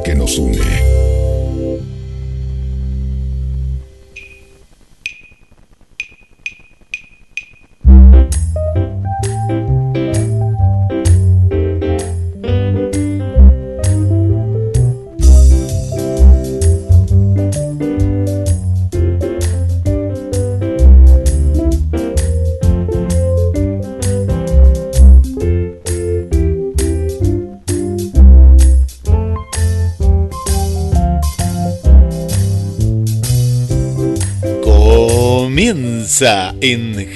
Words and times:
que 0.09 0.15
nos 0.15 0.39
une. 0.39 0.98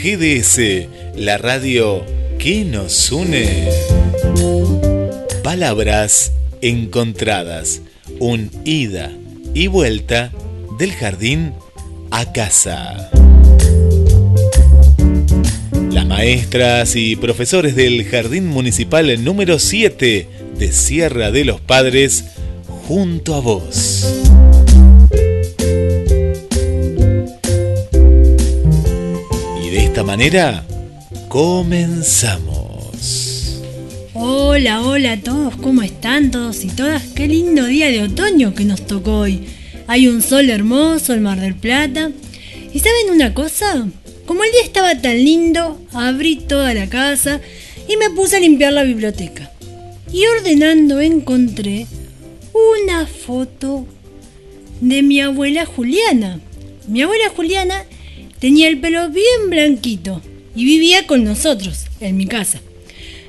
GDS, 0.03 0.89
la 1.15 1.37
radio 1.37 2.03
que 2.37 2.65
nos 2.65 3.09
une. 3.09 3.69
Palabras 5.41 6.33
encontradas, 6.61 7.79
un 8.19 8.51
ida 8.65 9.13
y 9.53 9.67
vuelta 9.67 10.33
del 10.77 10.91
jardín 10.91 11.53
a 12.11 12.33
casa. 12.33 13.11
Las 15.89 16.05
maestras 16.05 16.97
y 16.97 17.15
profesores 17.15 17.73
del 17.77 18.03
Jardín 18.03 18.47
Municipal 18.47 19.23
número 19.23 19.57
7 19.57 20.27
de 20.59 20.71
Sierra 20.73 21.31
de 21.31 21.45
los 21.45 21.61
Padres, 21.61 22.25
junto 22.89 23.35
a 23.35 23.39
vos. 23.39 24.22
Manera, 30.13 30.63
comenzamos. 31.27 32.43
Hola, 34.13 34.83
hola 34.83 35.13
a 35.13 35.19
todos, 35.19 35.55
¿cómo 35.55 35.81
están 35.81 36.29
todos 36.29 36.63
y 36.63 36.67
todas? 36.67 37.01
Qué 37.15 37.27
lindo 37.27 37.65
día 37.65 37.89
de 37.89 38.03
otoño 38.03 38.53
que 38.53 38.63
nos 38.63 38.85
tocó 38.85 39.21
hoy. 39.21 39.47
Hay 39.87 40.07
un 40.07 40.21
sol 40.21 40.51
hermoso, 40.51 41.15
el 41.15 41.21
Mar 41.21 41.41
del 41.41 41.55
Plata. 41.55 42.11
¿Y 42.71 42.77
saben 42.77 43.09
una 43.11 43.33
cosa? 43.33 43.87
Como 44.27 44.43
el 44.43 44.51
día 44.51 44.61
estaba 44.61 45.01
tan 45.01 45.17
lindo, 45.17 45.81
abrí 45.93 46.35
toda 46.35 46.75
la 46.75 46.87
casa 46.87 47.41
y 47.87 47.97
me 47.97 48.11
puse 48.11 48.37
a 48.37 48.39
limpiar 48.39 48.71
la 48.71 48.83
biblioteca. 48.83 49.49
Y 50.11 50.27
ordenando 50.27 51.01
encontré 51.01 51.87
una 52.77 53.07
foto 53.07 53.87
de 54.79 55.01
mi 55.01 55.21
abuela 55.21 55.65
Juliana. 55.65 56.39
Mi 56.87 57.01
abuela 57.01 57.29
Juliana 57.35 57.83
tenía 58.43 58.67
el 58.67 58.77
pelo 58.77 59.07
bien 59.07 59.49
blanquito 59.49 60.21
y 60.53 60.65
vivía 60.65 61.07
con 61.07 61.23
nosotros, 61.23 61.85
en 62.01 62.17
mi 62.17 62.27
casa. 62.27 62.59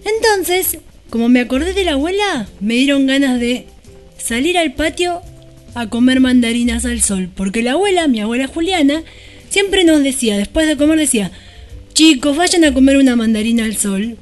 Entonces, 0.05 0.78
como 1.08 1.28
me 1.28 1.38
acordé 1.38 1.72
de 1.72 1.84
la 1.84 1.93
abuela, 1.93 2.49
me 2.58 2.75
dieron 2.75 3.06
ganas 3.06 3.38
de 3.38 3.66
salir 4.19 4.58
al 4.58 4.75
patio 4.75 5.20
a 5.76 5.88
comer 5.88 6.19
mandarinas 6.19 6.84
al 6.84 7.00
sol, 7.00 7.28
porque 7.32 7.62
la 7.62 7.75
abuela, 7.75 8.08
mi 8.08 8.19
abuela 8.19 8.49
Juliana, 8.49 9.05
siempre 9.50 9.84
nos 9.84 10.02
decía, 10.02 10.37
después 10.37 10.66
de 10.66 10.76
comer 10.76 10.99
decía, 10.99 11.31
chicos, 11.93 12.37
vayan 12.37 12.64
a 12.64 12.75
comer 12.75 12.96
una 12.96 13.14
mandarina 13.14 13.66
al 13.66 13.76
sol. 13.76 14.16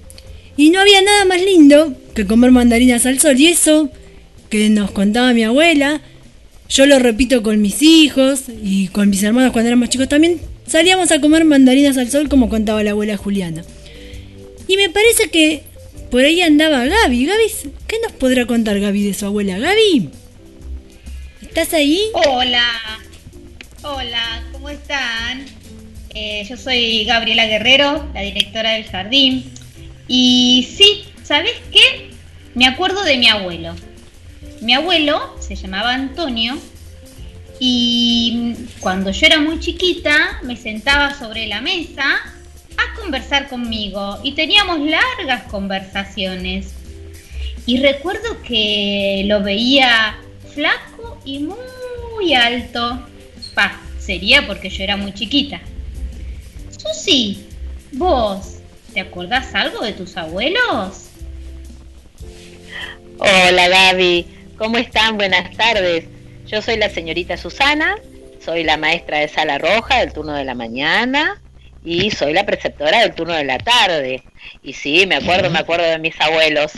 Y 0.59 0.69
no 0.69 0.79
había 0.79 1.01
nada 1.01 1.25
más 1.25 1.41
lindo 1.41 1.97
que 2.15 2.27
comer 2.27 2.51
mandarinas 2.51 3.07
al 3.07 3.19
sol. 3.19 3.41
Y 3.41 3.47
eso 3.47 3.89
que 4.51 4.69
nos 4.69 4.91
contaba 4.91 5.33
mi 5.33 5.43
abuela, 5.43 6.03
yo 6.69 6.85
lo 6.85 6.99
repito 6.99 7.43
con 7.43 7.63
mis 7.63 7.81
hijos 7.81 8.43
y 8.63 8.89
con 8.89 9.09
mis 9.09 9.23
hermanos 9.23 9.53
cuando 9.53 9.69
éramos 9.69 9.89
chicos 9.89 10.11
también, 10.11 10.52
salíamos 10.67 11.11
a 11.11 11.21
comer 11.21 11.45
mandarinas 11.45 11.97
al 11.99 12.11
sol 12.11 12.29
como 12.29 12.49
contaba 12.49 12.83
la 12.83 12.93
abuela 12.93 13.17
Juliana. 13.17 13.65
Y 14.69 14.77
me 14.77 14.91
parece 14.91 15.31
que 15.31 15.63
por 16.11 16.23
ahí 16.23 16.41
andaba 16.43 16.85
Gaby. 16.85 17.27
Gaby, 17.27 17.45
¿qué 17.87 17.97
nos 18.03 18.13
podrá 18.13 18.47
contar 18.47 18.79
Gaby 18.81 19.05
de 19.05 19.15
su 19.15 19.27
abuela? 19.27 19.59
Gaby, 19.59 20.11
¿estás 21.43 21.73
ahí? 21.75 22.01
Hola, 22.13 22.65
hola, 23.83 24.45
¿cómo 24.53 24.69
están? 24.69 25.45
Eh, 26.15 26.45
yo 26.49 26.57
soy 26.57 27.05
Gabriela 27.05 27.47
Guerrero, 27.47 28.11
la 28.15 28.21
directora 28.21 28.73
del 28.73 28.85
jardín. 28.85 29.51
Y 30.09 30.69
sí, 30.77 31.05
¿sabes 31.23 31.55
qué? 31.73 32.11
Me 32.55 32.67
acuerdo 32.67 33.03
de 33.05 33.17
mi 33.17 33.29
abuelo. 33.29 33.75
Mi 34.61 34.75
abuelo 34.75 35.35
se 35.41 35.57
llamaba 35.57 35.95
Antonio 35.95 36.59
y 37.65 38.57
cuando 38.81 39.13
yo 39.13 39.25
era 39.25 39.39
muy 39.39 39.61
chiquita 39.61 40.41
me 40.43 40.57
sentaba 40.57 41.15
sobre 41.17 41.47
la 41.47 41.61
mesa 41.61 42.03
a 42.77 43.01
conversar 43.01 43.49
conmigo 43.49 44.19
y 44.25 44.33
teníamos 44.33 44.81
largas 44.81 45.45
conversaciones. 45.45 46.75
Y 47.65 47.77
recuerdo 47.77 48.43
que 48.43 49.23
lo 49.29 49.45
veía 49.45 50.19
flaco 50.53 51.21
y 51.25 51.39
muy 52.19 52.35
alto. 52.35 53.07
Pa, 53.55 53.81
sería 54.01 54.45
porque 54.45 54.69
yo 54.69 54.83
era 54.83 54.97
muy 54.97 55.15
chiquita. 55.15 55.61
Susi, 56.77 57.47
vos, 57.93 58.57
¿te 58.93 59.03
acordás 59.03 59.55
algo 59.55 59.85
de 59.85 59.93
tus 59.93 60.17
abuelos? 60.17 61.11
Hola 63.19 63.69
Gaby, 63.69 64.27
¿cómo 64.59 64.79
están? 64.79 65.17
Buenas 65.17 65.57
tardes. 65.57 66.07
Yo 66.53 66.61
soy 66.61 66.77
la 66.77 66.91
señorita 66.91 67.39
Susana, 67.39 67.97
soy 68.45 68.63
la 68.63 68.77
maestra 68.77 69.21
de 69.21 69.29
sala 69.29 69.57
roja 69.57 70.01
del 70.01 70.13
turno 70.13 70.35
de 70.35 70.45
la 70.45 70.55
mañana 70.55 71.41
y 71.83 72.11
soy 72.11 72.35
la 72.35 72.45
preceptora 72.45 73.01
del 73.01 73.15
turno 73.15 73.33
de 73.33 73.45
la 73.45 73.57
tarde. 73.57 74.23
Y 74.63 74.75
sí, 74.75 75.07
me 75.07 75.15
acuerdo, 75.15 75.49
me 75.49 75.61
acuerdo 75.61 75.87
de 75.87 75.99
mis 75.99 76.21
abuelos. 76.21 76.73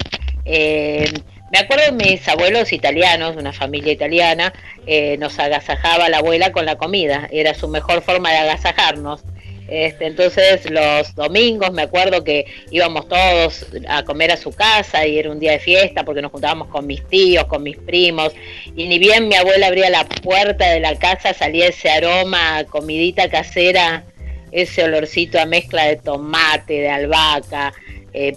Eh, 0.44 1.12
me 1.50 1.58
acuerdo 1.58 1.86
de 1.86 2.04
mis 2.04 2.28
abuelos 2.28 2.72
italianos, 2.72 3.34
de 3.34 3.40
una 3.40 3.52
familia 3.52 3.92
italiana, 3.92 4.52
eh, 4.86 5.16
nos 5.18 5.40
agasajaba 5.40 6.08
la 6.08 6.18
abuela 6.18 6.52
con 6.52 6.66
la 6.66 6.76
comida, 6.76 7.28
era 7.32 7.52
su 7.52 7.66
mejor 7.66 8.00
forma 8.02 8.30
de 8.30 8.38
agasajarnos. 8.38 9.24
Este, 9.66 10.06
entonces 10.06 10.70
los 10.70 11.14
domingos 11.14 11.72
me 11.72 11.82
acuerdo 11.82 12.22
que 12.22 12.44
íbamos 12.70 13.08
todos 13.08 13.66
a 13.88 14.02
comer 14.04 14.30
a 14.30 14.36
su 14.36 14.52
casa 14.52 15.06
y 15.06 15.18
era 15.18 15.30
un 15.30 15.40
día 15.40 15.52
de 15.52 15.58
fiesta 15.58 16.04
porque 16.04 16.20
nos 16.20 16.32
juntábamos 16.32 16.68
con 16.68 16.86
mis 16.86 17.02
tíos, 17.08 17.44
con 17.46 17.62
mis 17.62 17.78
primos 17.78 18.34
y 18.76 18.86
ni 18.86 18.98
bien 18.98 19.26
mi 19.26 19.36
abuela 19.36 19.68
abría 19.68 19.88
la 19.88 20.04
puerta 20.06 20.68
de 20.68 20.80
la 20.80 20.96
casa 20.96 21.32
salía 21.32 21.68
ese 21.68 21.88
aroma 21.88 22.64
comidita 22.68 23.30
casera, 23.30 24.04
ese 24.52 24.84
olorcito 24.84 25.40
a 25.40 25.46
mezcla 25.46 25.86
de 25.86 25.96
tomate, 25.96 26.74
de 26.74 26.90
albahaca, 26.90 27.72
eh, 28.12 28.36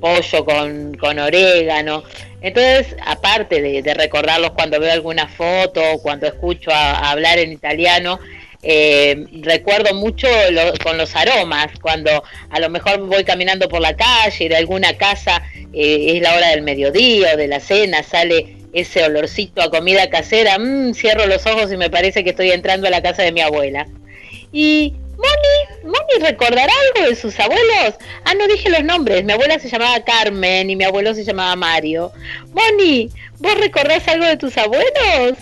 pollo 0.00 0.44
con, 0.44 0.94
con, 0.96 1.18
orégano. 1.18 2.02
Entonces, 2.40 2.96
aparte 3.04 3.60
de, 3.60 3.94
recordarlos 3.94 4.52
cuando 4.52 4.80
veo 4.80 4.90
alguna 4.90 5.28
foto, 5.28 5.82
cuando 6.02 6.26
escucho 6.26 6.70
hablar 6.72 7.38
en 7.38 7.52
italiano, 7.52 8.18
eh, 8.62 9.24
recuerdo 9.40 9.94
mucho 9.94 10.28
lo, 10.50 10.74
con 10.82 10.98
los 10.98 11.16
aromas, 11.16 11.68
cuando 11.80 12.22
a 12.50 12.60
lo 12.60 12.68
mejor 12.68 13.06
voy 13.06 13.24
caminando 13.24 13.68
por 13.68 13.80
la 13.80 13.96
calle 13.96 14.48
de 14.48 14.56
alguna 14.56 14.96
casa, 14.96 15.42
eh, 15.72 16.16
es 16.16 16.22
la 16.22 16.34
hora 16.34 16.48
del 16.48 16.62
mediodía 16.62 17.34
o 17.34 17.36
de 17.36 17.48
la 17.48 17.60
cena, 17.60 18.02
sale 18.02 18.56
ese 18.72 19.02
olorcito 19.02 19.62
a 19.62 19.70
comida 19.70 20.10
casera, 20.10 20.58
mmm, 20.58 20.92
cierro 20.94 21.26
los 21.26 21.46
ojos 21.46 21.72
y 21.72 21.76
me 21.76 21.90
parece 21.90 22.22
que 22.22 22.30
estoy 22.30 22.50
entrando 22.50 22.86
a 22.86 22.90
la 22.90 23.02
casa 23.02 23.22
de 23.22 23.32
mi 23.32 23.40
abuela. 23.40 23.86
Y 24.52 24.94
Moni, 25.16 25.84
Moni, 25.84 26.26
¿recordará 26.26 26.72
algo 26.96 27.08
de 27.08 27.14
sus 27.14 27.38
abuelos? 27.38 27.94
Ah, 28.24 28.34
no 28.34 28.46
dije 28.46 28.70
los 28.70 28.84
nombres. 28.84 29.24
Mi 29.24 29.32
abuela 29.32 29.58
se 29.58 29.68
llamaba 29.68 30.02
Carmen 30.02 30.70
y 30.70 30.76
mi 30.76 30.84
abuelo 30.84 31.14
se 31.14 31.24
llamaba 31.24 31.56
Mario. 31.56 32.12
Moni, 32.52 33.10
¿vos 33.38 33.54
recordás 33.58 34.06
algo 34.08 34.24
de 34.24 34.36
tus 34.36 34.56
abuelos? 34.56 35.36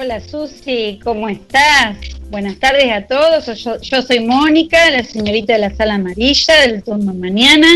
Hola 0.00 0.20
Susi, 0.20 1.00
¿cómo 1.02 1.28
estás? 1.28 1.96
Buenas 2.30 2.56
tardes 2.60 2.92
a 2.92 3.04
todos. 3.08 3.46
Yo, 3.82 4.00
soy 4.00 4.20
Mónica, 4.20 4.90
la 4.90 5.02
señorita 5.02 5.54
de 5.54 5.58
la 5.58 5.74
sala 5.74 5.94
amarilla 5.94 6.54
del 6.60 6.84
turno 6.84 7.12
mañana. 7.12 7.66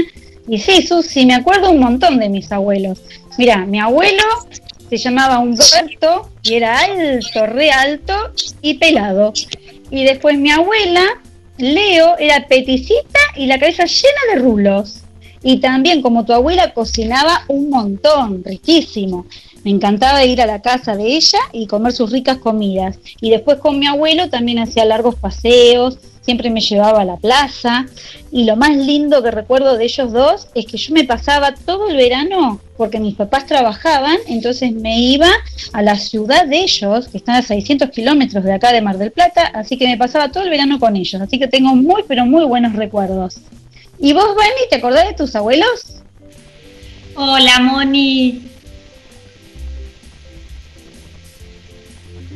Y 0.47 0.59
sí, 0.59 0.87
Susi, 0.87 1.27
me 1.27 1.35
acuerdo 1.35 1.73
un 1.73 1.81
montón 1.81 2.21
de 2.21 2.29
mis 2.29 2.53
abuelos. 2.53 3.03
Mira, 3.39 3.67
mi 3.67 3.81
abuelo 3.81 4.23
se 4.89 4.99
llamaba 4.99 5.41
Humberto 5.41 6.31
y 6.45 6.55
era 6.55 6.79
alto, 6.79 7.47
re 7.47 7.73
alto 7.73 8.15
y 8.61 8.75
pelado. 8.75 9.33
Y 9.91 10.05
después 10.05 10.39
mi 10.39 10.53
abuela, 10.53 11.05
Leo, 11.59 12.17
era 12.19 12.47
peticita 12.47 13.19
y 13.35 13.47
la 13.47 13.59
cabeza 13.59 13.87
llena 13.87 14.33
de 14.33 14.41
rulos. 14.43 15.03
Y 15.43 15.57
también 15.57 16.01
como 16.01 16.25
tu 16.25 16.33
abuela 16.33 16.73
cocinaba 16.73 17.47
un 17.49 17.69
montón, 17.69 18.45
riquísimo. 18.45 19.27
Me 19.65 19.71
encantaba 19.71 20.25
ir 20.25 20.41
a 20.43 20.47
la 20.47 20.61
casa 20.61 20.97
de 20.97 21.15
ella 21.15 21.39
y 21.53 21.67
comer 21.67 21.93
sus 21.93 22.11
ricas 22.11 22.39
comidas. 22.39 22.99
Y 23.21 23.31
después 23.31 23.59
con 23.59 23.79
mi 23.79 23.87
abuelo 23.87 24.29
también 24.29 24.59
hacía 24.59 24.85
largos 24.85 25.15
paseos, 25.15 25.99
siempre 26.23 26.51
me 26.51 26.61
llevaba 26.61 27.03
a 27.03 27.05
la 27.05 27.17
plaza. 27.17 27.87
Y 28.31 28.45
lo 28.45 28.57
más 28.57 28.77
lindo 28.77 29.23
que 29.23 29.31
recuerdo 29.31 29.77
de 29.77 29.85
ellos 29.85 30.13
dos 30.13 30.49
es 30.55 30.67
que 30.67 30.79
yo 30.79 30.95
me 30.95 31.05
pasaba 31.05 31.55
todo 31.55 31.91
el 31.91 31.97
verano, 31.97 32.61
porque 32.77 32.99
mis 32.99 33.15
papás 33.15 33.47
trabajaban, 33.47 34.17
entonces 34.27 34.73
me 34.73 34.99
iba 34.99 35.29
a 35.73 35.83
la 35.83 35.97
ciudad 35.97 36.47
de 36.47 36.63
ellos, 36.63 37.09
que 37.09 37.19
están 37.19 37.37
a 37.37 37.43
600 37.43 37.91
kilómetros 37.91 38.43
de 38.43 38.53
acá 38.53 38.73
de 38.73 38.81
Mar 38.81 38.99
del 38.99 39.11
Plata, 39.11 39.43
así 39.55 39.77
que 39.77 39.87
me 39.87 39.99
pasaba 39.99 40.31
todo 40.31 40.45
el 40.45 40.51
verano 40.51 40.81
con 40.81 40.97
ellos. 40.97 41.21
Así 41.21 41.39
que 41.39 41.49
tengo 41.49 41.75
muy, 41.75 42.03
pero 42.09 42.25
muy 42.25 42.45
buenos 42.45 42.75
recuerdos. 42.75 43.37
¿Y 43.99 44.13
vos, 44.13 44.35
Vani, 44.35 44.69
te 44.71 44.77
acordás 44.77 45.07
de 45.07 45.15
tus 45.15 45.37
abuelos? 45.37 46.03
Hola, 47.15 47.61
Moni. 47.61 48.52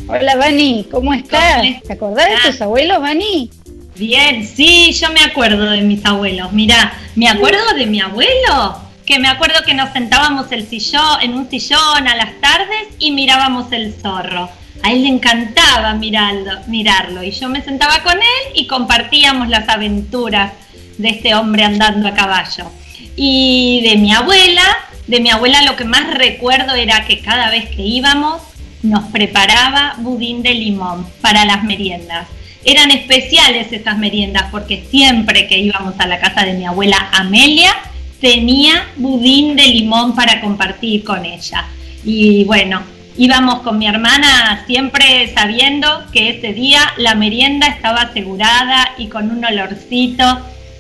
Hola, 0.09 0.37
Vani, 0.37 0.87
¿cómo 0.89 1.13
estás? 1.13 1.63
¿Te 1.85 1.95
acordás 1.95 2.29
de 2.29 2.51
tus 2.51 2.61
abuelos, 2.61 3.01
Vani? 3.01 3.51
Bien, 3.97 4.47
sí, 4.47 4.93
yo 4.93 5.11
me 5.11 5.21
acuerdo 5.21 5.69
de 5.69 5.81
mis 5.81 6.05
abuelos. 6.07 6.53
Mira, 6.53 6.93
me 7.17 7.29
acuerdo 7.29 7.75
de 7.75 7.87
mi 7.87 8.01
abuelo, 8.01 8.81
que 9.05 9.19
me 9.19 9.27
acuerdo 9.27 9.65
que 9.67 9.75
nos 9.75 9.93
sentábamos 9.93 10.53
el 10.53 10.65
sillón, 10.69 11.23
en 11.23 11.35
un 11.35 11.51
sillón 11.51 12.07
a 12.07 12.15
las 12.15 12.41
tardes 12.41 12.87
y 13.01 13.11
mirábamos 13.11 13.73
el 13.73 13.93
zorro. 13.95 14.49
A 14.85 14.93
él 14.93 15.03
le 15.03 15.09
encantaba 15.09 15.95
mirarlo, 15.95 16.53
mirarlo 16.69 17.25
y 17.25 17.33
yo 17.33 17.49
me 17.49 17.63
sentaba 17.63 18.05
con 18.05 18.15
él 18.15 18.53
y 18.55 18.69
compartíamos 18.69 19.49
las 19.49 19.69
aventuras 19.69 20.53
de 20.99 21.09
este 21.09 21.35
hombre 21.35 21.65
andando 21.65 22.07
a 22.07 22.15
caballo. 22.15 22.71
Y 23.17 23.83
de 23.83 23.97
mi 23.97 24.13
abuela, 24.13 24.63
de 25.09 25.19
mi 25.19 25.31
abuela 25.31 25.63
lo 25.63 25.75
que 25.75 25.85
más 25.85 26.15
recuerdo 26.15 26.77
era 26.77 27.05
que 27.07 27.21
cada 27.21 27.51
vez 27.51 27.69
que 27.71 27.83
íbamos 27.83 28.41
nos 28.87 29.05
preparaba 29.11 29.95
budín 29.99 30.43
de 30.43 30.55
limón 30.55 31.07
para 31.21 31.45
las 31.45 31.65
meriendas. 31.65 32.29
Eran 32.65 32.91
especiales 32.91 33.73
esas 33.73 33.99
meriendas 33.99 34.47
porque 34.51 34.85
siempre 34.91 35.47
que 35.47 35.59
íbamos 35.59 35.95
a 35.99 36.07
la 36.07 36.19
casa 36.19 36.45
de 36.45 36.55
mi 36.55 36.65
abuela 36.65 37.11
Amelia 37.13 37.73
tenía 38.21 38.89
budín 38.97 39.57
de 39.57 39.67
limón 39.67 40.15
para 40.15 40.41
compartir 40.41 41.05
con 41.05 41.25
ella. 41.25 41.67
Y 42.05 42.45
bueno, 42.45 42.83
íbamos 43.17 43.61
con 43.61 43.79
mi 43.79 43.87
hermana 43.87 44.65
siempre 44.67 45.33
sabiendo 45.35 46.07
que 46.13 46.31
ese 46.31 46.53
día 46.53 46.81
la 46.97 47.15
merienda 47.15 47.67
estaba 47.67 48.03
asegurada 48.03 48.93
y 48.99 49.09
con 49.09 49.31
un 49.31 49.45
olorcito. 49.45 50.25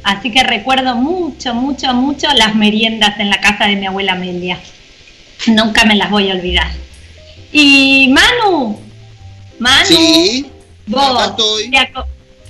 Así 0.02 0.30
que 0.30 0.44
recuerdo 0.44 0.94
mucho, 0.96 1.54
mucho, 1.54 1.92
mucho 1.94 2.28
las 2.34 2.54
meriendas 2.54 3.18
en 3.18 3.30
la 3.30 3.40
casa 3.40 3.66
de 3.66 3.76
mi 3.76 3.86
abuela 3.86 4.12
Amelia. 4.12 4.58
Nunca 5.48 5.84
me 5.84 5.96
las 5.96 6.10
voy 6.10 6.30
a 6.30 6.34
olvidar. 6.34 6.85
Y 7.58 8.08
Manu, 8.08 8.78
Manu, 9.58 9.86
Sí, 9.86 10.44
vos, 10.88 11.26
estoy. 11.26 11.70
¿te, 11.70 11.90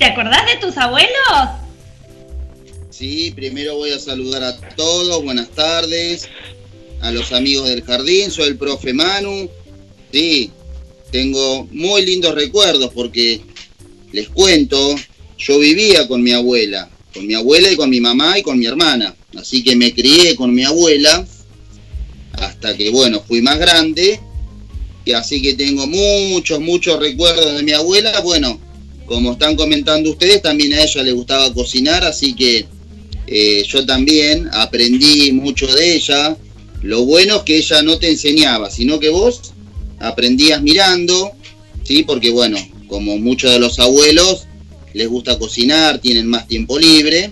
te 0.00 0.04
acordás 0.04 0.46
de 0.46 0.56
tus 0.56 0.76
abuelos? 0.76 1.08
Sí, 2.90 3.30
primero 3.30 3.76
voy 3.76 3.92
a 3.92 4.00
saludar 4.00 4.42
a 4.42 4.56
todos, 4.74 5.22
buenas 5.22 5.48
tardes, 5.50 6.28
a 7.02 7.12
los 7.12 7.30
amigos 7.30 7.68
del 7.68 7.84
jardín, 7.84 8.32
soy 8.32 8.48
el 8.48 8.56
profe 8.56 8.92
Manu. 8.94 9.48
Sí, 10.10 10.50
tengo 11.12 11.68
muy 11.70 12.04
lindos 12.04 12.34
recuerdos 12.34 12.90
porque 12.92 13.40
les 14.10 14.28
cuento, 14.30 14.96
yo 15.38 15.60
vivía 15.60 16.08
con 16.08 16.20
mi 16.20 16.32
abuela, 16.32 16.90
con 17.14 17.28
mi 17.28 17.34
abuela 17.34 17.70
y 17.70 17.76
con 17.76 17.90
mi 17.90 18.00
mamá 18.00 18.40
y 18.40 18.42
con 18.42 18.58
mi 18.58 18.66
hermana, 18.66 19.14
así 19.38 19.62
que 19.62 19.76
me 19.76 19.94
crié 19.94 20.34
con 20.34 20.52
mi 20.52 20.64
abuela 20.64 21.24
hasta 22.32 22.76
que, 22.76 22.90
bueno, 22.90 23.22
fui 23.22 23.40
más 23.40 23.56
grande, 23.56 24.18
así 25.12 25.40
que 25.40 25.54
tengo 25.54 25.86
muchos, 25.86 26.60
muchos 26.60 26.98
recuerdos 26.98 27.56
de 27.56 27.62
mi 27.62 27.72
abuela, 27.72 28.20
bueno, 28.20 28.60
como 29.06 29.32
están 29.32 29.54
comentando 29.56 30.10
ustedes, 30.10 30.42
también 30.42 30.74
a 30.74 30.82
ella 30.82 31.02
le 31.02 31.12
gustaba 31.12 31.52
cocinar, 31.54 32.04
así 32.04 32.34
que 32.34 32.66
eh, 33.26 33.64
yo 33.66 33.86
también 33.86 34.48
aprendí 34.52 35.32
mucho 35.32 35.66
de 35.66 35.94
ella. 35.94 36.36
Lo 36.82 37.04
bueno 37.04 37.36
es 37.36 37.42
que 37.42 37.56
ella 37.56 37.82
no 37.82 37.98
te 37.98 38.10
enseñaba, 38.10 38.70
sino 38.70 39.00
que 39.00 39.08
vos 39.08 39.52
aprendías 39.98 40.62
mirando, 40.62 41.32
¿sí? 41.84 42.02
Porque 42.02 42.30
bueno, 42.30 42.58
como 42.88 43.18
muchos 43.18 43.52
de 43.52 43.58
los 43.58 43.78
abuelos 43.78 44.46
les 44.92 45.08
gusta 45.08 45.38
cocinar, 45.38 46.00
tienen 46.00 46.26
más 46.26 46.46
tiempo 46.46 46.78
libre 46.78 47.30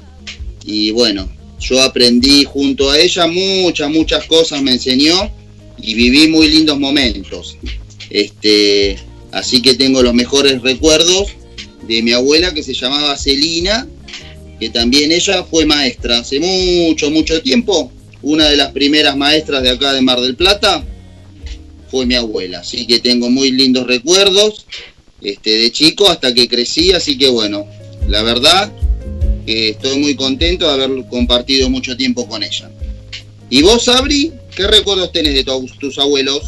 y 0.64 0.90
bueno, 0.90 1.28
yo 1.60 1.82
aprendí 1.82 2.44
junto 2.44 2.90
a 2.90 2.98
ella 2.98 3.26
muchas, 3.26 3.90
muchas 3.90 4.26
cosas 4.26 4.62
me 4.62 4.72
enseñó 4.72 5.30
y 5.84 5.94
viví 5.94 6.28
muy 6.28 6.48
lindos 6.48 6.78
momentos. 6.78 7.56
Este, 8.08 8.96
así 9.32 9.60
que 9.60 9.74
tengo 9.74 10.02
los 10.02 10.14
mejores 10.14 10.62
recuerdos 10.62 11.28
de 11.86 12.02
mi 12.02 12.12
abuela 12.12 12.54
que 12.54 12.62
se 12.62 12.72
llamaba 12.72 13.16
Celina, 13.18 13.86
que 14.58 14.70
también 14.70 15.12
ella 15.12 15.44
fue 15.44 15.66
maestra 15.66 16.18
hace 16.18 16.40
mucho, 16.40 17.10
mucho 17.10 17.42
tiempo. 17.42 17.92
Una 18.22 18.48
de 18.48 18.56
las 18.56 18.72
primeras 18.72 19.16
maestras 19.16 19.62
de 19.62 19.70
acá 19.70 19.92
de 19.92 20.00
Mar 20.00 20.20
del 20.20 20.36
Plata 20.36 20.82
fue 21.90 22.06
mi 22.06 22.14
abuela, 22.14 22.60
así 22.60 22.86
que 22.86 23.00
tengo 23.00 23.28
muy 23.28 23.50
lindos 23.50 23.86
recuerdos 23.86 24.66
este, 25.20 25.50
de 25.58 25.70
chico 25.70 26.08
hasta 26.08 26.32
que 26.32 26.48
crecí, 26.48 26.92
así 26.92 27.18
que 27.18 27.28
bueno, 27.28 27.66
la 28.08 28.22
verdad 28.22 28.72
que 29.44 29.70
estoy 29.70 29.98
muy 29.98 30.14
contento 30.14 30.66
de 30.66 30.72
haber 30.72 31.06
compartido 31.08 31.68
mucho 31.68 31.94
tiempo 31.94 32.26
con 32.26 32.42
ella. 32.42 32.70
¿Y 33.50 33.60
vos, 33.60 33.84
Sabri, 33.84 34.32
qué 34.56 34.66
recuerdos 34.66 35.12
tenés 35.12 35.34
de 35.34 35.44
tu- 35.44 35.66
tus 35.78 35.98
abuelos? 35.98 36.42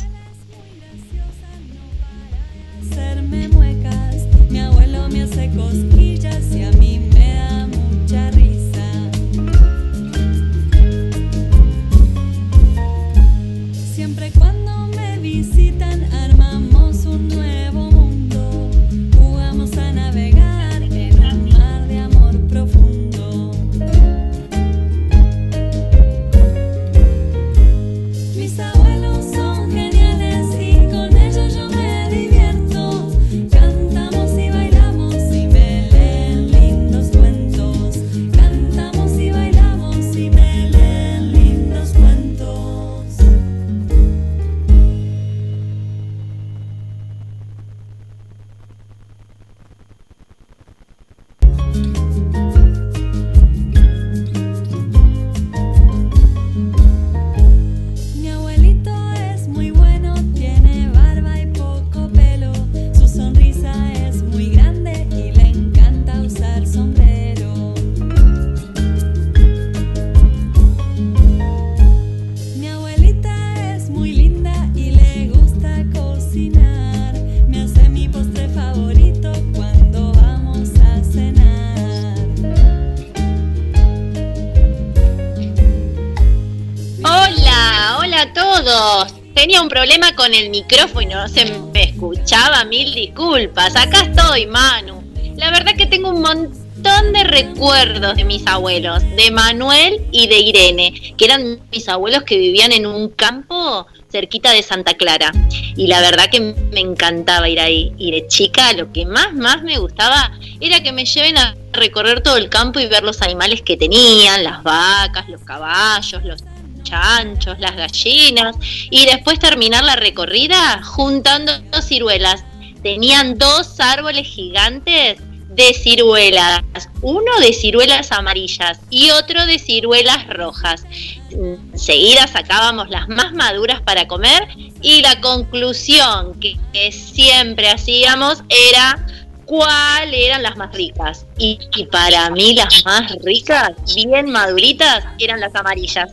Tenía 89.36 89.60
un 89.60 89.68
problema 89.68 90.16
con 90.16 90.32
el 90.32 90.48
micrófono 90.48 91.28
se 91.28 91.44
me 91.44 91.82
escuchaba, 91.82 92.64
mil 92.64 92.94
disculpas. 92.94 93.76
Acá 93.76 94.00
estoy, 94.00 94.46
Manu. 94.46 95.04
La 95.36 95.50
verdad 95.50 95.76
que 95.76 95.84
tengo 95.84 96.08
un 96.08 96.22
montón 96.22 97.12
de 97.12 97.22
recuerdos 97.22 98.16
de 98.16 98.24
mis 98.24 98.46
abuelos, 98.46 99.02
de 99.14 99.30
Manuel 99.30 100.00
y 100.10 100.26
de 100.28 100.38
Irene, 100.38 101.14
que 101.18 101.26
eran 101.26 101.60
mis 101.70 101.86
abuelos 101.86 102.22
que 102.22 102.38
vivían 102.38 102.72
en 102.72 102.86
un 102.86 103.10
campo 103.10 103.86
cerquita 104.10 104.52
de 104.52 104.62
Santa 104.62 104.94
Clara. 104.94 105.30
Y 105.76 105.86
la 105.86 106.00
verdad 106.00 106.30
que 106.30 106.40
me 106.40 106.80
encantaba 106.80 107.46
ir 107.50 107.60
ahí. 107.60 107.92
Y 107.98 108.12
de 108.12 108.26
chica 108.28 108.72
lo 108.72 108.90
que 108.90 109.04
más, 109.04 109.34
más 109.34 109.62
me 109.62 109.76
gustaba 109.76 110.32
era 110.60 110.82
que 110.82 110.92
me 110.92 111.04
lleven 111.04 111.36
a 111.36 111.54
recorrer 111.72 112.22
todo 112.22 112.38
el 112.38 112.48
campo 112.48 112.80
y 112.80 112.86
ver 112.86 113.02
los 113.02 113.20
animales 113.20 113.60
que 113.60 113.76
tenían, 113.76 114.44
las 114.44 114.62
vacas, 114.62 115.28
los 115.28 115.42
caballos, 115.42 116.24
los 116.24 116.42
chanchos, 116.88 117.58
las 117.58 117.76
gallinas, 117.76 118.56
y 118.90 119.06
después 119.06 119.38
terminar 119.38 119.84
la 119.84 119.96
recorrida 119.96 120.82
juntando 120.82 121.52
ciruelas. 121.82 122.44
Tenían 122.82 123.36
dos 123.38 123.80
árboles 123.80 124.26
gigantes 124.26 125.18
de 125.56 125.72
ciruelas, 125.72 126.62
uno 127.00 127.40
de 127.40 127.52
ciruelas 127.52 128.12
amarillas 128.12 128.78
y 128.90 129.10
otro 129.10 129.46
de 129.46 129.58
ciruelas 129.58 130.26
rojas. 130.28 130.84
Enseguida 131.30 132.26
sacábamos 132.26 132.90
las 132.90 133.08
más 133.08 133.32
maduras 133.32 133.80
para 133.80 134.06
comer 134.06 134.46
y 134.82 135.00
la 135.00 135.20
conclusión 135.20 136.38
que, 136.40 136.56
siempre 136.92 137.70
hacíamos 137.70 138.42
era 138.70 139.06
cuál 139.46 140.12
eran 140.12 140.42
las 140.42 140.56
más 140.58 140.74
ricas. 140.74 141.24
Y 141.38 141.58
para 141.90 142.28
mí 142.30 142.54
las 142.54 142.84
más 142.84 143.10
ricas, 143.24 143.72
bien 143.94 144.30
maduritas, 144.30 145.04
eran 145.18 145.40
las 145.40 145.54
amarillas. 145.54 146.10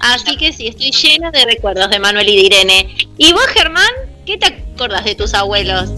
Así 0.00 0.36
que 0.36 0.52
sí, 0.52 0.68
estoy 0.68 0.90
llena 0.90 1.30
de 1.30 1.44
recuerdos 1.44 1.90
de 1.90 1.98
Manuel 1.98 2.28
y 2.28 2.36
de 2.36 2.42
Irene. 2.42 2.96
¿Y 3.16 3.32
vos, 3.32 3.46
Germán? 3.48 3.90
¿Qué 4.26 4.36
te 4.36 4.46
acordás 4.46 5.04
de 5.04 5.14
tus 5.14 5.34
abuelos? 5.34 5.90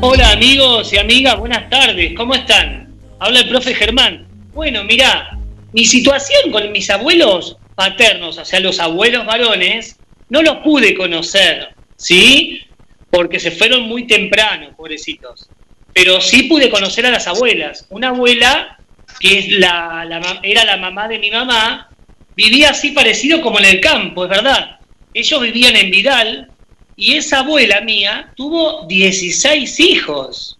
Hola 0.00 0.32
amigos 0.32 0.92
y 0.92 0.98
amigas, 0.98 1.38
buenas 1.38 1.70
tardes, 1.70 2.12
¿cómo 2.16 2.34
están? 2.34 2.94
Habla 3.18 3.40
el 3.40 3.48
profe 3.48 3.74
Germán. 3.74 4.28
Bueno, 4.52 4.84
mirá, 4.84 5.38
mi 5.72 5.84
situación 5.84 6.52
con 6.52 6.70
mis 6.70 6.90
abuelos 6.90 7.56
paternos, 7.74 8.38
o 8.38 8.44
sea, 8.44 8.60
los 8.60 8.78
abuelos 8.80 9.26
varones, 9.26 9.98
no 10.28 10.42
los 10.42 10.56
pude 10.58 10.94
conocer, 10.94 11.74
¿sí? 11.96 12.62
Porque 13.10 13.38
se 13.38 13.50
fueron 13.50 13.82
muy 13.82 14.06
temprano, 14.06 14.74
pobrecitos. 14.76 15.48
Pero 15.92 16.20
sí 16.20 16.44
pude 16.44 16.68
conocer 16.68 17.06
a 17.06 17.10
las 17.10 17.26
abuelas. 17.26 17.86
Una 17.90 18.08
abuela, 18.08 18.78
que 19.20 19.38
es 19.38 19.48
la, 19.48 20.06
era 20.42 20.64
la 20.64 20.76
mamá 20.76 21.08
de 21.08 21.18
mi 21.18 21.30
mamá, 21.30 21.88
vivía 22.36 22.70
así 22.70 22.90
parecido 22.90 23.40
como 23.40 23.58
en 23.58 23.64
el 23.64 23.80
campo, 23.80 24.24
es 24.24 24.30
verdad. 24.30 24.78
Ellos 25.14 25.40
vivían 25.40 25.74
en 25.76 25.90
Vidal 25.90 26.50
y 26.96 27.14
esa 27.14 27.38
abuela 27.40 27.80
mía 27.80 28.32
tuvo 28.36 28.86
16 28.86 29.80
hijos. 29.80 30.58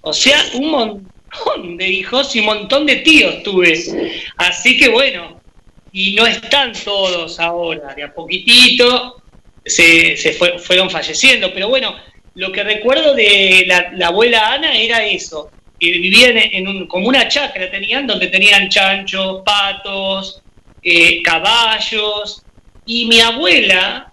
O 0.00 0.12
sea, 0.12 0.38
un 0.54 0.70
montón 0.70 1.76
de 1.76 1.88
hijos 1.88 2.34
y 2.36 2.40
un 2.40 2.46
montón 2.46 2.86
de 2.86 2.96
tíos 2.96 3.42
tuve. 3.42 3.72
Así 4.36 4.76
que 4.76 4.88
bueno, 4.88 5.40
y 5.92 6.14
no 6.14 6.26
están 6.26 6.72
todos 6.72 7.38
ahora, 7.40 7.94
de 7.94 8.04
a 8.04 8.14
poquitito 8.14 9.22
se, 9.64 10.16
se 10.16 10.32
fue- 10.32 10.58
fueron 10.58 10.90
falleciendo. 10.90 11.52
Pero 11.52 11.68
bueno, 11.68 11.94
lo 12.34 12.50
que 12.52 12.62
recuerdo 12.64 13.14
de 13.14 13.64
la, 13.66 13.90
la 13.94 14.06
abuela 14.08 14.52
Ana 14.52 14.74
era 14.74 15.04
eso, 15.04 15.50
que 15.78 15.90
vivían 15.90 16.36
en 16.38 16.66
un, 16.68 16.86
como 16.86 17.08
una 17.08 17.28
chacra 17.28 17.70
tenían, 17.70 18.06
donde 18.06 18.28
tenían 18.28 18.68
chanchos, 18.68 19.42
patos, 19.44 20.41
eh, 20.82 21.22
caballos, 21.22 22.44
y 22.84 23.06
mi 23.06 23.20
abuela, 23.20 24.12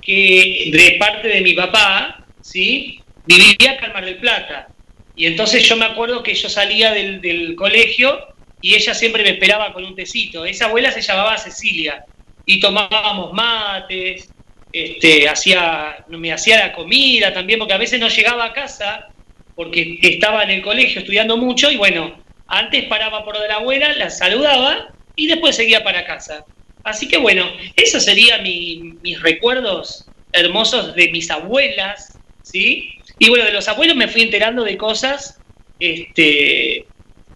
que 0.00 0.70
de 0.72 0.96
parte 0.98 1.28
de 1.28 1.40
mi 1.40 1.54
papá, 1.54 2.24
¿sí? 2.40 3.00
vivía 3.26 3.72
acá 3.72 3.86
en 3.86 3.92
Mar 3.92 4.04
del 4.04 4.18
Plata. 4.18 4.68
Y 5.16 5.26
entonces 5.26 5.66
yo 5.66 5.76
me 5.76 5.84
acuerdo 5.84 6.22
que 6.22 6.34
yo 6.34 6.48
salía 6.48 6.92
del, 6.92 7.20
del 7.20 7.54
colegio 7.54 8.18
y 8.60 8.74
ella 8.74 8.94
siempre 8.94 9.22
me 9.22 9.30
esperaba 9.30 9.72
con 9.72 9.84
un 9.84 9.94
tecito. 9.94 10.44
Esa 10.44 10.66
abuela 10.66 10.90
se 10.90 11.02
llamaba 11.02 11.38
Cecilia 11.38 12.04
y 12.46 12.60
tomábamos 12.60 13.32
mates, 13.32 14.30
este, 14.72 15.28
hacía, 15.28 16.04
me 16.08 16.32
hacía 16.32 16.58
la 16.58 16.72
comida 16.72 17.32
también, 17.32 17.58
porque 17.58 17.74
a 17.74 17.78
veces 17.78 18.00
no 18.00 18.08
llegaba 18.08 18.46
a 18.46 18.52
casa 18.52 19.08
porque 19.54 19.98
estaba 20.02 20.42
en 20.42 20.50
el 20.50 20.62
colegio 20.62 21.00
estudiando 21.00 21.36
mucho 21.36 21.70
y 21.70 21.76
bueno, 21.76 22.18
antes 22.48 22.84
paraba 22.86 23.24
por 23.24 23.38
de 23.38 23.48
la 23.48 23.56
abuela, 23.56 23.92
la 23.92 24.10
saludaba 24.10 24.93
y 25.16 25.26
después 25.26 25.56
seguía 25.56 25.82
para 25.84 26.04
casa. 26.06 26.44
Así 26.82 27.08
que 27.08 27.16
bueno, 27.16 27.44
esos 27.76 28.04
serían 28.04 28.42
mi- 28.42 28.94
mis 29.02 29.20
recuerdos 29.22 30.06
hermosos 30.32 30.94
de 30.94 31.10
mis 31.10 31.30
abuelas, 31.30 32.18
¿sí? 32.42 32.90
Y 33.18 33.28
bueno, 33.28 33.44
de 33.44 33.52
los 33.52 33.68
abuelos 33.68 33.96
me 33.96 34.08
fui 34.08 34.22
enterando 34.22 34.64
de 34.64 34.76
cosas, 34.76 35.38
este, 35.80 36.86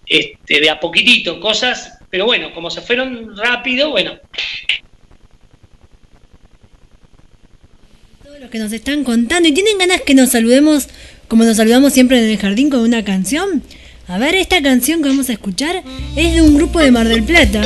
este, 0.07 0.61
de 0.61 0.71
a 0.71 0.81
poquitito, 0.81 1.41
cosas, 1.41 1.95
pero 2.11 2.25
bueno, 2.27 2.53
como 2.53 2.71
se 2.71 2.81
fueron 2.83 3.37
rápido, 3.37 3.91
bueno, 3.91 4.19
Todos 8.23 8.41
los 8.41 8.51
que 8.51 8.59
nos 8.59 8.73
están 8.73 9.05
contando 9.05 9.49
y 9.49 9.53
tienen 9.53 9.79
ganas 9.79 10.03
que 10.03 10.15
nos 10.15 10.31
saludemos 10.31 10.89
como 11.29 11.45
nos 11.45 11.57
saludamos 11.59 11.93
siempre 11.93 12.19
en 12.19 12.31
el 12.31 12.39
jardín 12.39 12.71
con 12.71 12.81
una 12.81 13.05
canción. 13.05 13.63
A 14.09 14.17
ver, 14.17 14.35
esta 14.35 14.63
canción 14.63 15.03
que 15.03 15.11
vamos 15.11 15.29
a 15.29 15.35
escuchar 15.35 15.83
es 16.17 16.35
de 16.35 16.41
un 16.41 16.55
grupo 16.57 16.79
de 16.81 16.91
Mar 16.91 17.07
del 17.07 17.25
Plata. 17.25 17.63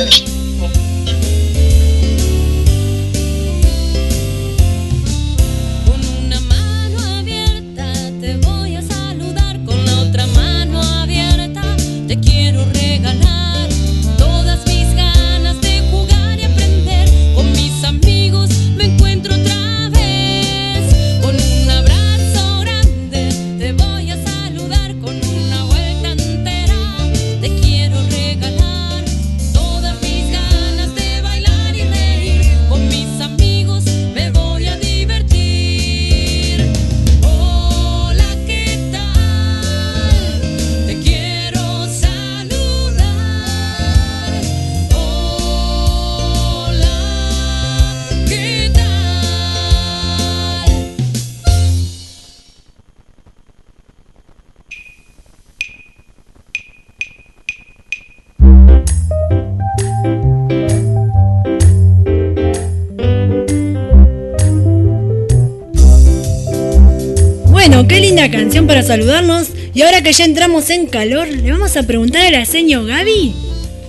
Linda 68.23 68.37
canción 68.37 68.67
para 68.67 68.83
saludarnos. 68.83 69.49
Y 69.73 69.81
ahora 69.81 70.01
que 70.01 70.13
ya 70.13 70.25
entramos 70.25 70.69
en 70.69 70.87
calor, 70.87 71.27
le 71.27 71.51
vamos 71.51 71.75
a 71.77 71.83
preguntar 71.83 72.25
a 72.25 72.31
la 72.31 72.45
señor 72.45 72.85
Gaby. 72.87 73.33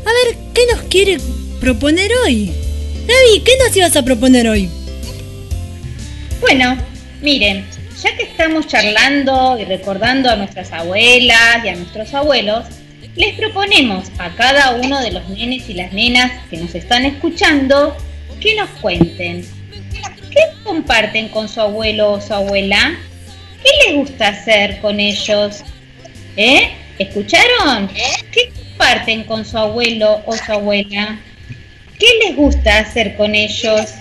A 0.04 0.10
ver, 0.10 0.36
¿qué 0.54 0.62
nos 0.72 0.82
quiere 0.82 1.18
proponer 1.60 2.10
hoy? 2.24 2.52
Gaby, 3.06 3.42
¿qué 3.44 3.52
nos 3.58 3.76
ibas 3.76 3.96
a 3.96 4.02
proponer 4.02 4.48
hoy? 4.48 4.68
Bueno, 6.40 6.76
miren, 7.22 7.64
ya 8.02 8.16
que 8.16 8.24
estamos 8.24 8.66
charlando 8.66 9.58
y 9.58 9.64
recordando 9.64 10.30
a 10.30 10.36
nuestras 10.36 10.72
abuelas 10.72 11.64
y 11.64 11.68
a 11.68 11.76
nuestros 11.76 12.12
abuelos, 12.12 12.64
les 13.16 13.34
proponemos 13.36 14.10
a 14.18 14.34
cada 14.34 14.72
uno 14.74 15.00
de 15.00 15.12
los 15.12 15.28
nenes 15.28 15.68
y 15.68 15.74
las 15.74 15.92
nenas 15.92 16.32
que 16.50 16.56
nos 16.56 16.74
están 16.74 17.04
escuchando 17.04 17.96
que 18.40 18.56
nos 18.56 18.68
cuenten. 18.80 19.46
¿Qué 20.30 20.40
comparten 20.64 21.28
con 21.28 21.48
su 21.48 21.60
abuelo 21.60 22.12
o 22.12 22.20
su 22.20 22.34
abuela? 22.34 22.98
¿Qué 23.64 23.70
les 23.86 23.96
gusta 23.96 24.28
hacer 24.28 24.80
con 24.80 25.00
ellos? 25.00 25.64
¿Eh? 26.36 26.70
¿Escucharon? 26.98 27.88
¿Qué 28.30 28.52
comparten 28.54 29.24
con 29.24 29.44
su 29.44 29.58
abuelo 29.58 30.22
o 30.26 30.36
su 30.36 30.52
abuela? 30.52 31.18
¿Qué 31.98 32.06
les 32.24 32.36
gusta 32.36 32.78
hacer 32.78 33.16
con 33.16 33.34
ellos? 33.34 33.94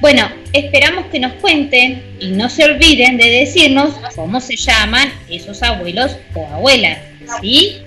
Bueno, 0.00 0.30
esperamos 0.52 1.06
que 1.06 1.18
nos 1.18 1.32
cuenten 1.34 2.02
y 2.20 2.28
no 2.28 2.48
se 2.48 2.64
olviden 2.64 3.16
de 3.16 3.30
decirnos 3.30 3.94
cómo 4.14 4.40
se 4.40 4.56
llaman 4.56 5.12
esos 5.28 5.62
abuelos 5.62 6.16
o 6.34 6.46
abuelas, 6.46 6.98
¿sí? 7.40 7.78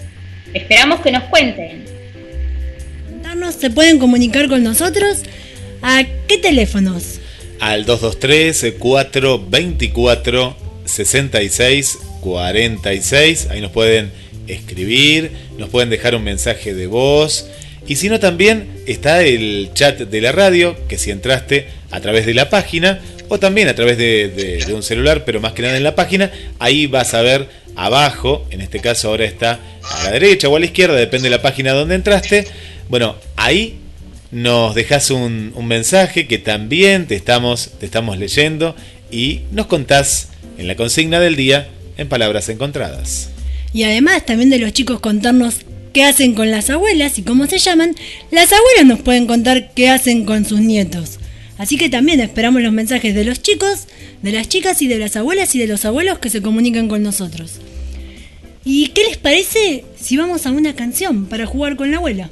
Esperamos 0.53 0.99
que 1.01 1.11
nos 1.11 1.23
cuenten. 1.25 1.89
¿Se 3.57 3.69
pueden 3.69 3.99
comunicar 3.99 4.47
con 4.47 4.63
nosotros? 4.63 5.23
¿A 5.81 6.03
qué 6.27 6.37
teléfonos? 6.37 7.18
Al 7.59 7.85
223-424-6646. 12.25 13.49
Ahí 13.49 13.61
nos 13.61 13.71
pueden 13.71 14.11
escribir, 14.47 15.31
nos 15.57 15.69
pueden 15.69 15.89
dejar 15.89 16.15
un 16.15 16.23
mensaje 16.23 16.73
de 16.73 16.87
voz. 16.87 17.47
Y 17.87 17.95
si 17.95 18.09
no, 18.09 18.19
también 18.19 18.67
está 18.87 19.21
el 19.23 19.69
chat 19.73 19.97
de 19.99 20.21
la 20.21 20.31
radio, 20.31 20.75
que 20.87 20.97
si 20.97 21.11
entraste 21.11 21.67
a 21.91 21.99
través 22.01 22.25
de 22.25 22.33
la 22.33 22.49
página 22.49 22.99
o 23.29 23.39
también 23.39 23.67
a 23.67 23.75
través 23.75 23.97
de, 23.97 24.27
de- 24.29 24.63
de 24.65 24.73
un 24.73 24.83
celular, 24.83 25.23
pero 25.25 25.39
más 25.39 25.53
que 25.53 25.61
nada 25.63 25.77
en 25.77 25.83
la 25.83 25.95
página, 25.95 26.31
ahí 26.59 26.87
vas 26.87 27.13
a 27.13 27.21
ver 27.21 27.47
abajo, 27.75 28.45
en 28.51 28.61
este 28.61 28.79
caso 28.79 29.09
ahora 29.09 29.25
está 29.25 29.59
a 29.83 30.03
la 30.05 30.11
derecha 30.11 30.49
o 30.49 30.55
a 30.55 30.59
la 30.59 30.65
izquierda, 30.65 30.95
depende 30.95 31.29
de 31.29 31.35
la 31.35 31.41
página 31.41 31.73
donde 31.73 31.95
entraste. 31.95 32.45
Bueno, 32.89 33.15
ahí 33.37 33.75
nos 34.31 34.75
dejas 34.75 35.11
un, 35.11 35.53
mensaje 35.65 36.27
que 36.27 36.37
también 36.37 37.07
te 37.07 37.15
estamos, 37.15 37.71
te 37.79 37.85
estamos 37.85 38.17
leyendo 38.17 38.75
y 39.11 39.41
nos 39.51 39.67
contás 39.67 40.29
en 40.57 40.67
la 40.67 40.75
consigna 40.75 41.19
del 41.19 41.35
día 41.35 41.69
en 41.97 42.09
palabras 42.09 42.49
encontradas. 42.49 43.29
Y 43.73 43.83
además 43.83 44.25
también 44.25 44.49
de 44.49 44.59
los 44.59 44.73
chicos 44.73 44.99
contarnos 44.99 45.57
qué 45.93 46.03
hacen 46.03 46.33
con 46.33 46.51
las 46.51 46.69
abuelas 46.69 47.17
y 47.17 47.23
cómo 47.23 47.47
se 47.47 47.57
llaman, 47.57 47.95
las 48.31 48.51
abuelas 48.53 48.85
nos 48.85 49.01
pueden 49.01 49.27
contar 49.27 49.71
qué 49.73 49.89
hacen 49.89 50.25
con 50.25 50.45
sus 50.45 50.59
nietos. 50.59 51.19
Así 51.57 51.77
que 51.77 51.89
también 51.89 52.19
esperamos 52.21 52.61
los 52.61 52.71
mensajes 52.71 53.13
de 53.13 53.25
los 53.25 53.41
chicos, 53.41 53.87
de 54.21 54.31
las 54.31 54.47
chicas 54.47 54.81
y 54.81 54.87
de 54.87 54.97
las 54.97 55.15
abuelas 55.15 55.53
y 55.55 55.59
de 55.59 55.67
los 55.67 55.85
abuelos 55.85 56.19
que 56.19 56.29
se 56.29 56.41
comunican 56.41 56.87
con 56.87 57.03
nosotros. 57.03 57.59
¿Y 58.63 58.87
qué 58.89 59.03
les 59.03 59.17
parece 59.17 59.83
si 59.99 60.15
vamos 60.15 60.45
a 60.45 60.51
una 60.51 60.75
canción 60.75 61.25
para 61.25 61.45
jugar 61.45 61.75
con 61.75 61.91
la 61.91 61.97
abuela? 61.97 62.29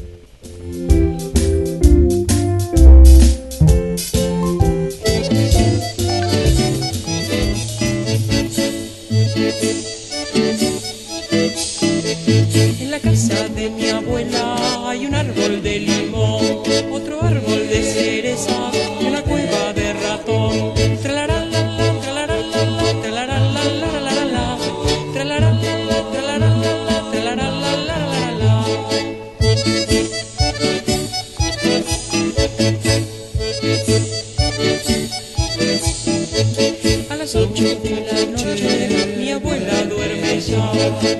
En 12.27 12.91
la 12.91 12.99
casa 12.99 13.47
de 13.47 13.69
mi 13.69 13.87
abuela 13.87 14.89
hay 14.89 15.05
un 15.05 15.15
árbol 15.15 15.36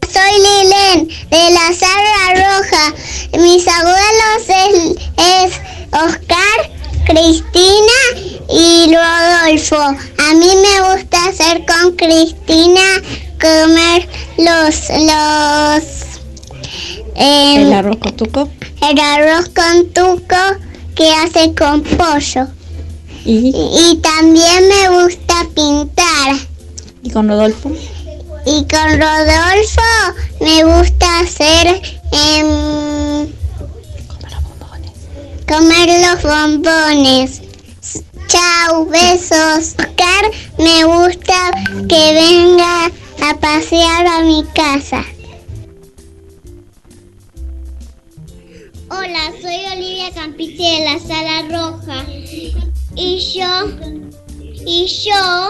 Soy 0.06 0.32
Lilen 0.36 1.08
de 1.30 1.50
la 1.54 1.72
sala 1.72 2.34
roja. 2.34 2.94
Mis 3.38 3.66
abuelos 3.66 4.42
es, 4.48 4.96
es 5.16 5.60
Oscar, 5.92 6.70
Cristina 7.06 8.00
y 8.50 8.94
Rodolfo. 8.94 9.80
A 9.80 10.34
mí 10.34 10.50
me 10.56 10.92
gusta 10.92 11.24
hacer 11.26 11.64
con 11.64 11.96
Cristina 11.96 13.00
comer 13.40 14.06
los 14.36 14.90
los 14.90 15.84
em, 17.14 17.62
El 17.62 17.72
arroz 17.72 17.96
con 17.96 18.14
tuco. 18.14 18.50
El 18.82 18.98
arroz 18.98 19.48
con 19.50 19.86
tuco 19.90 20.36
que 20.94 21.12
hace 21.12 21.54
con 21.54 21.82
pollo. 21.82 22.46
¿Y? 23.24 23.52
Y 23.54 23.96
también 23.96 24.68
me 24.68 25.02
gusta 25.02 25.46
pintar. 25.54 26.36
¿Y 27.02 27.10
con 27.10 27.28
Rodolfo? 27.28 27.70
Y 28.46 28.64
con 28.66 29.00
Rodolfo 29.00 29.82
me 30.40 30.64
gusta 30.64 31.20
hacer 31.20 31.82
em, 32.12 33.28
comer 35.46 35.88
los 36.06 36.22
bombones. 36.22 37.42
Chao, 38.28 38.86
besos. 38.86 39.74
Oscar, 39.78 40.30
me 40.58 40.84
gusta 40.84 41.50
que 41.88 42.14
venga 42.14 42.86
a 43.22 43.34
pasear 43.38 44.06
a 44.06 44.22
mi 44.22 44.44
casa. 44.54 45.04
Hola, 49.02 49.32
soy 49.40 49.56
Olivia 49.72 50.10
Campiche 50.14 50.62
de 50.62 50.84
la 50.84 50.98
Sala 50.98 51.42
Roja. 51.48 52.04
Y 52.94 53.18
yo, 53.18 53.46
y 54.66 54.86
yo, 54.86 55.48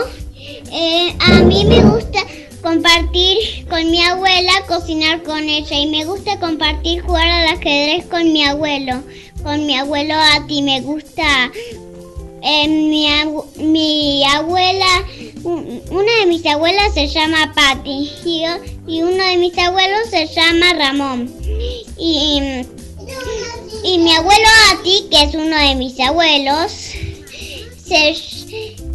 eh, 0.72 1.12
a 1.18 1.40
mí 1.42 1.64
me 1.64 1.80
gusta 1.82 2.20
compartir 2.62 3.66
con 3.68 3.90
mi 3.90 4.02
abuela, 4.04 4.52
cocinar 4.68 5.22
con 5.24 5.48
ella. 5.48 5.76
Y 5.78 5.86
me 5.88 6.04
gusta 6.04 6.38
compartir 6.38 7.02
jugar 7.02 7.26
al 7.26 7.48
ajedrez 7.56 8.06
con 8.06 8.32
mi 8.32 8.44
abuelo. 8.44 9.02
Con 9.42 9.66
mi 9.66 9.76
abuelo 9.76 10.14
Ati. 10.14 10.62
Me 10.62 10.80
gusta 10.82 11.50
eh, 12.42 12.68
mi, 12.68 13.06
mi 13.56 14.24
abuela, 14.26 14.86
un- 15.42 15.82
una 15.90 16.12
de 16.20 16.26
mis 16.26 16.44
abuelas 16.46 16.94
se 16.94 17.08
llama 17.08 17.52
Patti 17.54 18.10
y, 18.24 18.44
y 18.86 19.02
uno 19.02 19.24
de 19.24 19.36
mis 19.38 19.56
abuelos 19.58 20.08
se 20.10 20.26
llama 20.28 20.72
Ramón. 20.74 21.34
Y, 21.98 22.62
y 23.84 23.98
mi 23.98 24.12
abuelo 24.14 24.46
Ati, 24.72 25.06
que 25.10 25.22
es 25.22 25.34
uno 25.34 25.56
de 25.56 25.74
mis 25.74 25.98
abuelos, 26.00 26.72
se, 27.86 28.14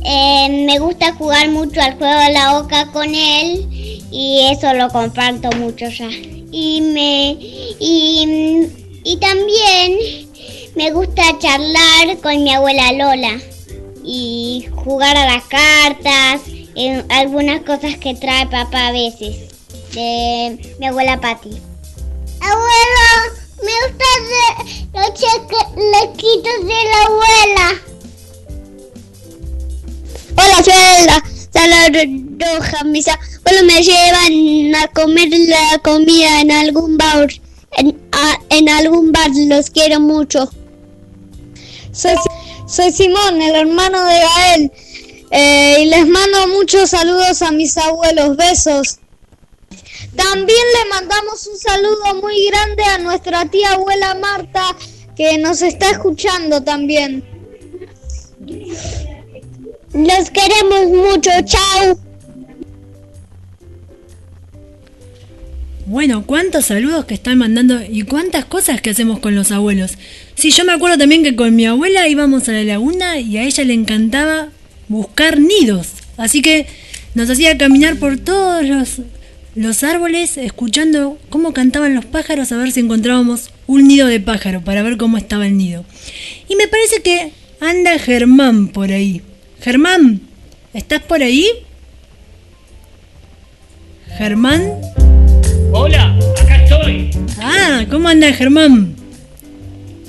eh, 0.04 0.65
me 0.65 0.80
gusta 0.80 1.13
jugar 1.13 1.49
mucho 1.49 1.82
al 1.82 1.97
juego 1.97 2.19
de 2.19 2.34
la 2.34 2.60
boca 2.60 2.91
con 2.91 3.13
él 3.13 3.67
y 4.12 4.47
eso 4.51 4.73
lo 4.73 4.89
comparto 4.89 5.49
mucho 5.58 5.89
ya. 5.89 6.10
Y 6.51 6.82
me 6.82 7.38
y, 7.80 8.67
y 9.04 9.17
también 9.17 10.30
me 10.75 10.91
gusta 10.91 11.38
charlar 11.39 12.17
con 12.21 12.43
mi 12.43 12.54
abuela 12.54 12.91
Lola 12.93 13.39
y 14.04 14.67
jugar 14.75 15.17
a 15.17 15.25
las 15.25 15.43
cartas, 15.45 16.41
en 16.75 17.06
algunas 17.10 17.62
cosas 17.62 17.97
que 17.97 18.13
trae 18.13 18.45
papá 18.47 18.88
a 18.88 18.91
veces 18.91 19.36
de 19.93 20.75
mi 20.80 20.88
abuela 20.88 21.19
Patti. 21.19 21.58
Abuelo, 22.41 23.05
me 23.63 23.72
gusta 23.88 24.06
los 24.94 25.13
chequequitos 25.13 26.58
de 26.62 26.80
la 26.91 27.00
abuela. 27.06 27.68
Hola, 30.38 30.63
soy 30.63 31.06
la 31.06 31.24
sala 31.52 31.80
roja. 32.39 32.84
Mis 32.84 33.08
abuelos 33.08 33.63
me 33.65 33.82
llevan 33.82 34.76
a 34.76 34.88
comer 34.89 35.30
la 35.48 35.80
comida 35.80 36.41
en 36.41 36.52
algún 36.52 36.98
bar. 36.98 37.30
En, 37.78 37.98
en 38.50 38.70
algún 38.70 39.12
bar, 39.12 39.30
los 39.48 39.70
quiero 39.70 40.00
mucho. 40.00 40.50
Soy, 41.91 42.15
soy 42.68 42.91
Simón, 42.91 43.41
el 43.41 43.56
hermano 43.56 44.06
de 44.06 44.20
Gael. 44.20 44.72
eh, 45.32 45.78
y 45.82 45.86
les 45.86 46.06
mando 46.08 46.48
muchos 46.50 46.89
saludos 46.89 47.41
a 47.41 47.52
mis 47.52 47.78
abuelos. 47.78 48.36
Besos. 48.38 49.00
También 50.15 50.65
le 50.84 50.89
mandamos 50.89 51.47
un 51.47 51.58
saludo 51.58 52.21
muy 52.21 52.47
grande 52.47 52.84
a 52.84 52.97
nuestra 52.99 53.45
tía 53.45 53.71
abuela 53.71 54.15
Marta, 54.15 54.75
que 55.15 55.38
nos 55.38 55.62
está 55.62 55.91
escuchando 55.91 56.63
también. 56.63 57.23
Los 59.93 60.30
queremos 60.30 60.88
mucho. 60.88 61.30
Chao. 61.45 61.97
Bueno, 65.88 66.25
cuántos 66.25 66.65
saludos 66.65 67.06
que 67.06 67.13
están 67.13 67.38
mandando 67.38 67.80
y 67.88 68.01
cuántas 68.01 68.43
cosas 68.45 68.82
que 68.82 68.89
hacemos 68.89 69.19
con 69.19 69.36
los 69.36 69.51
abuelos. 69.51 69.91
Sí, 70.34 70.49
yo 70.49 70.65
me 70.65 70.73
acuerdo 70.73 70.97
también 70.97 71.23
que 71.23 71.36
con 71.36 71.56
mi 71.56 71.65
abuela 71.65 72.08
íbamos 72.08 72.49
a 72.49 72.54
la 72.54 72.63
laguna 72.63 73.19
y 73.19 73.38
a 73.38 73.43
ella 73.43 73.63
le 73.63 73.73
encantaba 73.73 74.49
buscar 74.88 75.39
nidos. 75.39 75.89
Así 76.17 76.41
que 76.41 76.65
nos 77.13 77.30
hacía 77.30 77.58
caminar 77.58 77.97
por 77.97 78.17
todos 78.17 78.65
los, 78.65 79.01
los 79.56 79.84
árboles 79.84 80.38
escuchando 80.38 81.18
cómo 81.30 81.54
cantaban 81.54 81.96
los 81.96 82.04
pájaros 82.04 82.52
a 82.52 82.58
ver 82.58 82.74
si 82.74 82.82
encontrábamos 82.82 83.52
un 83.68 83.88
nido 83.88 84.08
de 84.08 84.20
pájaro 84.20 84.62
para 84.62 84.84
ver 84.84 84.98
cómo 84.98 85.18
estaba 85.18 85.48
el 85.48 85.58
nido. 85.58 85.86
Y 86.50 86.58
me 86.58 86.68
parece 86.68 87.02
que 87.02 87.32
anda 87.62 87.98
Germán 87.98 88.68
por 88.68 88.91
ahí. 88.91 89.22
Germán, 89.62 90.20
¿estás 90.74 91.02
por 91.04 91.24
ahí? 91.24 91.48
Germán. 94.18 94.74
Hola, 95.72 96.20
acá 96.41 96.62
estoy. 96.62 97.12
Ah, 97.39 97.86
¿cómo 97.89 98.10
anda 98.10 98.32
Germán? 98.34 98.94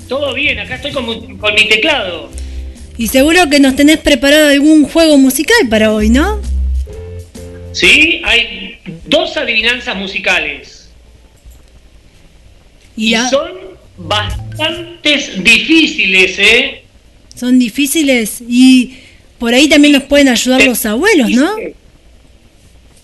Todo 0.09 0.33
bien, 0.33 0.59
acá 0.59 0.75
estoy 0.75 0.91
con, 0.91 1.37
con 1.37 1.55
mi 1.55 1.69
teclado. 1.69 2.29
Y 2.97 3.07
seguro 3.07 3.49
que 3.49 3.61
nos 3.61 3.77
tenés 3.77 3.99
preparado 3.99 4.49
algún 4.49 4.83
juego 4.83 5.17
musical 5.17 5.69
para 5.69 5.93
hoy, 5.93 6.09
¿no? 6.09 6.41
Sí, 7.79 8.21
hay 8.23 8.79
dos 9.05 9.37
adivinanzas 9.37 9.95
musicales. 9.95 10.89
Y 12.95 13.15
son 13.29 13.51
bastantes 13.97 15.43
difíciles, 15.43 16.39
¿eh? 16.39 16.83
son 17.37 17.59
difíciles 17.59 18.41
y 18.47 18.97
por 19.37 19.53
ahí 19.53 19.69
también 19.69 19.93
nos 19.93 20.03
pueden 20.03 20.27
ayudar 20.27 20.63
los 20.63 20.85
abuelos, 20.85 21.29
¿no? 21.29 21.55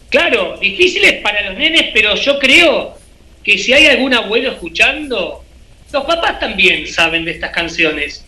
Claro, 0.09 0.57
difíciles 0.59 1.21
para 1.21 1.49
los 1.49 1.57
nenes, 1.57 1.89
pero 1.93 2.15
yo 2.15 2.39
creo 2.39 2.97
que 3.43 3.57
si 3.57 3.73
hay 3.73 3.85
algún 3.87 4.13
abuelo 4.13 4.51
escuchando, 4.51 5.43
los 5.91 6.03
papás 6.05 6.39
también 6.39 6.87
saben 6.87 7.25
de 7.25 7.31
estas 7.31 7.51
canciones. 7.51 8.25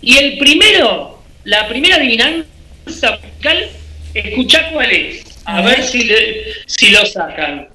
Y 0.00 0.18
el 0.18 0.38
primero, 0.38 1.22
la 1.44 1.68
primera 1.68 1.96
adivinanza 1.96 2.46
musical, 2.86 3.68
escuchá 4.14 4.70
cuál 4.72 4.90
es. 4.90 5.31
A, 5.44 5.62
ver. 5.62 5.82
si, 5.82 6.04
le- 6.04 6.44
si 6.66 6.90
lo 6.90 7.04
sacan. 7.06 7.68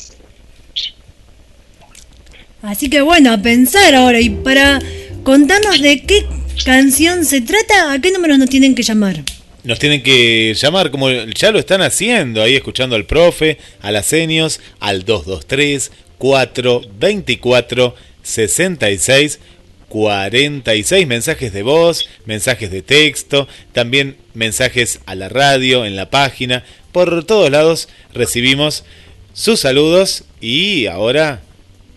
Así 2.61 2.89
que 2.89 3.01
bueno, 3.01 3.31
a 3.31 3.37
pensar 3.37 3.95
ahora. 3.95 4.19
Y 4.19 4.29
para 4.29 4.79
contarnos 5.23 5.81
de 5.81 6.03
qué 6.03 6.25
canción 6.63 7.25
se 7.25 7.41
trata, 7.41 7.93
¿a 7.93 7.99
qué 7.99 8.11
números 8.11 8.37
nos 8.37 8.49
tienen 8.49 8.75
que 8.75 8.83
llamar? 8.83 9.23
Nos 9.63 9.79
tienen 9.79 10.01
que 10.01 10.55
llamar, 10.55 10.89
como 10.89 11.11
ya 11.11 11.51
lo 11.51 11.59
están 11.59 11.81
haciendo, 11.81 12.41
ahí 12.41 12.55
escuchando 12.55 12.95
al 12.95 13.05
profe, 13.05 13.57
a 13.81 13.91
las 13.91 14.07
senios, 14.07 14.59
al 14.79 15.05
223 15.05 15.91
424 16.17 17.95
66 18.23 19.39
46 19.87 21.05
mensajes 21.05 21.51
de 21.51 21.63
voz, 21.63 22.07
mensajes 22.25 22.71
de 22.71 22.81
texto, 22.81 23.47
también 23.73 24.15
mensajes 24.33 24.99
a 25.05 25.15
la 25.15 25.27
radio, 25.27 25.85
en 25.85 25.95
la 25.95 26.09
página. 26.09 26.63
Por 26.91 27.25
todos 27.25 27.51
lados 27.51 27.89
recibimos 28.13 28.85
sus 29.33 29.59
saludos 29.59 30.23
y 30.39 30.87
ahora 30.87 31.41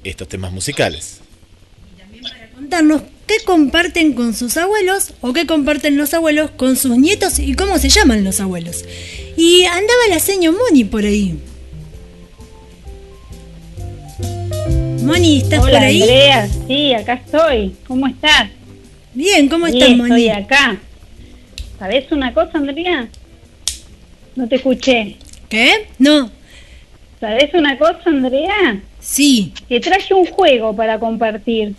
estos 0.04 0.28
temas 0.28 0.52
musicales. 0.52 1.20
Contarnos 2.54 3.02
qué 3.26 3.34
comparten 3.44 4.12
con 4.12 4.34
sus 4.34 4.56
abuelos 4.56 5.14
o 5.20 5.32
qué 5.32 5.46
comparten 5.46 5.96
los 5.96 6.14
abuelos 6.14 6.50
con 6.52 6.76
sus 6.76 6.96
nietos 6.96 7.38
y 7.38 7.54
cómo 7.54 7.78
se 7.78 7.88
llaman 7.88 8.22
los 8.24 8.40
abuelos. 8.40 8.84
Y 9.36 9.64
andaba 9.64 10.00
la 10.10 10.20
seño 10.20 10.52
Moni 10.52 10.84
por 10.84 11.04
ahí. 11.04 11.36
Moni, 15.02 15.38
¿estás 15.38 15.60
Hola, 15.60 15.72
por 15.72 15.82
ahí? 15.82 16.00
Andrea, 16.02 16.48
sí, 16.66 16.94
acá 16.94 17.14
estoy. 17.14 17.74
¿Cómo 17.86 18.06
estás? 18.06 18.48
Bien, 19.12 19.48
¿cómo 19.48 19.66
estás, 19.66 19.82
Estoy 19.90 19.96
Moni? 19.96 20.28
acá. 20.30 20.78
¿Sabes 21.78 22.10
una 22.10 22.32
cosa, 22.32 22.52
Andrea? 22.54 23.08
No 24.36 24.48
te 24.48 24.56
escuché. 24.56 25.16
¿Qué? 25.48 25.88
No. 25.98 26.30
¿Sabes 27.20 27.54
una 27.54 27.78
cosa, 27.78 28.00
Andrea? 28.06 28.80
Sí. 29.00 29.52
Que 29.68 29.80
traje 29.80 30.14
un 30.14 30.26
juego 30.26 30.74
para 30.74 30.98
compartir. 30.98 31.74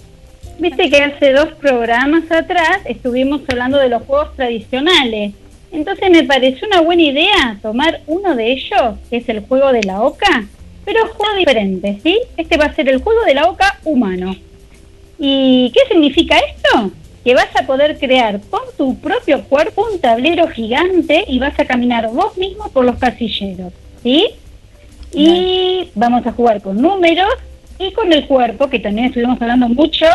Viste 0.58 0.90
que 0.90 1.02
hace 1.02 1.34
dos 1.34 1.50
programas 1.54 2.32
atrás 2.32 2.80
estuvimos 2.86 3.42
hablando 3.50 3.78
de 3.78 3.90
los 3.90 4.04
juegos 4.04 4.36
tradicionales. 4.36 5.34
Entonces 5.72 6.10
me 6.10 6.24
pareció 6.24 6.68
una 6.68 6.82
buena 6.82 7.02
idea 7.02 7.60
tomar 7.62 8.02
uno 8.08 8.36
de 8.36 8.54
ellos, 8.54 8.96
que 9.10 9.18
es 9.18 9.28
el 9.28 9.42
juego 9.42 9.74
de 9.74 9.84
la 9.84 10.02
oca, 10.02 10.46
pero 10.86 11.08
juego 11.14 11.36
diferente, 11.38 12.00
¿sí? 12.02 12.18
Este 12.38 12.56
va 12.56 12.66
a 12.66 12.76
ser 12.76 12.88
el 12.88 13.02
juego 13.02 13.26
de 13.26 13.34
la 13.34 13.50
oca 13.50 13.78
humano. 13.84 14.36
¿Y 15.20 15.72
qué 15.74 15.82
significa 15.90 16.38
esto? 16.38 16.92
Que 17.26 17.34
vas 17.34 17.50
a 17.56 17.66
poder 17.66 17.98
crear 17.98 18.40
con 18.50 18.62
tu 18.78 18.98
propio 19.00 19.44
cuerpo 19.44 19.86
un 19.92 20.00
tablero 20.00 20.48
gigante 20.48 21.26
y 21.28 21.40
vas 21.40 21.60
a 21.60 21.66
caminar 21.66 22.08
vos 22.10 22.38
mismo 22.38 22.70
por 22.70 22.86
los 22.86 22.98
casilleros, 22.98 23.74
¿sí? 24.02 24.28
Y 25.16 25.92
vamos 25.96 26.28
a 26.28 26.34
jugar 26.34 26.62
con 26.62 26.82
números 26.82 27.30
y 27.80 27.94
con 27.94 28.12
el 28.12 28.28
cuerpo, 28.28 28.70
que 28.70 28.80
también 28.80 29.08
estuvimos 29.08 29.42
hablando 29.42 29.70
mucho 29.70 30.06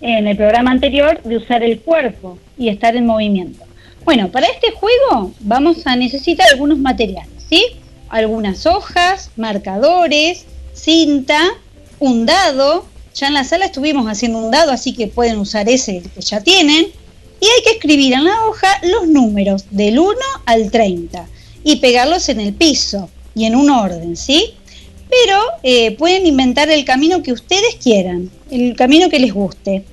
en 0.00 0.26
el 0.26 0.36
programa 0.36 0.72
anterior 0.72 1.22
de 1.22 1.36
usar 1.36 1.62
el 1.62 1.78
cuerpo 1.80 2.38
y 2.58 2.68
estar 2.68 2.96
en 2.96 3.06
movimiento. 3.06 3.64
Bueno, 4.04 4.28
para 4.30 4.46
este 4.46 4.72
juego 4.72 5.32
vamos 5.40 5.86
a 5.86 5.94
necesitar 5.94 6.48
algunos 6.52 6.78
materiales, 6.78 7.30
¿sí? 7.48 7.64
Algunas 8.08 8.66
hojas, 8.66 9.30
marcadores, 9.36 10.44
cinta, 10.72 11.40
un 12.00 12.26
dado. 12.26 12.86
Ya 13.14 13.28
en 13.28 13.34
la 13.34 13.44
sala 13.44 13.66
estuvimos 13.66 14.06
haciendo 14.06 14.38
un 14.38 14.50
dado, 14.50 14.72
así 14.72 14.92
que 14.92 15.06
pueden 15.06 15.38
usar 15.38 15.68
ese 15.68 16.02
que 16.02 16.20
ya 16.20 16.40
tienen. 16.40 16.86
Y 17.40 17.44
hay 17.44 17.62
que 17.64 17.70
escribir 17.72 18.14
en 18.14 18.24
la 18.24 18.44
hoja 18.46 18.66
los 18.82 19.06
números 19.06 19.66
del 19.70 20.00
1 20.00 20.16
al 20.46 20.72
30 20.72 21.26
y 21.62 21.76
pegarlos 21.76 22.28
en 22.28 22.40
el 22.40 22.54
piso 22.54 23.08
y 23.38 23.44
en 23.44 23.54
un 23.54 23.70
orden, 23.70 24.16
¿sí? 24.16 24.54
Pero 25.08 25.38
eh, 25.62 25.92
pueden 25.92 26.26
inventar 26.26 26.68
el 26.68 26.84
camino 26.84 27.22
que 27.22 27.32
ustedes 27.32 27.76
quieran, 27.82 28.30
el 28.50 28.76
camino 28.76 29.08
que 29.08 29.20
les 29.20 29.32
guste. 29.32 29.84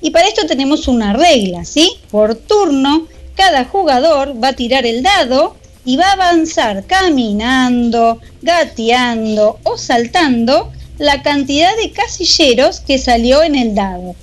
Y 0.00 0.10
para 0.10 0.26
esto 0.28 0.46
tenemos 0.46 0.88
una 0.88 1.12
regla, 1.12 1.64
¿sí? 1.64 1.92
Por 2.10 2.34
turno, 2.34 3.06
cada 3.34 3.66
jugador 3.66 4.42
va 4.42 4.48
a 4.48 4.52
tirar 4.54 4.86
el 4.86 5.02
dado 5.02 5.56
y 5.84 5.96
va 5.96 6.06
a 6.06 6.12
avanzar 6.12 6.84
caminando, 6.86 8.18
gateando 8.42 9.58
o 9.62 9.76
saltando 9.76 10.72
la 10.98 11.22
cantidad 11.22 11.76
de 11.76 11.90
casilleros 11.90 12.80
que 12.80 12.98
salió 12.98 13.42
en 13.42 13.54
el 13.54 13.74
dado. 13.74 14.16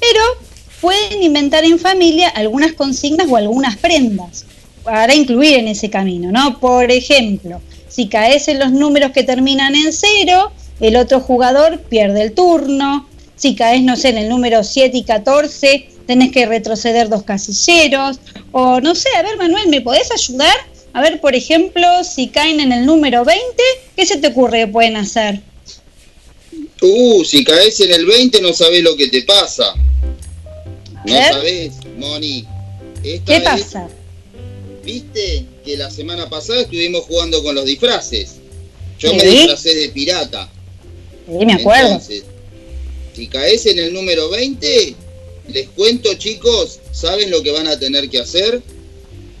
Pero 0.00 0.20
pueden 0.80 1.22
inventar 1.22 1.64
en 1.64 1.78
familia 1.78 2.28
algunas 2.28 2.72
consignas 2.72 3.26
o 3.28 3.36
algunas 3.36 3.76
prendas 3.76 4.44
para 4.84 5.14
incluir 5.14 5.58
en 5.58 5.68
ese 5.68 5.90
camino, 5.90 6.30
¿no? 6.32 6.58
Por 6.60 6.90
ejemplo, 6.90 7.60
si 7.98 8.06
caes 8.06 8.46
en 8.46 8.60
los 8.60 8.70
números 8.70 9.10
que 9.10 9.24
terminan 9.24 9.74
en 9.74 9.92
cero, 9.92 10.52
el 10.78 10.94
otro 10.94 11.18
jugador 11.18 11.80
pierde 11.80 12.22
el 12.22 12.32
turno. 12.32 13.08
Si 13.34 13.56
caes, 13.56 13.82
no 13.82 13.96
sé, 13.96 14.10
en 14.10 14.18
el 14.18 14.28
número 14.28 14.62
7 14.62 14.96
y 14.96 15.02
14, 15.02 15.88
tenés 16.06 16.30
que 16.30 16.46
retroceder 16.46 17.08
dos 17.08 17.24
casilleros. 17.24 18.20
O 18.52 18.80
no 18.80 18.94
sé, 18.94 19.08
a 19.16 19.22
ver, 19.22 19.36
Manuel, 19.36 19.66
¿me 19.66 19.80
podés 19.80 20.12
ayudar? 20.12 20.54
A 20.92 21.02
ver, 21.02 21.20
por 21.20 21.34
ejemplo, 21.34 21.88
si 22.04 22.28
caen 22.28 22.60
en 22.60 22.70
el 22.70 22.86
número 22.86 23.24
20, 23.24 23.44
¿qué 23.96 24.06
se 24.06 24.18
te 24.18 24.28
ocurre 24.28 24.60
que 24.60 24.68
pueden 24.68 24.94
hacer? 24.94 25.40
Uh, 26.80 27.24
si 27.24 27.42
caes 27.42 27.80
en 27.80 27.90
el 27.90 28.06
20 28.06 28.40
no 28.40 28.52
sabes 28.52 28.80
lo 28.80 28.94
que 28.94 29.08
te 29.08 29.22
pasa. 29.22 29.74
No 31.04 31.14
sabes, 31.14 31.72
Moni. 31.96 32.46
Esta 33.02 33.24
¿Qué 33.24 33.40
vez, 33.40 33.42
pasa? 33.42 33.88
Viste 34.84 35.57
que 35.68 35.76
la 35.76 35.90
semana 35.90 36.30
pasada 36.30 36.62
estuvimos 36.62 37.02
jugando 37.02 37.42
con 37.42 37.54
los 37.54 37.66
disfraces. 37.66 38.36
Yo 38.98 39.10
Sí. 39.10 39.16
me 39.16 39.24
disfracé 39.26 39.74
de 39.74 39.90
pirata. 39.90 40.50
Sí, 41.26 41.44
me 41.44 41.52
acuerdo. 41.52 41.88
Entonces, 41.88 42.22
si 43.14 43.26
caes 43.26 43.66
en 43.66 43.78
el 43.78 43.92
número 43.92 44.30
20, 44.30 44.94
les 45.52 45.68
cuento 45.68 46.14
chicos, 46.14 46.78
¿saben 46.90 47.30
lo 47.30 47.42
que 47.42 47.50
van 47.50 47.66
a 47.66 47.78
tener 47.78 48.08
que 48.08 48.18
hacer? 48.18 48.62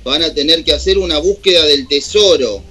Van 0.04 0.22
a 0.22 0.34
tener 0.34 0.64
que 0.64 0.72
hacer 0.74 0.98
una 0.98 1.16
búsqueda 1.18 1.64
del 1.64 1.88
tesoro. 1.88 2.62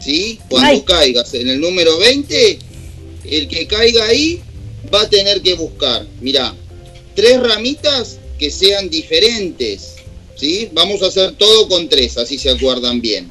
¿Sí? 0.00 0.38
Cuando 0.48 0.68
Ay. 0.70 0.82
caigas 0.82 1.34
en 1.34 1.48
el 1.48 1.60
número 1.60 1.98
20, 1.98 2.60
el 3.28 3.48
que 3.48 3.66
caiga 3.66 4.06
ahí 4.06 4.40
va 4.94 5.02
a 5.02 5.10
tener 5.10 5.42
que 5.42 5.54
buscar, 5.54 6.06
mirá, 6.20 6.54
tres 7.16 7.40
ramitas 7.40 8.18
que 8.38 8.52
sean 8.52 8.88
diferentes. 8.88 9.94
¿Sí? 10.38 10.68
Vamos 10.72 11.02
a 11.02 11.06
hacer 11.06 11.32
todo 11.32 11.68
con 11.68 11.88
tres, 11.88 12.16
así 12.16 12.38
se 12.38 12.50
acuerdan 12.50 13.00
bien. 13.00 13.28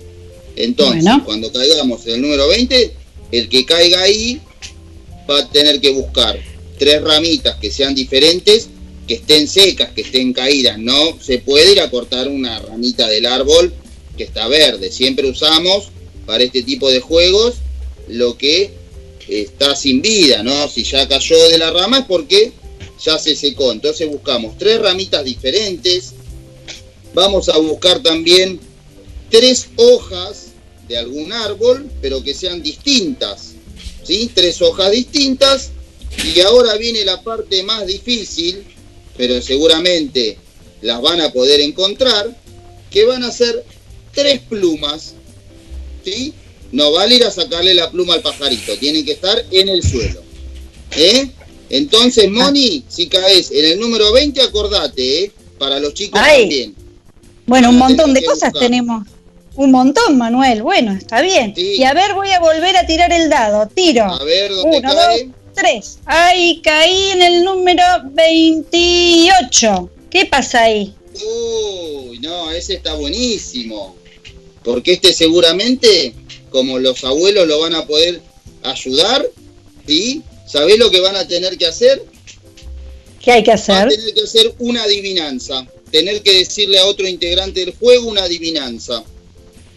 Entonces, 0.56 1.04
Bueno. 1.04 1.24
cuando 1.26 1.52
caigamos 1.52 2.06
en 2.08 2.15
el 2.15 2.22
número 2.22 2.48
20, 2.48 2.91
el 3.32 3.48
que 3.50 3.65
caiga 3.65 4.02
ahí 4.02 4.41
va 5.30 5.39
a 5.39 5.50
tener 5.50 5.80
que 5.80 5.91
buscar 5.91 6.39
tres 6.78 7.02
ramitas 7.02 7.58
que 7.58 7.72
sean 7.72 7.96
diferentes, 7.96 8.67
que 9.08 9.15
estén 9.15 9.48
secas, 9.48 9.91
que 9.93 10.02
estén 10.02 10.34
caídas. 10.34 10.78
No 10.80 11.17
se 11.22 11.39
puede 11.39 11.72
ir 11.72 11.80
a 11.82 11.89
cortar 11.89 12.28
una 12.28 12.60
ramita 12.60 13.08
del 13.08 13.26
árbol 13.26 13.74
que 14.17 14.24
está 14.24 14.48
verde. 14.48 14.91
Siempre 14.91 15.30
usamos 15.30 15.89
para 16.26 16.43
este 16.43 16.63
tipo 16.63 16.89
de 16.89 17.00
juegos 17.00 17.56
lo 18.10 18.38
que 18.38 18.72
está 19.28 19.76
sin 19.76 20.02
vida, 20.02 20.43
¿no? 20.43 20.67
Si 20.67 20.84
ya 20.84 21.08
cayó 21.08 21.38
de 21.50 21.58
la 21.58 21.72
rama 21.72 22.00
es 22.00 22.06
porque 22.06 22.52
ya 23.04 23.17
se 23.17 23.36
secó. 23.36 23.72
Entonces 23.72 24.10
buscamos 24.10 24.58
tres 24.58 24.80
ramitas 24.82 25.24
diferentes. 25.24 26.13
Vamos 27.17 27.49
a 27.49 27.58
buscar 27.58 28.03
también 28.03 28.60
tres 29.32 29.69
hojas 29.75 30.49
de 30.88 30.99
algún 30.99 31.34
árbol, 31.34 31.89
pero 31.99 32.23
que 32.23 32.36
sean 32.36 32.62
distintas. 32.62 33.53
¿sí? 34.03 34.30
Tres 34.36 34.62
hojas 34.62 34.91
distintas 34.91 35.71
Y 36.36 36.41
ahora 36.41 36.75
viene 36.75 37.03
la 37.03 37.23
parte 37.23 37.63
más 37.63 37.88
difícil, 37.88 38.63
pero 39.17 39.41
seguramente 39.41 40.38
las 40.84 41.01
van 41.01 41.19
a 41.21 41.34
poder 41.34 41.60
encontrar, 41.62 42.39
que 42.91 43.06
van 43.06 43.23
a 43.23 43.32
ser 43.32 43.65
tres 44.13 44.39
plumas. 44.41 45.15
¿Sí? 46.06 46.36
No 46.71 46.91
vale 46.91 47.15
ir 47.15 47.23
a 47.23 47.32
sacarle 47.32 47.73
la 47.73 47.89
pluma 47.89 48.13
al 48.13 48.21
pajarito, 48.21 48.77
tienen 48.77 49.03
que 49.03 49.13
estar 49.13 49.43
en 49.49 49.69
el 49.69 49.82
suelo. 49.82 50.21
¿Eh? 50.95 51.32
Entonces, 51.71 52.30
Moni, 52.30 52.84
si 52.88 53.08
caes 53.08 53.49
en 53.49 53.65
el 53.65 53.80
número 53.80 54.12
20, 54.12 54.39
acordate, 54.39 55.23
¿eh? 55.23 55.32
Para 55.58 55.80
los 55.80 55.95
chicos 55.95 56.21
Ay. 56.23 56.41
también. 56.41 56.87
Bueno, 57.47 57.69
un 57.69 57.77
montón 57.77 58.13
de 58.13 58.23
cosas 58.23 58.51
buscar. 58.51 58.69
tenemos. 58.69 59.07
Un 59.55 59.71
montón, 59.71 60.17
Manuel. 60.17 60.62
Bueno, 60.62 60.91
está 60.91 61.21
bien. 61.21 61.53
Y 61.57 61.83
a 61.83 61.93
ver, 61.93 62.13
voy 62.13 62.29
a 62.29 62.39
volver 62.39 62.77
a 62.77 62.86
tirar 62.86 63.12
el 63.12 63.29
dado. 63.29 63.67
Tiro. 63.67 64.03
A 64.05 64.23
ver, 64.23 64.51
¿dónde 64.53 64.77
Uno, 64.77 64.93
cae? 64.93 65.23
dos, 65.23 65.36
tres. 65.55 65.97
Ay, 66.05 66.62
caí 66.63 67.12
en 67.12 67.21
el 67.23 67.43
número 67.43 67.81
28. 68.12 69.89
¿Qué 70.10 70.25
pasa 70.25 70.63
ahí? 70.63 70.93
Uy, 71.15 72.19
no, 72.19 72.51
ese 72.51 72.75
está 72.75 72.93
buenísimo. 72.93 73.95
Porque 74.63 74.93
este 74.93 75.13
seguramente, 75.13 76.13
como 76.51 76.77
los 76.77 77.03
abuelos 77.03 77.47
lo 77.47 77.60
van 77.60 77.73
a 77.75 77.86
poder 77.88 78.21
ayudar, 78.63 79.25
¿sí? 79.88 80.21
¿Sabés 80.45 80.77
lo 80.77 80.91
que 80.91 80.99
van 81.01 81.15
a 81.15 81.27
tener 81.27 81.57
que 81.57 81.65
hacer? 81.65 82.03
¿Qué 83.21 83.31
hay 83.31 83.43
que 83.43 83.51
Van 83.51 83.60
a 83.60 83.62
hacer? 83.62 83.89
tener 83.89 84.13
que 84.13 84.21
hacer 84.21 84.53
una 84.60 84.83
adivinanza. 84.83 85.65
Tener 85.91 86.21
que 86.21 86.39
decirle 86.39 86.80
a 86.80 86.86
otro 86.86 87.08
integrante 87.08 87.62
del 87.62 87.73
juego 87.76 88.08
una 88.10 88.23
adivinanza. 88.23 89.04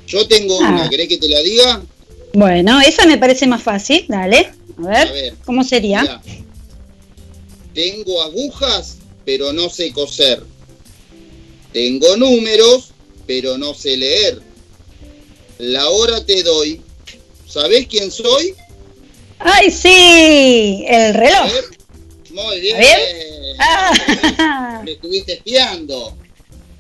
Yo 0.06 0.26
tengo 0.26 0.58
Ah. 0.62 0.68
una, 0.70 0.88
¿querés 0.90 1.08
que 1.08 1.18
te 1.18 1.28
la 1.28 1.40
diga? 1.40 1.82
Bueno, 2.32 2.80
esa 2.80 3.06
me 3.06 3.18
parece 3.18 3.46
más 3.46 3.62
fácil. 3.62 4.04
Dale. 4.08 4.50
A 4.78 4.88
ver, 4.88 5.08
A 5.08 5.12
ver. 5.12 5.34
¿cómo 5.44 5.62
sería? 5.64 6.02
Mirá. 6.02 6.22
Tengo 7.74 8.22
agujas, 8.22 8.96
pero 9.24 9.52
no 9.52 9.68
sé 9.70 9.92
coser. 9.92 10.42
Tengo 11.72 12.16
números, 12.16 12.90
pero 13.26 13.56
no 13.56 13.74
sé 13.74 13.96
leer. 13.96 14.40
La 15.58 15.88
hora 15.90 16.24
te 16.24 16.42
doy. 16.42 16.80
¿Sabés 17.48 17.86
quién 17.86 18.10
soy? 18.10 18.54
¡Ay, 19.38 19.70
sí! 19.70 20.84
El 20.88 21.14
reloj. 21.14 21.50
Muy 22.32 22.60
bien. 22.60 22.76
¿Está 22.80 22.96
bien? 22.96 23.56
Ah. 23.58 24.80
Me 24.84 24.92
estuviste 24.92 25.34
espiando. 25.34 26.16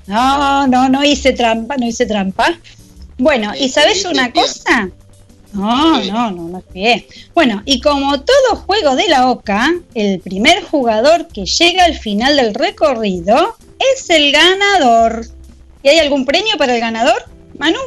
No, 0.06 0.66
no, 0.66 0.88
no 0.88 1.04
hice 1.04 1.32
trampa, 1.32 1.76
no 1.76 1.86
hice 1.86 2.06
trampa. 2.06 2.58
Bueno, 3.18 3.52
¿y 3.58 3.68
sabes 3.68 4.04
una 4.04 4.26
espiando. 4.26 4.40
cosa? 4.40 4.90
No, 5.52 6.04
no, 6.04 6.30
no, 6.30 6.48
no 6.48 6.58
espié. 6.58 7.06
Bueno, 7.34 7.62
y 7.66 7.80
como 7.80 8.20
todo 8.20 8.56
juego 8.66 8.94
de 8.96 9.08
la 9.08 9.30
OCA, 9.30 9.72
el 9.94 10.20
primer 10.20 10.62
jugador 10.62 11.26
que 11.28 11.44
llega 11.44 11.84
al 11.84 11.98
final 11.98 12.36
del 12.36 12.54
recorrido 12.54 13.56
es 13.94 14.08
el 14.10 14.32
ganador. 14.32 15.26
¿Y 15.82 15.88
hay 15.88 15.98
algún 15.98 16.24
premio 16.24 16.56
para 16.56 16.74
el 16.74 16.80
ganador, 16.80 17.24
Manu? 17.58 17.78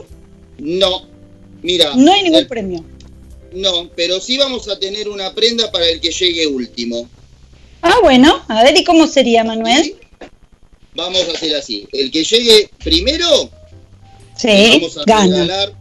No. 0.60 1.04
Mira. 1.62 1.92
No 1.96 2.12
hay 2.12 2.24
ningún 2.24 2.40
el- 2.40 2.48
premio. 2.48 2.84
No, 3.54 3.88
pero 3.96 4.20
sí 4.20 4.38
vamos 4.38 4.68
a 4.68 4.80
tener 4.80 5.08
una 5.08 5.34
prenda 5.34 5.72
para 5.72 5.86
el 5.88 6.02
que 6.02 6.10
llegue 6.12 6.48
último. 6.48 7.08
Ah, 7.84 7.98
bueno, 8.02 8.42
a 8.48 8.64
ver, 8.64 8.78
¿y 8.78 8.86
cómo 8.86 9.08
sería, 9.08 9.44
Manuel? 9.44 9.96
Vamos 10.96 11.28
a 11.28 11.34
hacer 11.34 11.54
así. 11.54 11.86
El 11.92 12.12
que 12.12 12.24
llegue 12.24 12.70
primero, 12.82 13.50
le 14.42 14.70
vamos 14.80 14.98
a 14.98 15.04
gana. 15.06 15.26
regalar, 15.44 15.74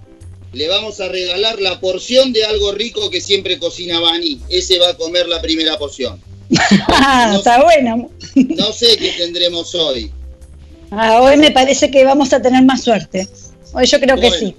le 0.53 0.69
vamos 0.69 1.01
a 1.01 1.09
regalar 1.09 1.61
la 1.61 1.79
porción 1.79 2.33
de 2.33 2.45
algo 2.45 2.73
rico 2.73 3.09
que 3.09 3.21
siempre 3.21 3.61
cocina 3.61 4.01
Bani. 4.01 4.41
Ese 4.49 4.81
va 4.81 4.91
a 4.91 4.97
comer 4.97 5.29
la 5.29 5.41
primera 5.41 5.79
porción. 5.79 6.21
Ah, 6.89 7.35
está 7.37 7.63
bueno. 7.63 8.11
No 8.35 8.73
sé 8.73 8.97
qué 8.97 9.13
tendremos 9.17 9.73
hoy. 9.77 10.11
Ah, 10.91 11.21
hoy 11.23 11.37
me 11.37 11.53
parece 11.53 11.91
que 11.91 12.05
vamos 12.05 12.33
a 12.33 12.43
tener 12.43 12.65
más 12.65 12.83
suerte. 12.83 13.29
Hoy 13.73 13.87
yo 13.87 14.01
creo 14.01 14.19
que 14.19 14.31
sí. 14.31 14.55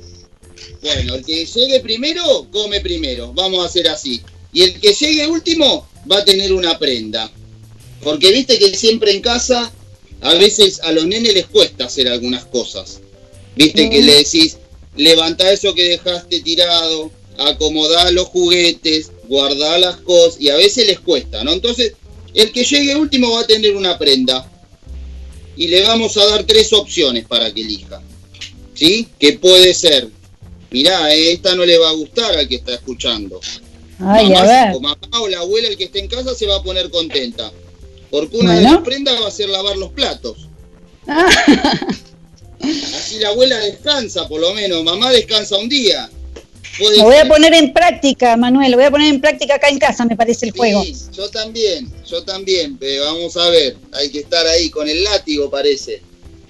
Bueno, 0.81 1.15
el 1.15 1.25
que 1.25 1.45
llegue 1.45 1.81
primero, 1.81 2.47
come 2.51 2.79
primero. 2.79 3.33
Vamos 3.33 3.63
a 3.63 3.67
hacer 3.67 3.89
así. 3.89 4.21
Y 4.53 4.63
el 4.63 4.79
que 4.79 4.93
llegue 4.93 5.27
último 5.27 5.85
va 6.09 6.19
a 6.19 6.25
tener 6.25 6.53
una 6.53 6.77
prenda. 6.79 7.31
Porque 8.01 8.31
viste 8.31 8.59
que 8.59 8.75
siempre 8.75 9.11
en 9.11 9.21
casa, 9.21 9.71
a 10.21 10.33
veces 10.35 10.79
a 10.83 10.91
los 10.91 11.05
nenes 11.05 11.33
les 11.33 11.47
cuesta 11.47 11.85
hacer 11.85 12.07
algunas 12.07 12.45
cosas. 12.45 12.99
Viste 13.55 13.89
que 13.89 14.01
le 14.01 14.15
decís, 14.15 14.57
levanta 14.95 15.51
eso 15.51 15.73
que 15.73 15.89
dejaste 15.89 16.41
tirado, 16.41 17.11
acomodá 17.37 18.11
los 18.11 18.27
juguetes, 18.27 19.11
guardá 19.27 19.77
las 19.77 19.97
cosas, 19.97 20.39
y 20.39 20.49
a 20.49 20.55
veces 20.55 20.87
les 20.87 20.99
cuesta, 20.99 21.43
¿no? 21.43 21.53
Entonces, 21.53 21.93
el 22.33 22.51
que 22.51 22.63
llegue 22.63 22.95
último 22.95 23.31
va 23.31 23.41
a 23.41 23.47
tener 23.47 23.75
una 23.75 23.97
prenda. 23.97 24.49
Y 25.55 25.67
le 25.67 25.83
vamos 25.83 26.17
a 26.17 26.25
dar 26.25 26.43
tres 26.45 26.73
opciones 26.73 27.25
para 27.25 27.53
que 27.53 27.61
elija. 27.61 28.01
¿Sí? 28.73 29.07
Que 29.19 29.33
puede 29.33 29.73
ser, 29.75 30.09
mirá, 30.71 31.13
esta 31.13 31.55
no 31.55 31.63
le 31.63 31.77
va 31.77 31.89
a 31.89 31.93
gustar 31.93 32.35
al 32.35 32.47
que 32.47 32.55
está 32.55 32.73
escuchando. 32.73 33.39
Ay, 33.99 34.29
mamá, 34.29 34.39
a 34.39 34.65
ver. 34.65 34.75
o 34.75 34.79
mamá 34.79 34.97
o 35.21 35.27
la 35.27 35.39
abuela, 35.39 35.67
el 35.67 35.77
que 35.77 35.85
esté 35.85 35.99
en 35.99 36.07
casa, 36.07 36.33
se 36.33 36.45
va 36.47 36.57
a 36.57 36.63
poner 36.63 36.89
contenta. 36.89 37.51
Porque 38.09 38.37
una 38.37 38.55
de 38.55 38.61
las 38.61 38.77
prendas 38.79 39.21
va 39.21 39.27
a 39.27 39.31
ser 39.31 39.49
lavar 39.49 39.75
los 39.77 39.91
platos. 39.91 40.37
Ah. 41.07 41.27
Así 42.61 43.19
la 43.19 43.29
abuela 43.29 43.57
descansa, 43.59 44.27
por 44.27 44.39
lo 44.39 44.53
menos. 44.53 44.83
Mamá 44.83 45.11
descansa 45.11 45.57
un 45.57 45.67
día. 45.67 46.09
Lo 46.79 47.03
voy 47.03 47.15
a 47.17 47.27
poner 47.27 47.53
en 47.53 47.73
práctica, 47.73 48.35
Manuel. 48.35 48.71
Lo 48.71 48.77
voy 48.77 48.85
a 48.85 48.91
poner 48.91 49.13
en 49.13 49.21
práctica 49.21 49.55
acá 49.55 49.69
en 49.69 49.79
casa, 49.79 50.05
me 50.05 50.15
parece 50.15 50.45
el 50.47 50.51
juego. 50.53 50.83
Sí, 50.83 50.95
yo 51.11 51.29
también, 51.29 51.91
yo 52.05 52.23
también. 52.23 52.77
pero 52.77 53.05
vamos 53.05 53.37
a 53.37 53.49
ver, 53.49 53.77
hay 53.91 54.09
que 54.09 54.19
estar 54.19 54.45
ahí 54.47 54.69
con 54.69 54.89
el 54.89 55.03
látigo, 55.03 55.49
parece. 55.49 56.01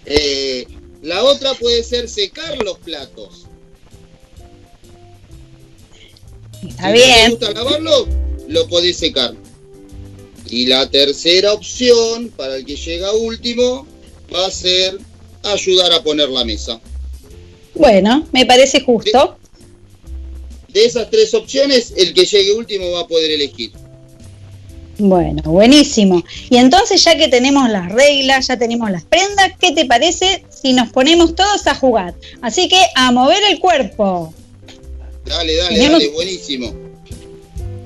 Eh, 0.06 0.66
la 1.02 1.24
otra 1.24 1.54
puede 1.56 1.84
ser 1.84 2.08
secar 2.08 2.58
los 2.64 2.78
platos. 2.80 3.48
Está 6.68 6.88
si 6.88 6.93
bien. 6.93 7.32
no 7.32 7.38
te 7.38 7.45
gusta 7.45 7.51
lavarlo, 7.51 8.07
lo 8.47 8.68
podés 8.68 8.97
secar. 8.97 9.34
Y 10.49 10.66
la 10.68 10.89
tercera 10.89 11.53
opción, 11.53 12.30
para 12.36 12.57
el 12.57 12.66
que 12.66 12.76
llega 12.76 13.11
último, 13.14 13.88
va 14.34 14.45
a 14.45 14.51
ser 14.51 14.99
ayudar 15.43 15.91
a 15.93 16.03
poner 16.03 16.30
la 16.30 16.45
mesa. 16.45 16.80
Bueno, 17.76 18.28
me 18.32 18.45
parece 18.45 18.82
justo. 18.82 19.38
De 20.70 20.86
esas 20.86 21.09
tres 21.09 21.34
opciones, 21.34 21.93
el 21.97 22.14
que 22.14 22.26
llegue 22.26 22.53
último 22.53 22.91
va 22.91 23.01
a 23.01 23.07
poder 23.07 23.32
elegir. 23.32 23.72
Bueno, 24.97 25.41
buenísimo. 25.43 26.24
Y 26.49 26.57
entonces 26.57 27.03
ya 27.03 27.18
que 27.18 27.28
tenemos 27.28 27.70
las 27.70 27.91
reglas, 27.91 28.47
ya 28.47 28.57
tenemos 28.57 28.91
las 28.91 29.03
prendas, 29.03 29.51
¿qué 29.59 29.72
te 29.72 29.86
parece 29.86 30.45
si 30.49 30.74
nos 30.74 30.89
ponemos 30.91 31.36
todos 31.36 31.66
a 31.68 31.76
jugar? 31.76 32.14
Así 32.41 32.68
que 32.68 32.80
a 32.95 33.11
mover 33.11 33.39
el 33.49 33.59
cuerpo. 33.59 34.34
Dale, 35.26 35.55
dale, 35.55 35.76
Tenemos- 35.76 35.99
dale, 35.99 36.09
buenísimo. 36.09 36.74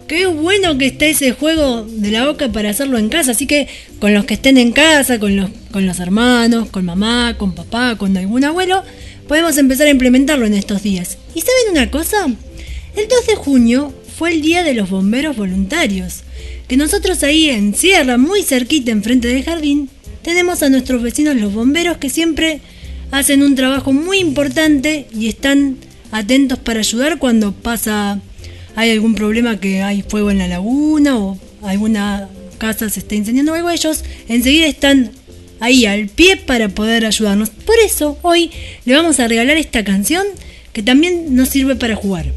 Qué 0.08 0.26
bueno 0.26 0.78
que 0.78 0.88
está 0.88 1.06
ese 1.06 1.34
juego 1.34 1.84
de 1.84 2.12
la 2.12 2.26
boca 2.26 2.50
para 2.52 2.70
hacerlo 2.70 2.98
en 2.98 3.10
casa. 3.10 3.32
Así 3.32 3.46
que 3.46 3.68
con 4.00 4.14
los 4.14 4.24
que 4.26 4.36
estén 4.36 4.58
en 4.58 4.72
casa, 4.72 5.20
con 5.20 5.36
los, 5.36 5.50
con 5.72 5.86
los 5.86 6.00
hermanos, 6.00 6.70
con 6.70 6.86
mamá, 6.86 7.36
con 7.38 7.54
papá, 7.54 7.98
con 7.98 8.16
algún 8.16 8.46
abuelo, 8.46 8.84
podemos 9.28 9.58
empezar 9.58 9.88
a 9.88 9.92
implementarlo 9.92 10.46
en 10.46 10.54
estos 10.54 10.82
días. 10.82 11.18
¿Y 11.36 11.42
saben 11.42 11.72
una 11.72 11.92
cosa? 11.92 12.26
El 12.96 13.08
2 13.10 13.28
de 13.28 13.36
junio 13.36 13.94
fue 14.18 14.32
el 14.32 14.42
Día 14.42 14.64
de 14.64 14.74
los 14.74 14.90
Bomberos 14.90 15.36
Voluntarios. 15.36 16.22
Que 16.70 16.78
nosotros 16.78 17.22
ahí 17.24 17.50
en 17.50 17.76
Sierra, 17.76 18.18
muy 18.18 18.44
cerquita 18.44 18.92
enfrente 18.92 19.28
del 19.28 19.44
jardín, 19.44 19.90
tenemos 20.22 20.64
a 20.64 20.70
nuestros 20.70 21.02
vecinos 21.02 21.36
los 21.36 21.54
bomberos 21.54 21.98
que 21.98 22.10
siempre 22.10 22.62
hacen 23.12 23.44
un 23.44 23.56
trabajo 23.56 23.92
muy 23.94 24.20
importante 24.20 25.06
y 25.18 25.28
están 25.28 25.78
atentos 26.12 26.60
para 26.60 26.80
ayudar 26.80 27.20
cuando 27.20 27.52
pasa 27.52 28.20
hay 28.76 28.92
algún 28.92 29.16
problema 29.16 29.60
que 29.60 29.82
hay 29.82 30.04
fuego 30.04 30.30
en 30.32 30.38
la 30.38 30.48
laguna 30.48 31.18
o 31.18 31.40
alguna 31.64 32.30
casa 32.58 32.90
se 32.90 33.00
está 33.00 33.16
incendiando 33.16 33.52
o 33.52 33.56
algo, 33.56 33.70
ellos 33.70 34.04
enseguida 34.28 34.68
están 34.68 35.12
ahí 35.60 35.86
al 35.86 36.08
pie 36.08 36.38
para 36.38 36.70
poder 36.70 37.06
ayudarnos. 37.06 37.50
Por 37.50 37.76
eso 37.84 38.18
hoy 38.22 38.52
le 38.86 38.96
vamos 38.96 39.20
a 39.20 39.28
regalar 39.28 39.58
esta 39.58 39.84
canción 39.84 40.26
que 40.74 40.84
también 40.84 41.36
nos 41.36 41.50
sirve 41.50 41.76
para 41.76 41.96
jugar. 41.96 42.32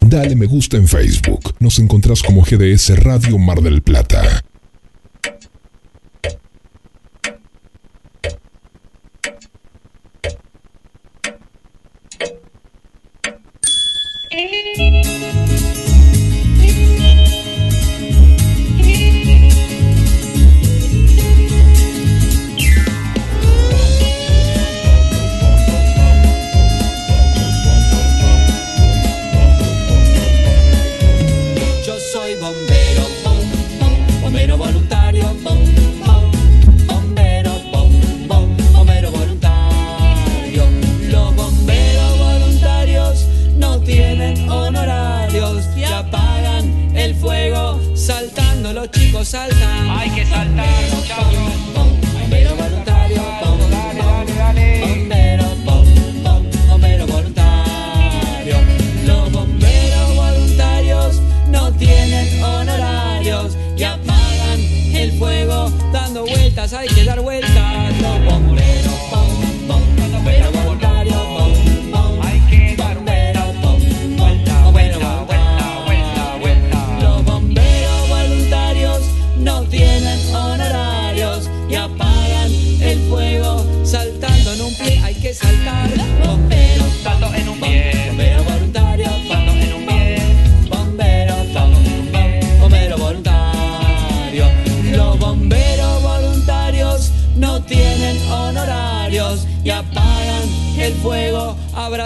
Dale 0.00 0.36
me 0.36 0.46
gusta 0.46 0.76
en 0.76 0.86
Facebook. 0.86 1.54
Nos 1.60 1.78
encontrás 1.78 2.22
como 2.22 2.42
GDS 2.42 2.98
Radio 2.98 3.38
Mar 3.38 3.60
del 3.62 3.82
Plata. 3.82 4.44
chicos 48.90 49.28
saltan. 49.28 49.90
Hay 49.90 50.10
que 50.10 50.24
saltar, 50.26 50.66
muchachos. 50.94 51.53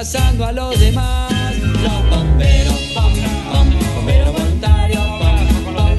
Abrazando 0.09 0.47
a 0.47 0.53
los 0.53 0.81
demás. 0.81 1.33
Los 1.59 2.11
bomberos, 2.11 2.95
bom, 2.95 3.13
bom, 3.53 3.71
bomberos 3.95 4.33
voluntarios, 4.33 5.07
bom, 5.07 5.75
bom, 5.75 5.99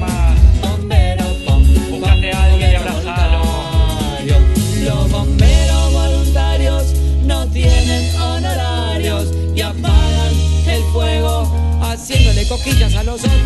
bomberos, 0.62 1.44
bom, 1.44 1.90
buscate 1.90 2.32
a 2.32 2.44
alguien 2.44 2.72
y 2.72 2.74
abrazalo. 2.74 3.42
Los 4.84 5.10
bomberos 5.12 5.92
voluntarios 5.92 6.92
no 7.24 7.46
tienen 7.48 8.16
honorarios 8.16 9.28
y 9.54 9.60
apagan 9.60 10.34
el 10.66 10.82
fuego 10.92 11.80
haciéndole 11.82 12.48
cosquillas 12.48 12.94
a 12.96 13.04
los 13.04 13.20
otros. 13.22 13.39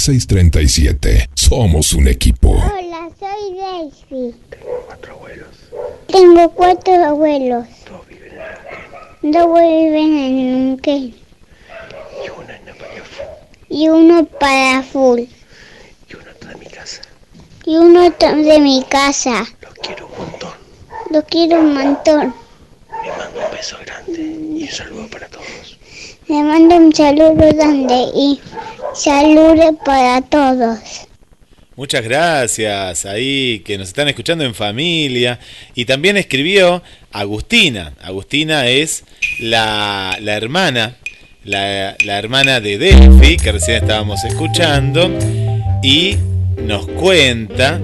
223-448-4637. 0.00 1.28
Somos 1.34 1.92
un 1.92 2.08
equipo. 2.08 2.50
Hola, 2.52 3.10
soy 3.18 3.56
Daisy. 3.56 4.34
Tengo 4.50 4.84
cuatro 4.86 5.12
abuelos. 5.14 5.48
Tengo 6.06 6.50
cuatro 6.50 7.04
abuelos. 7.04 7.66
Dos 9.22 9.46
viven 9.60 10.16
en 10.16 10.68
Neuquén. 10.68 11.14
Y 13.68 13.88
uno 13.88 14.24
para 14.24 14.82
full. 14.82 15.20
Y 15.20 16.14
uno 16.16 16.30
de 16.48 16.54
mi 16.56 16.66
casa. 16.66 17.02
Y 17.64 17.76
uno 17.76 18.10
de 18.10 18.60
mi 18.60 18.84
casa. 18.88 19.46
Los 19.60 19.74
quiero 19.74 20.08
un 20.08 20.18
montón. 20.18 20.52
Los 21.10 21.24
quiero 21.24 21.60
un 21.60 21.74
montón. 21.74 22.34
Me 23.02 23.08
mando 23.16 23.46
un 23.46 23.52
beso 23.52 23.76
grande 23.84 24.20
y 24.20 24.62
un 24.62 24.68
saludo 24.68 25.08
para 25.08 25.28
todos. 25.28 25.69
Le 26.30 26.44
mando 26.44 26.76
un 26.76 26.94
saludo 26.94 27.34
grande 27.34 28.04
y 28.14 28.38
saludo 28.94 29.76
para 29.84 30.22
todos. 30.22 30.78
Muchas 31.74 32.04
gracias 32.04 33.04
ahí 33.04 33.62
que 33.66 33.76
nos 33.76 33.88
están 33.88 34.06
escuchando 34.06 34.44
en 34.44 34.54
familia. 34.54 35.40
Y 35.74 35.86
también 35.86 36.16
escribió 36.16 36.84
Agustina. 37.10 37.94
Agustina 38.00 38.68
es 38.68 39.02
la, 39.40 40.16
la 40.20 40.36
hermana, 40.36 40.98
la, 41.42 41.96
la 42.04 42.18
hermana 42.20 42.60
de 42.60 42.78
Delphi, 42.78 43.36
que 43.36 43.50
recién 43.50 43.78
estábamos 43.78 44.22
escuchando. 44.24 45.10
Y 45.82 46.16
nos 46.58 46.86
cuenta 46.86 47.80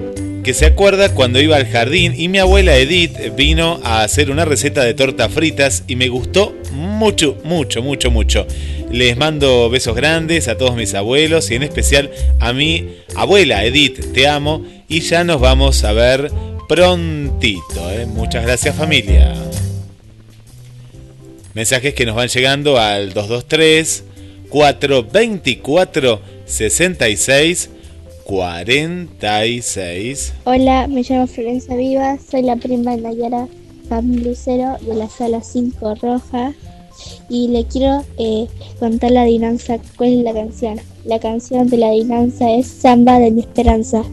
que 0.47 0.53
se 0.53 0.65
acuerda 0.65 1.13
cuando 1.13 1.41
iba 1.41 1.57
al 1.57 1.67
jardín 1.67 2.13
y 2.15 2.29
mi 2.29 2.39
abuela 2.39 2.77
Edith 2.77 3.35
vino 3.35 3.81
a 3.83 4.03
hacer 4.03 4.31
una 4.31 4.45
receta 4.45 4.81
de 4.81 4.93
tortas 4.93 5.29
fritas 5.29 5.83
y 5.87 5.97
me 5.97 6.07
gustó 6.07 6.55
mucho, 6.71 7.37
mucho, 7.43 7.83
mucho, 7.83 8.11
mucho. 8.11 8.47
Les 8.89 9.17
mando 9.17 9.69
besos 9.69 9.93
grandes 9.93 10.47
a 10.47 10.57
todos 10.57 10.77
mis 10.77 10.93
abuelos 10.93 11.51
y 11.51 11.55
en 11.55 11.63
especial 11.63 12.11
a 12.39 12.53
mi 12.53 12.87
abuela 13.13 13.65
Edith, 13.65 14.13
te 14.13 14.29
amo 14.29 14.65
y 14.87 15.01
ya 15.01 15.25
nos 15.25 15.41
vamos 15.41 15.83
a 15.83 15.91
ver 15.91 16.31
prontito. 16.69 17.91
¿eh? 17.91 18.05
Muchas 18.05 18.45
gracias 18.45 18.73
familia. 18.73 19.35
Mensajes 21.55 21.93
que 21.93 22.05
nos 22.05 22.15
van 22.15 22.29
llegando 22.29 22.79
al 22.79 23.11
223 23.11 24.05
424 24.47 26.21
66 26.45 27.69
46. 28.27 30.33
Hola, 30.43 30.87
me 30.87 31.01
llamo 31.01 31.27
Florencia 31.27 31.77
Vivas, 31.77 32.19
soy 32.29 32.41
la 32.41 32.57
prima 32.57 32.93
de 32.93 33.01
Nayara 33.01 33.47
Fan 33.87 34.21
Lucero 34.21 34.75
de 34.81 34.95
la 34.95 35.07
sala 35.07 35.41
5 35.41 35.95
Roja 35.95 36.53
y 37.29 37.47
le 37.47 37.63
quiero 37.63 38.03
eh, 38.17 38.47
contar 38.79 39.11
la 39.11 39.21
adivinanza. 39.21 39.77
¿Cuál 39.95 40.19
es 40.19 40.23
la 40.25 40.33
canción? 40.33 40.77
La 41.05 41.19
canción 41.19 41.69
de 41.69 41.77
la 41.77 41.87
adivinanza 41.87 42.51
es 42.51 42.67
Samba 42.67 43.17
de 43.17 43.31
mi 43.31 43.39
Esperanza. 43.39 44.03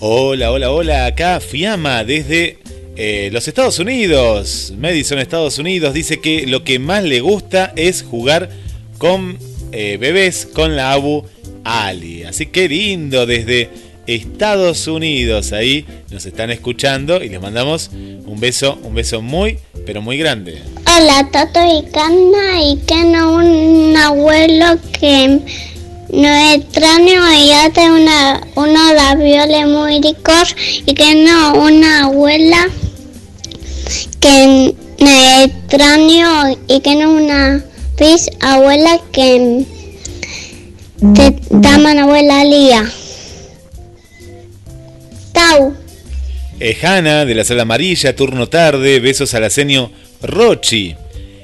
Hola, 0.00 0.50
hola, 0.50 0.72
hola, 0.72 1.06
acá 1.06 1.38
Fiamma 1.38 2.02
desde 2.02 2.58
eh, 2.96 3.30
los 3.32 3.46
Estados 3.46 3.78
Unidos. 3.78 4.74
Madison, 4.76 5.20
Estados 5.20 5.58
Unidos, 5.58 5.94
dice 5.94 6.20
que 6.20 6.44
lo 6.48 6.64
que 6.64 6.80
más 6.80 7.04
le 7.04 7.20
gusta 7.20 7.72
es 7.76 8.02
jugar 8.02 8.50
con 8.98 9.38
eh, 9.72 9.96
bebés 9.98 10.46
con 10.46 10.76
la 10.76 10.92
Abu 10.92 11.24
Ali. 11.64 12.24
Así 12.24 12.46
que 12.46 12.68
lindo 12.68 13.26
desde 13.26 13.70
Estados 14.06 14.86
Unidos. 14.86 15.52
Ahí 15.52 15.86
nos 16.10 16.26
están 16.26 16.50
escuchando 16.50 17.22
y 17.22 17.28
les 17.28 17.40
mandamos 17.40 17.90
un 17.92 18.38
beso, 18.38 18.78
un 18.82 18.94
beso 18.94 19.22
muy, 19.22 19.58
pero 19.86 20.02
muy 20.02 20.18
grande. 20.18 20.62
Hola, 20.86 21.28
Tato 21.30 21.60
y 21.60 21.90
Cana 21.90 22.62
y 22.62 22.76
tengo 22.76 23.36
un 23.36 23.96
abuelo 23.96 24.78
que 24.98 25.40
no 26.10 26.52
extraño 26.54 27.32
y 27.32 27.50
hace 27.52 27.90
unos 27.90 28.92
ravioles 28.94 29.66
muy 29.66 30.00
ricos 30.02 30.54
y 30.84 30.92
que 30.92 31.14
no 31.14 31.54
una 31.54 32.04
abuela 32.04 32.68
que 34.20 34.74
no 34.98 35.44
extraño 35.44 36.58
y 36.68 36.80
que 36.80 36.96
no 36.96 37.12
una 37.12 37.64
bis 38.02 38.28
abuela 38.40 39.00
que 39.12 39.64
te 41.14 41.36
llaman 41.50 42.00
abuela 42.00 42.44
Lía. 42.44 42.84
Tau. 45.32 45.76
Hanna 46.82 47.24
de 47.24 47.34
la 47.36 47.44
sala 47.44 47.62
amarilla, 47.62 48.16
turno 48.16 48.48
tarde, 48.48 48.98
besos 48.98 49.34
al 49.34 49.44
asenio 49.44 49.92
Rochi. 50.20 50.96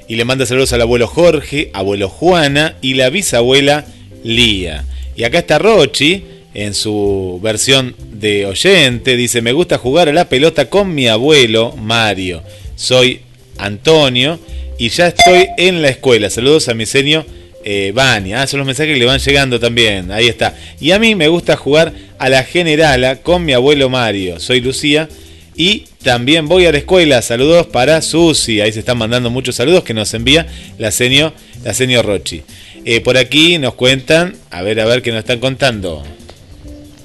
Y 0.09 0.15
le 0.17 0.25
manda 0.25 0.45
saludos 0.45 0.73
al 0.73 0.81
abuelo 0.81 1.07
Jorge, 1.07 1.71
abuelo 1.73 2.09
Juana 2.09 2.75
y 2.81 2.95
la 2.95 3.09
bisabuela 3.09 3.85
Lía. 4.25 4.83
Y 5.15 5.23
acá 5.23 5.39
está 5.39 5.59
Rochi 5.59 6.25
en 6.53 6.73
su 6.73 7.39
versión 7.41 7.95
de 8.11 8.45
oyente. 8.45 9.15
Dice, 9.15 9.41
me 9.41 9.53
gusta 9.53 9.77
jugar 9.77 10.09
a 10.09 10.13
la 10.13 10.27
pelota 10.27 10.69
con 10.69 10.93
mi 10.93 11.07
abuelo 11.07 11.73
Mario. 11.77 12.43
Soy 12.75 13.21
Antonio 13.57 14.39
y 14.79 14.89
ya 14.89 15.07
estoy 15.07 15.49
en 15.57 15.81
la 15.81 15.89
escuela. 15.89 16.29
Saludos 16.29 16.69
a 16.69 16.73
mi 16.73 16.85
senio 16.85 17.25
eh. 17.63 17.93
Ah, 17.97 18.47
son 18.47 18.59
los 18.59 18.65
mensajes 18.65 18.93
que 18.93 18.99
le 18.99 19.05
van 19.05 19.19
llegando 19.19 19.59
también. 19.59 20.11
Ahí 20.11 20.27
está. 20.27 20.55
Y 20.79 20.91
a 20.91 20.99
mí 20.99 21.15
me 21.15 21.27
gusta 21.27 21.55
jugar 21.57 21.93
a 22.17 22.29
la 22.29 22.43
generala 22.43 23.17
con 23.17 23.45
mi 23.45 23.53
abuelo 23.53 23.89
Mario. 23.89 24.39
Soy 24.39 24.61
Lucía. 24.61 25.09
Y 25.55 25.87
también 26.03 26.47
voy 26.47 26.65
a 26.65 26.71
la 26.71 26.77
escuela. 26.77 27.21
Saludos 27.21 27.67
para 27.67 28.01
Susi. 28.01 28.61
Ahí 28.61 28.71
se 28.71 28.79
están 28.79 28.97
mandando 28.97 29.29
muchos 29.29 29.55
saludos 29.55 29.83
que 29.83 29.93
nos 29.93 30.13
envía 30.13 30.47
la 30.77 30.89
senio, 30.91 31.33
la 31.63 31.73
senio 31.73 32.01
Rochi. 32.01 32.43
Eh, 32.85 33.01
por 33.01 33.17
aquí 33.17 33.57
nos 33.57 33.73
cuentan, 33.73 34.37
a 34.51 34.61
ver, 34.61 34.79
a 34.79 34.85
ver 34.85 35.01
qué 35.01 35.11
nos 35.11 35.19
están 35.19 35.39
contando. 35.39 36.01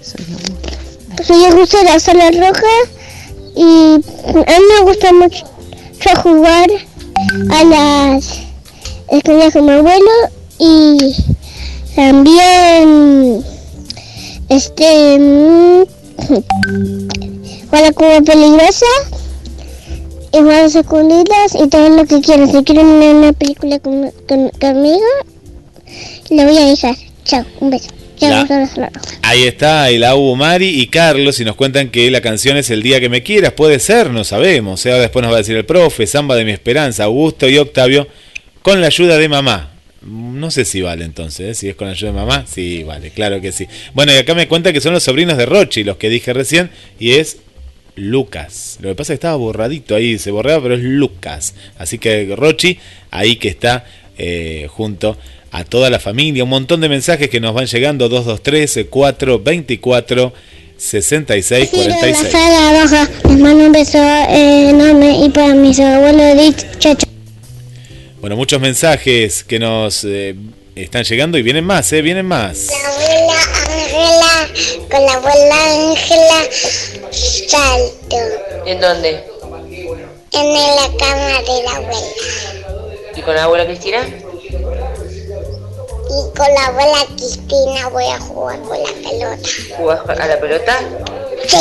Soy 0.01 1.51
José 1.51 1.79
de 1.79 1.85
la 1.85 1.99
Sala 1.99 2.31
Roja 2.31 2.63
y 3.57 3.95
a 3.95 4.59
mí 4.59 4.65
me 4.77 4.83
gusta 4.83 5.13
mucho 5.13 5.45
jugar 6.23 6.69
a 7.51 7.65
las 7.65 8.41
escondidas 9.11 9.53
con 9.53 9.65
mi 9.67 9.73
abuelo 9.73 10.11
y 10.59 11.15
también 11.95 13.45
este 14.49 15.19
mm, 15.19 15.85
jugar 17.67 17.83
la 17.83 17.93
cuba 17.93 18.21
peligrosa 18.25 18.87
y 20.33 20.39
jugar 20.39 20.65
escondidas 20.65 21.55
y 21.55 21.69
todo 21.69 21.89
lo 21.91 22.05
que 22.07 22.21
quieran. 22.21 22.51
Si 22.51 22.63
quieren 22.65 22.99
ver 23.01 23.15
una 23.15 23.33
película 23.33 23.79
con- 23.79 24.11
con- 24.29 24.51
conmigo, 24.61 25.05
le 26.31 26.45
voy 26.45 26.59
a 26.59 26.67
dejar. 26.67 26.97
Chao, 27.25 27.45
un 27.61 27.71
beso. 27.71 27.89
La- 28.21 28.45
la. 28.77 28.93
Ahí 29.23 29.45
está 29.45 29.91
el 29.91 30.05
Abu 30.05 30.35
Mari 30.37 30.81
y 30.81 30.87
Carlos 30.87 31.41
y 31.41 31.45
nos 31.45 31.57
cuentan 31.57 31.89
que 31.91 32.11
la 32.11 32.21
canción 32.21 32.57
es 32.57 32.71
El 32.71 32.83
día 32.83 33.01
que 33.01 33.09
me 33.09 33.23
quieras. 33.23 33.53
Puede 33.53 33.79
ser, 33.81 34.11
no 34.11 34.25
sabemos. 34.25 34.81
O 34.81 34.83
sea, 34.83 34.97
después 34.97 35.23
nos 35.23 35.33
va 35.33 35.37
a 35.37 35.41
decir 35.41 35.57
el 35.57 35.65
profe, 35.65 36.07
Samba 36.07 36.37
de 36.37 36.45
mi 36.45 36.53
esperanza, 36.53 37.05
Augusto 37.05 37.49
y 37.49 37.59
Octavio, 37.59 38.07
con 38.63 38.81
la 38.81 38.87
ayuda 38.89 39.19
de 39.19 39.29
mamá. 39.29 39.71
No 40.07 40.51
sé 40.51 40.65
si 40.67 40.83
vale 40.83 41.05
entonces, 41.07 41.47
¿eh? 41.49 41.55
si 41.55 41.69
es 41.71 41.77
con 41.77 41.87
la 41.89 41.95
ayuda 41.95 42.13
de 42.13 42.17
mamá, 42.19 42.45
sí, 42.47 42.83
vale, 42.83 43.11
claro 43.11 43.41
que 43.41 43.53
sí. 43.53 43.67
Bueno, 43.95 44.13
y 44.13 44.17
acá 44.17 44.35
me 44.35 44.47
cuenta 44.49 44.71
que 44.73 44.83
son 44.83 44.93
los 44.93 45.03
sobrinos 45.03 45.39
de 45.39 45.47
Rochi, 45.47 45.83
los 45.83 45.97
que 45.97 46.11
dije 46.11 46.35
recién, 46.35 46.71
y 47.01 47.13
es 47.13 47.39
Lucas. 47.97 48.79
Lo 48.81 48.89
que 48.91 48.95
pasa 48.97 49.13
es 49.13 49.19
que 49.19 49.27
estaba 49.27 49.37
borradito 49.37 49.95
ahí, 49.95 50.19
se 50.19 50.31
borraba, 50.31 50.63
pero 50.63 50.75
es 50.75 50.83
Lucas. 50.83 51.55
Así 51.79 51.99
que 51.99 52.35
Rochi, 52.37 52.79
ahí 53.11 53.37
que 53.37 53.49
está 53.49 53.87
eh, 54.19 54.67
junto 54.69 55.11
a 55.11 55.17
toda 55.63 55.91
la 55.91 56.01
familia. 56.01 56.43
Un 56.43 56.51
montón 56.51 56.81
de 56.81 56.89
mensajes 56.89 57.31
que 57.31 57.39
nos 57.39 57.55
van 57.55 57.67
llegando, 57.67 58.09
223 58.09 58.87
424 58.91 60.33
66 60.77 61.71
de 61.71 61.79
la 61.89 61.95
46. 61.95 62.33
Sala 62.33 62.83
Roja, 62.83 63.11
les 63.29 63.39
mando 63.39 63.67
un 63.67 63.73
beso 63.73 63.99
eh, 63.99 64.71
enorme 64.71 65.25
y 65.25 65.29
para 65.31 65.55
mis 65.55 65.79
abuelos 65.79 66.37
dicho, 66.37 66.67
chao, 66.81 66.95
chao. 66.97 67.11
Bueno, 68.21 68.37
muchos 68.37 68.61
mensajes 68.61 69.45
que 69.45 69.61
nos 69.61 70.03
eh, 70.05 70.35
están 70.75 71.05
llegando 71.05 71.39
y 71.39 71.43
vienen 71.43 71.65
más, 71.65 71.93
¿eh? 71.93 72.03
Vienen 72.03 72.27
más. 72.27 72.69
abuela 72.71 73.35
Ángela, 73.69 74.89
con 74.91 75.07
la 75.07 75.13
abuela 75.13 75.91
Ángela 75.91 76.51
salto 77.13 78.17
¿En 78.67 78.81
dónde? 78.81 79.23
en 80.33 80.53
la 80.53 80.91
cama 80.99 81.43
de 81.43 81.63
la 81.63 81.77
abuela 81.77 81.99
¿Y 83.17 83.21
con 83.23 83.35
la 83.37 83.45
abuela 83.45 83.67
Cristina? 83.67 84.05
Y 86.09 86.37
con 86.37 86.47
la 86.55 86.67
abuela 86.67 87.07
Cristina 87.17 87.89
voy 87.89 88.05
a 88.05 88.21
jugar 88.21 88.61
con 88.63 88.79
la 88.79 88.93
pelota. 88.93 89.39
¿Jugás 89.77 90.01
a 90.09 90.27
la 90.27 90.41
pelota? 90.41 90.79
Sí. 91.47 91.57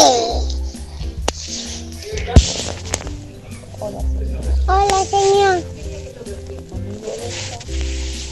Hola 4.68 5.06
señor. 5.06 5.64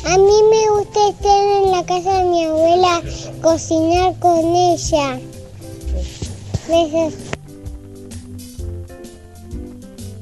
A 0.06 0.18
mí 0.18 0.44
me 0.50 0.70
gusta 0.72 1.10
estar 1.10 1.64
en 1.64 1.72
la 1.72 1.86
casa 1.86 2.18
de 2.18 2.24
mi 2.26 2.46
abuela, 2.46 3.02
cocinar 3.42 4.14
con 4.20 4.56
ella. 4.56 5.20
Besos. 6.68 7.14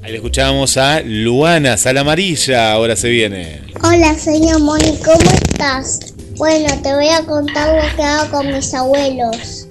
Ahí 0.01 0.11
le 0.11 0.17
escuchábamos 0.17 0.77
a 0.77 1.01
Luana, 1.01 1.77
Sala 1.77 2.01
Amarilla, 2.01 2.71
ahora 2.71 2.95
se 2.95 3.09
viene. 3.09 3.68
Hola, 3.81 4.13
señor 4.19 4.59
Moni, 4.59 4.97
¿cómo 5.05 5.31
estás? 5.31 5.99
Bueno, 6.35 6.67
te 6.83 6.93
voy 6.93 7.07
a 7.07 7.25
contar 7.25 7.81
lo 7.81 7.95
que 7.95 8.03
hago 8.03 8.29
con 8.29 8.47
mis 8.47 8.73
abuelos. 8.73 9.67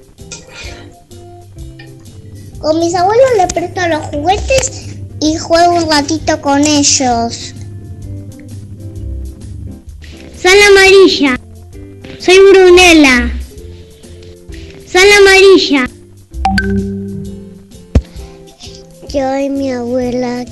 Con 2.59 2.80
mis 2.80 2.94
abuelos 2.94 3.26
les 3.36 3.52
presto 3.52 3.86
los 3.86 4.06
juguetes 4.06 4.96
y 5.20 5.36
juego 5.36 5.74
un 5.74 5.90
ratito 5.90 6.40
con 6.40 6.64
ellos. 6.64 7.54
Sala 10.40 10.66
amarilla. 10.70 11.38
Soy 12.18 12.38
Brunella. 12.50 13.30
Sala 14.86 15.16
amarilla. 15.18 15.90
Yo 19.11 19.38
y 19.38 19.50
mi 19.50 19.70
abuela 19.70 20.46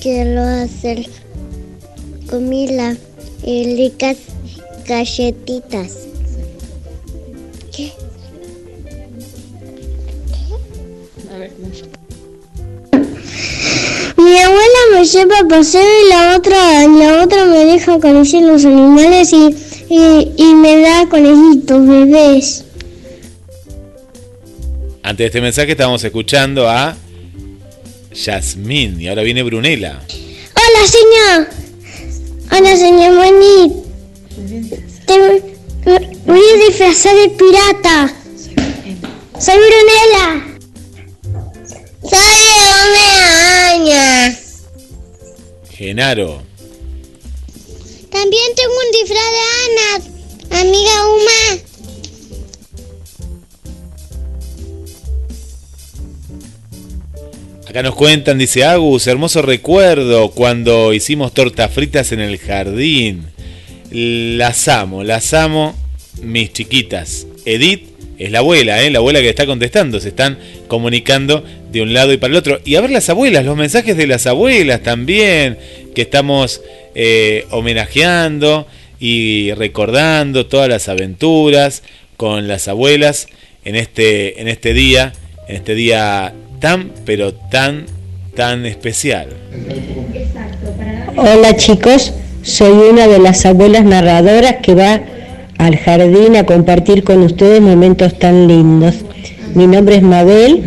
quiero 0.00 0.42
hacer 0.42 1.19
comida 2.30 2.96
y 3.44 3.76
ricas 3.76 4.16
galletitas. 4.86 6.06
¿Qué? 7.74 7.92
Mi 14.16 14.38
abuela 14.38 14.80
me 14.94 15.04
lleva 15.04 15.40
a 15.40 15.48
paseo 15.48 15.82
y 15.82 16.08
la 16.08 16.36
otra, 16.36 16.86
la 16.86 17.24
otra 17.24 17.46
me 17.46 17.64
deja 17.64 17.94
acariciar 17.94 18.44
los 18.44 18.64
animales 18.64 19.32
y, 19.32 19.54
y, 19.88 20.32
y 20.36 20.54
me 20.54 20.80
da 20.80 21.08
conejitos, 21.08 21.86
bebés. 21.86 22.64
Antes 25.02 25.18
de 25.18 25.26
este 25.26 25.40
mensaje 25.40 25.72
estábamos 25.72 26.04
escuchando 26.04 26.68
a 26.68 26.94
Yasmín 28.12 29.00
y 29.00 29.08
ahora 29.08 29.22
viene 29.22 29.42
Brunella. 29.42 29.98
Hola, 30.54 30.86
señor. 30.86 31.69
Hola, 32.60 32.76
señor 32.76 33.12
Moni. 33.14 33.72
Te 35.06 35.18
voy 36.26 36.40
a 36.40 36.66
disfrazar 36.68 37.16
de 37.16 37.30
pirata. 37.30 38.14
Soy 39.38 39.54
Brunella. 39.56 40.46
Soy 42.02 42.36
de 42.92 43.06
años. 43.70 44.36
Genaro. 45.70 46.42
También 48.10 48.54
tengo 48.54 48.74
un 48.74 48.92
disfraz 48.92 49.30
de 49.32 49.42
Ana, 49.64 50.60
amiga 50.60 50.94
Uma. 51.06 51.69
Acá 57.70 57.84
nos 57.84 57.94
cuentan, 57.94 58.36
dice 58.36 58.64
Agus, 58.64 59.06
hermoso 59.06 59.42
recuerdo 59.42 60.32
cuando 60.32 60.92
hicimos 60.92 61.32
tortas 61.32 61.72
fritas 61.72 62.10
en 62.10 62.18
el 62.18 62.36
jardín. 62.36 63.26
Las 63.92 64.66
amo, 64.66 65.04
las 65.04 65.32
amo, 65.34 65.76
mis 66.20 66.52
chiquitas. 66.52 67.28
Edith 67.44 67.84
es 68.18 68.32
la 68.32 68.40
abuela, 68.40 68.82
¿eh? 68.82 68.90
la 68.90 68.98
abuela 68.98 69.20
que 69.20 69.28
está 69.28 69.46
contestando, 69.46 70.00
se 70.00 70.08
están 70.08 70.36
comunicando 70.66 71.44
de 71.70 71.80
un 71.80 71.94
lado 71.94 72.12
y 72.12 72.16
para 72.16 72.32
el 72.32 72.38
otro. 72.38 72.60
Y 72.64 72.74
a 72.74 72.80
ver 72.80 72.90
las 72.90 73.08
abuelas, 73.08 73.44
los 73.44 73.56
mensajes 73.56 73.96
de 73.96 74.08
las 74.08 74.26
abuelas 74.26 74.82
también, 74.82 75.56
que 75.94 76.02
estamos 76.02 76.62
eh, 76.96 77.46
homenajeando 77.50 78.66
y 78.98 79.52
recordando 79.52 80.46
todas 80.46 80.68
las 80.68 80.88
aventuras 80.88 81.84
con 82.16 82.48
las 82.48 82.66
abuelas 82.66 83.28
en 83.64 83.76
este, 83.76 84.40
en 84.40 84.48
este 84.48 84.74
día, 84.74 85.12
en 85.46 85.54
este 85.54 85.76
día 85.76 86.34
tan, 86.60 86.90
pero 87.04 87.32
tan, 87.32 87.86
tan 88.36 88.66
especial. 88.66 89.28
Hola 91.16 91.56
chicos, 91.56 92.12
soy 92.42 92.72
una 92.90 93.08
de 93.08 93.18
las 93.18 93.44
abuelas 93.46 93.84
narradoras 93.84 94.56
que 94.62 94.74
va 94.74 95.00
al 95.58 95.76
jardín 95.76 96.36
a 96.36 96.44
compartir 96.44 97.02
con 97.02 97.22
ustedes 97.22 97.60
momentos 97.60 98.18
tan 98.18 98.46
lindos. 98.46 98.94
Mi 99.54 99.66
nombre 99.66 99.96
es 99.96 100.02
Mabel 100.02 100.62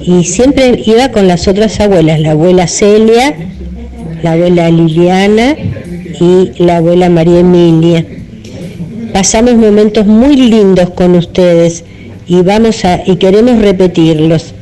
y 0.00 0.24
siempre 0.24 0.80
iba 0.84 1.10
con 1.10 1.26
las 1.26 1.48
otras 1.48 1.80
abuelas, 1.80 2.20
la 2.20 2.32
abuela 2.32 2.66
Celia, 2.66 3.34
la 4.22 4.32
abuela 4.32 4.70
Liliana 4.70 5.56
y 6.20 6.62
la 6.62 6.76
abuela 6.76 7.08
María 7.08 7.40
Emilia. 7.40 8.06
Pasamos 9.12 9.54
momentos 9.54 10.06
muy 10.06 10.36
lindos 10.36 10.90
con 10.90 11.14
ustedes 11.14 11.84
y 12.26 12.42
vamos 12.42 12.84
a 12.84 13.00
y 13.06 13.16
queremos 13.16 13.60
repetirlos. 13.60 14.55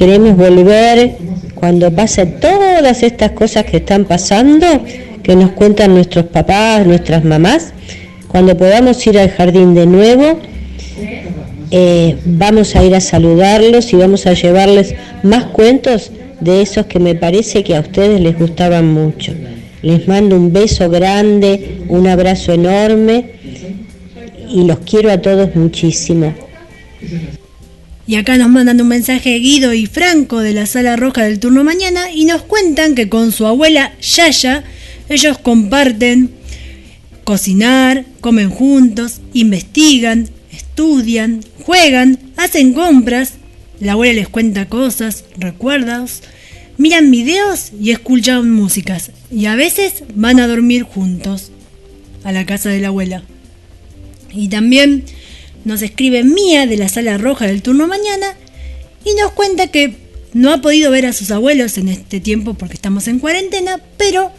Queremos 0.00 0.34
volver 0.34 1.18
cuando 1.54 1.94
pasen 1.94 2.40
todas 2.40 3.02
estas 3.02 3.32
cosas 3.32 3.66
que 3.66 3.76
están 3.76 4.06
pasando, 4.06 4.66
que 5.22 5.36
nos 5.36 5.50
cuentan 5.50 5.92
nuestros 5.92 6.24
papás, 6.24 6.86
nuestras 6.86 7.22
mamás, 7.22 7.74
cuando 8.26 8.56
podamos 8.56 9.06
ir 9.06 9.18
al 9.18 9.28
jardín 9.28 9.74
de 9.74 9.84
nuevo, 9.84 10.40
eh, 11.70 12.16
vamos 12.24 12.76
a 12.76 12.82
ir 12.82 12.94
a 12.94 13.00
saludarlos 13.02 13.92
y 13.92 13.96
vamos 13.96 14.26
a 14.26 14.32
llevarles 14.32 14.94
más 15.22 15.44
cuentos 15.44 16.12
de 16.40 16.62
esos 16.62 16.86
que 16.86 16.98
me 16.98 17.14
parece 17.14 17.62
que 17.62 17.76
a 17.76 17.80
ustedes 17.80 18.22
les 18.22 18.38
gustaban 18.38 18.90
mucho. 18.94 19.34
Les 19.82 20.08
mando 20.08 20.34
un 20.34 20.50
beso 20.50 20.88
grande, 20.88 21.82
un 21.88 22.08
abrazo 22.08 22.54
enorme 22.54 23.32
y 24.48 24.64
los 24.64 24.78
quiero 24.78 25.10
a 25.10 25.18
todos 25.18 25.54
muchísimo. 25.54 26.32
Y 28.10 28.16
acá 28.16 28.36
nos 28.36 28.48
mandan 28.48 28.80
un 28.80 28.88
mensaje 28.88 29.38
Guido 29.38 29.72
y 29.72 29.86
Franco 29.86 30.40
de 30.40 30.52
la 30.52 30.66
Sala 30.66 30.96
Roja 30.96 31.22
del 31.22 31.38
turno 31.38 31.62
mañana 31.62 32.10
y 32.10 32.24
nos 32.24 32.42
cuentan 32.42 32.96
que 32.96 33.08
con 33.08 33.30
su 33.30 33.46
abuela 33.46 33.92
Yaya 34.00 34.64
ellos 35.08 35.38
comparten 35.38 36.28
cocinar, 37.22 38.04
comen 38.20 38.50
juntos, 38.50 39.20
investigan, 39.32 40.28
estudian, 40.50 41.44
juegan, 41.62 42.18
hacen 42.36 42.72
compras, 42.72 43.34
la 43.78 43.92
abuela 43.92 44.14
les 44.14 44.28
cuenta 44.28 44.68
cosas, 44.68 45.24
recuerdos, 45.38 46.22
miran 46.78 47.12
videos 47.12 47.70
y 47.80 47.92
escuchan 47.92 48.50
músicas 48.50 49.12
y 49.30 49.46
a 49.46 49.54
veces 49.54 50.02
van 50.16 50.40
a 50.40 50.48
dormir 50.48 50.82
juntos 50.82 51.52
a 52.24 52.32
la 52.32 52.44
casa 52.44 52.70
de 52.70 52.80
la 52.80 52.88
abuela. 52.88 53.22
Y 54.32 54.48
también 54.48 55.04
nos 55.64 55.82
escribe 55.82 56.24
Mía 56.24 56.66
de 56.66 56.76
la 56.76 56.88
Sala 56.88 57.18
Roja 57.18 57.46
del 57.46 57.62
turno 57.62 57.86
mañana 57.86 58.34
y 59.04 59.14
nos 59.20 59.32
cuenta 59.32 59.68
que 59.68 59.96
no 60.32 60.52
ha 60.52 60.60
podido 60.60 60.90
ver 60.90 61.06
a 61.06 61.12
sus 61.12 61.30
abuelos 61.30 61.78
en 61.78 61.88
este 61.88 62.20
tiempo 62.20 62.54
porque 62.54 62.74
estamos 62.74 63.08
en 63.08 63.18
cuarentena, 63.18 63.80
pero 63.96 64.32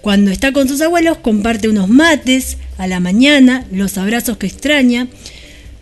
cuando 0.00 0.30
está 0.30 0.52
con 0.52 0.68
sus 0.68 0.80
abuelos 0.80 1.18
comparte 1.18 1.68
unos 1.68 1.88
mates 1.88 2.56
a 2.78 2.86
la 2.86 3.00
mañana, 3.00 3.66
los 3.70 3.98
abrazos 3.98 4.38
que 4.38 4.46
extraña, 4.46 5.08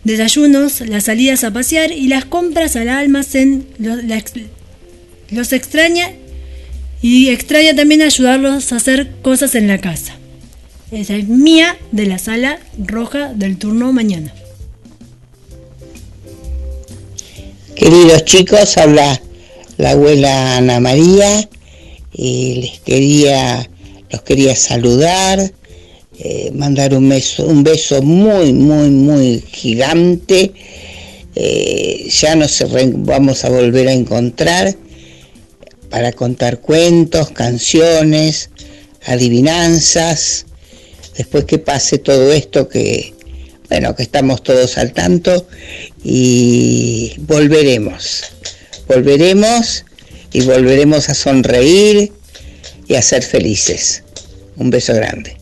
desayunos, 0.03 0.81
las 0.81 1.05
salidas 1.05 1.43
a 1.43 1.51
pasear 1.51 1.91
y 1.91 2.07
las 2.07 2.25
compras 2.25 2.75
al 2.75 2.89
almacén. 2.89 3.65
Los, 3.77 3.99
los 5.29 5.53
extraña 5.53 6.11
y 7.01 7.29
extraña 7.29 7.75
también 7.75 8.01
ayudarlos 8.01 8.71
a 8.71 8.77
hacer 8.77 9.11
cosas 9.21 9.55
en 9.55 9.67
la 9.67 9.77
casa. 9.77 10.15
Esa 10.91 11.15
es 11.15 11.27
Mía 11.27 11.77
de 11.91 12.07
la 12.07 12.17
Sala 12.17 12.59
Roja 12.77 13.33
del 13.33 13.57
turno 13.57 13.93
mañana. 13.93 14.33
Queridos 17.79 18.25
chicos, 18.25 18.77
habla 18.77 19.21
la 19.77 19.91
abuela 19.91 20.57
Ana 20.57 20.81
María 20.81 21.49
y 22.11 22.55
les 22.55 22.79
quería, 22.81 23.69
los 24.09 24.21
quería 24.23 24.53
saludar, 24.53 25.53
eh, 26.19 26.51
mandar 26.53 26.93
un 26.93 27.07
beso, 27.07 27.45
un 27.45 27.63
beso 27.63 28.01
muy, 28.01 28.51
muy, 28.51 28.89
muy 28.89 29.41
gigante. 29.49 30.51
Eh, 31.35 32.09
ya 32.09 32.35
nos 32.35 32.61
vamos 32.97 33.45
a 33.45 33.49
volver 33.49 33.87
a 33.87 33.93
encontrar 33.93 34.75
para 35.89 36.11
contar 36.11 36.59
cuentos, 36.59 37.29
canciones, 37.29 38.49
adivinanzas, 39.05 40.47
después 41.17 41.45
que 41.45 41.59
pase 41.59 41.97
todo 41.97 42.33
esto 42.33 42.67
que, 42.67 43.13
bueno, 43.69 43.95
que 43.95 44.03
estamos 44.03 44.43
todos 44.43 44.77
al 44.77 44.93
tanto 44.93 45.47
y 46.03 47.13
volveremos, 47.19 48.23
volveremos 48.87 49.85
y 50.33 50.41
volveremos 50.41 51.09
a 51.09 51.13
sonreír 51.13 52.11
y 52.87 52.95
a 52.95 53.01
ser 53.01 53.23
felices. 53.23 54.03
Un 54.55 54.71
beso 54.71 54.93
grande. 54.93 55.37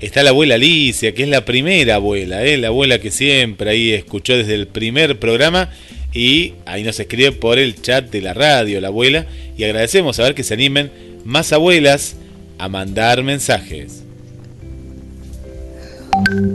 Está 0.00 0.22
la 0.22 0.30
abuela 0.30 0.56
Alicia, 0.56 1.14
que 1.14 1.22
es 1.22 1.28
la 1.28 1.44
primera 1.44 1.94
abuela, 1.94 2.44
¿eh? 2.44 2.58
la 2.58 2.68
abuela 2.68 2.98
que 2.98 3.10
siempre 3.10 3.70
ahí 3.70 3.92
escuchó 3.92 4.36
desde 4.36 4.54
el 4.54 4.66
primer 4.66 5.18
programa 5.18 5.70
y 6.12 6.54
ahí 6.66 6.82
nos 6.82 7.00
escribe 7.00 7.32
por 7.32 7.58
el 7.58 7.80
chat 7.80 8.10
de 8.10 8.20
la 8.20 8.34
radio, 8.34 8.80
la 8.80 8.88
abuela, 8.88 9.26
y 9.56 9.64
agradecemos 9.64 10.18
a 10.18 10.24
ver 10.24 10.34
que 10.34 10.44
se 10.44 10.54
animen 10.54 10.90
más 11.24 11.52
abuelas 11.52 12.16
a 12.58 12.68
mandar 12.68 13.22
mensajes. 13.22 14.05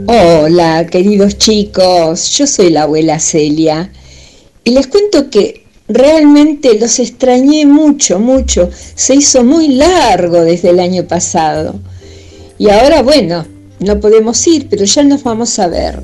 Hola, 0.08 0.88
queridos 0.90 1.38
chicos, 1.38 2.30
yo 2.30 2.48
soy 2.48 2.70
la 2.70 2.82
abuela 2.82 3.20
Celia 3.20 3.92
y 4.64 4.72
les 4.72 4.88
cuento 4.88 5.30
que 5.30 5.64
realmente 5.86 6.76
los 6.80 6.98
extrañé 6.98 7.64
mucho, 7.64 8.18
mucho. 8.18 8.70
Se 8.96 9.14
hizo 9.14 9.44
muy 9.44 9.68
largo 9.68 10.40
desde 10.40 10.70
el 10.70 10.80
año 10.80 11.06
pasado. 11.06 11.76
Y 12.58 12.70
ahora, 12.70 13.02
bueno, 13.02 13.46
no 13.78 14.00
podemos 14.00 14.44
ir, 14.48 14.66
pero 14.68 14.84
ya 14.84 15.04
nos 15.04 15.22
vamos 15.22 15.56
a 15.60 15.68
ver. 15.68 16.02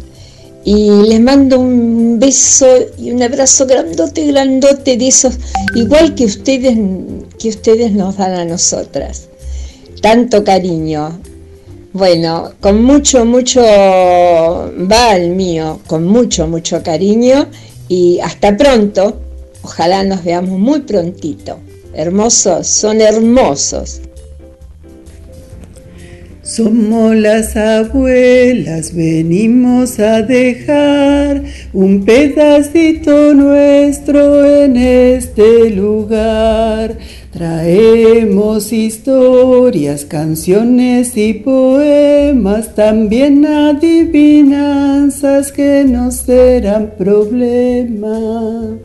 Y 0.64 0.90
les 1.08 1.20
mando 1.20 1.58
un 1.58 2.20
beso 2.20 2.68
y 2.96 3.10
un 3.10 3.22
abrazo 3.24 3.66
grandote, 3.66 4.24
grandote 4.26 4.96
de 4.96 5.08
esos, 5.08 5.36
igual 5.74 6.14
que 6.14 6.26
ustedes, 6.26 6.78
que 7.40 7.48
ustedes 7.48 7.90
nos 7.90 8.18
dan 8.18 8.34
a 8.34 8.44
nosotras. 8.44 9.28
Tanto 10.00 10.44
cariño. 10.44 11.18
Bueno, 11.92 12.52
con 12.60 12.84
mucho, 12.84 13.24
mucho, 13.24 13.60
va 13.62 15.16
el 15.16 15.30
mío, 15.30 15.80
con 15.86 16.04
mucho, 16.04 16.46
mucho 16.46 16.82
cariño 16.82 17.46
y 17.88 18.20
hasta 18.20 18.56
pronto. 18.56 19.20
Ojalá 19.62 20.04
nos 20.04 20.22
veamos 20.22 20.58
muy 20.58 20.80
prontito. 20.80 21.58
Hermosos, 21.94 22.66
son 22.66 23.00
hermosos. 23.00 24.02
Somos 26.42 27.16
las 27.16 27.56
abuelas, 27.56 28.94
venimos 28.94 29.98
a 29.98 30.22
dejar 30.22 31.42
un 31.72 32.04
pedacito 32.04 33.34
nuestro 33.34 34.44
en 34.44 34.76
este 34.76 35.70
lugar. 35.70 36.96
Traemos 37.30 38.72
historias, 38.72 40.06
canciones 40.06 41.14
y 41.14 41.34
poemas, 41.34 42.74
también 42.74 43.44
adivinanzas 43.44 45.52
que 45.52 45.84
no 45.86 46.10
serán 46.10 46.94
problema. 46.96 48.78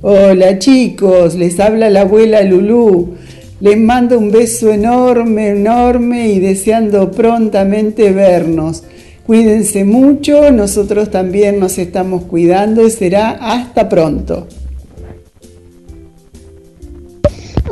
Hola 0.00 0.60
chicos, 0.60 1.34
les 1.34 1.58
habla 1.58 1.90
la 1.90 2.02
abuela 2.02 2.42
Lulú. 2.42 3.14
Les 3.58 3.76
mando 3.76 4.16
un 4.16 4.30
beso 4.30 4.72
enorme, 4.72 5.48
enorme 5.48 6.28
y 6.28 6.38
deseando 6.38 7.10
prontamente 7.10 8.12
vernos. 8.12 8.84
Cuídense 9.26 9.84
mucho, 9.84 10.52
nosotros 10.52 11.10
también 11.10 11.58
nos 11.58 11.78
estamos 11.78 12.26
cuidando 12.26 12.86
y 12.86 12.90
será 12.90 13.30
hasta 13.30 13.88
pronto. 13.88 14.46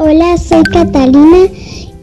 Hola, 0.02 0.38
soy 0.38 0.62
Catalina 0.62 1.46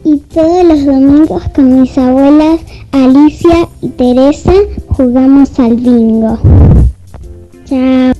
y 0.04 0.18
todos 0.32 0.64
los 0.64 0.86
domingos 0.86 1.42
con 1.52 1.80
mis 1.80 1.98
abuelas 1.98 2.60
Alicia 2.92 3.68
y 3.82 3.88
Teresa 3.88 4.52
jugamos 4.86 5.58
al 5.58 5.74
bingo. 5.74 6.38
Chao. 7.64 8.12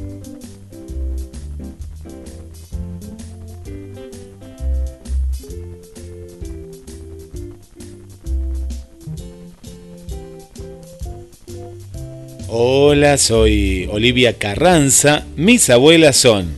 Hola, 12.48 13.16
soy 13.16 13.88
Olivia 13.92 14.32
Carranza. 14.32 15.24
Mis 15.36 15.70
abuelas 15.70 16.16
son 16.16 16.48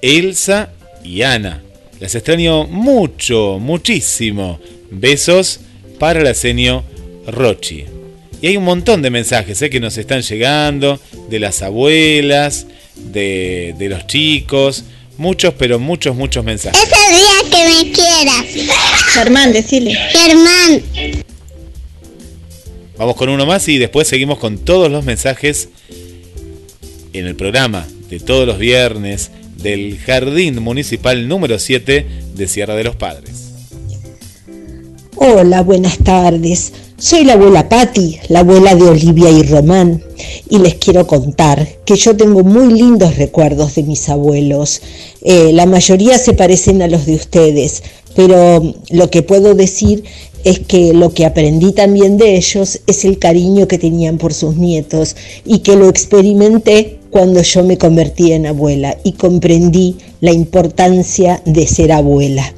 Elsa 0.00 0.70
y 1.04 1.20
Ana. 1.20 1.62
Las 2.00 2.14
extraño 2.14 2.64
mucho, 2.64 3.58
muchísimo. 3.60 4.58
Besos 4.90 5.60
para 5.98 6.22
la 6.22 6.32
seño 6.32 6.82
Rochi. 7.26 7.84
Y 8.40 8.46
hay 8.46 8.56
un 8.56 8.64
montón 8.64 9.02
de 9.02 9.10
mensajes 9.10 9.60
eh, 9.60 9.68
que 9.68 9.80
nos 9.80 9.98
están 9.98 10.22
llegando, 10.22 10.98
de 11.28 11.38
las 11.38 11.60
abuelas, 11.60 12.66
de, 12.96 13.74
de 13.78 13.88
los 13.90 14.06
chicos, 14.06 14.84
muchos, 15.18 15.52
pero 15.58 15.78
muchos, 15.78 16.16
muchos 16.16 16.42
mensajes. 16.42 16.82
Ese 16.82 17.14
día 17.14 17.50
que 17.50 17.84
me 17.84 17.92
quieras. 17.92 18.46
Germán, 19.12 19.52
decile. 19.52 19.94
Germán. 19.94 20.82
Vamos 22.96 23.14
con 23.14 23.28
uno 23.28 23.44
más 23.44 23.68
y 23.68 23.76
después 23.76 24.08
seguimos 24.08 24.38
con 24.38 24.56
todos 24.56 24.90
los 24.90 25.04
mensajes 25.04 25.68
en 27.12 27.26
el 27.26 27.36
programa 27.36 27.86
de 28.08 28.20
todos 28.20 28.46
los 28.46 28.58
viernes 28.58 29.30
del 29.62 29.98
Jardín 29.98 30.62
Municipal 30.62 31.28
número 31.28 31.58
7 31.58 32.06
de 32.34 32.48
Sierra 32.48 32.74
de 32.74 32.84
los 32.84 32.96
Padres. 32.96 33.50
Hola, 35.16 35.62
buenas 35.62 35.98
tardes. 35.98 36.72
Soy 36.96 37.24
la 37.24 37.34
abuela 37.34 37.68
Patti, 37.68 38.18
la 38.28 38.40
abuela 38.40 38.74
de 38.74 38.84
Olivia 38.84 39.30
y 39.30 39.42
Román. 39.42 40.02
y 40.48 40.58
les 40.58 40.74
quiero 40.74 41.06
contar 41.06 41.66
que 41.84 41.96
yo 41.96 42.16
tengo 42.16 42.42
muy 42.42 42.72
lindos 42.72 43.16
recuerdos 43.16 43.74
de 43.74 43.82
mis 43.82 44.08
abuelos. 44.08 44.82
Eh, 45.22 45.52
la 45.52 45.66
mayoría 45.66 46.18
se 46.18 46.34
parecen 46.34 46.82
a 46.82 46.88
los 46.88 47.06
de 47.06 47.14
ustedes, 47.14 47.82
pero 48.14 48.74
lo 48.90 49.10
que 49.10 49.22
puedo 49.22 49.54
decir 49.54 50.04
es 50.44 50.60
que 50.60 50.92
lo 50.92 51.12
que 51.12 51.26
aprendí 51.26 51.72
también 51.72 52.16
de 52.16 52.36
ellos 52.36 52.80
es 52.86 53.04
el 53.04 53.18
cariño 53.18 53.68
que 53.68 53.78
tenían 53.78 54.18
por 54.18 54.32
sus 54.32 54.56
nietos 54.56 55.16
y 55.44 55.60
que 55.60 55.76
lo 55.76 55.88
experimenté 55.88 56.99
cuando 57.10 57.42
yo 57.42 57.64
me 57.64 57.78
convertí 57.78 58.32
en 58.32 58.46
abuela 58.46 58.96
y 59.04 59.12
comprendí 59.12 59.96
la 60.20 60.32
importancia 60.32 61.42
de 61.44 61.66
ser 61.66 61.92
abuela. 61.92 62.54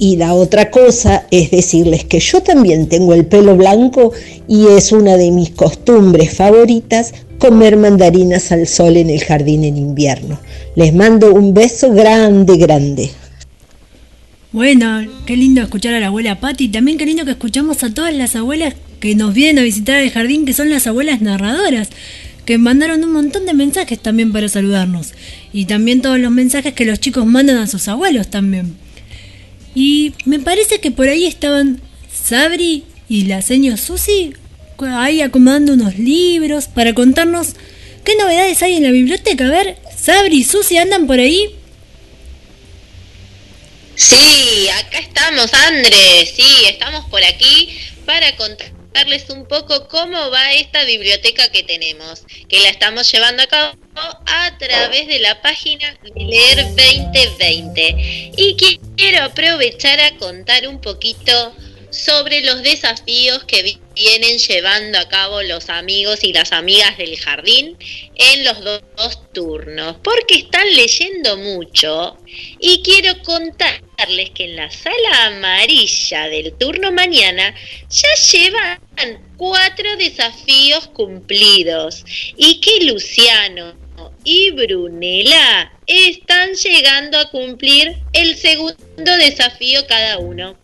Y 0.00 0.16
la 0.16 0.34
otra 0.34 0.70
cosa 0.70 1.26
es 1.30 1.50
decirles 1.50 2.04
que 2.04 2.20
yo 2.20 2.40
también 2.40 2.88
tengo 2.88 3.14
el 3.14 3.26
pelo 3.26 3.56
blanco 3.56 4.12
y 4.46 4.66
es 4.68 4.92
una 4.92 5.16
de 5.16 5.30
mis 5.32 5.50
costumbres 5.50 6.34
favoritas 6.34 7.14
comer 7.38 7.76
mandarinas 7.76 8.52
al 8.52 8.66
sol 8.66 8.96
en 8.96 9.10
el 9.10 9.20
jardín 9.20 9.64
en 9.64 9.76
invierno. 9.76 10.38
Les 10.76 10.94
mando 10.94 11.32
un 11.32 11.54
beso 11.54 11.92
grande, 11.92 12.56
grande. 12.56 13.10
Bueno, 14.52 15.04
qué 15.26 15.36
lindo 15.36 15.60
escuchar 15.60 15.94
a 15.94 16.00
la 16.00 16.06
abuela 16.06 16.40
Patti. 16.40 16.68
También 16.68 16.96
qué 16.96 17.06
lindo 17.06 17.24
que 17.24 17.32
escuchamos 17.32 17.82
a 17.84 17.92
todas 17.92 18.14
las 18.14 18.34
abuelas 18.34 18.74
que 19.00 19.14
nos 19.14 19.34
vienen 19.34 19.58
a 19.58 19.62
visitar 19.62 20.02
el 20.02 20.10
jardín, 20.10 20.46
que 20.46 20.52
son 20.52 20.70
las 20.70 20.86
abuelas 20.86 21.20
narradoras, 21.20 21.90
que 22.48 22.56
mandaron 22.56 23.04
un 23.04 23.12
montón 23.12 23.44
de 23.44 23.52
mensajes 23.52 24.00
también 24.00 24.32
para 24.32 24.48
saludarnos. 24.48 25.12
Y 25.52 25.66
también 25.66 26.00
todos 26.00 26.18
los 26.18 26.30
mensajes 26.30 26.72
que 26.72 26.86
los 26.86 26.98
chicos 26.98 27.26
mandan 27.26 27.58
a 27.58 27.66
sus 27.66 27.88
abuelos 27.88 28.30
también. 28.30 28.74
Y 29.74 30.14
me 30.24 30.38
parece 30.38 30.80
que 30.80 30.90
por 30.90 31.08
ahí 31.08 31.26
estaban 31.26 31.78
Sabri 32.10 32.84
y 33.06 33.24
la 33.24 33.42
señora 33.42 33.76
Susi 33.76 34.32
ahí 34.78 35.20
acomodando 35.20 35.74
unos 35.74 35.98
libros 35.98 36.68
para 36.68 36.94
contarnos 36.94 37.48
qué 38.02 38.16
novedades 38.16 38.62
hay 38.62 38.76
en 38.76 38.84
la 38.84 38.92
biblioteca. 38.92 39.46
A 39.46 39.50
ver, 39.50 39.76
Sabri 39.94 40.38
y 40.38 40.44
Susi 40.44 40.78
andan 40.78 41.06
por 41.06 41.18
ahí. 41.18 41.54
Sí, 43.94 44.70
acá 44.70 45.00
estamos, 45.00 45.52
Andrés. 45.52 46.32
Sí, 46.34 46.64
estamos 46.66 47.04
por 47.10 47.22
aquí 47.22 47.68
para 48.06 48.34
un 49.28 49.46
poco 49.46 49.86
cómo 49.88 50.30
va 50.30 50.52
esta 50.54 50.82
biblioteca 50.84 51.48
que 51.50 51.62
tenemos, 51.62 52.24
que 52.48 52.58
la 52.60 52.70
estamos 52.70 53.10
llevando 53.12 53.42
a 53.44 53.46
cabo 53.46 53.72
a 54.26 54.58
través 54.58 55.06
de 55.06 55.20
la 55.20 55.40
página 55.40 55.96
Leer 56.16 56.64
2020. 56.74 58.32
Y 58.36 58.56
qui- 58.56 58.80
quiero 58.96 59.24
aprovechar 59.24 60.00
a 60.00 60.16
contar 60.16 60.66
un 60.66 60.80
poquito 60.80 61.54
sobre 61.90 62.42
los 62.42 62.62
desafíos 62.62 63.44
que 63.44 63.62
vi- 63.62 63.80
vienen 63.94 64.38
llevando 64.38 64.98
a 64.98 65.08
cabo 65.08 65.42
los 65.42 65.68
amigos 65.70 66.22
y 66.22 66.32
las 66.32 66.52
amigas 66.52 66.96
del 66.98 67.16
jardín 67.18 67.76
en 68.14 68.44
los 68.44 68.62
do- 68.62 68.80
dos 68.96 69.32
turnos, 69.32 69.96
porque 70.02 70.34
están 70.36 70.66
leyendo 70.74 71.36
mucho 71.36 72.16
y 72.60 72.82
quiero 72.82 73.20
contarles 73.22 74.30
que 74.34 74.44
en 74.44 74.56
la 74.56 74.70
sala 74.70 75.26
amarilla 75.26 76.28
del 76.28 76.52
turno 76.58 76.92
mañana 76.92 77.54
ya 77.88 78.08
llevan 78.32 78.78
cuatro 79.36 79.96
desafíos 79.96 80.88
cumplidos 80.88 82.04
y 82.36 82.60
que 82.60 82.84
Luciano 82.84 83.74
y 84.30 84.50
Brunella 84.50 85.72
están 85.86 86.52
llegando 86.52 87.18
a 87.18 87.30
cumplir 87.30 87.96
el 88.12 88.36
segundo 88.36 88.76
desafío 89.18 89.86
cada 89.86 90.18
uno. 90.18 90.54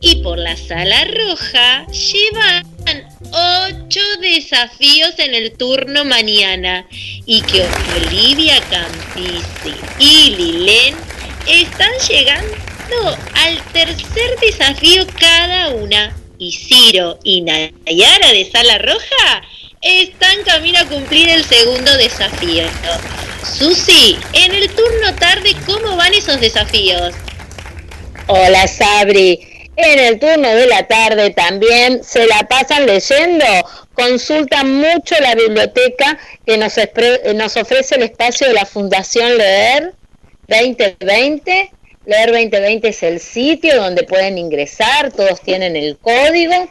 Y 0.00 0.22
por 0.22 0.38
la 0.38 0.56
sala 0.56 1.04
roja 1.04 1.84
llevan 1.88 2.64
ocho 3.32 4.00
desafíos 4.20 5.18
en 5.18 5.34
el 5.34 5.50
turno 5.56 6.04
mañana. 6.04 6.86
Y 7.26 7.42
que 7.42 7.66
Olivia 7.96 8.60
Campisi 8.70 9.74
y 9.98 10.36
Lilén 10.36 10.94
están 11.48 11.90
llegando 12.08 13.18
al 13.34 13.60
tercer 13.72 14.38
desafío 14.40 15.04
cada 15.18 15.70
una. 15.70 16.16
Y 16.38 16.52
Ciro 16.52 17.18
y 17.24 17.40
Nayara 17.40 18.32
de 18.32 18.48
sala 18.48 18.78
roja 18.78 19.42
están 19.82 20.42
camino 20.44 20.78
a 20.78 20.84
cumplir 20.86 21.28
el 21.28 21.44
segundo 21.44 21.96
desafío. 21.96 22.64
Susi, 23.42 24.18
en 24.32 24.54
el 24.54 24.68
turno 24.70 25.14
tarde, 25.18 25.54
¿cómo 25.66 25.96
van 25.96 26.14
esos 26.14 26.40
desafíos? 26.40 27.14
Hola 28.26 28.66
Sabri, 28.66 29.40
en 29.76 29.98
el 29.98 30.18
turno 30.18 30.48
de 30.48 30.66
la 30.66 30.86
tarde 30.86 31.30
también 31.30 32.02
se 32.02 32.26
la 32.26 32.46
pasan 32.48 32.86
leyendo, 32.86 33.44
consultan 33.94 34.74
mucho 34.74 35.14
la 35.20 35.34
biblioteca 35.34 36.18
que 36.44 36.58
nos, 36.58 36.74
nos 37.34 37.56
ofrece 37.56 37.94
el 37.94 38.02
espacio 38.02 38.48
de 38.48 38.54
la 38.54 38.66
Fundación 38.66 39.38
Leer 39.38 39.94
2020. 40.48 41.70
Leer 42.06 42.32
2020 42.32 42.88
es 42.88 43.02
el 43.02 43.20
sitio 43.20 43.76
donde 43.76 44.02
pueden 44.02 44.36
ingresar, 44.38 45.12
todos 45.12 45.40
tienen 45.42 45.76
el 45.76 45.96
código. 45.98 46.68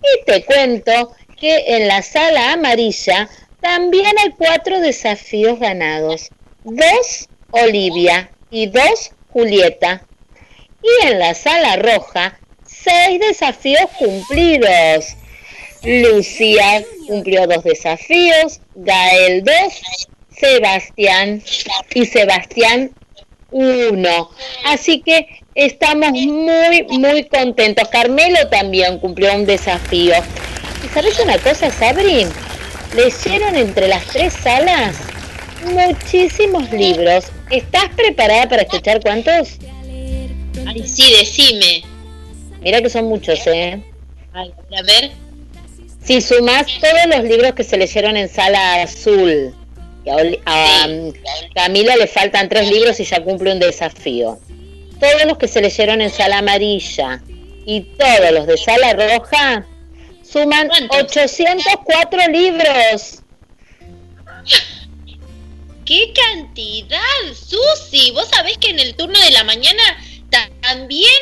Y 0.00 0.24
te 0.24 0.44
cuento 0.44 1.14
que 1.38 1.76
en 1.76 1.88
la 1.88 2.02
sala 2.02 2.52
amarilla 2.52 3.28
también 3.60 4.16
hay 4.22 4.30
cuatro 4.30 4.80
desafíos 4.80 5.58
ganados. 5.58 6.30
Dos 6.64 7.28
Olivia 7.50 8.30
y 8.50 8.66
dos 8.66 9.12
Julieta. 9.30 10.02
Y 10.82 11.06
en 11.06 11.18
la 11.18 11.34
sala 11.34 11.76
roja, 11.76 12.38
seis 12.64 13.20
desafíos 13.20 13.90
cumplidos. 13.98 15.16
Lucía 15.82 16.84
cumplió 17.06 17.46
dos 17.46 17.64
desafíos, 17.64 18.60
Gael 18.74 19.44
dos, 19.44 20.06
Sebastián 20.30 21.42
y 21.94 22.06
Sebastián 22.06 22.92
uno. 23.50 24.30
Así 24.64 25.00
que 25.00 25.26
estamos 25.54 26.10
muy, 26.12 26.84
muy 26.88 27.24
contentos. 27.24 27.88
Carmelo 27.88 28.48
también 28.48 28.98
cumplió 28.98 29.34
un 29.34 29.46
desafío. 29.46 30.14
¿Y 30.86 30.88
sabes 30.90 31.18
una 31.18 31.36
cosa, 31.38 31.68
Sabri? 31.68 32.26
Leyeron 32.94 33.56
entre 33.56 33.88
las 33.88 34.06
tres 34.06 34.32
salas 34.32 34.94
muchísimos 35.64 36.70
libros. 36.70 37.24
¿Estás 37.50 37.88
preparada 37.96 38.48
para 38.48 38.62
escuchar 38.62 39.00
cuántos? 39.02 39.58
Ay, 40.64 40.86
sí, 40.86 41.12
decime. 41.18 41.82
Mira 42.60 42.80
que 42.80 42.88
son 42.88 43.06
muchos, 43.06 43.44
¿eh? 43.48 43.82
Ay, 44.32 44.52
a 44.78 44.82
ver. 44.82 45.10
Si 46.04 46.20
sumás 46.20 46.66
todos 46.80 47.16
los 47.16 47.24
libros 47.24 47.54
que 47.54 47.64
se 47.64 47.76
leyeron 47.76 48.16
en 48.16 48.28
sala 48.28 48.82
azul, 48.82 49.52
a, 50.06 50.14
Oli- 50.14 50.40
a, 50.46 50.86
um, 50.86 51.12
Camila 51.52 51.96
le 51.96 52.06
faltan 52.06 52.48
tres 52.48 52.70
libros 52.70 53.00
y 53.00 53.04
ya 53.04 53.24
cumple 53.24 53.50
un 53.52 53.58
desafío. 53.58 54.38
Todos 55.00 55.24
los 55.26 55.36
que 55.36 55.48
se 55.48 55.60
leyeron 55.60 56.00
en 56.00 56.10
sala 56.10 56.38
amarilla 56.38 57.20
y 57.64 57.80
todos 57.80 58.30
los 58.30 58.46
de 58.46 58.56
sala 58.56 58.92
roja 58.92 59.66
suman 60.36 60.68
804 60.90 62.28
libros. 62.28 63.20
¡Qué 65.84 66.12
cantidad, 66.12 66.98
Susi! 67.34 68.10
Vos 68.10 68.28
sabés 68.28 68.58
que 68.58 68.70
en 68.70 68.80
el 68.80 68.94
turno 68.96 69.18
de 69.20 69.30
la 69.30 69.44
mañana 69.44 69.82
ta- 70.30 70.50
también 70.60 71.12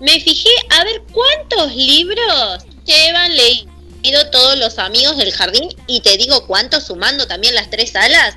me 0.00 0.20
fijé 0.20 0.48
a 0.70 0.84
ver 0.84 1.02
cuántos 1.12 1.74
libros 1.74 2.64
llevan 2.86 3.36
leído 3.36 4.30
todos 4.30 4.56
los 4.58 4.78
amigos 4.78 5.16
del 5.16 5.32
jardín 5.32 5.68
y 5.86 6.00
te 6.00 6.16
digo 6.16 6.46
cuántos 6.46 6.84
sumando 6.86 7.26
también 7.26 7.54
las 7.54 7.68
tres 7.70 7.90
salas. 7.90 8.34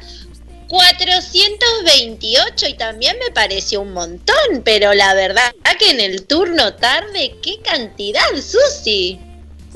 428 0.68 2.68
y 2.68 2.74
también 2.74 3.16
me 3.24 3.32
pareció 3.32 3.82
un 3.82 3.94
montón, 3.94 4.64
pero 4.64 4.94
la 4.96 5.14
verdad 5.14 5.54
que 5.80 5.92
en 5.92 6.00
el 6.00 6.26
turno 6.26 6.74
tarde, 6.76 7.36
qué 7.44 7.60
cantidad, 7.62 8.24
Susi. 8.42 9.20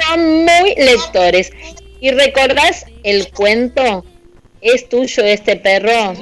Son 0.05 0.45
muy 0.45 0.75
lectores. 0.75 1.51
¿Y 1.99 2.11
recordás 2.11 2.85
el 3.03 3.31
cuento? 3.31 4.05
¿Es 4.61 4.87
tuyo 4.89 5.23
este 5.23 5.55
perro? 5.55 6.13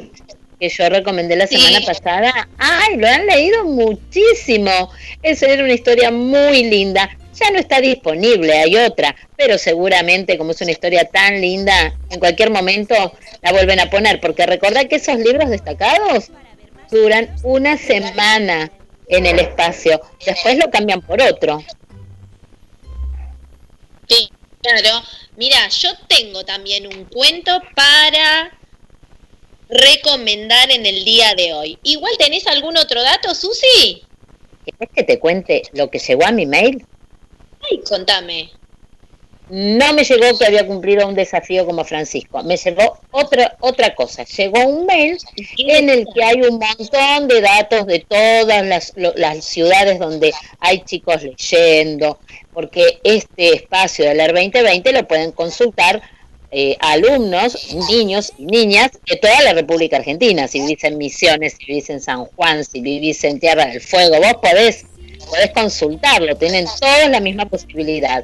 Que 0.60 0.70
yo 0.70 0.90
recomendé 0.90 1.36
la 1.36 1.48
semana 1.48 1.80
pasada. 1.86 2.50
¡Ay, 2.58 2.98
lo 2.98 3.08
han 3.08 3.26
leído 3.28 3.66
muchísimo! 3.66 4.92
Esa 5.22 5.48
era 5.48 5.64
una 5.64 5.74
historia 5.74 6.12
muy 6.12 6.64
linda. 6.64 7.10
Ya 7.40 7.52
no 7.52 7.60
está 7.60 7.80
disponible, 7.80 8.52
hay 8.52 8.76
otra, 8.78 9.16
pero 9.36 9.60
seguramente 9.60 10.40
como 10.40 10.52
es 10.52 10.62
una 10.62 10.72
historia 10.72 11.06
tan 11.06 11.40
linda, 11.40 11.96
en 12.10 12.20
cualquier 12.20 12.50
momento 12.50 12.96
la 13.44 13.52
vuelven 13.52 13.80
a 13.80 13.92
poner, 13.92 14.20
porque 14.20 14.48
recordá 14.48 14.86
que 14.86 14.96
esos 14.96 15.20
libros 15.20 15.48
destacados 15.52 16.32
duran 16.90 17.36
una 17.44 17.78
semana 17.78 18.72
en 19.08 19.28
el 19.28 19.38
espacio, 19.38 20.02
después 20.26 20.58
lo 20.58 20.72
cambian 20.72 21.02
por 21.02 21.22
otro. 21.22 21.64
Claro. 24.62 25.04
Mira, 25.36 25.68
yo 25.70 25.90
tengo 26.08 26.44
también 26.44 26.88
un 26.88 27.06
cuento 27.06 27.62
para 27.76 28.58
recomendar 29.70 30.72
en 30.72 30.86
el 30.86 31.06
día 31.06 31.36
de 31.36 31.54
hoy. 31.54 31.80
Igual 31.84 32.14
tenés 32.18 32.48
algún 32.48 32.78
otro 32.78 33.02
dato, 33.02 33.34
Susi? 33.36 34.04
¿Querés 34.66 34.90
que 34.94 35.04
te 35.04 35.20
cuente 35.20 35.64
lo 35.74 35.90
que 35.90 36.00
llegó 36.00 36.26
a 36.26 36.32
mi 36.32 36.46
mail? 36.46 36.86
Ay, 37.70 37.82
contame. 37.88 38.52
No 39.50 39.94
me 39.94 40.04
llegó 40.04 40.38
que 40.38 40.46
había 40.46 40.68
cumplido 40.68 41.08
un 41.08 41.16
desafío 41.16 41.66
como 41.66 41.86
Francisco, 41.86 42.44
me 42.44 42.58
llegó 42.58 43.00
otra, 43.12 43.56
otra 43.62 43.96
cosa, 43.96 44.24
llegó 44.26 44.60
un 44.66 44.86
mail 44.86 45.18
en 45.58 45.90
el 45.90 46.06
que 46.14 46.24
hay 46.24 46.42
un 46.42 46.60
montón 46.60 47.28
de 47.28 47.42
datos 47.42 47.86
de 47.86 48.00
todas 48.08 48.66
las, 48.66 48.94
lo- 48.96 49.14
las 49.16 49.46
ciudades 49.46 50.00
donde 50.00 50.34
hay 50.60 50.82
chicos 50.82 51.24
leyendo, 51.24 52.20
porque 52.54 53.00
este 53.04 53.54
espacio 53.56 54.06
del 54.06 54.20
ER 54.20 54.34
2020 54.34 54.92
lo 54.92 55.08
pueden 55.08 55.32
consultar 55.32 56.02
eh, 56.52 56.78
alumnos, 56.80 57.76
niños 57.90 58.34
y 58.38 58.46
niñas 58.46 58.92
de 59.06 59.18
toda 59.18 59.42
la 59.42 59.54
República 59.54 59.98
Argentina, 59.98 60.48
si 60.48 60.62
vivís 60.62 60.84
en 60.86 60.98
Misiones, 60.98 61.56
si 61.60 61.66
vivís 61.66 61.90
en 61.90 62.00
San 62.02 62.26
Juan, 62.26 62.64
si 62.64 62.80
vivís 62.82 63.24
en 63.26 63.40
Tierra 63.40 63.66
del 63.66 63.82
Fuego, 63.82 64.16
vos 64.18 64.36
podés, 64.42 64.86
podés 65.30 65.52
consultarlo, 65.52 66.36
tienen 66.38 66.66
todos 66.80 67.10
la 67.10 67.20
misma 67.20 67.46
posibilidad. 67.46 68.24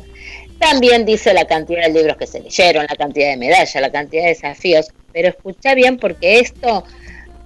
También 0.63 1.05
dice 1.05 1.33
la 1.33 1.45
cantidad 1.45 1.83
de 1.83 1.89
libros 1.89 2.15
que 2.15 2.25
se 2.25 2.39
leyeron, 2.39 2.85
la 2.89 2.95
cantidad 2.95 3.27
de 3.27 3.35
medallas, 3.37 3.75
la 3.75 3.91
cantidad 3.91 4.23
de 4.23 4.29
desafíos, 4.29 4.87
pero 5.11 5.27
escucha 5.27 5.75
bien 5.75 5.97
porque 5.97 6.39
esto 6.39 6.85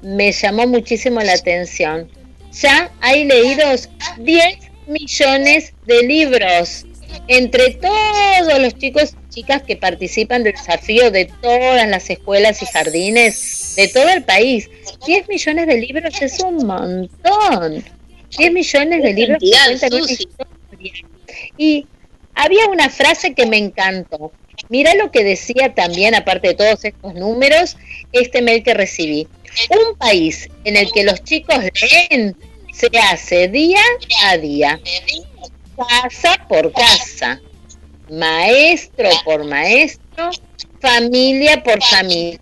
me 0.03 0.31
llamó 0.31 0.67
muchísimo 0.67 1.19
la 1.21 1.33
atención. 1.33 2.07
Ya 2.51 2.91
hay 3.01 3.25
leídos 3.25 3.89
10 4.19 4.57
millones 4.85 5.73
de 5.87 6.03
libros 6.03 6.85
entre 7.27 7.71
todos 7.71 8.61
los 8.61 8.77
chicos 8.77 9.15
y 9.15 9.33
chicas 9.33 9.63
que 9.63 9.75
participan 9.75 10.43
del 10.43 10.53
desafío 10.53 11.09
de 11.09 11.25
todas 11.41 11.89
las 11.89 12.07
escuelas 12.11 12.61
y 12.61 12.67
jardines 12.67 13.73
de 13.75 13.87
todo 13.87 14.09
el 14.09 14.23
país. 14.23 14.69
10 15.07 15.27
millones 15.27 15.65
de 15.65 15.77
libros 15.79 16.21
es 16.21 16.39
un 16.39 16.67
montón. 16.67 17.83
10 18.37 18.51
millones 18.53 19.01
de 19.01 19.13
libros 19.13 19.39
que 19.39 19.49
cantidad, 19.49 19.65
cuentan 19.65 19.93
una 19.93 20.01
Susi. 20.03 20.23
historia. 20.23 20.93
Y 21.57 21.87
había 22.37 22.67
una 22.67 22.89
frase 22.89 23.33
que 23.33 23.45
me 23.45 23.57
encantó. 23.57 24.31
Mira 24.69 24.93
lo 24.95 25.11
que 25.11 25.23
decía 25.23 25.73
también, 25.73 26.15
aparte 26.15 26.49
de 26.49 26.53
todos 26.53 26.85
estos 26.85 27.13
números, 27.15 27.77
este 28.11 28.41
mail 28.41 28.63
que 28.63 28.73
recibí. 28.73 29.27
Un 29.69 29.97
país 29.97 30.47
en 30.63 30.77
el 30.77 30.91
que 30.91 31.03
los 31.03 31.23
chicos 31.23 31.57
leen 32.09 32.37
se 32.71 32.89
hace 33.11 33.47
día 33.47 33.81
a 34.25 34.37
día, 34.37 34.79
casa 35.75 36.45
por 36.47 36.71
casa, 36.73 37.41
maestro 38.09 39.09
por 39.25 39.43
maestro, 39.43 40.29
familia 40.79 41.63
por 41.63 41.81
familia. 41.83 42.39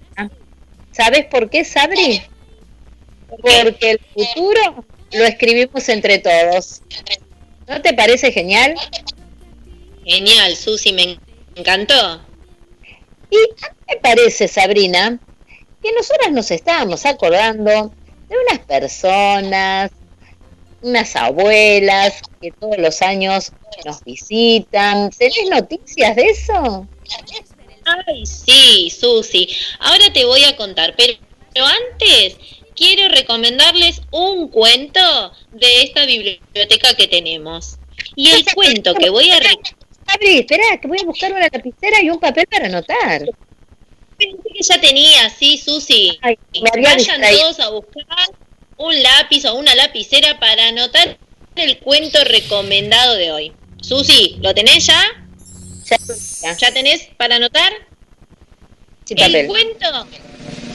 ¿Sabes 0.91 1.25
por 1.25 1.49
qué, 1.49 1.63
Sabri? 1.63 2.21
Porque 3.27 3.91
el 3.91 3.99
futuro 4.13 4.85
lo 5.11 5.23
escribimos 5.23 5.87
entre 5.87 6.19
todos. 6.19 6.81
¿No 7.67 7.81
te 7.81 7.93
parece 7.93 8.31
genial? 8.31 8.75
Genial, 10.05 10.55
Susi, 10.55 10.93
me 10.93 11.19
encantó. 11.55 12.21
Y 13.31 13.37
a 13.37 13.69
mí 13.71 13.77
me 13.89 13.95
parece, 13.97 14.47
Sabrina, 14.47 15.19
que 15.81 15.91
nosotras 15.93 16.31
nos 16.31 16.51
estábamos 16.51 17.05
acordando 17.05 17.91
de 18.29 18.35
unas 18.47 18.59
personas, 18.65 19.91
unas 20.83 21.15
abuelas 21.15 22.21
que 22.39 22.51
todos 22.51 22.77
los 22.77 23.01
años 23.01 23.51
nos 23.83 24.03
visitan. 24.03 25.09
¿Tenés 25.09 25.49
noticias 25.49 26.15
de 26.15 26.23
eso? 26.23 26.87
Ay, 27.85 28.25
sí, 28.25 28.91
Susi. 28.91 29.49
Ahora 29.79 30.13
te 30.13 30.25
voy 30.25 30.43
a 30.43 30.55
contar, 30.55 30.93
pero, 30.95 31.13
pero 31.53 31.65
antes 31.65 32.37
quiero 32.75 33.09
recomendarles 33.09 34.01
un 34.11 34.49
cuento 34.49 34.99
de 35.51 35.83
esta 35.83 36.05
biblioteca 36.05 36.93
que 36.95 37.07
tenemos. 37.07 37.77
Y 38.15 38.29
el 38.29 38.45
cuento 38.53 38.93
que 38.93 39.09
voy 39.09 39.31
a... 39.31 39.39
Sabri, 40.07 40.39
espera, 40.39 40.79
que 40.81 40.87
voy 40.87 40.97
a 41.01 41.05
buscar 41.05 41.31
una 41.31 41.47
lapicera 41.51 42.01
y 42.01 42.09
un 42.09 42.19
papel 42.19 42.45
para 42.47 42.67
anotar. 42.67 43.25
Pensé 44.17 44.37
que 44.53 44.63
ya 44.63 44.79
tenía, 44.79 45.29
sí, 45.29 45.57
Susi. 45.57 46.17
me 46.23 46.69
había 46.71 46.95
Vayan 46.95 46.97
distraído. 46.97 47.39
todos 47.41 47.59
a 47.59 47.69
buscar 47.69 48.05
un 48.77 49.03
lápiz 49.03 49.45
o 49.45 49.55
una 49.55 49.75
lapicera 49.75 50.39
para 50.39 50.67
anotar 50.67 51.17
el 51.55 51.79
cuento 51.79 52.23
recomendado 52.23 53.15
de 53.15 53.31
hoy. 53.31 53.51
Susi, 53.81 54.37
¿lo 54.41 54.53
tenés 54.53 54.85
ya? 54.85 55.01
Ya, 56.57 56.71
tenés 56.71 57.09
para 57.17 57.35
anotar? 57.35 57.71
El 59.09 59.17
papel. 59.17 59.47
cuento 59.47 60.07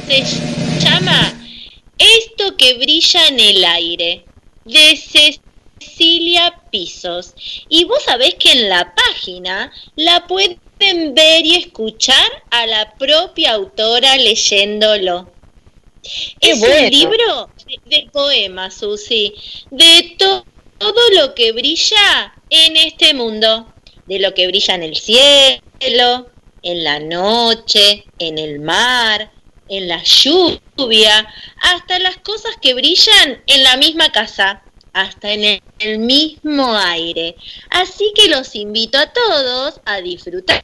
se 0.06 0.80
llama 0.80 1.44
Esto 1.98 2.56
que 2.56 2.74
brilla 2.74 3.26
en 3.28 3.40
el 3.40 3.64
aire, 3.64 4.24
de 4.64 4.96
Cecilia 6.00 6.58
Pisos. 6.70 7.34
Y 7.68 7.84
vos 7.84 8.02
sabés 8.04 8.34
que 8.36 8.52
en 8.52 8.70
la 8.70 8.94
página 8.94 9.70
la 9.96 10.26
pueden 10.26 10.58
ver 11.14 11.44
y 11.44 11.56
escuchar 11.56 12.26
a 12.50 12.66
la 12.66 12.94
propia 12.94 13.52
autora 13.52 14.16
leyéndolo. 14.16 15.30
Qué 16.40 16.52
es 16.52 16.58
bueno. 16.58 16.84
un 16.86 16.90
libro 16.90 17.50
de, 17.84 18.08
poemas, 18.10 18.78
Susi, 18.78 19.34
de 19.70 20.16
to- 20.18 20.46
todo 20.78 21.00
lo 21.18 21.34
que 21.34 21.52
brilla 21.52 22.32
en 22.48 22.78
este 22.78 23.12
mundo, 23.12 23.70
de 24.06 24.20
lo 24.20 24.32
que 24.32 24.46
brilla 24.46 24.76
en 24.76 24.82
el 24.84 24.96
cielo, 24.96 26.30
en 26.62 26.82
la 26.82 26.98
noche, 26.98 28.04
en 28.18 28.38
el 28.38 28.60
mar, 28.60 29.30
en 29.68 29.86
la 29.86 30.02
lluvia, 30.02 31.28
hasta 31.60 31.98
las 31.98 32.16
cosas 32.16 32.52
que 32.62 32.72
brillan 32.72 33.42
en 33.46 33.62
la 33.62 33.76
misma 33.76 34.10
casa, 34.10 34.62
hasta 34.92 35.32
en 35.32 35.60
el, 35.78 35.98
mismo 35.98 36.74
aire. 36.76 37.36
Así 37.70 38.12
que 38.14 38.28
los 38.28 38.54
invito 38.54 38.98
a 38.98 39.12
todos 39.12 39.80
a 39.84 40.00
disfrutar 40.00 40.62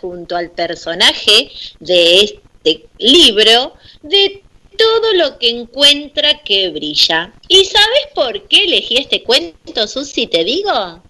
junto 0.00 0.36
al 0.36 0.50
personaje 0.50 1.50
de 1.80 2.20
este 2.20 2.86
libro 2.98 3.74
de 4.02 4.42
todo 4.76 5.12
lo 5.14 5.38
que 5.38 5.50
encuentra 5.50 6.42
que 6.44 6.70
brilla. 6.70 7.32
¿Y 7.48 7.64
sabes 7.64 8.08
por 8.14 8.46
qué 8.48 8.64
elegí 8.64 8.98
este 8.98 9.22
cuento, 9.22 9.88
Susi? 9.88 10.26
¿Te 10.26 10.44
digo? 10.44 11.02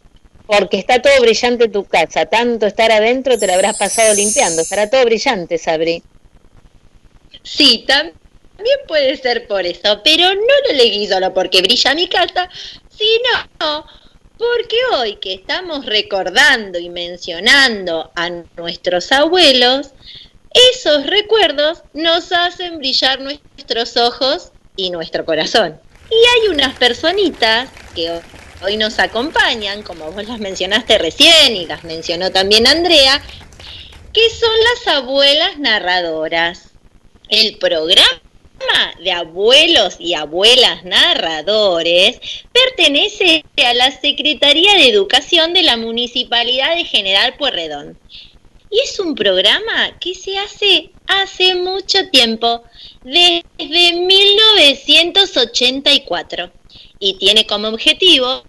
Porque 0.46 0.78
está 0.78 1.02
todo 1.02 1.20
brillante 1.20 1.64
en 1.64 1.72
tu 1.72 1.84
casa. 1.84 2.26
Tanto 2.26 2.66
estar 2.66 2.90
adentro 2.90 3.38
te 3.38 3.46
lo 3.46 3.52
habrás 3.52 3.76
pasado 3.76 4.14
limpiando. 4.14 4.62
Estará 4.62 4.88
todo 4.88 5.04
brillante, 5.04 5.58
Sabri. 5.58 6.02
Sí, 7.42 7.84
también 7.86 8.14
puede 8.86 9.16
ser 9.16 9.46
por 9.46 9.64
eso, 9.66 10.00
pero 10.02 10.28
no 10.28 10.40
lo 10.40 10.70
elegí 10.70 11.06
solo 11.06 11.32
porque 11.34 11.62
brilla 11.62 11.94
mi 11.94 12.08
casa, 12.08 12.48
sino 12.90 13.84
porque 14.36 14.76
hoy 14.94 15.16
que 15.16 15.34
estamos 15.34 15.86
recordando 15.86 16.78
y 16.78 16.88
mencionando 16.88 18.10
a 18.14 18.30
nuestros 18.56 19.10
abuelos, 19.12 19.88
esos 20.72 21.06
recuerdos 21.06 21.82
nos 21.92 22.32
hacen 22.32 22.78
brillar 22.78 23.20
nuestros 23.20 23.96
ojos 23.96 24.52
y 24.76 24.90
nuestro 24.90 25.24
corazón. 25.24 25.80
Y 26.10 26.14
hay 26.14 26.48
unas 26.48 26.74
personitas 26.78 27.68
que 27.94 28.10
ho- 28.10 28.22
hoy 28.64 28.76
nos 28.76 28.98
acompañan, 28.98 29.82
como 29.82 30.10
vos 30.12 30.26
las 30.26 30.38
mencionaste 30.38 30.98
recién 30.98 31.54
y 31.54 31.66
las 31.66 31.84
mencionó 31.84 32.30
también 32.30 32.66
Andrea, 32.66 33.22
que 34.12 34.30
son 34.30 34.50
las 34.74 34.96
abuelas 34.96 35.58
narradoras. 35.58 36.70
El 37.28 37.58
programa 37.58 38.22
de 39.00 39.12
abuelos 39.12 39.96
y 39.98 40.14
abuelas 40.14 40.84
narradores 40.84 42.20
pertenece 42.52 43.44
a 43.64 43.74
la 43.74 43.90
Secretaría 43.90 44.74
de 44.74 44.88
Educación 44.88 45.52
de 45.52 45.62
la 45.62 45.76
Municipalidad 45.76 46.74
de 46.74 46.84
General 46.84 47.34
Pueyrredón. 47.36 47.98
Y 48.70 48.80
es 48.80 49.00
un 49.00 49.14
programa 49.14 49.98
que 49.98 50.14
se 50.14 50.38
hace 50.38 50.90
hace 51.08 51.56
mucho 51.56 52.08
tiempo, 52.10 52.62
desde 53.02 53.92
1984, 53.94 56.52
y 57.00 57.14
tiene 57.14 57.46
como 57.46 57.68
objetivo 57.68 58.44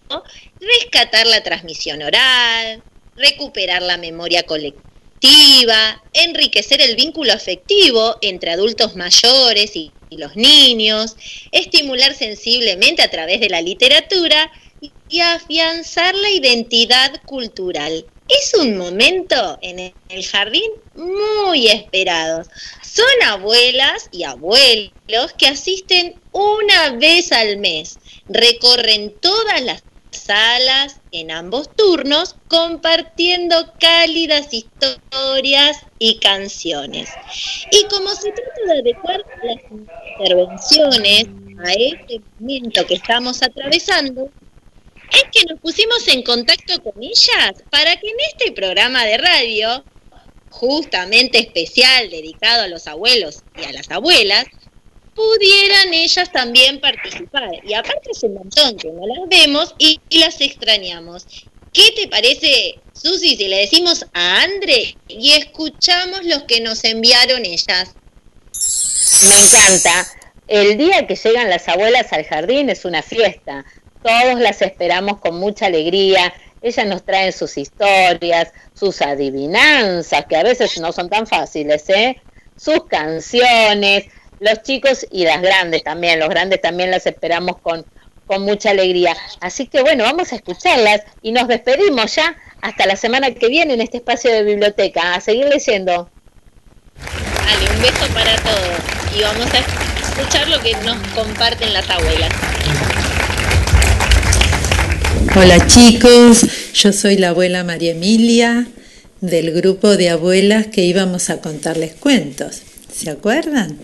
rescatar 0.60 1.26
la 1.28 1.42
transmisión 1.42 2.02
oral, 2.02 2.84
recuperar 3.16 3.82
la 3.82 3.96
memoria 3.98 4.44
colectiva, 4.44 6.04
enriquecer 6.14 6.82
el 6.82 6.98
vínculo 6.98 7.32
afectivo 7.34 8.18
entre 8.22 8.52
adultos 8.52 8.96
mayores 8.96 9.76
y, 9.76 9.92
y 10.10 10.18
los 10.18 10.36
niños, 10.36 11.16
estimular 11.52 12.14
sensiblemente 12.14 13.02
a 13.02 13.12
través 13.12 13.40
de 13.40 13.50
la 13.50 13.62
literatura 13.62 14.52
y, 14.82 15.20
afianzar 15.22 16.16
la 16.16 16.30
identidad 16.30 17.22
cultural. 17.26 18.06
Es 18.28 18.54
un 18.54 18.78
momento 18.78 19.58
en 19.62 19.92
el 20.10 20.26
jardín 20.26 20.72
muy 20.96 21.68
esperado. 21.68 22.44
Son 22.84 23.06
abuelas 23.26 24.08
y 24.12 24.24
abuelos 24.24 25.34
que 25.38 25.48
asisten 25.48 26.16
una 26.32 26.92
vez 26.92 27.32
al 27.32 27.58
mes, 27.58 27.98
recorren 28.28 29.14
todas 29.20 29.62
las 29.62 29.84
salas 30.12 30.98
en 31.12 31.32
ambos 31.32 31.76
turnos 31.76 32.36
compartiendo 32.48 33.74
cálidas 33.80 34.54
historias 34.54 35.78
y 36.00 36.18
canciones. 36.20 37.10
Y 37.72 37.84
como 37.88 38.10
se 38.16 38.32
trata 38.32 38.74
de 38.74 38.80
adecuar 38.80 39.22
las 39.44 39.62
intervenciones 39.72 41.28
a 41.64 41.74
este 41.74 42.22
momento 42.40 42.88
que 42.88 42.96
estamos 42.96 43.44
atravesando, 43.44 44.32
es 45.12 45.24
que 45.32 45.46
nos 45.50 45.60
pusimos 45.60 46.08
en 46.08 46.24
contacto 46.24 46.82
con 46.82 47.04
ellas 47.04 47.64
para 47.70 47.96
que 47.98 48.08
en 48.08 48.16
este 48.32 48.52
programa 48.54 49.06
de 49.06 49.18
radio, 49.18 49.84
justamente 50.50 51.40
especial 51.40 52.10
dedicado 52.10 52.64
a 52.64 52.68
los 52.68 52.88
abuelos 52.88 53.44
y 53.58 53.66
a 53.66 53.74
las 53.74 53.90
abuelas, 53.92 54.46
pudieran 55.16 55.94
ellas 55.94 56.32
también 56.32 56.80
participar. 56.80 57.50
Y 57.66 57.74
aparte 57.74 58.12
es 58.12 58.24
un 58.24 58.36
montón 58.36 58.78
que 58.78 58.90
no 58.90 59.06
las 59.06 59.28
vemos 59.28 59.76
y, 59.78 60.00
y 60.10 60.20
las 60.20 60.40
extrañamos. 60.40 61.26
¿Qué 61.74 61.92
te 61.96 62.08
parece, 62.08 62.80
Susi, 62.94 63.38
si 63.38 63.48
le 63.48 63.58
decimos 63.58 64.06
a 64.14 64.42
Andre 64.42 64.96
y 65.08 65.32
escuchamos 65.34 66.26
los 66.26 66.44
que 66.44 66.62
nos 66.62 66.84
enviaron 66.84 67.46
ellas? 67.46 67.94
Me 69.28 69.36
encanta. 69.36 70.08
El 70.48 70.78
día 70.78 71.06
que 71.06 71.16
llegan 71.16 71.50
las 71.50 71.68
abuelas 71.68 72.12
al 72.12 72.26
jardín 72.26 72.70
es 72.70 72.86
una 72.86 73.04
fiesta. 73.04 73.66
Todos 74.02 74.40
las 74.40 74.62
esperamos 74.64 75.20
con 75.20 75.40
mucha 75.40 75.68
alegría. 75.68 76.34
Ellas 76.62 76.88
nos 76.88 77.06
traen 77.06 77.34
sus 77.34 77.56
historias, 77.58 78.52
sus 78.74 79.02
adivinanzas, 79.02 80.26
que 80.26 80.38
a 80.38 80.44
veces 80.44 80.80
no 80.80 80.92
son 80.92 81.10
tan 81.10 81.28
fáciles, 81.28 81.88
¿eh? 81.90 82.20
Sus 82.58 82.86
canciones, 82.86 84.06
los 84.40 84.64
chicos 84.64 85.06
y 85.12 85.24
las 85.24 85.42
grandes 85.42 85.84
también. 85.84 86.20
Los 86.20 86.30
grandes 86.30 86.62
también 86.62 86.90
las 86.90 87.06
esperamos 87.06 87.60
con, 87.60 87.86
con 88.30 88.44
mucha 88.44 88.70
alegría. 88.70 89.18
Así 89.42 89.66
que 89.66 89.82
bueno, 89.82 90.04
vamos 90.04 90.32
a 90.32 90.36
escucharlas 90.36 91.02
y 91.24 91.32
nos 91.32 91.48
despedimos 91.48 92.16
ya 92.16 92.38
hasta 92.62 92.86
la 92.86 92.96
semana 92.96 93.32
que 93.32 93.48
viene 93.48 93.74
en 93.74 93.82
este 93.82 93.98
espacio 93.98 94.32
de 94.32 94.44
biblioteca. 94.44 95.16
A 95.16 95.20
seguir 95.20 95.48
leyendo. 95.48 96.12
Dale, 97.44 97.76
un 97.76 97.82
beso 97.82 98.14
para 98.14 98.36
todos 98.36 99.18
y 99.18 99.24
vamos 99.24 99.48
a 99.52 100.22
escuchar 100.22 100.48
lo 100.48 100.60
que 100.62 100.74
nos 100.86 100.98
comparten 101.16 101.74
las 101.74 101.90
abuelas. 101.90 102.30
Hola 105.36 105.66
chicos, 105.66 106.46
yo 106.76 106.94
soy 106.94 107.18
la 107.18 107.30
abuela 107.30 107.64
María 107.64 107.92
Emilia 107.94 108.68
del 109.22 109.52
grupo 109.52 109.98
de 109.98 110.12
abuelas 110.12 110.68
que 110.68 110.82
íbamos 110.82 111.32
a 111.32 111.42
contarles 111.42 111.96
cuentos. 111.96 112.62
¿Se 112.94 113.10
acuerdan? 113.10 113.80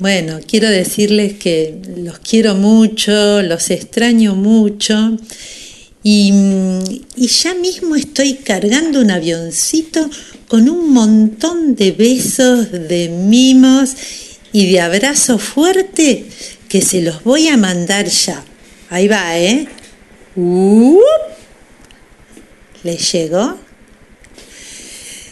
Bueno, 0.00 0.40
quiero 0.44 0.68
decirles 0.68 1.34
que 1.34 1.80
los 1.96 2.18
quiero 2.18 2.56
mucho, 2.56 3.42
los 3.42 3.70
extraño 3.70 4.34
mucho 4.34 5.16
y, 6.02 6.32
ya 7.16 7.54
mismo 7.54 7.94
estoy 7.94 8.34
cargando 8.34 9.00
un 9.00 9.12
avioncito 9.12 10.10
con 10.48 10.68
un 10.68 10.92
montón 10.92 11.76
de 11.76 11.92
besos, 11.92 12.72
de 12.72 13.08
mimos 13.08 13.94
y 14.52 14.70
de 14.72 14.80
abrazo 14.80 15.38
fuerte 15.38 16.26
que 16.68 16.82
se 16.82 17.00
los 17.00 17.22
voy 17.22 17.46
a 17.46 17.56
mandar 17.56 18.06
ya. 18.08 18.44
Ahí 18.90 19.06
va, 19.06 19.38
¿eh? 19.38 19.68
¡Up! 20.34 21.00
¿Les 22.82 23.12
llegó? 23.12 23.58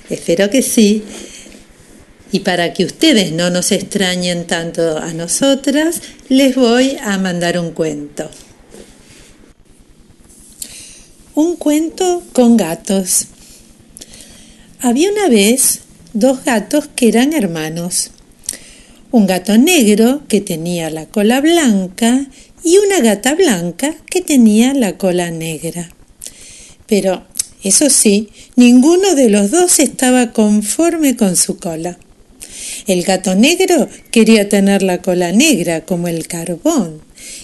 Espero 0.08 0.48
que 0.48 0.62
sí. 0.62 1.02
Y 2.32 2.40
para 2.40 2.72
que 2.72 2.86
ustedes 2.86 3.30
no 3.30 3.50
nos 3.50 3.72
extrañen 3.72 4.46
tanto 4.46 4.96
a 4.96 5.12
nosotras, 5.12 6.00
les 6.30 6.56
voy 6.56 6.96
a 7.02 7.18
mandar 7.18 7.58
un 7.58 7.72
cuento. 7.72 8.30
Un 11.34 11.56
cuento 11.56 12.22
con 12.32 12.56
gatos. 12.56 13.26
Había 14.80 15.10
una 15.10 15.28
vez 15.28 15.80
dos 16.14 16.42
gatos 16.42 16.88
que 16.96 17.08
eran 17.08 17.34
hermanos. 17.34 18.10
Un 19.10 19.26
gato 19.26 19.58
negro 19.58 20.22
que 20.26 20.40
tenía 20.40 20.88
la 20.88 21.04
cola 21.04 21.42
blanca 21.42 22.26
y 22.64 22.78
una 22.78 23.00
gata 23.00 23.34
blanca 23.34 23.94
que 24.10 24.22
tenía 24.22 24.72
la 24.72 24.96
cola 24.96 25.30
negra. 25.30 25.90
Pero, 26.86 27.24
eso 27.62 27.90
sí, 27.90 28.30
ninguno 28.56 29.14
de 29.14 29.28
los 29.28 29.50
dos 29.50 29.80
estaba 29.80 30.32
conforme 30.32 31.14
con 31.14 31.36
su 31.36 31.58
cola. 31.58 31.98
El 32.86 33.04
gato 33.04 33.34
negro 33.34 33.88
quería 34.10 34.48
tener 34.48 34.82
la 34.82 35.02
cola 35.02 35.30
negra 35.32 35.82
como 35.82 36.08
el 36.08 36.26
carbón 36.26 37.00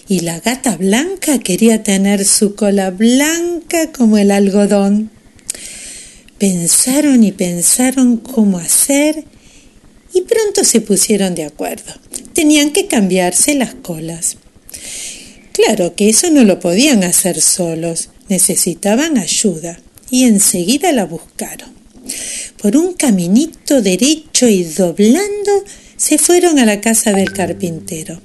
y 0.09 0.21
la 0.21 0.41
gata 0.41 0.77
blanca 0.77 1.39
quería 1.39 1.83
tener 1.83 2.25
su 2.25 2.55
cola 2.55 2.91
blanca 2.91 3.93
como 3.93 4.19
el 4.19 4.31
algodón. 4.31 5.11
Pensaron 6.39 7.23
y 7.23 7.33
pensaron 7.33 8.17
cómo 8.17 8.59
hacer 8.59 9.25
y 10.13 10.23
pronto 10.23 10.65
se 10.65 10.81
pusieron 10.81 11.35
de 11.35 11.45
acuerdo. 11.45 11.93
Tenían 12.33 12.71
que 12.71 12.87
cambiarse 12.87 13.55
las 13.55 13.75
colas. 13.75 14.37
Claro 15.53 15.95
que 15.95 16.09
eso 16.09 16.31
no 16.31 16.45
lo 16.45 16.61
podían 16.61 17.03
hacer 17.05 17.41
solos, 17.41 18.11
necesitaban 18.29 19.19
ayuda 19.19 19.81
y 20.11 20.25
enseguida 20.25 20.93
la 20.93 21.05
buscaron. 21.05 21.78
Por 22.61 22.77
un 22.77 22.95
caminito 22.95 23.83
derecho 23.83 24.49
y 24.49 24.65
doblando 24.65 25.65
se 25.97 26.19
fueron 26.19 26.59
a 26.59 26.65
la 26.65 26.81
casa 26.81 27.13
del 27.13 27.33
carpintero. 27.33 28.21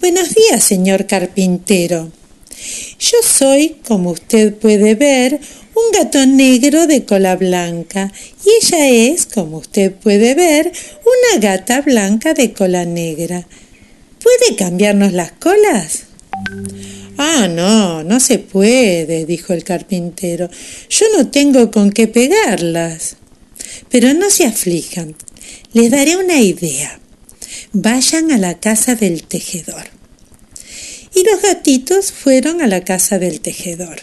Buenos 0.00 0.34
días, 0.34 0.62
señor 0.62 1.06
carpintero. 1.06 2.10
Yo 2.98 3.18
soy, 3.22 3.76
como 3.86 4.10
usted 4.10 4.54
puede 4.54 4.94
ver, 4.94 5.40
un 5.74 5.92
gato 5.92 6.24
negro 6.26 6.86
de 6.86 7.04
cola 7.04 7.36
blanca 7.36 8.12
y 8.44 8.64
ella 8.64 8.88
es, 8.88 9.26
como 9.26 9.58
usted 9.58 9.92
puede 9.92 10.34
ver, 10.34 10.70
una 11.00 11.40
gata 11.40 11.80
blanca 11.80 12.34
de 12.34 12.52
cola 12.52 12.84
negra. 12.84 13.46
¿Puede 14.22 14.56
cambiarnos 14.56 15.12
las 15.12 15.32
colas? 15.32 16.04
Ah, 17.16 17.48
no, 17.48 18.02
no 18.02 18.20
se 18.20 18.38
puede, 18.38 19.24
dijo 19.24 19.52
el 19.52 19.64
carpintero. 19.64 20.48
Yo 20.88 21.06
no 21.16 21.28
tengo 21.30 21.70
con 21.70 21.92
qué 21.92 22.08
pegarlas. 22.08 23.16
Pero 23.90 24.12
no 24.14 24.30
se 24.30 24.46
aflijan, 24.46 25.14
les 25.72 25.90
daré 25.90 26.16
una 26.16 26.40
idea. 26.40 26.98
Vayan 27.72 28.32
a 28.32 28.38
la 28.38 28.58
casa 28.58 28.94
del 28.94 29.22
tejedor. 29.24 29.84
Y 31.14 31.24
los 31.24 31.42
gatitos 31.42 32.10
fueron 32.10 32.60
a 32.60 32.66
la 32.66 32.82
casa 32.82 33.18
del 33.18 33.40
tejedor. 33.40 34.00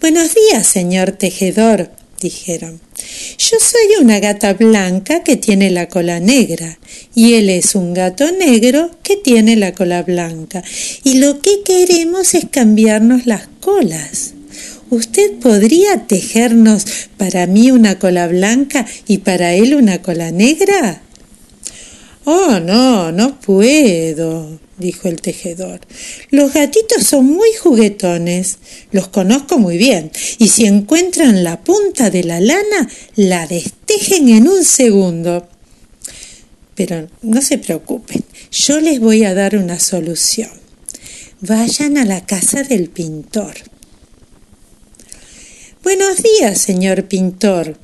Buenos 0.00 0.34
días, 0.34 0.66
señor 0.66 1.12
tejedor, 1.12 1.90
dijeron. 2.24 2.80
Yo 3.38 3.56
soy 3.60 4.02
una 4.02 4.18
gata 4.18 4.54
blanca 4.54 5.22
que 5.22 5.36
tiene 5.36 5.70
la 5.70 5.88
cola 5.88 6.20
negra 6.20 6.78
y 7.14 7.34
él 7.34 7.50
es 7.50 7.74
un 7.74 7.92
gato 7.92 8.30
negro 8.32 8.90
que 9.02 9.16
tiene 9.16 9.56
la 9.56 9.72
cola 9.72 10.02
blanca 10.02 10.64
y 11.04 11.18
lo 11.18 11.40
que 11.40 11.62
queremos 11.62 12.34
es 12.34 12.46
cambiarnos 12.50 13.26
las 13.26 13.46
colas. 13.60 14.32
¿Usted 14.88 15.32
podría 15.34 16.06
tejernos 16.06 16.86
para 17.18 17.46
mí 17.46 17.70
una 17.70 17.98
cola 17.98 18.26
blanca 18.26 18.86
y 19.06 19.18
para 19.18 19.52
él 19.52 19.74
una 19.74 20.00
cola 20.00 20.30
negra? 20.30 21.02
Oh, 22.24 22.58
no, 22.58 23.12
no 23.12 23.38
puedo, 23.38 24.58
dijo 24.78 25.08
el 25.08 25.20
tejedor. 25.20 25.80
Los 26.30 26.52
gatitos 26.52 27.04
son 27.04 27.26
muy 27.26 27.48
juguetones, 27.60 28.58
los 28.90 29.08
conozco 29.08 29.58
muy 29.58 29.78
bien, 29.78 30.10
y 30.38 30.48
si 30.48 30.66
encuentran 30.66 31.44
la 31.44 31.62
punta 31.62 32.10
de 32.10 32.24
la 32.24 32.40
lana, 32.40 32.88
la 33.16 33.46
destejen 33.46 34.28
en 34.28 34.48
un 34.48 34.64
segundo. 34.64 35.48
Pero 36.74 37.08
no 37.22 37.40
se 37.40 37.58
preocupen, 37.58 38.24
yo 38.50 38.80
les 38.80 39.00
voy 39.00 39.24
a 39.24 39.34
dar 39.34 39.56
una 39.56 39.78
solución. 39.78 40.50
Vayan 41.40 41.98
a 41.98 42.04
la 42.04 42.24
casa 42.24 42.62
del 42.62 42.88
pintor. 42.88 43.54
Buenos 45.82 46.22
días, 46.22 46.58
señor 46.60 47.04
pintor. 47.04 47.76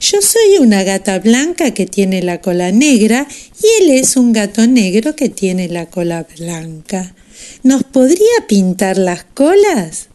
Yo 0.00 0.20
soy 0.20 0.58
una 0.60 0.82
gata 0.82 1.18
blanca 1.18 1.72
que 1.72 1.86
tiene 1.86 2.22
la 2.22 2.40
cola 2.40 2.72
negra 2.72 3.26
y 3.62 3.82
él 3.82 3.90
es 3.90 4.16
un 4.16 4.32
gato 4.32 4.66
negro 4.66 5.14
que 5.16 5.28
tiene 5.28 5.68
la 5.68 5.86
cola 5.86 6.26
blanca. 6.38 7.14
¿Nos 7.62 7.84
podría 7.84 8.46
pintar 8.48 8.98
las 8.98 9.24
colas? 9.24 10.08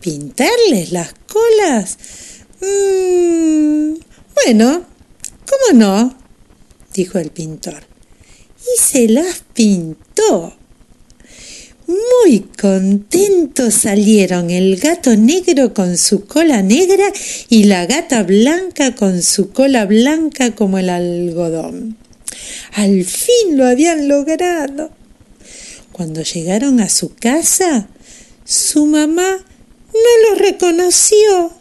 ¿Pintarles 0.00 0.92
las 0.92 1.14
colas? 1.26 1.98
Mm, 2.60 3.94
bueno, 4.44 4.84
¿cómo 5.46 5.78
no? 5.78 6.16
dijo 6.94 7.18
el 7.18 7.30
pintor. 7.30 7.84
Y 8.60 8.80
se 8.80 9.08
las 9.08 9.44
pintó. 9.52 10.54
Muy 11.86 12.40
contentos 12.60 13.74
salieron 13.74 14.50
el 14.50 14.76
gato 14.76 15.16
negro 15.16 15.74
con 15.74 15.98
su 15.98 16.26
cola 16.26 16.62
negra 16.62 17.04
y 17.48 17.64
la 17.64 17.86
gata 17.86 18.22
blanca 18.22 18.94
con 18.94 19.22
su 19.22 19.50
cola 19.50 19.84
blanca 19.86 20.54
como 20.54 20.78
el 20.78 20.88
algodón. 20.88 21.96
Al 22.72 23.04
fin 23.04 23.56
lo 23.56 23.66
habían 23.66 24.08
logrado. 24.08 24.90
Cuando 25.92 26.22
llegaron 26.22 26.80
a 26.80 26.88
su 26.88 27.14
casa, 27.14 27.88
su 28.44 28.86
mamá 28.86 29.38
no 29.92 30.30
los 30.30 30.38
reconoció. 30.38 31.52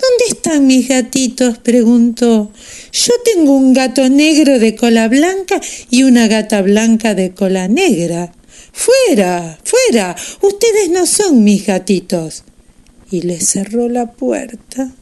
¿Dónde 0.00 0.24
están 0.28 0.66
mis 0.66 0.88
gatitos? 0.88 1.58
preguntó. 1.58 2.50
Yo 2.92 3.12
tengo 3.24 3.54
un 3.54 3.74
gato 3.74 4.08
negro 4.08 4.58
de 4.58 4.74
cola 4.74 5.08
blanca 5.08 5.60
y 5.90 6.04
una 6.04 6.26
gata 6.26 6.62
blanca 6.62 7.14
de 7.14 7.34
cola 7.34 7.68
negra. 7.68 8.32
Fuera, 8.72 9.58
fuera, 9.64 10.16
ustedes 10.42 10.90
no 10.90 11.06
son 11.06 11.44
mis 11.44 11.66
gatitos. 11.66 12.44
Y 13.10 13.22
les 13.22 13.48
cerró 13.48 13.88
la 13.88 14.12
puerta. 14.12 14.92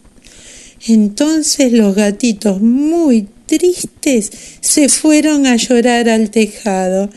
Entonces 0.87 1.73
los 1.73 1.95
gatitos, 1.95 2.61
muy 2.61 3.29
tristes, 3.47 4.31
se 4.61 4.89
fueron 4.89 5.47
a 5.47 5.57
llorar 5.57 6.09
al 6.09 6.31
tejado. 6.31 7.11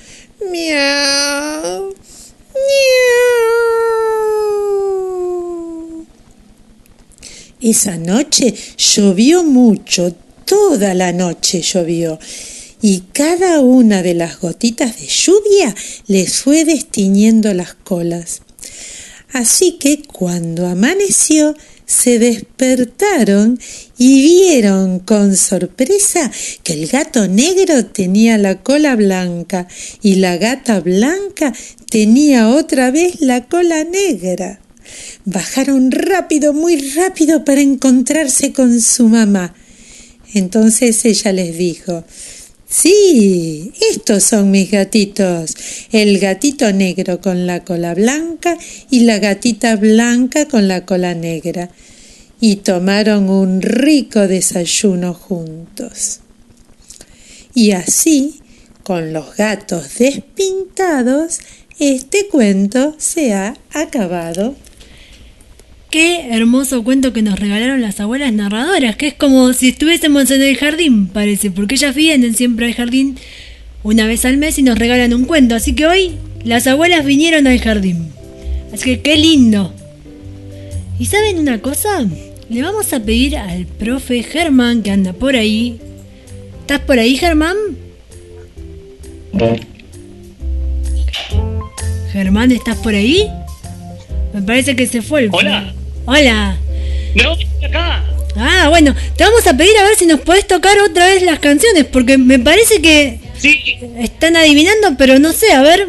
Miau, 0.52 1.94
miau. 2.54 3.32
Esa 7.62 7.98
noche 7.98 8.56
llovió 8.76 9.44
mucho, 9.44 10.16
toda 10.46 10.96
la 10.96 11.12
noche 11.12 11.62
llovió, 11.62 12.18
y 12.82 13.04
cada 13.14 13.60
una 13.60 14.02
de 14.02 14.14
las 14.14 14.40
gotitas 14.40 15.00
de 15.00 15.08
lluvia 15.08 15.76
les 16.08 16.40
fue 16.40 16.66
destiñendo 16.66 17.54
las 17.54 17.74
colas. 17.74 18.42
Así 19.34 19.78
que 19.80 20.02
cuando 20.02 20.68
amaneció, 20.68 21.56
se 21.86 22.20
despertaron 22.20 23.60
y 23.98 24.22
vieron 24.22 25.00
con 25.00 25.36
sorpresa 25.36 26.32
que 26.64 26.74
el 26.74 26.88
gato 26.88 27.28
negro 27.28 27.86
tenía 27.86 28.38
la 28.38 28.62
cola 28.64 28.96
blanca 28.96 29.68
y 30.02 30.16
la 30.16 30.38
gata 30.38 30.80
blanca 30.80 31.54
tenía 31.90 32.48
otra 32.48 32.92
vez 32.92 33.20
la 33.20 33.46
cola 33.48 33.84
negra. 33.84 34.62
Bajaron 35.26 35.92
rápido, 35.92 36.54
muy 36.54 36.78
rápido 36.92 37.44
para 37.44 37.62
encontrarse 37.62 38.54
con 38.54 38.82
su 38.82 39.10
mamá. 39.10 39.54
Entonces 40.34 41.04
ella 41.04 41.34
les 41.34 41.58
dijo, 41.58 42.06
Sí, 42.72 43.74
estos 43.92 44.24
son 44.24 44.50
mis 44.50 44.72
gatitos. 44.72 45.56
El 45.92 46.20
gatito 46.20 46.72
negro 46.72 47.20
con 47.20 47.46
la 47.46 47.66
cola 47.66 47.94
blanca 47.94 48.58
y 48.90 49.02
la 49.02 49.20
gatita 49.20 49.76
blanca 49.76 50.48
con 50.48 50.70
la 50.70 50.86
cola 50.86 51.14
negra. 51.14 51.70
Y 52.40 52.56
tomaron 52.58 53.30
un 53.30 53.62
rico 53.62 54.26
desayuno 54.26 55.14
juntos. 55.14 56.22
Y 57.54 57.72
así, 57.72 58.40
con 58.84 59.12
los 59.12 59.36
gatos 59.36 59.98
despintados, 60.00 61.40
este 61.78 62.30
cuento 62.30 62.96
se 62.98 63.34
ha 63.34 63.58
acabado. 63.74 64.56
Qué 65.92 66.34
hermoso 66.34 66.86
cuento 66.86 67.12
que 67.12 67.22
nos 67.22 67.38
regalaron 67.38 67.82
las 67.82 68.00
abuelas 68.00 68.32
narradoras, 68.32 68.96
que 68.96 69.08
es 69.08 69.14
como 69.14 69.52
si 69.52 69.68
estuviésemos 69.68 70.32
en 70.32 70.42
el 70.42 70.56
jardín, 70.56 71.08
parece, 71.08 71.52
porque 71.52 71.76
ellas 71.76 71.94
vienen 71.94 72.34
siempre 72.34 72.68
al 72.68 72.74
jardín 72.74 73.18
una 73.84 74.08
vez 74.08 74.24
al 74.24 74.38
mes 74.38 74.58
y 74.58 74.64
nos 74.64 74.80
regalan 74.80 75.14
un 75.14 75.26
cuento. 75.26 75.54
Así 75.54 75.76
que 75.76 75.86
hoy 75.86 76.14
las 76.46 76.66
abuelas 76.66 77.04
vinieron 77.04 77.46
al 77.46 77.60
jardín. 77.60 78.08
Así 78.74 78.86
que 78.86 79.02
qué 79.02 79.18
lindo. 79.18 79.74
¿Y 80.98 81.08
saben 81.08 81.40
una 81.40 81.60
cosa? 81.60 82.06
Le 82.50 82.62
vamos 82.62 82.94
a 82.94 83.02
pedir 83.02 83.36
al 83.36 83.66
profe 83.66 84.24
Germán 84.24 84.84
que 84.84 84.92
anda 84.92 85.12
por 85.12 85.36
ahí. 85.36 85.78
¿Estás 86.62 86.80
por 86.80 87.00
ahí, 87.00 87.18
Germán? 87.18 87.58
Germán, 92.14 92.54
¿estás 92.54 92.78
por 92.78 92.96
ahí? 92.96 93.28
Me 94.34 94.42
parece 94.42 94.74
que 94.78 94.88
se 94.88 95.02
fue 95.02 95.24
el. 95.24 95.30
Hola. 95.34 95.74
Hola. 96.06 96.58
No, 97.16 97.34
acá. 97.68 98.04
Ah, 98.36 98.68
bueno, 98.70 98.96
te 99.18 99.24
vamos 99.24 99.46
a 99.46 99.56
pedir 99.56 99.78
a 99.78 99.84
ver 99.84 99.96
si 99.96 100.06
nos 100.06 100.22
podés 100.22 100.48
tocar 100.48 100.78
otra 100.80 101.08
vez 101.08 101.22
las 101.24 101.40
canciones, 101.40 101.86
porque 101.86 102.18
me 102.18 102.40
parece 102.40 102.82
que 102.82 103.20
Sí, 103.38 103.78
están 104.00 104.36
adivinando, 104.36 104.96
pero 104.98 105.18
no 105.20 105.34
sé, 105.34 105.52
a 105.52 105.62
ver. 105.62 105.88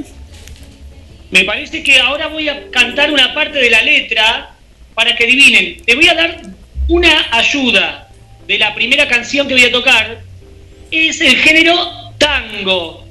me 1.30 1.44
parece 1.44 1.82
que 1.82 1.98
ahora 1.98 2.26
voy 2.28 2.48
a 2.48 2.70
cantar 2.70 3.12
una 3.12 3.32
parte 3.34 3.58
de 3.58 3.70
la 3.70 3.82
letra 3.82 4.54
para 4.94 5.14
que 5.14 5.24
adivinen. 5.24 5.82
Te 5.84 5.94
voy 5.94 6.08
a 6.08 6.14
dar 6.14 6.42
una 6.88 7.26
ayuda 7.30 8.08
de 8.46 8.58
la 8.58 8.74
primera 8.74 9.06
canción 9.08 9.46
que 9.48 9.54
voy 9.54 9.64
a 9.64 9.72
tocar. 9.72 10.20
Es 10.90 11.20
el 11.20 11.36
género 11.36 11.74
tango. 12.18 13.06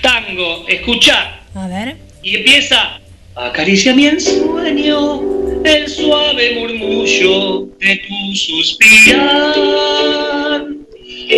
Tango, 0.00 0.66
escucha. 0.68 1.40
A 1.54 1.66
ver. 1.66 1.96
Y 2.22 2.36
empieza. 2.36 2.98
Acaricia 3.34 3.94
mi 3.94 4.06
ensueño, 4.08 5.31
el 5.64 5.88
suave 5.88 6.52
murmullo 6.52 7.68
de 7.78 7.96
tu 7.96 8.34
suspirar. 8.34 9.80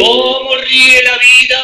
Cómo 0.01 0.57
ríe 0.57 1.03
la 1.05 1.19
vida 1.19 1.63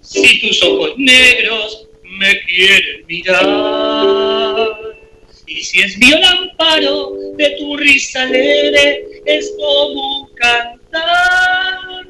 si 0.00 0.40
tus 0.40 0.62
ojos 0.62 0.92
negros 0.96 1.86
me 2.02 2.40
quieren 2.42 3.06
mirar. 3.06 4.68
Y 5.46 5.62
si 5.62 5.80
es 5.80 5.98
viola 5.98 6.30
amparo 6.30 7.12
de 7.36 7.50
tu 7.58 7.76
risa 7.76 8.22
alegre, 8.22 9.04
es 9.26 9.52
como 9.56 10.20
un 10.20 10.28
cantar. 10.34 12.06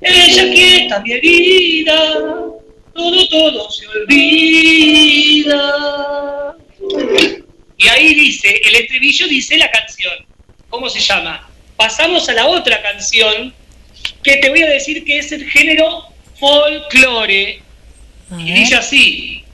Ella 0.00 0.52
quieta 0.52 1.00
mi 1.00 1.12
herida, 1.12 2.50
todo, 2.94 3.28
todo 3.28 3.70
se 3.70 3.86
olvida. 3.86 5.60
Y 7.80 7.88
ahí 7.88 8.14
dice, 8.14 8.60
el 8.62 8.74
estribillo 8.74 9.26
dice 9.26 9.56
la 9.56 9.70
canción. 9.70 10.12
¿Cómo 10.68 10.90
se 10.90 11.00
llama? 11.00 11.48
Pasamos 11.76 12.28
a 12.28 12.34
la 12.34 12.46
otra 12.46 12.82
canción 12.82 13.54
que 14.22 14.36
te 14.36 14.50
voy 14.50 14.62
a 14.62 14.68
decir 14.68 15.02
que 15.02 15.18
es 15.18 15.32
el 15.32 15.48
género 15.48 16.04
folclore. 16.38 17.62
Y 18.38 18.52
dice 18.52 18.76
así. 18.76 19.44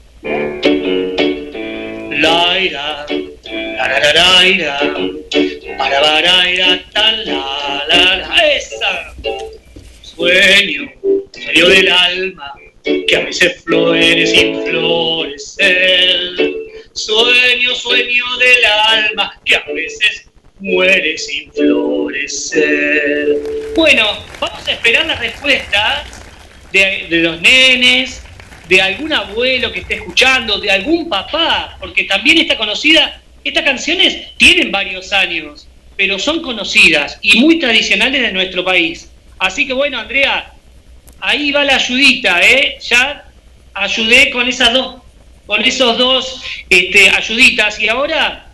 Laira, 2.11 3.05
la 3.07 3.87
la 3.87 3.99
la 3.99 4.13
laira, 4.13 4.79
para 5.77 6.01
baraira, 6.01 6.83
tan 6.91 7.25
la 7.25 7.85
la 7.87 8.55
esa. 8.55 9.13
Sueño, 10.01 10.91
sueño 11.31 11.69
del 11.69 11.89
alma, 11.89 12.53
que 12.83 13.15
a 13.15 13.21
veces 13.21 13.63
florece 13.63 14.27
sin 14.27 14.65
florecer. 14.65 16.66
Sueño, 16.97 17.75
sueño 17.75 18.25
del 18.37 18.65
alma, 18.65 19.39
que 19.45 19.55
a 19.55 19.63
veces 19.71 20.27
muere 20.59 21.17
sin 21.17 21.51
florecer. 21.53 23.37
Bueno, 23.75 24.17
vamos 24.39 24.67
a 24.67 24.71
esperar 24.71 25.05
la 25.05 25.15
respuesta 25.15 26.03
de, 26.71 27.05
de 27.07 27.17
los 27.17 27.39
nenes, 27.39 28.23
de 28.67 28.81
algún 28.81 29.13
abuelo 29.13 29.71
que 29.71 29.81
esté 29.81 29.95
escuchando, 29.95 30.59
de 30.59 30.71
algún 30.71 31.07
papá, 31.07 31.77
porque 31.79 32.05
también 32.05 32.39
está 32.39 32.57
conocida, 32.57 33.21
estas 33.43 33.63
canciones 33.63 34.35
tienen 34.37 34.71
varios 34.71 35.13
años, 35.13 35.67
pero 35.95 36.17
son 36.17 36.41
conocidas 36.41 37.19
y 37.21 37.39
muy 37.39 37.59
tradicionales 37.59 38.21
de 38.21 38.31
nuestro 38.31 38.65
país. 38.65 39.09
Así 39.37 39.67
que 39.67 39.73
bueno, 39.73 39.99
Andrea, 39.99 40.51
ahí 41.19 41.51
va 41.51 41.63
la 41.63 41.75
ayudita, 41.75 42.41
¿eh? 42.41 42.77
Ya 42.81 43.23
ayudé 43.75 44.31
con 44.31 44.47
esas 44.47 44.73
dos, 44.73 44.95
con 45.47 45.63
esos 45.63 45.97
dos 45.97 46.41
este, 46.69 47.09
ayuditas 47.09 47.79
y 47.79 47.87
ahora 47.87 48.51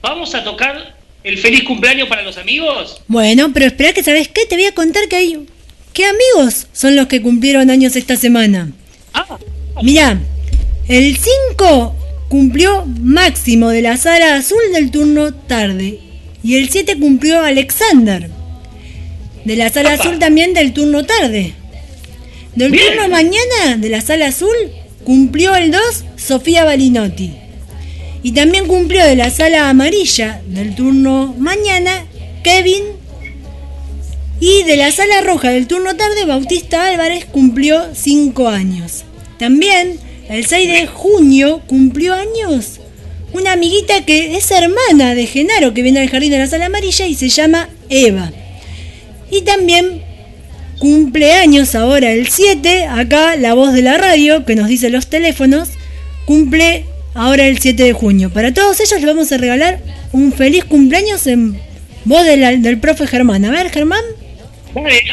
vamos 0.00 0.34
a 0.34 0.42
tocar 0.42 0.96
el 1.22 1.36
feliz 1.36 1.64
cumpleaños 1.64 2.08
para 2.08 2.22
los 2.22 2.38
amigos. 2.38 3.02
Bueno, 3.08 3.50
pero 3.52 3.66
espera 3.66 3.92
que 3.92 4.02
sabes 4.02 4.28
qué, 4.28 4.46
te 4.46 4.54
voy 4.54 4.64
a 4.64 4.74
contar 4.74 5.06
que 5.08 5.16
hay 5.16 5.46
qué 5.92 6.06
amigos 6.06 6.68
son 6.72 6.96
los 6.96 7.08
que 7.08 7.20
cumplieron 7.20 7.68
años 7.68 7.96
esta 7.96 8.16
semana. 8.16 8.72
Mira, 9.82 10.18
el 10.88 11.16
5 11.58 11.96
cumplió 12.28 12.84
Máximo 12.86 13.70
de 13.70 13.82
la 13.82 13.96
sala 13.96 14.36
azul 14.36 14.62
del 14.72 14.90
turno 14.90 15.34
tarde 15.34 15.98
y 16.42 16.56
el 16.56 16.70
7 16.70 16.98
cumplió 16.98 17.40
Alexander 17.40 18.30
de 19.44 19.56
la 19.56 19.70
sala 19.70 19.94
azul 19.94 20.18
también 20.18 20.54
del 20.54 20.72
turno 20.72 21.04
tarde. 21.04 21.54
Del 22.54 22.72
turno 22.72 23.08
mañana 23.08 23.76
de 23.78 23.88
la 23.88 24.00
sala 24.00 24.28
azul 24.28 24.54
cumplió 25.04 25.54
el 25.54 25.70
2 25.70 25.80
Sofía 26.16 26.64
Balinotti. 26.64 27.34
Y 28.22 28.32
también 28.32 28.66
cumplió 28.66 29.04
de 29.04 29.16
la 29.16 29.30
sala 29.30 29.70
amarilla 29.70 30.42
del 30.46 30.74
turno 30.74 31.34
mañana 31.38 32.04
Kevin. 32.42 32.82
Y 34.40 34.62
de 34.64 34.76
la 34.76 34.90
sala 34.90 35.20
roja 35.20 35.50
del 35.50 35.66
turno 35.66 35.96
tarde 35.96 36.24
Bautista 36.24 36.86
Álvarez 36.86 37.24
cumplió 37.26 37.94
5 37.94 38.48
años. 38.48 39.04
También 39.38 39.98
el 40.28 40.46
6 40.46 40.68
de 40.68 40.86
junio 40.86 41.62
cumplió 41.66 42.14
años 42.14 42.80
una 43.32 43.52
amiguita 43.52 44.04
que 44.04 44.36
es 44.36 44.50
hermana 44.50 45.14
de 45.14 45.26
Genaro 45.26 45.72
que 45.72 45.82
viene 45.82 46.00
al 46.00 46.10
jardín 46.10 46.32
de 46.32 46.38
la 46.38 46.46
sala 46.46 46.66
amarilla 46.66 47.06
y 47.06 47.14
se 47.14 47.28
llama 47.28 47.68
Eva. 47.88 48.32
Y 49.30 49.42
también 49.42 50.02
cumpleaños 50.80 51.76
ahora 51.76 52.10
el 52.10 52.26
7, 52.26 52.86
acá 52.86 53.36
la 53.36 53.54
voz 53.54 53.72
de 53.72 53.82
la 53.82 53.98
radio 53.98 54.44
que 54.44 54.56
nos 54.56 54.66
dice 54.66 54.90
los 54.90 55.08
teléfonos, 55.08 55.68
cumple 56.24 56.86
ahora 57.14 57.46
el 57.46 57.58
7 57.58 57.84
de 57.84 57.92
junio. 57.92 58.30
Para 58.30 58.52
todos 58.52 58.80
ellos 58.80 58.94
les 58.94 59.06
vamos 59.06 59.30
a 59.30 59.36
regalar 59.36 59.80
un 60.12 60.32
feliz 60.32 60.64
cumpleaños 60.64 61.26
en 61.26 61.60
voz 62.04 62.24
del 62.24 62.80
profe 62.80 63.06
Germán. 63.06 63.44
A 63.44 63.50
ver, 63.50 63.70
Germán. 63.70 64.02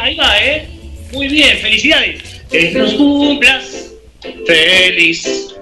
Ahí 0.02 0.16
va, 0.16 0.44
¿eh? 0.44 0.68
Muy 1.12 1.28
bien, 1.28 1.58
felicidades. 1.58 2.22
Que 2.50 2.72
nos 2.72 2.94
cumplas 2.94 3.92
feliz. 4.46 5.54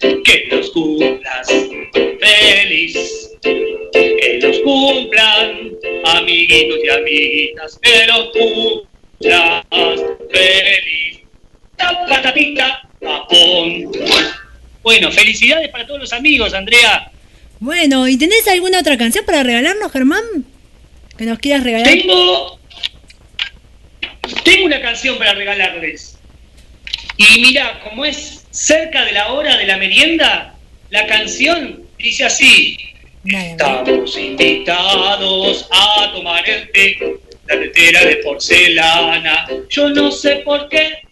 Que 0.00 0.48
los 0.50 0.70
cumplas 0.70 1.48
feliz. 2.20 3.30
Que 3.42 4.38
los 4.40 4.58
cumplan, 4.60 5.70
amiguitos 6.06 6.78
y 6.82 6.88
amiguitas. 6.88 7.78
Que 7.82 8.06
los 8.06 8.30
cumplas 8.32 8.93
feliz. 9.20 11.20
Ta, 11.76 12.06
patatita, 12.08 12.88
tapón. 13.00 13.92
Bueno, 14.82 15.10
felicidades 15.10 15.70
para 15.70 15.86
todos 15.86 16.00
los 16.00 16.12
amigos, 16.12 16.54
Andrea. 16.54 17.10
Bueno, 17.60 18.08
¿y 18.08 18.18
tenés 18.18 18.46
alguna 18.48 18.80
otra 18.80 18.98
canción 18.98 19.24
para 19.24 19.42
regalarnos, 19.42 19.90
Germán? 19.90 20.22
Que 21.16 21.24
nos 21.24 21.38
quieras 21.38 21.64
regalar. 21.64 21.88
Tengo, 21.88 22.58
tengo 24.44 24.66
una 24.66 24.82
canción 24.82 25.16
para 25.16 25.34
regalarles. 25.34 26.18
Y 27.16 27.40
mira, 27.40 27.80
como 27.84 28.04
es 28.04 28.44
cerca 28.50 29.04
de 29.04 29.12
la 29.12 29.32
hora 29.32 29.56
de 29.56 29.66
la 29.66 29.76
merienda, 29.76 30.54
la 30.90 31.06
canción 31.06 31.84
dice 31.98 32.24
así. 32.24 32.76
Estamos 33.24 34.18
invitados 34.18 35.68
a 35.70 36.12
tomar 36.12 36.48
el 36.48 36.70
té, 36.72 36.98
la 37.46 37.60
tetera 37.60 38.04
de 38.04 38.16
porcelana. 38.16 39.46
Yo 39.68 39.88
no 39.90 40.10
sé 40.10 40.36
por 40.44 40.68
qué, 40.68 41.02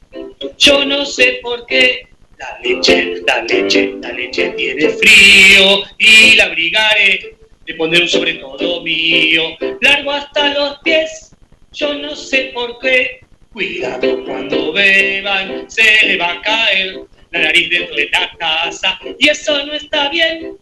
yo 0.59 0.85
no 0.85 1.05
sé 1.05 1.41
por 1.43 1.67
qué. 1.67 2.09
La 2.39 2.59
leche, 2.63 3.23
la 3.27 3.43
leche, 3.43 3.95
la 4.01 4.11
leche 4.13 4.51
tiene 4.57 4.89
frío 4.89 5.85
y 5.99 6.35
la 6.35 6.45
abrigaré 6.45 7.37
de 7.65 7.75
poner 7.75 8.03
un 8.03 8.09
sobre 8.09 8.35
todo 8.35 8.83
mío, 8.83 9.57
largo 9.81 10.11
hasta 10.11 10.53
los 10.55 10.79
pies. 10.81 11.37
Yo 11.73 11.95
no 11.95 12.17
sé 12.17 12.51
por 12.53 12.79
qué. 12.81 13.21
Cuidado 13.53 14.25
cuando 14.25 14.73
beban, 14.73 15.71
se 15.71 16.07
le 16.07 16.17
va 16.17 16.33
a 16.33 16.41
caer 16.41 17.01
la 17.31 17.41
nariz 17.41 17.69
dentro 17.69 17.95
de 17.95 18.09
la 18.11 18.33
casa 18.39 18.99
y 19.19 19.29
eso 19.29 19.65
no 19.67 19.75
está 19.75 20.09
bien. 20.09 20.57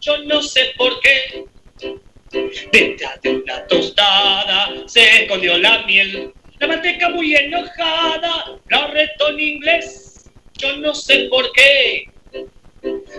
Yo 0.00 0.18
no 0.24 0.42
sé 0.42 0.72
por 0.76 1.00
qué. 1.00 1.44
Detrás 2.72 3.20
de 3.22 3.30
una 3.30 3.66
tostada 3.66 4.70
se 4.86 5.22
escondió 5.22 5.58
la 5.58 5.82
miel, 5.86 6.32
la 6.58 6.66
manteca 6.66 7.10
muy 7.10 7.34
enojada, 7.34 8.58
la 8.68 8.86
retó 8.88 9.28
en 9.30 9.40
inglés. 9.40 10.30
Yo 10.58 10.76
no 10.76 10.94
sé 10.94 11.28
por 11.30 11.50
qué. 11.52 12.08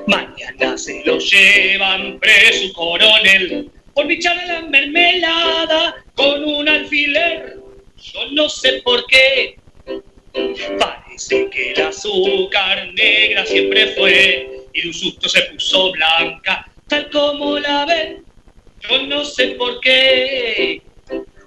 Mañana 0.07 0.77
se 0.77 1.03
lo 1.05 1.19
llevan 1.19 2.19
preso 2.19 2.73
coronel 2.73 3.69
por 3.93 4.07
bichar 4.07 4.37
la 4.47 4.61
mermelada 4.61 5.95
con 6.15 6.43
un 6.43 6.69
alfiler. 6.69 7.57
Yo 8.13 8.19
no 8.31 8.49
sé 8.49 8.81
por 8.83 9.05
qué. 9.07 9.57
Parece 10.79 11.49
que 11.49 11.71
el 11.71 11.81
azúcar 11.81 12.93
negra 12.93 13.45
siempre 13.45 13.87
fue 13.87 14.67
y 14.73 14.81
de 14.81 14.87
un 14.87 14.93
susto 14.93 15.27
se 15.27 15.41
puso 15.43 15.91
blanca, 15.91 16.69
tal 16.87 17.09
como 17.09 17.57
la 17.59 17.85
ven. 17.85 18.26
Yo 18.89 19.03
no 19.03 19.25
sé 19.25 19.47
por 19.57 19.79
qué. 19.81 20.81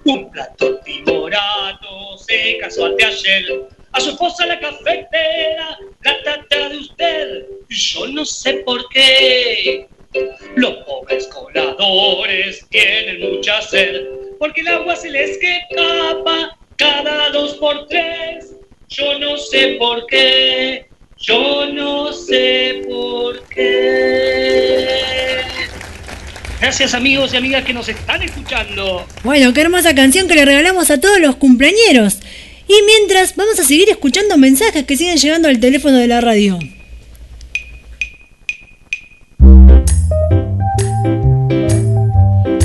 Un 0.05 0.31
plato 0.31 0.79
timorato 0.79 2.17
se 2.17 2.57
casó 2.57 2.85
anteayer. 2.85 3.67
A 3.93 3.99
su 3.99 4.11
esposa 4.11 4.45
la 4.45 4.59
cafetera, 4.59 5.77
la 6.03 6.23
tata 6.23 6.69
de 6.69 6.77
usted. 6.77 7.45
Yo 7.69 8.07
no 8.07 8.25
sé 8.25 8.55
por 8.65 8.87
qué. 8.89 9.87
Los 10.55 10.73
pobres 10.85 11.27
coladores 11.27 12.65
tienen 12.69 13.21
mucha 13.21 13.61
sed, 13.61 14.01
porque 14.39 14.61
el 14.61 14.67
agua 14.67 14.95
se 14.95 15.09
les 15.09 15.37
escapa 15.37 16.57
cada 16.75 17.29
dos 17.29 17.53
por 17.55 17.87
tres. 17.87 18.53
Yo 18.89 19.19
no 19.19 19.37
sé 19.37 19.77
por 19.79 20.05
qué, 20.07 20.87
yo 21.17 21.65
no 21.67 22.11
sé 22.11 22.81
por 22.89 23.41
qué. 23.47 25.50
Gracias 26.61 26.93
amigos 26.93 27.33
y 27.33 27.37
amigas 27.37 27.65
que 27.65 27.73
nos 27.73 27.89
están 27.89 28.21
escuchando. 28.21 29.03
Bueno, 29.23 29.51
qué 29.51 29.61
hermosa 29.61 29.95
canción 29.95 30.27
que 30.27 30.35
le 30.35 30.45
regalamos 30.45 30.91
a 30.91 30.99
todos 30.99 31.19
los 31.19 31.35
cumpleañeros. 31.37 32.19
Y 32.67 32.75
mientras, 32.85 33.35
vamos 33.35 33.59
a 33.59 33.63
seguir 33.63 33.89
escuchando 33.89 34.37
mensajes 34.37 34.85
que 34.85 34.95
siguen 34.95 35.17
llegando 35.17 35.47
al 35.47 35.59
teléfono 35.59 35.97
de 35.97 36.07
la 36.07 36.21
radio. 36.21 36.59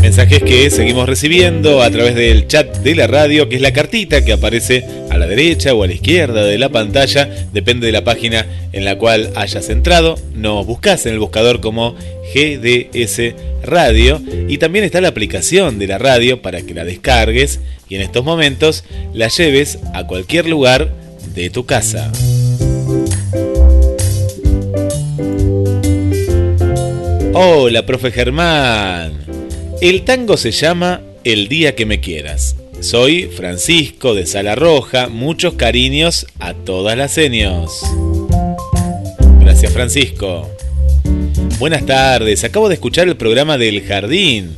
Mensajes 0.02 0.43
que 0.43 0.70
seguimos 0.70 1.09
recibiendo 1.09 1.82
a 1.82 1.90
través 1.90 2.14
del 2.14 2.47
chat 2.47 2.77
de 2.77 2.94
la 2.94 3.06
radio, 3.06 3.48
que 3.48 3.56
es 3.56 3.62
la 3.62 3.73
cartita 3.73 4.24
que 4.24 4.32
aparece 4.32 4.85
a 5.10 5.16
la 5.16 5.27
derecha 5.27 5.74
o 5.74 5.82
a 5.82 5.86
la 5.86 5.94
izquierda 5.94 6.44
de 6.44 6.59
la 6.59 6.68
pantalla, 6.68 7.28
depende 7.52 7.86
de 7.86 7.93
la 7.93 8.05
página 8.05 8.47
en 8.73 8.85
la 8.85 8.98
cual 8.98 9.32
hayas 9.36 9.68
entrado. 9.68 10.16
Nos 10.35 10.66
buscas 10.66 11.06
en 11.06 11.14
el 11.14 11.18
buscador 11.18 11.60
como 11.60 11.97
GDS 12.36 13.34
Radio 13.62 14.20
y 14.46 14.58
también 14.58 14.84
está 14.84 15.00
la 15.00 15.08
aplicación 15.08 15.78
de 15.78 15.86
la 15.86 15.96
radio 15.96 16.42
para 16.42 16.60
que 16.60 16.74
la 16.74 16.84
descargues 16.84 17.60
y 17.88 17.94
en 17.94 18.02
estos 18.02 18.24
momentos 18.24 18.84
la 19.14 19.28
lleves 19.28 19.78
a 19.94 20.06
cualquier 20.06 20.46
lugar 20.46 20.92
de 21.34 21.48
tu 21.48 21.64
casa. 21.64 22.12
Hola, 27.32 27.86
profe 27.86 28.10
Germán. 28.10 29.12
El 29.80 30.04
tango 30.04 30.36
se 30.36 30.52
llama 30.52 31.00
El 31.24 31.48
día 31.48 31.74
que 31.74 31.86
me 31.86 32.00
quieras. 32.00 32.56
Soy 32.80 33.24
Francisco 33.24 34.14
de 34.14 34.26
Sala 34.26 34.54
Roja. 34.54 35.08
Muchos 35.08 35.54
cariños 35.54 36.26
a 36.38 36.52
todas 36.52 36.96
las 36.96 37.12
seños. 37.12 37.80
Gracias, 39.40 39.72
Francisco. 39.72 40.55
Buenas 41.59 41.86
tardes. 41.86 42.44
Acabo 42.44 42.68
de 42.68 42.74
escuchar 42.74 43.09
el 43.09 43.16
programa 43.16 43.56
del 43.56 43.82
jardín. 43.82 44.56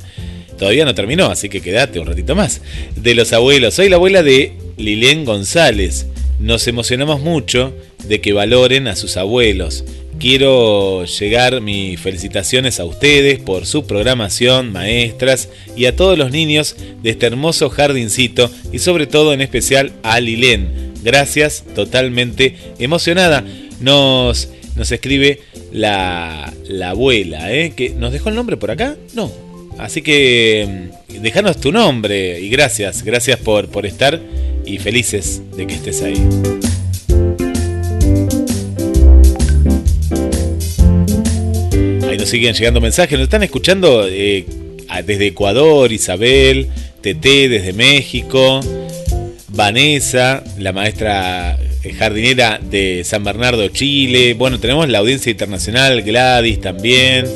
Todavía 0.59 0.85
no 0.85 0.95
terminó, 0.95 1.27
así 1.27 1.49
que 1.49 1.61
quédate 1.61 2.01
un 2.01 2.07
ratito 2.07 2.35
más. 2.35 2.61
De 2.97 3.15
los 3.15 3.33
abuelos. 3.33 3.75
Soy 3.75 3.89
la 3.89 3.97
abuela 3.97 4.23
de 4.23 4.55
Lilén 4.77 5.25
González. 5.25 6.07
Nos 6.41 6.67
emocionamos 6.67 7.21
mucho 7.21 7.73
de 8.09 8.21
que 8.21 8.33
valoren 8.33 8.89
a 8.89 8.97
sus 8.97 9.17
abuelos. 9.17 9.85
Quiero 10.19 11.05
llegar 11.05 11.61
mis 11.61 12.01
felicitaciones 12.01 12.81
a 12.81 12.85
ustedes 12.85 13.39
por 13.39 13.67
su 13.67 13.87
programación, 13.87 14.73
maestras, 14.73 15.49
y 15.77 15.87
a 15.87 15.95
todos 15.95 16.19
los 16.19 16.33
niños 16.33 16.75
de 17.03 17.11
este 17.11 17.27
hermoso 17.27 17.71
jardincito 17.71 18.51
y 18.73 18.81
sobre 18.81 19.07
todo 19.07 19.33
en 19.33 19.41
especial 19.41 19.93
a 20.03 20.19
Lilén. 20.19 20.93
Gracias, 21.05 21.65
totalmente 21.77 22.57
emocionada. 22.81 23.45
Nos, 23.81 24.49
nos 24.77 24.91
escribe 24.93 25.41
la, 25.73 26.53
la 26.69 26.91
abuela, 26.91 27.53
¿eh? 27.53 27.73
que 27.77 27.91
nos 27.91 28.13
dejó 28.13 28.29
el 28.29 28.35
nombre 28.35 28.57
por 28.57 28.71
acá. 28.71 28.97
No. 29.15 29.31
Así 29.79 30.03
que 30.03 30.91
mm, 31.09 31.23
déjanos 31.23 31.61
tu 31.61 31.71
nombre 31.73 32.41
y 32.41 32.49
gracias, 32.49 33.05
gracias 33.05 33.39
por, 33.39 33.69
por 33.69 33.87
estar 33.87 34.21
y 34.67 34.79
felices 34.79 35.41
de 35.57 35.67
que 35.67 35.75
estés 35.75 36.03
ahí. 36.03 36.17
Ahí 42.09 42.19
nos 42.19 42.29
siguen 42.29 42.55
llegando 42.55 42.81
mensajes, 42.81 43.19
nos 43.19 43.27
están 43.27 43.43
escuchando 43.45 44.07
eh, 44.09 44.45
desde 45.05 45.27
Ecuador, 45.27 45.93
Isabel, 45.93 46.69
TT 47.01 47.49
desde 47.49 47.73
México, 47.73 48.61
Vanessa, 49.49 50.43
la 50.59 50.73
maestra 50.73 51.59
jardinera 51.93 52.61
de 52.63 53.03
San 53.05 53.25
Bernardo, 53.25 53.67
Chile. 53.69 54.35
Bueno, 54.35 54.59
tenemos 54.61 54.89
la 54.89 54.99
audiencia 54.99 55.31
internacional, 55.31 56.03
Gladys 56.03 56.61
también, 56.61 57.27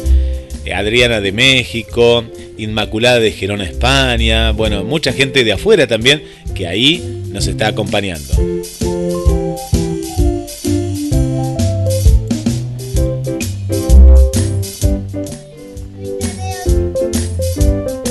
eh, 0.65 0.75
Adriana 0.75 1.21
de 1.21 1.33
México, 1.33 2.25
Inmaculada 2.59 3.21
de 3.21 3.33
Gerona, 3.33 3.65
España. 3.65 4.53
Bueno, 4.53 4.85
mucha 4.85 5.13
gente 5.13 5.45
de 5.45 5.53
afuera 5.53 5.87
también 5.87 6.23
que 6.55 6.67
ahí 6.67 7.23
nos 7.29 7.47
está 7.47 7.69
acompañando. 7.69 8.35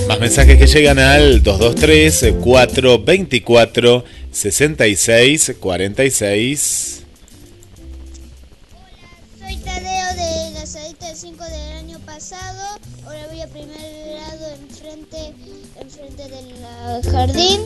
Más 0.07 0.19
mensajes 0.19 0.57
que 0.57 0.67
llegan 0.67 0.99
al 0.99 1.43
223 1.43 2.33
424 2.41 4.03
66 4.31 5.55
46. 5.59 7.03
Soy 9.37 9.55
Tadeo 9.57 10.15
de 10.15 10.51
la 10.53 10.65
salita 10.65 11.09
de 11.09 11.15
5 11.15 11.43
del 11.43 11.77
año 11.77 11.99
pasado. 12.05 12.79
Ahora 13.05 13.27
voy 13.29 13.41
a 13.41 13.47
primer 13.47 13.75
grado 13.75 14.47
enfrente, 14.61 15.33
enfrente 15.81 16.29
del 16.29 17.11
jardín. 17.11 17.61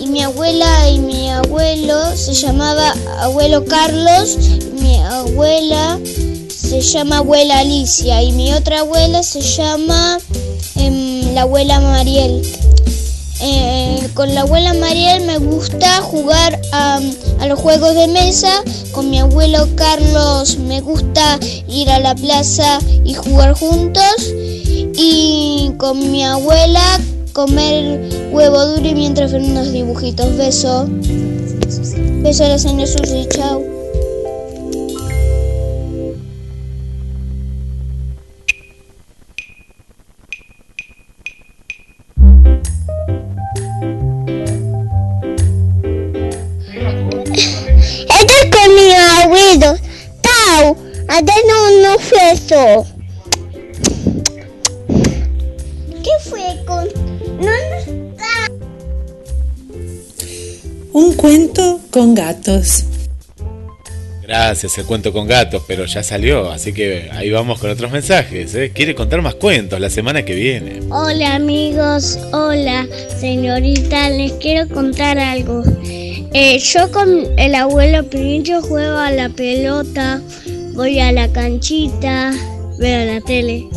Y 0.00 0.06
mi 0.06 0.22
abuela 0.22 0.88
y 0.88 0.98
mi 0.98 1.30
abuelo 1.30 2.16
se 2.16 2.32
llamaba 2.32 2.94
abuelo 3.18 3.66
Carlos. 3.66 4.38
Mi 4.80 4.96
abuela 4.96 6.00
se 6.48 6.80
llama 6.80 7.18
abuela 7.18 7.58
Alicia. 7.58 8.22
Y 8.22 8.32
mi 8.32 8.54
otra 8.54 8.80
abuela 8.80 9.22
se 9.22 9.42
llama 9.42 10.18
em, 10.76 11.34
la 11.34 11.42
abuela 11.42 11.80
Mariel. 11.80 12.42
Eh, 13.40 14.08
con 14.14 14.34
la 14.34 14.40
abuela 14.42 14.74
Mariel 14.74 15.24
me 15.24 15.38
gusta 15.38 16.00
jugar 16.02 16.60
a, 16.72 17.00
los 17.46 17.58
juegos 17.58 17.94
de 17.94 18.08
mesa. 18.08 18.62
Con 18.92 19.10
mi 19.10 19.20
abuelo 19.20 19.68
Carlos 19.76 20.58
me 20.58 20.80
gusta 20.80 21.38
ir 21.68 21.90
a 21.90 22.00
la 22.00 22.14
plaza 22.14 22.78
y 23.04 23.14
jugar 23.14 23.54
juntos. 23.54 24.32
Y 25.00 25.72
con 25.78 26.10
mi 26.10 26.24
abuela 26.24 26.82
comer 27.32 28.30
huevo 28.32 28.66
duro 28.66 28.88
y 28.88 28.94
mientras 28.94 29.32
ver 29.32 29.42
unos 29.42 29.72
dibujitos. 29.72 30.36
Beso. 30.36 30.88
Beso 32.22 32.44
a 32.44 32.48
la 32.48 32.58
señora 32.58 32.86
Susi. 32.86 33.26
Chao. 33.30 33.77
¿Qué 52.48 52.80
fue 56.22 56.40
con.? 56.66 56.88
No, 57.40 57.52
no. 57.52 58.08
Un 60.94 61.14
cuento 61.14 61.80
con 61.90 62.14
gatos. 62.14 62.84
Gracias, 64.22 64.78
el 64.78 64.86
cuento 64.86 65.12
con 65.12 65.26
gatos, 65.26 65.62
pero 65.66 65.84
ya 65.84 66.02
salió, 66.02 66.50
así 66.50 66.72
que 66.72 67.10
ahí 67.12 67.30
vamos 67.30 67.58
con 67.58 67.70
otros 67.70 67.90
mensajes. 67.90 68.54
¿eh? 68.54 68.72
Quiere 68.74 68.94
contar 68.94 69.20
más 69.20 69.34
cuentos 69.34 69.78
la 69.78 69.90
semana 69.90 70.24
que 70.24 70.34
viene. 70.34 70.80
Hola 70.90 71.34
amigos, 71.34 72.18
hola 72.32 72.86
señorita, 73.18 74.08
les 74.08 74.32
quiero 74.32 74.68
contar 74.68 75.18
algo. 75.18 75.62
Eh, 76.32 76.58
yo 76.58 76.90
con 76.90 77.26
el 77.38 77.54
abuelo 77.54 78.04
Pincho 78.04 78.60
juego 78.60 78.98
a 78.98 79.10
la 79.10 79.30
pelota, 79.30 80.20
voy 80.78 81.00
a 81.00 81.10
la 81.10 81.26
canchita, 81.32 82.32
veo 82.78 83.04
la 83.12 83.20
tele. 83.20 83.68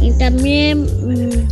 Y 0.00 0.10
también 0.12 0.84
mm, 0.84 1.48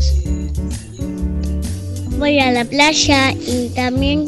voy 2.19 2.39
a 2.39 2.51
la 2.53 2.65
playa 2.65 3.33
y 3.33 3.69
también 3.75 4.25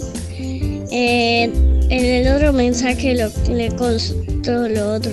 eh, 0.91 1.45
en 1.45 2.05
el 2.05 2.29
otro 2.31 2.53
mensaje 2.53 3.15
lo, 3.15 3.31
le 3.51 3.75
consto 3.77 4.69
lo 4.69 4.97
otro. 4.97 5.13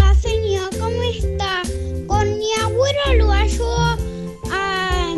Hola, 0.00 0.12
señor, 0.20 0.70
¿cómo 0.76 1.00
está? 1.04 1.62
Con 2.08 2.36
mi 2.36 2.48
abuelo 2.64 3.14
lo 3.18 3.30
ayudo 3.30 3.96
a, 4.50 5.14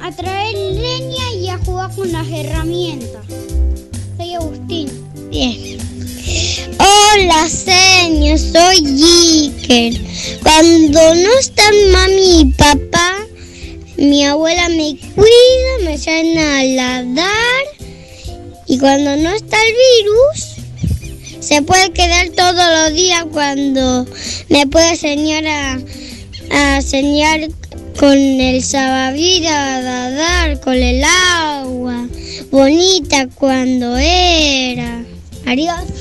a 0.00 0.12
traer 0.12 0.56
leña 0.56 1.34
y 1.38 1.50
a 1.50 1.58
jugar 1.58 1.94
con 1.94 2.10
las 2.10 2.26
herramientas. 2.26 3.26
Soy 4.16 4.34
Agustín. 4.34 4.88
Bien. 5.28 5.69
Hola, 7.12 7.48
señor, 7.48 8.38
soy 8.38 8.76
Jiker. 8.76 10.00
Cuando 10.42 11.14
no 11.14 11.38
están 11.40 11.74
mami 11.90 12.40
y 12.40 12.44
papá, 12.52 13.16
mi 13.96 14.24
abuela 14.24 14.68
me 14.68 14.96
cuida, 15.14 15.84
me 15.84 15.94
enseña 15.94 16.58
a 16.58 16.64
ladar. 16.64 17.64
Y 18.68 18.78
cuando 18.78 19.16
no 19.16 19.30
está 19.34 19.56
el 19.56 19.72
virus, 19.72 21.40
se 21.40 21.62
puede 21.62 21.90
quedar 21.92 22.28
todos 22.30 22.54
los 22.54 22.92
días 22.92 23.24
cuando 23.32 24.06
me 24.48 24.66
puede 24.68 24.90
enseñar 24.90 25.46
a, 25.46 25.80
a 26.50 26.76
enseñar 26.76 27.48
con 27.98 28.16
el 28.18 28.62
salvavidas, 28.62 29.52
a 29.52 29.80
nadar 29.82 30.60
con 30.60 30.74
el 30.74 31.02
agua, 31.02 32.06
bonita 32.52 33.26
cuando 33.34 33.96
era. 33.96 35.02
Adiós. 35.46 35.99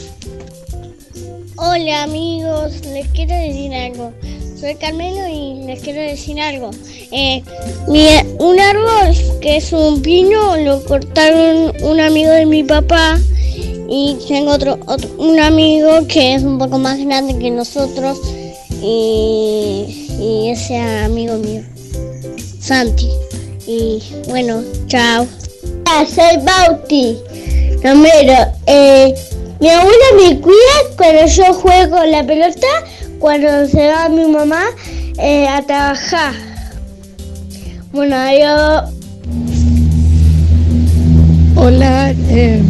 Hola 1.62 2.04
amigos, 2.04 2.72
les 2.86 3.06
quiero 3.10 3.36
decir 3.36 3.74
algo. 3.74 4.14
Soy 4.58 4.76
Carmelo 4.76 5.28
y 5.28 5.66
les 5.66 5.82
quiero 5.82 6.00
decir 6.00 6.40
algo. 6.40 6.72
Eh, 7.12 7.44
un 8.40 8.58
árbol 8.58 9.40
que 9.42 9.58
es 9.58 9.74
un 9.74 10.02
pino 10.02 10.56
lo 10.56 10.82
cortaron 10.86 11.74
un 11.84 12.00
amigo 12.00 12.32
de 12.32 12.46
mi 12.46 12.64
papá 12.64 13.20
y 13.90 14.18
tengo 14.26 14.52
otro, 14.52 14.80
un 15.18 15.38
amigo 15.42 16.08
que 16.08 16.36
es 16.36 16.44
un 16.44 16.60
poco 16.60 16.80
más 16.80 16.98
grande 16.98 17.38
que 17.38 17.52
nosotros 17.52 18.18
y, 18.82 20.48
ese 20.50 20.78
amigo 20.78 21.36
mío, 21.40 21.62
Santi. 22.62 23.10
Y 23.68 24.02
bueno, 24.30 24.64
chao. 24.88 25.28
soy 26.08 26.38
Bauti. 26.42 27.18
Romero, 27.84 28.54
eh, 28.66 29.14
mi 29.60 29.68
abuela 29.68 30.06
me 30.18 30.40
cuida 30.40 30.56
cuando 30.96 31.26
yo 31.26 31.54
juego 31.54 32.06
la 32.06 32.26
pelota, 32.26 32.68
cuando 33.20 33.68
se 33.68 33.88
va 33.88 34.08
mi 34.08 34.26
mamá 34.26 34.64
eh, 35.18 35.48
a 35.48 35.62
trabajar. 35.64 36.34
Bueno, 37.92 38.16
yo 38.40 39.00
Hola, 41.56 42.16
eh, 42.30 42.62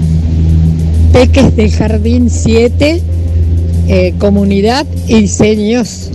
Peques 1.14 1.56
del 1.56 1.72
Jardín 1.72 2.28
7, 2.28 3.02
eh, 3.88 4.14
Comunidad 4.18 4.88
y 5.08 5.22
Diseños. 5.22 6.10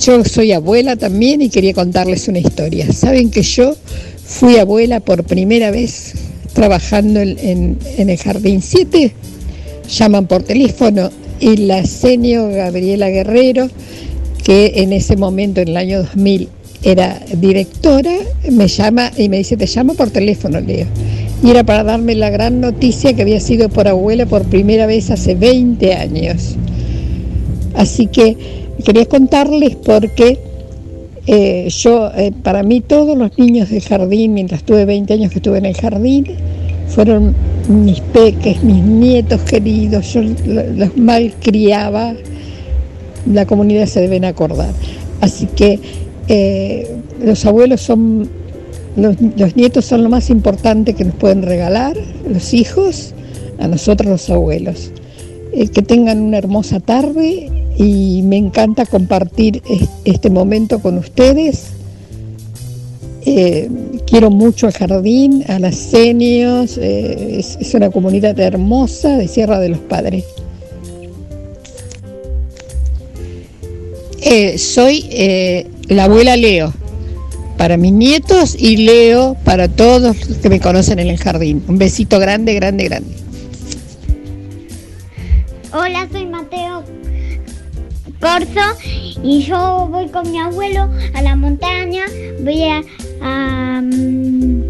Yo 0.00 0.24
soy 0.24 0.52
abuela 0.52 0.96
también 0.96 1.42
y 1.42 1.50
quería 1.50 1.74
contarles 1.74 2.26
una 2.26 2.38
historia. 2.38 2.90
Saben 2.92 3.30
que 3.30 3.42
yo 3.42 3.76
fui 4.24 4.56
abuela 4.56 4.98
por 4.98 5.22
primera 5.22 5.70
vez 5.70 6.14
trabajando 6.52 7.20
en, 7.20 7.78
el 7.96 8.16
Jardín 8.18 8.62
7. 8.62 9.12
Llaman 9.88 10.26
por 10.26 10.42
teléfono 10.42 11.10
y 11.40 11.56
la 11.56 11.84
senio 11.84 12.48
Gabriela 12.48 13.08
Guerrero, 13.08 13.68
que 14.44 14.72
en 14.76 14.92
ese 14.92 15.16
momento, 15.16 15.60
en 15.60 15.68
el 15.68 15.76
año 15.76 15.98
2000, 15.98 16.48
era 16.82 17.20
directora, 17.36 18.12
me 18.50 18.68
llama 18.68 19.12
y 19.16 19.28
me 19.28 19.38
dice, 19.38 19.56
te 19.56 19.66
llamo 19.66 19.94
por 19.94 20.10
teléfono, 20.10 20.60
Leo. 20.60 20.86
Y 21.42 21.50
era 21.50 21.64
para 21.64 21.84
darme 21.84 22.14
la 22.14 22.30
gran 22.30 22.60
noticia 22.60 23.14
que 23.14 23.22
había 23.22 23.40
sido 23.40 23.68
por 23.68 23.88
abuela 23.88 24.26
por 24.26 24.44
primera 24.44 24.86
vez 24.86 25.10
hace 25.10 25.34
20 25.34 25.94
años. 25.94 26.56
Así 27.74 28.06
que 28.06 28.36
quería 28.84 29.06
contarles 29.06 29.76
porque 29.76 30.38
eh, 31.26 31.68
yo, 31.68 32.10
eh, 32.16 32.32
para 32.42 32.62
mí 32.62 32.80
todos 32.80 33.16
los 33.16 33.38
niños 33.38 33.70
del 33.70 33.82
jardín, 33.82 34.34
mientras 34.34 34.62
tuve 34.64 34.84
20 34.84 35.12
años 35.14 35.30
que 35.30 35.38
estuve 35.38 35.58
en 35.58 35.66
el 35.66 35.76
jardín, 35.76 36.26
fueron 36.88 37.34
mis 37.68 38.00
peques, 38.00 38.62
mis 38.64 38.82
nietos 38.82 39.40
queridos, 39.42 40.12
yo 40.12 40.22
lo- 40.22 40.66
los 40.74 40.96
malcriaba, 40.96 42.14
la 43.32 43.46
comunidad 43.46 43.86
se 43.86 44.00
deben 44.00 44.24
acordar. 44.24 44.70
Así 45.20 45.46
que 45.46 45.78
eh, 46.28 46.90
los 47.24 47.44
abuelos 47.46 47.80
son, 47.80 48.28
los, 48.96 49.16
los 49.36 49.54
nietos 49.56 49.84
son 49.84 50.02
lo 50.02 50.08
más 50.08 50.28
importante 50.28 50.94
que 50.94 51.04
nos 51.04 51.14
pueden 51.14 51.42
regalar, 51.42 51.96
los 52.28 52.52
hijos, 52.52 53.14
a 53.58 53.68
nosotros 53.68 54.10
los 54.10 54.28
abuelos. 54.30 54.90
Que 55.52 55.82
tengan 55.82 56.20
una 56.22 56.38
hermosa 56.38 56.80
tarde 56.80 57.48
y 57.78 58.22
me 58.22 58.36
encanta 58.36 58.86
compartir 58.86 59.62
es- 59.68 59.88
este 60.04 60.30
momento 60.30 60.80
con 60.80 60.98
ustedes. 60.98 61.64
Eh, 63.24 63.70
quiero 64.06 64.30
mucho 64.30 64.66
al 64.66 64.72
jardín, 64.72 65.44
a 65.48 65.58
las 65.58 65.76
senios, 65.76 66.76
eh, 66.78 67.38
es, 67.38 67.74
una 67.74 67.90
comunidad 67.90 68.38
hermosa 68.40 69.16
de 69.16 69.28
Sierra 69.28 69.60
de 69.60 69.68
los 69.70 69.78
Padres. 69.78 70.24
Eh, 74.20 74.58
soy 74.58 75.66
la 75.88 76.04
abuela 76.04 76.36
Leo 76.36 76.72
para 77.56 77.76
mis 77.76 77.92
nietos 77.92 78.56
y 78.58 78.76
Leo 78.78 79.36
para 79.44 79.68
todos 79.68 80.28
los 80.28 80.38
que 80.38 80.48
me 80.48 80.60
conocen 80.60 80.98
en 80.98 81.08
el 81.08 81.18
jardín. 81.18 81.62
Un 81.68 81.78
besito 81.78 82.18
grande, 82.18 82.54
grande, 82.54 82.84
grande. 82.84 83.10
Hola, 85.72 86.08
soy 86.10 86.26
Mateo 86.26 86.82
Corso 88.22 88.78
y 89.20 89.42
yo 89.42 89.88
voy 89.90 90.08
con 90.08 90.30
mi 90.30 90.38
abuelo 90.38 90.88
a 91.12 91.22
la 91.22 91.34
montaña, 91.34 92.04
voy 92.44 92.62
a, 92.62 93.80
mm, 93.82 94.62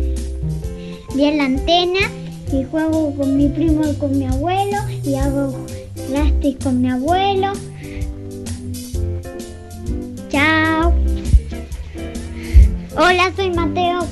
voy 1.10 1.24
a 1.26 1.30
la 1.32 1.44
antena 1.44 2.00
y 2.50 2.64
juego 2.64 3.14
con 3.14 3.36
mi 3.36 3.48
primo 3.50 3.86
y 3.86 3.94
con 3.96 4.18
mi 4.18 4.24
abuelo 4.24 4.78
y 5.04 5.16
hago 5.16 5.66
plástico 6.08 6.64
con 6.64 6.80
mi 6.80 6.90
abuelo. 6.90 7.52
Chao. 10.30 10.94
Hola, 12.96 13.32
soy 13.36 13.50
Mateo 13.50 14.06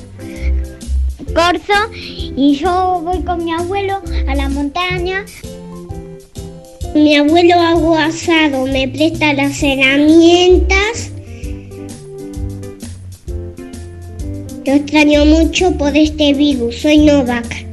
Corso 1.33 1.73
y 1.93 2.57
yo 2.57 3.01
voy 3.03 3.23
con 3.23 3.43
mi 3.43 3.53
abuelo 3.53 4.03
a 4.27 4.35
la 4.35 4.49
montaña. 4.49 5.25
Mi 6.93 7.15
abuelo 7.15 7.55
hago 7.55 7.95
asado, 7.95 8.65
me 8.65 8.85
presta 8.85 9.33
las 9.33 9.63
herramientas. 9.63 11.11
Te 14.65 14.75
extraño 14.75 15.25
mucho 15.25 15.71
por 15.77 15.95
este 15.95 16.33
virus. 16.33 16.81
Soy 16.81 16.97
Novak. 16.97 17.65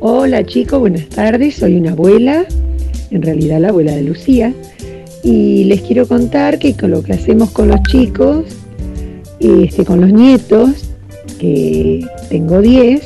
Hola 0.00 0.44
chicos, 0.44 0.80
buenas 0.80 1.08
tardes. 1.10 1.54
Soy 1.54 1.76
una 1.76 1.92
abuela, 1.92 2.44
en 3.12 3.22
realidad 3.22 3.60
la 3.60 3.68
abuela 3.68 3.94
de 3.94 4.02
Lucía, 4.02 4.52
y 5.22 5.64
les 5.64 5.82
quiero 5.82 6.08
contar 6.08 6.58
que 6.58 6.76
con 6.76 6.90
lo 6.90 7.04
que 7.04 7.12
hacemos 7.12 7.50
con 7.52 7.68
los 7.68 7.80
chicos, 7.84 8.46
este, 9.38 9.84
con 9.84 10.00
los 10.00 10.12
nietos, 10.12 10.90
que 11.38 12.04
tengo 12.28 12.60
10, 12.60 13.00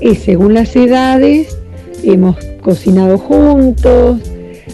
es 0.00 0.18
según 0.20 0.54
las 0.54 0.74
edades, 0.74 1.58
hemos 2.02 2.36
cocinado 2.66 3.16
juntos, 3.16 4.18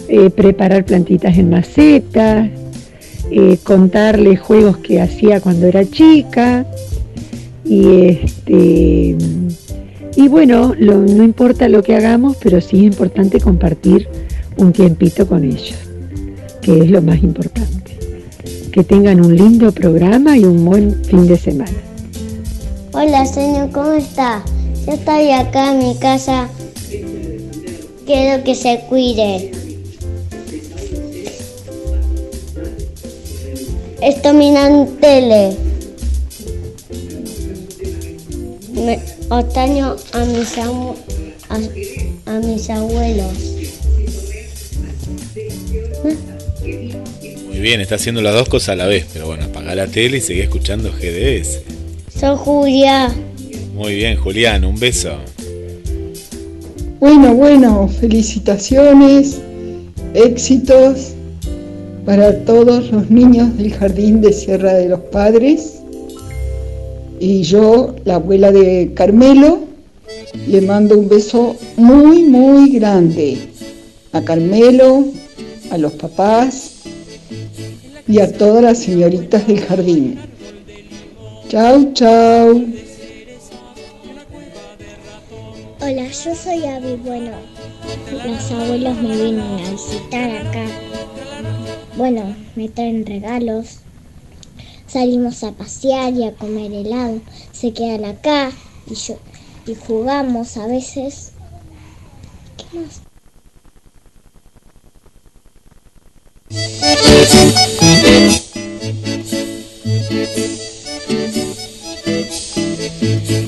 eh, 0.07 0.31
preparar 0.31 0.83
plantitas 0.83 1.37
en 1.37 1.51
macetas, 1.51 2.49
eh, 3.29 3.59
contarles 3.61 4.39
juegos 4.39 4.77
que 4.77 4.99
hacía 4.99 5.39
cuando 5.39 5.67
era 5.67 5.85
chica 5.85 6.65
y 7.63 8.07
este 8.07 9.15
y 10.15 10.27
bueno, 10.27 10.73
no 10.75 11.23
importa 11.23 11.69
lo 11.69 11.83
que 11.83 11.95
hagamos, 11.95 12.35
pero 12.41 12.61
sí 12.61 12.77
es 12.77 12.83
importante 12.83 13.39
compartir 13.39 14.07
un 14.57 14.73
tiempito 14.73 15.27
con 15.27 15.43
ellos, 15.43 15.77
que 16.61 16.79
es 16.79 16.89
lo 16.89 17.01
más 17.01 17.21
importante. 17.21 17.97
Que 18.71 18.83
tengan 18.83 19.23
un 19.23 19.35
lindo 19.35 19.71
programa 19.71 20.35
y 20.35 20.45
un 20.45 20.65
buen 20.65 21.03
fin 21.05 21.27
de 21.27 21.37
semana. 21.37 21.79
Hola, 22.91 23.25
señor, 23.25 23.69
¿cómo 23.71 23.91
está? 23.93 24.43
Yo 24.85 24.93
estoy 24.93 25.31
acá 25.31 25.73
en 25.73 25.79
mi 25.79 25.95
casa. 25.95 26.47
Quiero 28.05 28.43
que 28.43 28.55
se 28.55 28.79
cuide. 28.89 29.51
Estoy 34.01 34.33
mirando 34.35 34.91
tele. 34.99 35.55
Me 38.73 38.93
extraño 39.39 39.95
a 40.11 40.25
mis, 40.25 40.57
abu- 40.57 40.95
a, 41.49 41.55
a 42.31 42.39
mis 42.39 42.69
abuelos. 42.69 43.31
Muy 47.47 47.59
bien, 47.59 47.79
está 47.79 47.95
haciendo 47.95 48.21
las 48.21 48.33
dos 48.33 48.49
cosas 48.49 48.69
a 48.69 48.75
la 48.75 48.87
vez, 48.87 49.05
pero 49.13 49.27
bueno, 49.27 49.45
apaga 49.45 49.73
la 49.75 49.87
tele 49.87 50.17
y 50.17 50.21
sigue 50.21 50.43
escuchando 50.43 50.91
GDS. 50.91 51.61
Soy 52.19 52.35
Julia. 52.37 53.13
Muy 53.73 53.95
bien, 53.95 54.17
Julián, 54.17 54.65
un 54.65 54.77
beso. 54.77 55.17
Bueno, 57.03 57.35
bueno, 57.35 57.89
felicitaciones, 57.89 59.41
éxitos 60.13 61.09
para 62.05 62.45
todos 62.45 62.93
los 62.93 63.09
niños 63.09 63.57
del 63.57 63.73
Jardín 63.73 64.21
de 64.21 64.31
Sierra 64.31 64.75
de 64.75 64.87
los 64.87 65.01
Padres. 65.01 65.81
Y 67.19 67.41
yo, 67.41 67.93
la 68.05 68.15
abuela 68.15 68.53
de 68.53 68.93
Carmelo, 68.95 69.65
le 70.47 70.61
mando 70.61 70.97
un 70.97 71.09
beso 71.09 71.57
muy, 71.75 72.23
muy 72.23 72.69
grande 72.69 73.37
a 74.13 74.21
Carmelo, 74.21 75.03
a 75.71 75.77
los 75.77 75.91
papás 75.91 76.83
y 78.07 78.21
a 78.21 78.31
todas 78.31 78.63
las 78.63 78.77
señoritas 78.77 79.45
del 79.45 79.59
jardín. 79.59 80.19
Chau, 81.49 81.91
chau. 81.91 82.63
Hola, 85.85 86.07
yo 86.07 86.33
soy 86.33 86.63
Abby. 86.63 86.95
Bueno, 86.95 87.31
los 88.25 88.51
abuelos 88.51 88.95
me 88.99 89.17
vienen 89.17 89.41
a 89.41 89.69
visitar 89.69 90.31
acá. 90.47 90.65
Bueno, 91.97 92.37
me 92.55 92.69
traen 92.69 93.05
regalos. 93.05 93.79
Salimos 94.87 95.43
a 95.43 95.51
pasear 95.51 96.13
y 96.13 96.23
a 96.23 96.35
comer 96.35 96.71
helado. 96.71 97.19
Se 97.51 97.73
quedan 97.73 98.05
acá 98.05 98.53
y 98.89 98.95
yo 98.95 99.17
y 99.67 99.75
jugamos 99.75 100.55
a 100.55 100.67
veces. 100.67 101.33
¿Qué 102.55 102.79
más? 102.79 103.01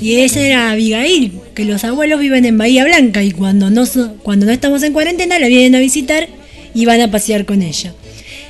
Y 0.05 0.21
esa 0.21 0.39
era 0.39 0.69
Abigail, 0.69 1.31
que 1.55 1.65
los 1.65 1.83
abuelos 1.83 2.19
viven 2.19 2.45
en 2.45 2.59
Bahía 2.59 2.85
Blanca 2.85 3.23
y 3.23 3.31
cuando 3.31 3.71
no, 3.71 3.85
cuando 4.21 4.45
no 4.45 4.51
estamos 4.51 4.83
en 4.83 4.93
cuarentena 4.93 5.39
la 5.39 5.47
vienen 5.47 5.73
a 5.73 5.79
visitar 5.79 6.27
y 6.75 6.85
van 6.85 7.01
a 7.01 7.09
pasear 7.09 7.45
con 7.45 7.63
ella. 7.63 7.91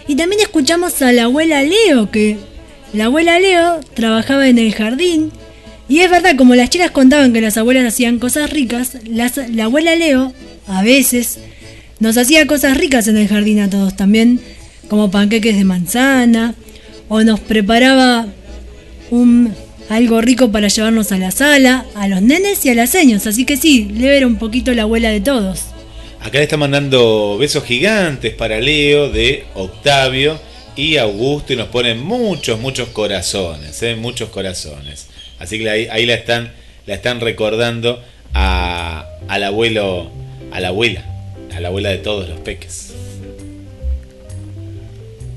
Y 0.05 0.17
también 0.17 0.41
escuchamos 0.41 1.01
a 1.01 1.13
la 1.13 1.23
abuela 1.23 1.63
Leo, 1.63 2.11
que 2.11 2.35
la 2.91 3.05
abuela 3.05 3.39
Leo 3.39 3.79
trabajaba 3.93 4.49
en 4.49 4.59
el 4.59 4.75
jardín. 4.75 5.31
Y 5.87 5.99
es 5.99 6.11
verdad, 6.11 6.35
como 6.35 6.55
las 6.55 6.69
chicas 6.69 6.91
contaban 6.91 7.31
que 7.31 7.39
las 7.39 7.55
abuelas 7.55 7.85
hacían 7.85 8.19
cosas 8.19 8.49
ricas, 8.49 8.97
la 9.07 9.63
abuela 9.63 9.95
Leo 9.95 10.33
a 10.67 10.83
veces 10.83 11.39
nos 12.01 12.17
hacía 12.17 12.47
cosas 12.47 12.77
ricas 12.77 13.07
en 13.07 13.15
el 13.15 13.29
jardín 13.29 13.61
a 13.61 13.69
todos 13.69 13.95
también, 13.95 14.41
como 14.89 15.09
panqueques 15.09 15.55
de 15.55 15.63
manzana, 15.63 16.53
o 17.07 17.23
nos 17.23 17.39
preparaba 17.39 18.27
un 19.09 19.53
algo 19.89 20.21
rico 20.21 20.51
para 20.51 20.67
llevarnos 20.67 21.11
a 21.11 21.17
la 21.17 21.31
sala, 21.31 21.85
a 21.95 22.07
los 22.07 22.21
nenes 22.21 22.65
y 22.65 22.69
a 22.69 22.75
las 22.75 22.89
señas. 22.89 23.27
Así 23.27 23.45
que 23.45 23.57
sí, 23.57 23.87
Leo 23.93 24.11
era 24.11 24.27
un 24.27 24.37
poquito 24.37 24.73
la 24.73 24.83
abuela 24.83 25.09
de 25.09 25.21
todos. 25.21 25.61
Acá 26.19 26.39
le 26.39 26.43
está 26.43 26.57
mandando 26.57 27.37
besos 27.37 27.63
gigantes 27.63 28.33
para 28.33 28.59
Leo 28.59 29.09
de 29.09 29.45
Octavio 29.53 30.39
y 30.75 30.97
Augusto 30.97 31.53
y 31.53 31.55
nos 31.55 31.67
ponen 31.67 32.01
muchos, 32.01 32.59
muchos 32.59 32.89
corazones, 32.89 33.81
¿eh? 33.83 33.95
muchos 33.95 34.29
corazones. 34.29 35.07
Así 35.39 35.59
que 35.59 35.69
ahí, 35.69 35.87
ahí 35.91 36.05
la 36.05 36.15
están, 36.15 36.51
la 36.87 36.95
están 36.95 37.19
recordando 37.19 38.01
a, 38.33 39.05
al 39.27 39.43
abuelo, 39.43 40.09
a 40.51 40.59
la 40.59 40.69
abuela, 40.69 41.05
a 41.55 41.59
la 41.59 41.67
abuela 41.67 41.89
de 41.89 41.97
todos 41.97 42.27
los 42.27 42.39
peques. 42.39 42.93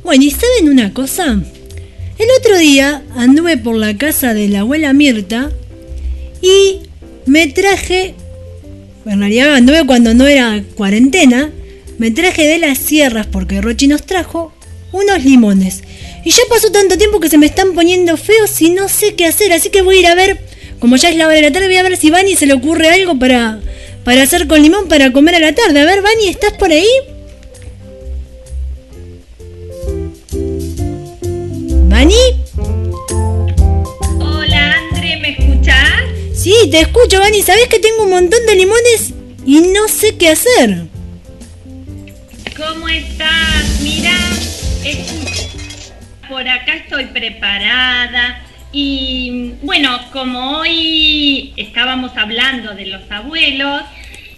Bueno, 0.02 0.24
¿y 0.24 0.30
saben 0.30 0.70
una 0.70 0.94
cosa? 0.94 1.38
El 2.18 2.26
otro 2.36 2.58
día 2.58 3.02
anduve 3.14 3.56
por 3.56 3.76
la 3.76 3.96
casa 3.96 4.34
de 4.34 4.48
la 4.48 4.60
abuela 4.60 4.92
Mirta 4.92 5.50
y 6.42 6.80
me 7.26 7.46
traje, 7.46 8.14
en 9.06 9.20
realidad 9.20 9.54
anduve 9.54 9.86
cuando 9.86 10.14
no 10.14 10.26
era 10.26 10.64
cuarentena, 10.74 11.52
me 11.98 12.10
traje 12.10 12.48
de 12.48 12.58
las 12.58 12.78
sierras 12.78 13.28
porque 13.28 13.60
Rochi 13.60 13.86
nos 13.86 14.02
trajo 14.02 14.52
unos 14.90 15.24
limones. 15.24 15.84
Y 16.24 16.30
ya 16.30 16.42
pasó 16.50 16.72
tanto 16.72 16.98
tiempo 16.98 17.20
que 17.20 17.28
se 17.28 17.38
me 17.38 17.46
están 17.46 17.72
poniendo 17.72 18.16
feos 18.16 18.60
y 18.62 18.70
no 18.70 18.88
sé 18.88 19.14
qué 19.14 19.26
hacer, 19.26 19.52
así 19.52 19.70
que 19.70 19.82
voy 19.82 19.98
a 19.98 20.00
ir 20.00 20.06
a 20.08 20.16
ver, 20.16 20.40
como 20.80 20.96
ya 20.96 21.10
es 21.10 21.16
la 21.16 21.26
hora 21.26 21.36
de 21.36 21.42
la 21.42 21.52
tarde, 21.52 21.68
voy 21.68 21.76
a 21.76 21.84
ver 21.84 21.96
si 21.96 22.10
Vani 22.10 22.34
se 22.34 22.46
le 22.46 22.54
ocurre 22.54 22.88
algo 22.88 23.16
para, 23.16 23.60
para 24.02 24.22
hacer 24.22 24.48
con 24.48 24.60
limón 24.60 24.88
para 24.88 25.12
comer 25.12 25.36
a 25.36 25.40
la 25.40 25.54
tarde. 25.54 25.78
A 25.80 25.84
ver, 25.84 26.02
Vani, 26.02 26.28
¿estás 26.28 26.54
por 26.54 26.72
ahí? 26.72 26.88
¿Vani? 31.98 32.14
Hola, 34.20 34.76
André, 34.92 35.16
¿me 35.16 35.30
escuchás? 35.30 36.04
Sí, 36.32 36.54
te 36.70 36.82
escucho, 36.82 37.18
Vani. 37.18 37.42
¿Sabés 37.42 37.66
que 37.66 37.80
tengo 37.80 38.04
un 38.04 38.10
montón 38.10 38.38
de 38.46 38.54
limones 38.54 39.14
y 39.44 39.58
no 39.72 39.88
sé 39.88 40.16
qué 40.16 40.28
hacer? 40.28 40.84
¿Cómo 42.56 42.88
estás? 42.88 43.80
Mira, 43.82 44.12
es- 44.84 45.48
por 46.28 46.48
acá 46.48 46.74
estoy 46.74 47.06
preparada. 47.06 48.44
Y 48.70 49.54
bueno, 49.62 49.98
como 50.12 50.58
hoy 50.58 51.52
estábamos 51.56 52.16
hablando 52.16 52.74
de 52.76 52.86
los 52.86 53.10
abuelos, 53.10 53.82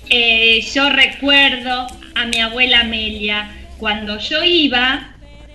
eh, 0.08 0.66
yo 0.74 0.88
recuerdo 0.88 1.88
a 2.14 2.24
mi 2.24 2.38
abuela 2.40 2.80
Amelia 2.80 3.50
cuando 3.76 4.18
yo 4.18 4.42
iba 4.44 5.09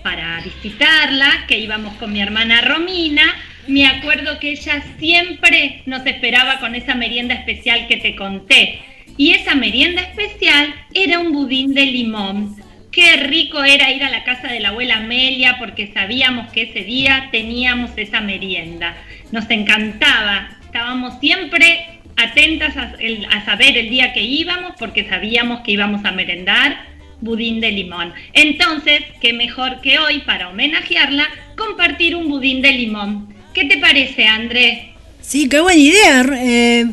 para 0.06 0.40
visitarla, 0.40 1.46
que 1.48 1.58
íbamos 1.58 1.96
con 1.96 2.12
mi 2.12 2.20
hermana 2.20 2.60
Romina, 2.60 3.24
me 3.66 3.88
acuerdo 3.88 4.38
que 4.38 4.50
ella 4.50 4.80
siempre 5.00 5.82
nos 5.84 6.06
esperaba 6.06 6.60
con 6.60 6.76
esa 6.76 6.94
merienda 6.94 7.34
especial 7.34 7.88
que 7.88 7.96
te 7.96 8.14
conté. 8.14 8.78
Y 9.16 9.32
esa 9.32 9.56
merienda 9.56 10.02
especial 10.02 10.72
era 10.94 11.18
un 11.18 11.32
budín 11.32 11.74
de 11.74 11.86
limón. 11.86 12.54
Qué 12.92 13.16
rico 13.16 13.64
era 13.64 13.90
ir 13.90 14.04
a 14.04 14.10
la 14.10 14.22
casa 14.22 14.46
de 14.46 14.60
la 14.60 14.68
abuela 14.68 14.98
Amelia 14.98 15.56
porque 15.58 15.90
sabíamos 15.92 16.52
que 16.52 16.62
ese 16.62 16.84
día 16.84 17.28
teníamos 17.32 17.90
esa 17.96 18.20
merienda. 18.20 18.96
Nos 19.32 19.50
encantaba. 19.50 20.50
Estábamos 20.66 21.18
siempre 21.18 21.98
atentas 22.16 22.76
a, 22.76 22.94
a 23.32 23.44
saber 23.44 23.76
el 23.76 23.90
día 23.90 24.12
que 24.12 24.22
íbamos 24.22 24.74
porque 24.78 25.08
sabíamos 25.08 25.62
que 25.62 25.72
íbamos 25.72 26.04
a 26.04 26.12
merendar 26.12 26.95
budín 27.20 27.60
de 27.60 27.72
limón. 27.72 28.12
Entonces, 28.32 29.00
qué 29.20 29.32
mejor 29.32 29.80
que 29.80 29.98
hoy 29.98 30.20
para 30.20 30.48
homenajearla 30.48 31.26
compartir 31.56 32.16
un 32.16 32.28
budín 32.28 32.62
de 32.62 32.72
limón. 32.72 33.34
¿Qué 33.54 33.64
te 33.64 33.78
parece, 33.78 34.26
Andrés? 34.26 34.78
Sí, 35.20 35.48
qué 35.48 35.60
buena 35.60 35.80
idea, 35.80 36.24
eh. 36.34 36.84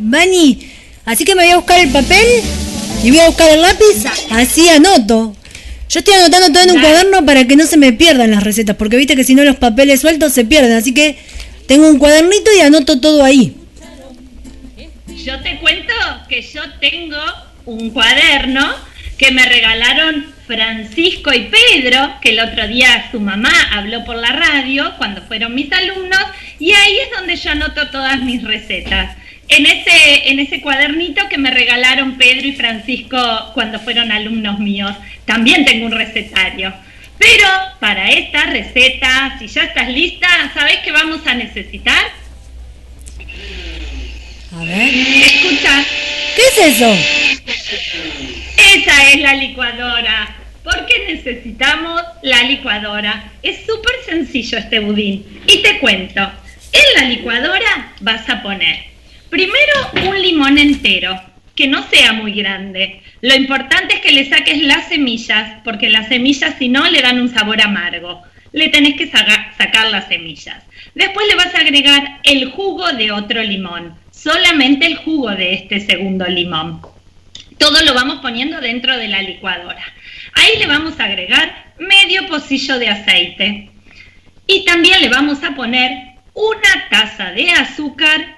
Así 1.06 1.26
que 1.26 1.36
me 1.36 1.44
voy 1.44 1.52
a 1.52 1.58
buscar 1.58 1.80
el 1.82 1.91
papel 1.91 2.26
y 3.04 3.10
voy 3.12 3.20
a 3.20 3.28
buscar 3.28 3.50
el 3.50 3.62
lápiz. 3.62 4.06
Así 4.32 4.70
anoto. 4.70 5.36
Yo 5.90 6.00
estoy 6.00 6.16
anotando 6.16 6.52
todo 6.52 6.64
en 6.64 6.72
un 6.72 6.82
cuaderno 6.82 7.26
para 7.26 7.45
que 7.45 7.56
no 7.56 7.68
se 7.68 7.78
me 7.78 7.94
pierdan 7.94 8.32
las 8.32 8.44
recetas, 8.44 8.76
porque 8.78 8.95
viste 8.95 9.16
que 9.16 9.24
si 9.24 9.36
no 9.36 9.44
los 9.44 9.58
papeles 9.58 10.00
sueltos 10.00 10.34
se 10.34 10.45
pierden. 10.45 10.72
Así 10.72 10.94
que 10.94 11.18
tengo 11.68 11.88
un 11.88 12.00
cuadernito 12.00 12.50
y 12.58 12.62
anoto 12.62 13.00
todo 13.00 13.24
ahí. 13.24 13.56
Yo 15.24 15.40
te 15.41 15.60
cuento 15.60 15.94
que 16.28 16.41
yo 16.41 16.62
tengo 16.80 17.20
un 17.66 17.91
cuaderno 17.91 18.74
que 19.24 19.32
me 19.32 19.45
regalaron 19.45 20.26
Francisco 20.45 21.32
y 21.34 21.48
Pedro, 21.48 22.16
que 22.22 22.32
el 22.32 22.41
otro 22.41 22.68
día 22.68 23.08
su 23.10 23.22
mamá 23.22 23.54
habló 23.72 24.04
por 24.04 24.18
la 24.18 24.34
radio 24.34 24.95
cuando 24.98 25.22
fueron 25.22 25.56
mis 25.56 25.72
alumnos, 25.72 26.20
y 26.60 26.74
ahí 26.74 26.98
es 27.00 27.18
donde 27.18 27.38
yo 27.38 27.52
anoto 27.52 27.90
todas 27.90 28.20
mis 28.22 28.44
recetas. 28.44 29.16
En 29.48 29.66
ese, 29.66 30.30
en 30.30 30.40
ese 30.40 30.60
cuadernito 30.60 31.30
que 31.30 31.38
me 31.38 31.52
regalaron 31.52 32.18
Pedro 32.18 32.48
y 32.48 32.52
Francisco 32.52 33.18
cuando 33.54 33.80
fueron 33.80 34.12
alumnos 34.12 34.60
míos, 34.60 34.94
también 35.24 35.64
tengo 35.64 35.86
un 35.86 35.94
recetario. 35.94 36.74
Pero 37.18 37.48
para 37.80 38.10
esta 38.10 38.48
receta, 38.48 39.38
si 39.40 39.48
ya 39.48 39.64
estás 39.64 39.88
lista, 39.88 40.28
¿sabes 40.54 40.80
qué 40.84 40.91
vamos 40.91 41.26
a 41.26 41.34
necesitar? 41.34 42.04
A 44.52 44.64
ver. 44.66 44.94
Escucha. 44.94 45.86
¿Qué 46.36 46.41
es 46.41 46.76
eso? 46.76 46.98
Esa 48.58 49.12
es 49.12 49.20
la 49.20 49.36
licuadora. 49.36 50.36
¿Por 50.64 50.86
qué 50.86 51.14
necesitamos 51.14 52.02
la 52.22 52.44
licuadora? 52.44 53.32
Es 53.42 53.66
súper 53.66 53.96
sencillo 54.06 54.58
este 54.58 54.80
budín. 54.80 55.26
Y 55.48 55.62
te 55.62 55.80
cuento. 55.80 56.22
En 56.22 57.02
la 57.02 57.10
licuadora 57.10 57.94
vas 58.02 58.28
a 58.30 58.42
poner 58.42 58.94
primero 59.34 60.10
un 60.10 60.22
limón 60.22 60.60
entero, 60.60 61.20
que 61.56 61.68
no 61.68 61.88
sea 61.90 62.14
muy 62.14 62.34
grande. 62.34 63.02
Lo 63.22 63.34
importante 63.34 63.96
es 63.96 64.02
que 64.02 64.12
le 64.12 64.30
saques 64.30 64.62
las 64.62 64.90
semillas, 64.90 65.60
porque 65.64 65.90
las 65.90 66.08
semillas 66.08 66.54
si 66.60 66.70
no 66.70 66.88
le 66.88 67.02
dan 67.02 67.20
un 67.20 67.34
sabor 67.34 67.60
amargo. 67.60 68.22
Le 68.52 68.70
tenés 68.70 68.96
que 68.96 69.08
sacar 69.08 69.90
las 69.90 70.08
semillas. 70.08 70.64
Después 70.94 71.28
le 71.28 71.34
vas 71.34 71.56
a 71.56 71.62
agregar 71.62 72.20
el 72.24 72.52
jugo 72.52 72.92
de 72.94 73.12
otro 73.12 73.42
limón, 73.42 73.96
solamente 74.12 74.86
el 74.86 74.98
jugo 74.98 75.32
de 75.32 75.56
este 75.56 75.80
segundo 75.80 76.28
limón. 76.28 76.82
Todo 77.64 77.81
lo 77.85 77.94
vamos 77.94 78.19
poniendo 78.19 78.60
dentro 78.60 78.98
de 78.98 79.07
la 79.07 79.22
licuadora. 79.22 79.81
Ahí 80.34 80.60
le 80.60 80.68
vamos 80.68 80.99
a 80.99 81.06
agregar 81.06 81.72
medio 81.80 82.27
pocillo 82.27 82.77
de 82.77 82.90
aceite. 82.90 83.69
Y 84.45 84.65
también 84.65 84.99
le 84.99 85.07
vamos 85.07 85.41
a 85.45 85.56
poner 85.56 86.15
una 86.34 86.90
taza 86.90 87.31
de 87.31 87.52
azúcar 87.52 88.35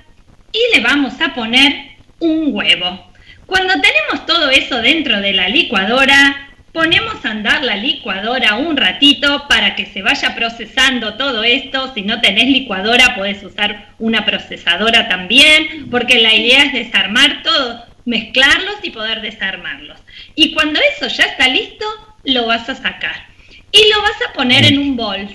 y 0.52 0.76
le 0.76 0.84
vamos 0.84 1.20
a 1.22 1.34
poner 1.34 1.96
un 2.20 2.50
huevo. 2.54 3.12
Cuando 3.48 3.74
tenemos 3.82 4.28
todo 4.28 4.52
eso 4.52 4.80
dentro 4.84 5.20
de 5.20 5.34
la 5.34 5.50
licuadora, 5.50 6.52
ponemos 6.72 7.26
a 7.26 7.32
andar 7.32 7.64
la 7.64 7.78
licuadora 7.78 8.54
un 8.54 8.78
ratito 8.78 9.48
para 9.50 9.76
que 9.76 9.88
se 9.88 10.04
vaya 10.04 10.36
procesando 10.36 11.16
todo 11.16 11.44
esto. 11.44 11.92
Si 11.96 12.04
no 12.04 12.22
tenés 12.22 12.46
licuadora, 12.46 13.16
puedes 13.16 13.42
usar 13.42 13.88
una 13.98 14.24
procesadora 14.24 15.10
también, 15.10 15.90
porque 15.90 16.22
la 16.22 16.36
idea 16.36 16.66
es 16.66 16.74
desarmar 16.74 17.42
todo, 17.42 17.95
mezclarlos 18.06 18.76
y 18.84 18.92
poder 18.92 19.22
desarmarlos. 19.22 20.00
Y 20.36 20.54
cuando 20.54 20.80
eso 20.96 21.08
ya 21.08 21.26
está 21.26 21.48
listo, 21.48 21.86
lo 22.24 22.46
vas 22.46 22.70
a 22.70 22.76
sacar. 22.76 23.28
Y 23.72 23.90
lo 23.92 24.02
vas 24.02 24.30
a 24.30 24.34
poner 24.34 24.66
en 24.66 24.80
un 24.80 24.96
bols. 24.96 25.34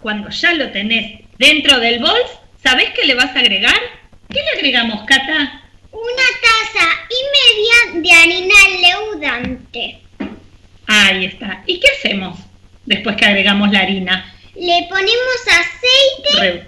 Cuando 0.00 0.30
ya 0.30 0.54
lo 0.54 0.70
tenés 0.70 1.20
dentro 1.38 1.78
del 1.78 1.98
bols, 1.98 2.30
¿sabés 2.62 2.90
qué 2.90 3.06
le 3.06 3.14
vas 3.14 3.36
a 3.36 3.40
agregar? 3.40 3.78
¿Qué 4.32 4.40
le 4.40 4.58
agregamos, 4.58 5.04
Cata? 5.04 5.62
Una 5.92 6.26
taza 6.40 6.86
y 7.10 7.92
media 7.92 8.02
de 8.02 8.12
harina 8.12 8.54
leudante. 8.80 9.98
Ahí 10.86 11.26
está. 11.26 11.62
¿Y 11.66 11.80
qué 11.80 11.88
hacemos 11.98 12.38
después 12.86 13.16
que 13.16 13.26
agregamos 13.26 13.70
la 13.70 13.80
harina? 13.80 14.34
Le 14.54 14.86
ponemos 14.88 15.40
aceite, 15.46 16.64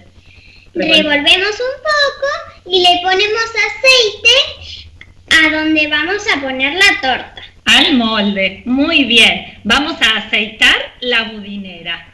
revolvemos 0.73 1.51
un 1.51 1.75
poco 1.83 2.69
y 2.69 2.81
le 2.81 2.99
ponemos 3.01 3.43
aceite 3.43 4.82
a 5.33 5.49
donde 5.49 5.87
vamos 5.87 6.23
a 6.33 6.41
poner 6.41 6.73
la 6.73 7.01
torta. 7.01 7.41
Al 7.65 7.95
molde. 7.95 8.61
Muy 8.65 9.05
bien. 9.05 9.59
Vamos 9.63 10.01
a 10.01 10.17
aceitar 10.17 10.75
la 11.01 11.23
budinera. 11.23 12.07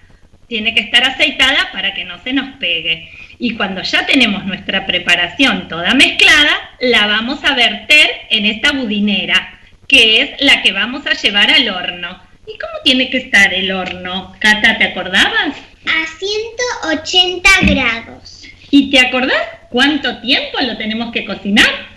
Tiene 0.47 0.73
que 0.73 0.81
estar 0.81 1.03
aceitada 1.03 1.69
para 1.71 1.93
que 1.93 2.05
no 2.05 2.21
se 2.23 2.33
nos 2.33 2.57
pegue. 2.57 3.11
Y 3.37 3.55
cuando 3.55 3.81
ya 3.81 4.05
tenemos 4.05 4.45
nuestra 4.45 4.85
preparación 4.85 5.67
toda 5.67 5.93
mezclada, 5.93 6.71
la 6.79 7.07
vamos 7.07 7.43
a 7.43 7.55
verter 7.55 8.09
en 8.29 8.45
esta 8.45 8.71
budinera, 8.71 9.59
que 9.87 10.21
es 10.21 10.41
la 10.41 10.61
que 10.61 10.71
vamos 10.71 11.05
a 11.05 11.13
llevar 11.13 11.51
al 11.51 11.69
horno. 11.69 12.21
¿Y 12.47 12.57
cómo 12.57 12.73
tiene 12.83 13.09
que 13.09 13.17
estar 13.17 13.53
el 13.53 13.71
horno? 13.71 14.35
Cata, 14.39 14.77
¿te 14.77 14.85
acordabas? 14.85 15.55
A 15.85 16.05
180 16.17 17.49
grados. 17.61 18.43
¿Y 18.71 18.89
te 18.91 18.99
acordás 18.99 19.41
cuánto 19.69 20.19
tiempo 20.19 20.59
lo 20.61 20.77
tenemos 20.77 21.11
que 21.11 21.25
cocinar? 21.25 21.89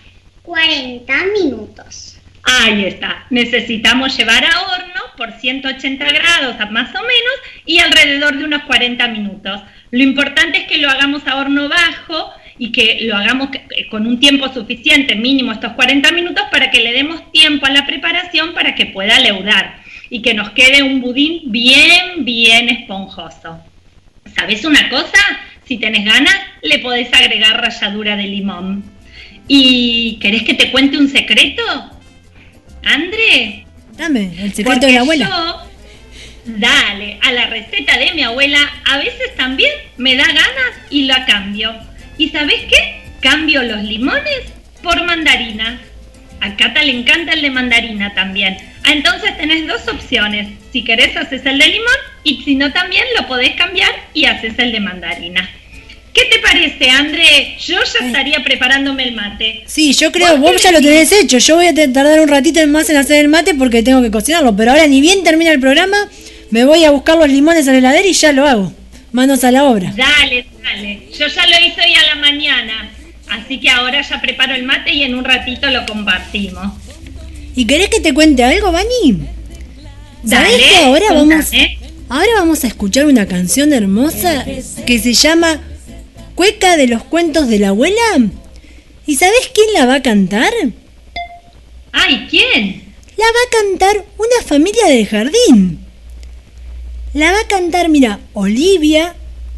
40 0.52 1.14
minutos. 1.42 2.18
Ahí 2.42 2.84
está. 2.84 3.24
Necesitamos 3.30 4.14
llevar 4.14 4.44
a 4.44 4.60
horno 4.60 5.00
por 5.16 5.32
180 5.32 6.04
grados 6.04 6.56
más 6.70 6.90
o 6.90 7.00
menos 7.00 7.36
y 7.64 7.78
alrededor 7.78 8.36
de 8.36 8.44
unos 8.44 8.64
40 8.64 9.08
minutos. 9.08 9.62
Lo 9.90 10.02
importante 10.02 10.58
es 10.58 10.66
que 10.66 10.76
lo 10.76 10.90
hagamos 10.90 11.26
a 11.26 11.36
horno 11.36 11.70
bajo 11.70 12.32
y 12.58 12.70
que 12.70 12.98
lo 13.00 13.16
hagamos 13.16 13.48
con 13.90 14.06
un 14.06 14.20
tiempo 14.20 14.52
suficiente, 14.52 15.14
mínimo 15.14 15.52
estos 15.52 15.72
40 15.72 16.12
minutos, 16.12 16.44
para 16.52 16.70
que 16.70 16.80
le 16.80 16.92
demos 16.92 17.32
tiempo 17.32 17.64
a 17.64 17.70
la 17.70 17.86
preparación 17.86 18.52
para 18.52 18.74
que 18.74 18.84
pueda 18.84 19.18
leudar 19.20 19.80
y 20.10 20.20
que 20.20 20.34
nos 20.34 20.50
quede 20.50 20.82
un 20.82 21.00
budín 21.00 21.50
bien, 21.50 22.26
bien 22.26 22.68
esponjoso. 22.68 23.58
¿Sabes 24.36 24.66
una 24.66 24.90
cosa? 24.90 25.18
Si 25.64 25.78
tenés 25.78 26.04
ganas, 26.04 26.36
le 26.60 26.78
podés 26.80 27.10
agregar 27.14 27.58
ralladura 27.58 28.16
de 28.16 28.24
limón. 28.24 29.01
¿Y 29.48 30.18
querés 30.20 30.44
que 30.44 30.54
te 30.54 30.70
cuente 30.70 30.98
un 30.98 31.08
secreto? 31.08 31.62
André. 32.84 33.66
Dame, 33.96 34.32
el 34.38 34.52
secreto 34.54 34.86
de 34.86 34.92
la 34.92 35.00
abuela. 35.00 35.28
Yo, 35.28 36.52
dale, 36.56 37.18
a 37.22 37.32
la 37.32 37.46
receta 37.46 37.98
de 37.98 38.12
mi 38.14 38.22
abuela 38.22 38.58
a 38.84 38.98
veces 38.98 39.34
también 39.36 39.72
me 39.96 40.16
da 40.16 40.26
ganas 40.26 40.72
y 40.90 41.04
la 41.04 41.26
cambio. 41.26 41.74
¿Y 42.18 42.30
sabes 42.30 42.60
qué? 42.68 43.02
Cambio 43.20 43.62
los 43.62 43.82
limones 43.82 44.52
por 44.82 45.04
mandarinas. 45.04 45.80
A 46.40 46.56
Cata 46.56 46.82
le 46.82 46.98
encanta 46.98 47.32
el 47.32 47.42
de 47.42 47.50
mandarina 47.50 48.14
también. 48.14 48.56
Ah, 48.84 48.92
entonces 48.92 49.36
tenés 49.36 49.66
dos 49.66 49.86
opciones. 49.86 50.48
Si 50.72 50.82
querés 50.82 51.16
haces 51.16 51.46
el 51.46 51.58
de 51.58 51.68
limón 51.68 51.94
y 52.24 52.42
si 52.42 52.56
no 52.56 52.72
también 52.72 53.04
lo 53.16 53.28
podés 53.28 53.54
cambiar 53.54 53.90
y 54.12 54.24
haces 54.24 54.58
el 54.58 54.72
de 54.72 54.80
mandarina. 54.80 55.48
¿Qué 56.12 56.24
te 56.30 56.38
parece, 56.40 56.90
André? 56.90 57.56
Yo 57.58 57.76
ya 57.76 58.06
estaría 58.06 58.44
preparándome 58.44 59.04
el 59.04 59.14
mate. 59.14 59.64
Sí, 59.66 59.94
yo 59.94 60.12
creo, 60.12 60.36
vos 60.36 60.62
ya 60.62 60.70
lo 60.70 60.80
tenés 60.80 61.10
hecho. 61.10 61.38
Yo 61.38 61.56
voy 61.56 61.66
a 61.66 61.74
tardar 61.74 62.20
un 62.20 62.28
ratito 62.28 62.66
más 62.66 62.90
en 62.90 62.96
hacer 62.96 63.20
el 63.20 63.28
mate 63.28 63.54
porque 63.54 63.82
tengo 63.82 64.02
que 64.02 64.10
cocinarlo. 64.10 64.54
Pero 64.54 64.72
ahora 64.72 64.86
ni 64.86 65.00
bien 65.00 65.24
termina 65.24 65.50
el 65.52 65.60
programa, 65.60 65.96
me 66.50 66.66
voy 66.66 66.84
a 66.84 66.90
buscar 66.90 67.16
los 67.16 67.28
limones 67.28 67.66
a 67.66 67.72
la 67.72 67.78
heladera 67.78 68.06
y 68.06 68.12
ya 68.12 68.32
lo 68.32 68.46
hago. 68.46 68.72
Manos 69.12 69.42
a 69.44 69.50
la 69.50 69.64
obra. 69.64 69.92
Dale, 69.96 70.46
dale. 70.62 71.08
Yo 71.18 71.26
ya 71.26 71.46
lo 71.46 71.66
hice 71.66 71.80
hoy 71.80 71.94
a 71.94 72.14
la 72.14 72.20
mañana. 72.20 72.90
Así 73.30 73.58
que 73.58 73.70
ahora 73.70 74.02
ya 74.02 74.20
preparo 74.20 74.54
el 74.54 74.64
mate 74.64 74.92
y 74.92 75.04
en 75.04 75.14
un 75.14 75.24
ratito 75.24 75.70
lo 75.70 75.86
compartimos. 75.86 76.74
¿Y 77.56 77.66
querés 77.66 77.88
que 77.88 78.00
te 78.00 78.12
cuente 78.12 78.44
algo, 78.44 78.70
Bani? 78.70 79.20
¿Sabés 80.26 80.56
que 80.56 80.76
ahora 80.84 81.06
vamos, 81.12 81.50
ahora 82.08 82.30
vamos 82.36 82.64
a 82.64 82.66
escuchar 82.66 83.06
una 83.06 83.26
canción 83.26 83.72
hermosa 83.72 84.44
que 84.86 84.98
se 84.98 85.14
llama 85.14 85.60
Cueca 86.34 86.76
de 86.76 86.88
los 86.88 87.02
cuentos 87.04 87.48
de 87.48 87.58
la 87.58 87.68
abuela? 87.68 88.02
¿Y 89.06 89.16
sabés 89.16 89.50
quién 89.52 89.72
la 89.74 89.86
va 89.86 89.96
a 89.96 90.02
cantar? 90.02 90.52
¡Ay, 91.92 92.26
quién! 92.30 92.94
La 93.16 93.24
va 93.26 93.30
a 93.30 93.62
cantar 93.62 94.04
una 94.18 94.46
familia 94.46 94.86
del 94.86 95.06
jardín. 95.06 95.80
La 97.14 97.30
va 97.32 97.40
a 97.40 97.48
cantar, 97.48 97.88
mira, 97.88 98.20
Olivia 98.32 99.14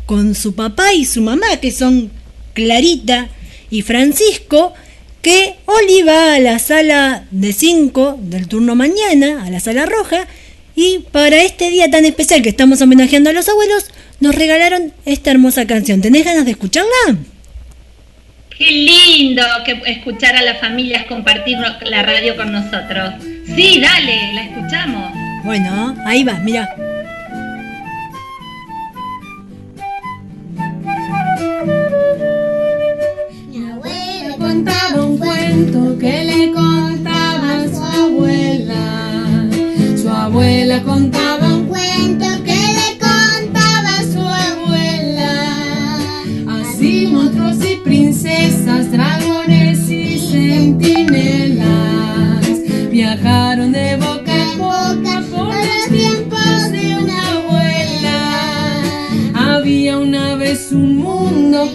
con 0.07 0.35
su 0.35 0.55
papá 0.55 0.93
y 0.93 1.05
su 1.05 1.23
mamá, 1.23 1.59
que 1.61 1.71
son 1.71 2.11
Clarita 2.53 3.29
y 3.71 3.83
Francisco, 3.83 4.75
que 5.23 5.55
Oli 5.67 6.03
va 6.03 6.35
a 6.35 6.41
la 6.41 6.59
sala 6.59 7.27
de 7.31 7.53
5 7.53 8.19
del 8.21 8.49
turno 8.49 8.75
mañana, 8.75 9.45
a 9.45 9.51
la 9.51 9.61
sala 9.61 9.87
roja, 9.87 10.27
y 10.77 10.99
para 11.13 11.43
este 11.43 11.71
día 11.71 11.91
tan 11.91 12.05
especial 12.05 12.43
que 12.43 12.49
estamos 12.49 12.83
homenajeando 12.83 13.31
a 13.31 13.33
los 13.33 13.49
abuelos, 13.49 13.87
nos 14.25 14.35
regalaron 14.35 14.91
esta 15.05 15.31
hermosa 15.31 15.67
canción. 15.67 16.01
¿Tenés 16.01 16.25
ganas 16.25 16.47
de 16.47 16.53
escucharla? 16.53 17.19
Qué 18.57 18.71
lindo 18.71 19.43
que 19.67 19.83
escuchar 19.85 20.35
a 20.35 20.43
las 20.43 20.59
familias 20.61 21.05
compartir 21.05 21.59
la 21.59 22.03
radio 22.03 22.35
con 22.35 22.51
nosotros. 22.51 23.15
Sí, 23.55 23.81
dale, 23.83 24.33
la 24.33 24.45
escuchamos. 24.45 25.13
Bueno, 25.45 25.95
ahí 26.07 26.25
va, 26.25 26.35
mira. 26.39 26.75
Le 33.53 34.37
contaba 34.39 35.05
un 35.05 35.19
cuento 35.19 35.99
que 35.99 36.25
le 36.25 36.44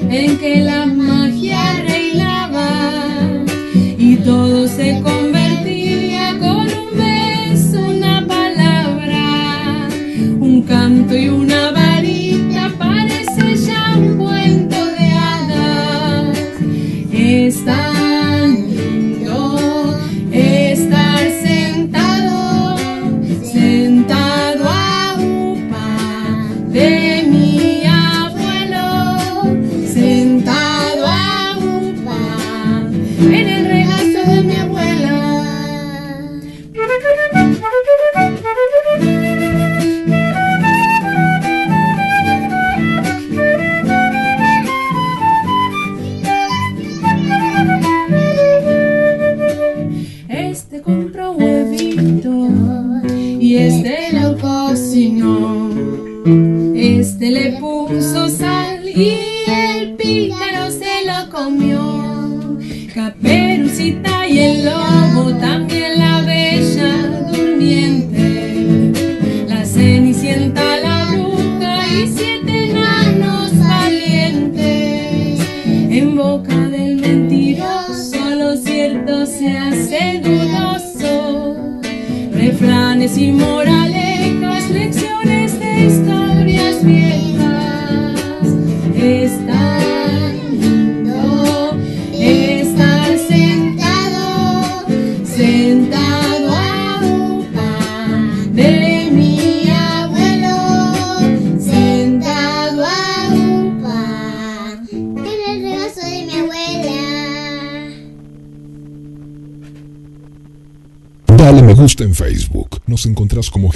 en 0.10 0.38
que 0.38 0.58
la 0.62 0.86
magia 0.86 1.84
reinaba 1.88 2.70
y 3.98 4.18
todo 4.18 4.68
se 4.68 5.02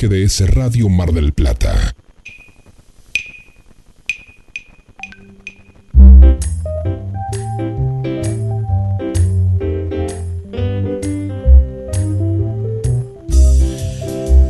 GDS 0.03 0.53
Radio 0.53 0.89
Mar 0.89 1.13
del 1.13 1.31
Plata. 1.31 1.95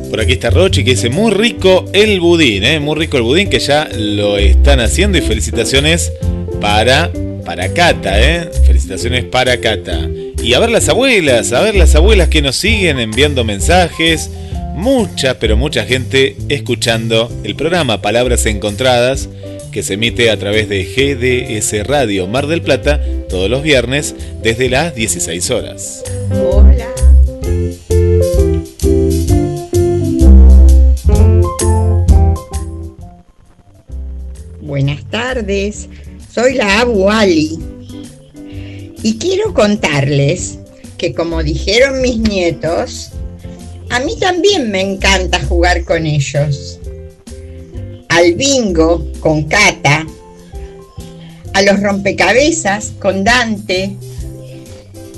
Por 0.10 0.20
aquí 0.20 0.32
está 0.32 0.50
Rochi 0.50 0.84
que 0.84 0.92
dice 0.92 1.12
muy 1.12 1.32
rico 1.32 1.86
el 1.94 2.20
budín, 2.20 2.64
¿eh? 2.64 2.80
muy 2.80 2.96
rico 2.96 3.18
el 3.18 3.24
budín 3.24 3.52
que 3.52 3.60
ya 3.60 3.88
lo 3.96 4.40
están 4.40 4.80
haciendo 4.80 5.20
y 5.20 5.22
felicitaciones 5.22 6.12
para, 6.60 7.12
para 7.46 7.72
Cata, 7.74 8.20
¿eh? 8.20 8.50
felicitaciones 8.66 9.26
para 9.26 9.62
Cata. 9.62 10.00
Y 10.42 10.56
a 10.56 10.60
ver 10.60 10.72
las 10.72 10.90
abuelas, 10.90 11.54
a 11.54 11.62
ver 11.62 11.76
las 11.76 11.94
abuelas 11.94 12.30
que 12.30 12.42
nos 12.42 12.56
siguen 12.56 13.00
enviando 13.00 13.44
mensajes, 13.44 14.32
mucha, 14.74 15.40
pero 15.40 15.56
mucha 15.56 15.86
gente 15.86 16.36
escuchando 16.50 17.32
el 17.44 17.56
programa 17.56 18.02
Palabras 18.02 18.46
Encontradas 18.46 19.30
que 19.72 19.82
se 19.82 19.96
emite 19.96 20.30
a 20.30 20.38
través 20.38 20.70
de 20.70 20.84
GDS 20.84 21.88
Radio 21.88 22.28
Mar 22.28 22.48
del 22.48 22.62
Plata 22.62 23.02
todos 23.30 23.50
los 23.50 23.64
viernes 23.64 24.16
desde 24.42 24.70
las 24.70 24.94
16 24.94 25.50
horas. 25.52 26.04
Hola. 26.32 26.88
Buenas 34.62 35.04
tardes, 35.10 35.90
soy 36.32 36.56
la 36.56 36.82
Abu 36.82 37.10
Ali 37.10 37.60
y 39.02 39.18
quiero 39.18 39.54
contarles 39.54 40.60
que 40.98 41.14
como 41.14 41.44
dijeron 41.44 42.02
mis 42.02 42.18
nietos, 42.18 43.13
a 43.94 44.00
mí 44.00 44.18
también 44.18 44.72
me 44.72 44.82
encanta 44.82 45.40
jugar 45.48 45.84
con 45.84 46.08
ellos. 46.08 46.80
Al 48.10 48.34
bingo 48.34 49.06
con 49.20 49.44
Cata, 49.44 50.08
a 51.54 51.62
los 51.62 51.80
rompecabezas 51.80 52.94
con 52.98 53.24
Dante 53.24 53.96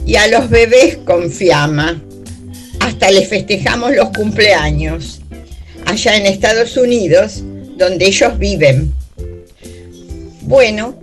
y 0.06 0.18
a 0.18 0.28
los 0.28 0.50
bebés 0.50 0.98
con 0.98 1.32
Fiamma. 1.32 2.04
Hasta 2.82 3.12
les 3.12 3.30
festejamos 3.30 3.96
los 3.96 4.10
cumpleaños 4.10 5.22
allá 5.86 6.18
en 6.18 6.26
Estados 6.26 6.76
Unidos, 6.76 7.44
donde 7.78 8.08
ellos 8.08 8.38
viven. 8.38 8.94
Bueno, 10.42 11.00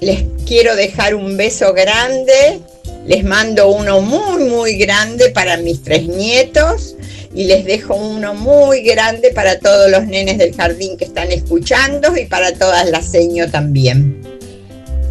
les 0.00 0.24
quiero 0.46 0.74
dejar 0.74 1.14
un 1.14 1.36
beso 1.36 1.74
grande, 1.74 2.60
les 3.08 3.24
mando 3.24 3.70
uno 3.70 4.02
muy, 4.02 4.44
muy 4.44 4.76
grande 4.76 5.30
para 5.30 5.56
mis 5.56 5.82
tres 5.82 6.06
nietos 6.06 6.94
y 7.34 7.44
les 7.44 7.64
dejo 7.64 7.94
uno 7.94 8.34
muy 8.34 8.82
grande 8.82 9.30
para 9.30 9.58
todos 9.58 9.90
los 9.90 10.06
nenes 10.06 10.36
del 10.36 10.54
jardín 10.54 10.98
que 10.98 11.06
están 11.06 11.32
escuchando 11.32 12.14
y 12.18 12.26
para 12.26 12.52
todas 12.52 12.88
las 12.90 13.10
seño 13.10 13.50
también. 13.50 14.20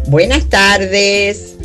Buenas 0.06 0.48
tardes. 0.48 1.56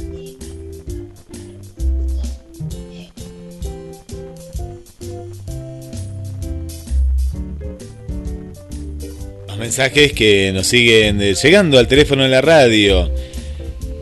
Los 9.48 9.58
mensajes 9.60 10.14
que 10.14 10.52
nos 10.52 10.66
siguen 10.66 11.22
eh, 11.22 11.36
llegando 11.36 11.78
al 11.78 11.88
teléfono 11.88 12.24
de 12.24 12.30
la 12.30 12.42
radio. 12.42 13.12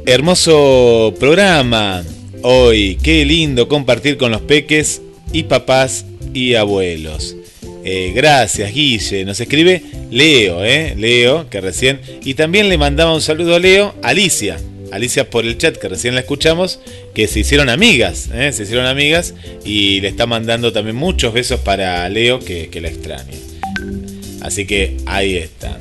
Hermoso 0.06 1.14
programa 1.20 2.04
hoy. 2.42 2.98
Qué 3.02 3.26
lindo 3.26 3.68
compartir 3.68 4.18
con 4.18 4.32
los 4.32 4.42
peques 4.42 5.02
y 5.32 5.44
papás 5.44 6.06
y 6.34 6.56
abuelos. 6.56 7.36
Eh, 7.84 8.12
gracias, 8.16 8.74
Guille. 8.74 9.26
Nos 9.26 9.40
escribe 9.40 9.82
Leo, 10.10 10.64
¿eh? 10.64 10.96
Leo, 10.98 11.50
que 11.50 11.62
recién. 11.62 12.00
Y 12.24 12.36
también 12.36 12.70
le 12.70 12.78
mandaba 12.78 13.14
un 13.14 13.22
saludo 13.22 13.56
a 13.56 13.60
Leo, 13.60 13.96
Alicia. 14.04 14.60
Alicia 14.92 15.30
por 15.30 15.46
el 15.46 15.58
chat, 15.58 15.78
que 15.78 15.88
recién 15.88 16.16
la 16.16 16.22
escuchamos, 16.22 16.80
que 17.16 17.28
se 17.28 17.40
hicieron 17.40 17.70
amigas, 17.70 18.30
¿eh? 18.34 18.52
se 18.52 18.64
hicieron 18.64 18.86
amigas. 18.86 19.34
Y 19.64 20.02
le 20.02 20.10
está 20.10 20.26
mandando 20.26 20.74
también 20.74 20.96
muchos 20.96 21.34
besos 21.34 21.60
para 21.62 22.08
Leo, 22.10 22.40
que, 22.40 22.70
que 22.70 22.82
la 22.82 22.90
extraña. 22.90 23.38
Así 24.42 24.66
que 24.66 24.98
ahí 25.06 25.38
está. 25.38 25.80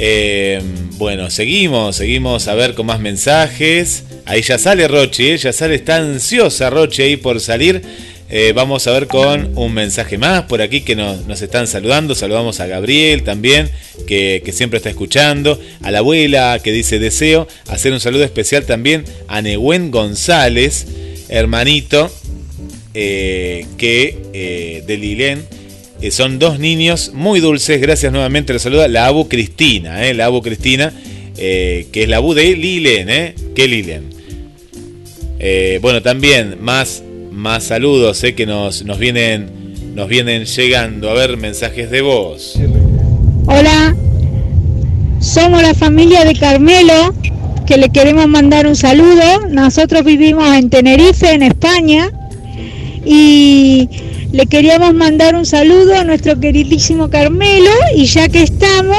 Eh, 0.00 0.60
bueno, 0.92 1.28
seguimos, 1.28 1.96
seguimos 1.96 2.46
a 2.46 2.54
ver 2.54 2.74
con 2.74 2.86
más 2.86 3.00
mensajes. 3.00 4.04
Ahí 4.28 4.42
ya 4.42 4.58
sale 4.58 4.86
Rochi, 4.86 5.30
¿eh? 5.30 5.38
ya 5.38 5.54
sale, 5.54 5.76
está 5.76 5.96
ansiosa 5.96 6.68
Rochi 6.68 7.00
ahí 7.00 7.16
por 7.16 7.40
salir. 7.40 7.80
Eh, 8.28 8.52
vamos 8.54 8.86
a 8.86 8.92
ver 8.92 9.06
con 9.06 9.56
un 9.56 9.72
mensaje 9.72 10.18
más 10.18 10.42
por 10.42 10.60
aquí 10.60 10.82
que 10.82 10.94
nos, 10.94 11.24
nos 11.26 11.40
están 11.40 11.66
saludando. 11.66 12.14
Saludamos 12.14 12.60
a 12.60 12.66
Gabriel 12.66 13.22
también, 13.22 13.70
que, 14.06 14.42
siempre 14.52 14.76
está 14.76 14.90
escuchando. 14.90 15.58
A 15.80 15.90
la 15.90 16.00
abuela 16.00 16.60
que 16.62 16.72
dice 16.72 16.98
deseo. 16.98 17.48
Hacer 17.68 17.94
un 17.94 18.00
saludo 18.00 18.22
especial 18.22 18.66
también 18.66 19.04
a 19.28 19.40
Nehuen 19.40 19.90
González, 19.90 20.86
hermanito 21.30 22.12
eh, 22.92 23.64
que 23.78 24.84
de 24.86 24.96
Lilén. 24.98 25.42
Son 26.10 26.38
dos 26.38 26.58
niños 26.58 27.12
muy 27.14 27.40
dulces. 27.40 27.80
Gracias 27.80 28.12
nuevamente. 28.12 28.52
Los 28.52 28.60
saluda 28.60 28.88
la 28.88 29.06
Abu 29.06 29.26
Cristina. 29.26 30.12
La 30.12 30.26
Abu 30.26 30.42
Cristina. 30.42 30.92
que 31.34 31.88
es 31.90 32.08
la 32.10 32.18
Abu 32.18 32.34
de 32.34 32.54
Lilen. 32.54 33.08
Eh, 33.08 33.34
que 33.54 33.66
Lilen. 33.66 34.17
Eh, 35.40 35.78
bueno, 35.80 36.02
también 36.02 36.56
más, 36.60 37.02
más 37.30 37.64
saludos 37.64 38.22
eh, 38.24 38.34
que 38.34 38.46
nos, 38.46 38.84
nos, 38.84 38.98
vienen, 38.98 39.94
nos 39.94 40.08
vienen 40.08 40.44
llegando. 40.44 41.10
A 41.10 41.14
ver, 41.14 41.36
mensajes 41.36 41.90
de 41.90 42.00
voz. 42.00 42.58
Hola, 43.46 43.94
somos 45.20 45.62
la 45.62 45.74
familia 45.74 46.24
de 46.24 46.34
Carmelo 46.34 47.14
que 47.66 47.76
le 47.76 47.90
queremos 47.90 48.26
mandar 48.26 48.66
un 48.66 48.74
saludo. 48.74 49.46
Nosotros 49.50 50.02
vivimos 50.02 50.56
en 50.56 50.70
Tenerife, 50.70 51.32
en 51.32 51.42
España, 51.42 52.10
y 53.04 53.88
le 54.32 54.46
queríamos 54.46 54.94
mandar 54.94 55.34
un 55.34 55.44
saludo 55.46 55.94
a 55.94 56.04
nuestro 56.04 56.40
queridísimo 56.40 57.10
Carmelo 57.10 57.70
y 57.94 58.06
ya 58.06 58.28
que 58.28 58.42
estamos, 58.42 58.98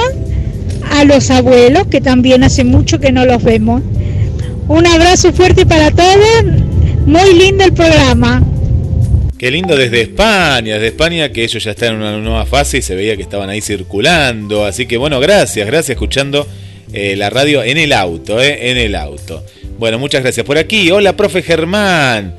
a 0.91 1.03
los 1.03 1.29
abuelos, 1.31 1.87
que 1.87 1.99
también 1.99 2.43
hace 2.43 2.63
mucho 2.63 2.99
que 2.99 3.11
no 3.11 3.25
los 3.25 3.43
vemos. 3.43 3.81
Un 4.69 4.85
abrazo 4.85 5.33
fuerte 5.33 5.65
para 5.65 5.89
todos, 5.89 6.45
muy 7.07 7.33
lindo 7.33 7.63
el 7.63 7.73
programa. 7.73 8.41
Qué 9.39 9.49
lindo 9.49 9.75
desde 9.75 10.01
España, 10.01 10.75
desde 10.75 10.89
España 10.89 11.31
que 11.31 11.43
ellos 11.43 11.63
ya 11.63 11.71
están 11.71 11.95
en 11.95 12.01
una 12.01 12.17
nueva 12.19 12.45
fase 12.45 12.77
y 12.77 12.81
se 12.83 12.93
veía 12.93 13.15
que 13.17 13.23
estaban 13.23 13.49
ahí 13.49 13.61
circulando. 13.61 14.65
Así 14.65 14.85
que 14.85 14.97
bueno, 14.97 15.19
gracias, 15.19 15.65
gracias 15.65 15.95
escuchando 15.95 16.47
eh, 16.93 17.15
la 17.15 17.31
radio 17.31 17.63
en 17.63 17.79
el 17.79 17.91
auto, 17.91 18.39
eh, 18.39 18.69
en 18.69 18.77
el 18.77 18.93
auto. 18.93 19.43
Bueno, 19.79 19.97
muchas 19.97 20.21
gracias. 20.21 20.45
Por 20.45 20.59
aquí, 20.59 20.91
hola, 20.91 21.17
profe 21.17 21.41
Germán. 21.41 22.35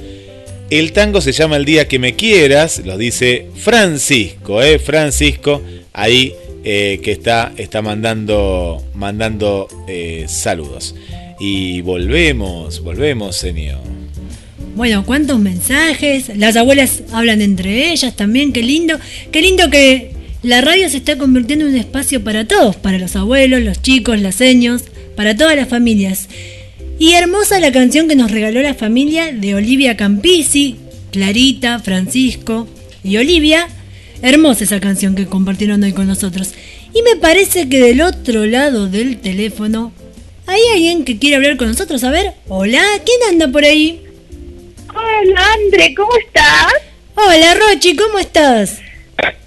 El 0.71 0.93
tango 0.93 1.21
se 1.21 1.33
llama 1.33 1.57
El 1.57 1.65
día 1.65 1.89
que 1.89 1.99
me 1.99 2.15
quieras, 2.15 2.83
lo 2.85 2.97
dice 2.97 3.49
Francisco, 3.57 4.63
eh, 4.63 4.79
Francisco, 4.79 5.63
ahí 5.93 6.33
eh, 6.63 7.01
que 7.03 7.11
está, 7.11 7.53
está 7.57 7.83
mandando, 7.83 8.85
mandando 8.95 9.67
eh, 9.89 10.27
saludos. 10.29 10.95
Y 11.41 11.81
volvemos, 11.81 12.83
volvemos, 12.83 13.35
señor. 13.35 13.81
Bueno, 14.77 15.05
cuántos 15.07 15.39
mensajes. 15.41 16.37
Las 16.37 16.55
abuelas 16.57 17.03
hablan 17.13 17.41
entre 17.41 17.91
ellas 17.91 18.15
también. 18.15 18.53
Qué 18.53 18.63
lindo. 18.63 18.99
Qué 19.33 19.41
lindo 19.41 19.71
que 19.71 20.13
la 20.43 20.61
radio 20.61 20.89
se 20.91 20.99
está 20.99 21.17
convirtiendo 21.17 21.65
en 21.65 21.73
un 21.73 21.79
espacio 21.79 22.23
para 22.23 22.47
todos. 22.47 22.77
Para 22.77 22.99
los 22.99 23.17
abuelos, 23.17 23.63
los 23.63 23.81
chicos, 23.81 24.21
las 24.21 24.35
seños. 24.35 24.85
Para 25.17 25.35
todas 25.35 25.57
las 25.57 25.69
familias. 25.69 26.29
Y 26.99 27.15
hermosa 27.15 27.59
la 27.59 27.73
canción 27.73 28.07
que 28.07 28.17
nos 28.17 28.31
regaló 28.31 28.61
la 28.61 28.75
familia 28.75 29.33
de 29.33 29.55
Olivia 29.55 29.97
Campisi, 29.97 30.77
Clarita, 31.11 31.79
Francisco 31.79 32.69
y 33.03 33.17
Olivia. 33.17 33.67
Hermosa 34.21 34.65
esa 34.65 34.81
canción 34.81 35.15
que 35.15 35.25
compartieron 35.25 35.83
hoy 35.83 35.93
con 35.93 36.07
nosotros. 36.07 36.53
Y 36.93 37.01
me 37.03 37.17
parece 37.19 37.71
que 37.71 37.81
del 37.81 38.03
otro 38.03 38.45
lado 38.45 38.89
del 38.91 39.17
teléfono 39.17 39.93
hay 40.51 40.61
alguien 40.73 41.05
que 41.05 41.19
quiere 41.19 41.37
hablar 41.37 41.57
con 41.57 41.69
nosotros. 41.69 42.03
A 42.05 42.11
ver, 42.11 42.33
hola, 42.49 42.83
¿quién 43.05 43.19
anda 43.31 43.49
por 43.49 43.65
ahí? 43.65 44.03
Hola, 44.89 45.47
Andre, 45.55 45.95
¿cómo 45.95 46.11
estás? 46.17 46.73
Hola, 47.15 47.55
Rochi, 47.55 47.95
¿cómo 47.97 48.19
estás? 48.19 48.81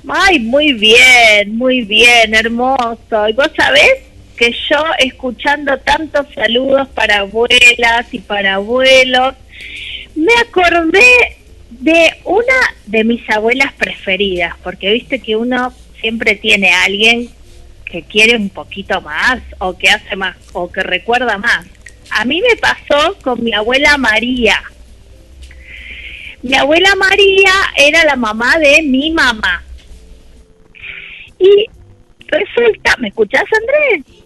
Ay, 0.07 0.39
muy 0.39 0.73
bien, 0.73 1.57
muy 1.57 1.81
bien, 1.81 2.33
hermoso. 2.33 3.27
¿Y 3.27 3.33
vos 3.33 3.49
sabés 3.55 3.99
que 4.37 4.51
yo 4.69 4.83
escuchando 4.99 5.77
tantos 5.79 6.27
saludos 6.33 6.87
para 6.89 7.19
abuelas 7.19 8.05
y 8.11 8.19
para 8.19 8.55
abuelos, 8.55 9.35
me 10.15 10.33
acordé 10.41 11.37
de 11.69 12.13
una 12.23 12.75
de 12.85 13.03
mis 13.03 13.29
abuelas 13.29 13.73
preferidas, 13.73 14.55
porque 14.63 14.91
viste 14.93 15.19
que 15.19 15.35
uno 15.35 15.73
siempre 15.99 16.35
tiene 16.35 16.69
a 16.69 16.85
alguien 16.85 17.29
que 17.93 18.01
quiere 18.01 18.35
un 18.35 18.49
poquito 18.49 19.01
más 19.01 19.39
o 19.59 19.77
que 19.77 19.87
hace 19.87 20.15
más 20.15 20.35
o 20.53 20.71
que 20.71 20.81
recuerda 20.81 21.37
más. 21.37 21.67
A 22.09 22.25
mí 22.25 22.41
me 22.41 22.55
pasó 22.55 23.15
con 23.21 23.43
mi 23.43 23.53
abuela 23.53 23.99
María. 23.99 24.59
Mi 26.41 26.55
abuela 26.55 26.95
María 26.95 27.53
era 27.77 28.03
la 28.03 28.15
mamá 28.15 28.57
de 28.57 28.81
mi 28.81 29.11
mamá. 29.11 29.63
Y 31.37 31.67
resulta, 32.25 32.97
¿me 32.97 33.09
escuchás 33.09 33.43
Andrés? 33.61 34.23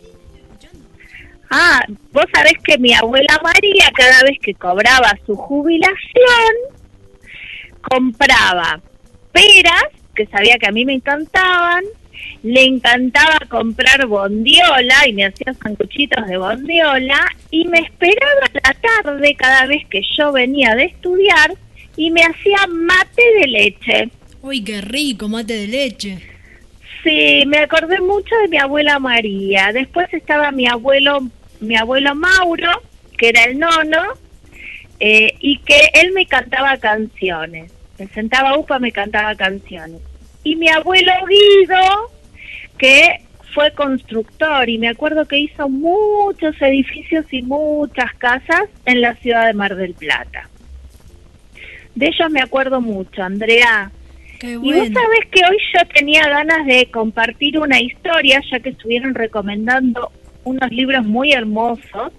Ah, 1.50 1.82
vos 2.14 2.26
sabés 2.34 2.54
que 2.64 2.78
mi 2.78 2.94
abuela 2.94 3.38
María 3.44 3.92
cada 3.94 4.24
vez 4.24 4.40
que 4.42 4.54
cobraba 4.54 5.12
su 5.26 5.36
jubilación, 5.36 6.54
compraba 7.82 8.80
peras, 9.34 9.92
que 10.16 10.26
sabía 10.28 10.58
que 10.58 10.68
a 10.68 10.72
mí 10.72 10.86
me 10.86 10.94
encantaban, 10.94 11.84
le 12.44 12.64
encantaba 12.64 13.40
comprar 13.50 14.06
bondiola 14.06 15.08
y 15.08 15.14
me 15.14 15.26
hacía 15.26 15.54
sanguchitos 15.54 16.28
de 16.28 16.38
bondiola 16.38 17.28
y 17.52 17.68
me 17.68 17.80
esperaba 17.80 18.50
la 18.64 18.74
tarde 19.04 19.36
cada 19.36 19.66
vez 19.66 19.86
que 19.88 20.02
yo 20.18 20.32
venía 20.32 20.76
de 20.76 20.86
estudiar 20.86 21.54
y 21.96 22.12
me 22.12 22.22
hacía 22.22 22.60
mate 22.68 23.24
de 23.40 23.48
leche. 23.48 24.10
Uy, 24.42 24.64
qué 24.64 24.82
rico, 24.82 25.28
mate 25.28 25.54
de 25.54 25.68
leche. 25.68 26.20
Sí, 27.04 27.44
me 27.48 27.60
acordé 27.60 28.00
mucho 28.02 28.36
de 28.42 28.48
mi 28.48 28.58
abuela 28.58 29.00
María. 29.00 29.72
Después 29.74 30.08
estaba 30.14 30.52
mi 30.52 30.68
abuelo, 30.68 31.20
mi 31.60 31.76
abuelo 31.76 32.16
Mauro, 32.16 32.82
que 33.18 33.30
era 33.30 33.46
el 33.46 33.58
nono, 33.60 34.04
eh, 35.00 35.34
y 35.40 35.60
que 35.60 35.90
él 35.94 36.12
me 36.14 36.26
cantaba 36.26 36.78
canciones. 36.78 37.72
Me 37.98 38.08
sentaba 38.08 38.58
upa, 38.58 38.78
me 38.80 38.92
cantaba 38.92 39.36
canciones. 39.36 40.02
Y 40.48 40.56
mi 40.56 40.70
abuelo 40.70 41.12
Guido, 41.28 42.10
que 42.78 43.20
fue 43.54 43.70
constructor 43.72 44.70
y 44.70 44.78
me 44.78 44.88
acuerdo 44.88 45.26
que 45.26 45.38
hizo 45.38 45.68
muchos 45.68 46.56
edificios 46.62 47.26
y 47.32 47.42
muchas 47.42 48.14
casas 48.14 48.70
en 48.86 49.02
la 49.02 49.14
ciudad 49.16 49.46
de 49.48 49.54
Mar 49.54 49.76
del 49.76 49.94
Plata. 49.94 50.48
De 51.96 52.08
ellos 52.08 52.32
me 52.32 52.40
acuerdo 52.40 52.80
mucho, 52.80 53.24
Andrea. 53.24 53.92
Y 54.42 54.56
vos 54.56 54.88
sabés 54.88 55.26
que 55.32 55.42
hoy 55.50 55.58
yo 55.74 55.86
tenía 55.94 56.26
ganas 56.30 56.66
de 56.66 56.90
compartir 56.92 57.60
una 57.60 57.82
historia, 57.82 58.42
ya 58.50 58.62
que 58.62 58.70
estuvieron 58.70 59.16
recomendando 59.16 60.14
unos 60.46 60.72
libros 60.72 61.04
muy 61.04 61.34
hermosos. 61.34 62.14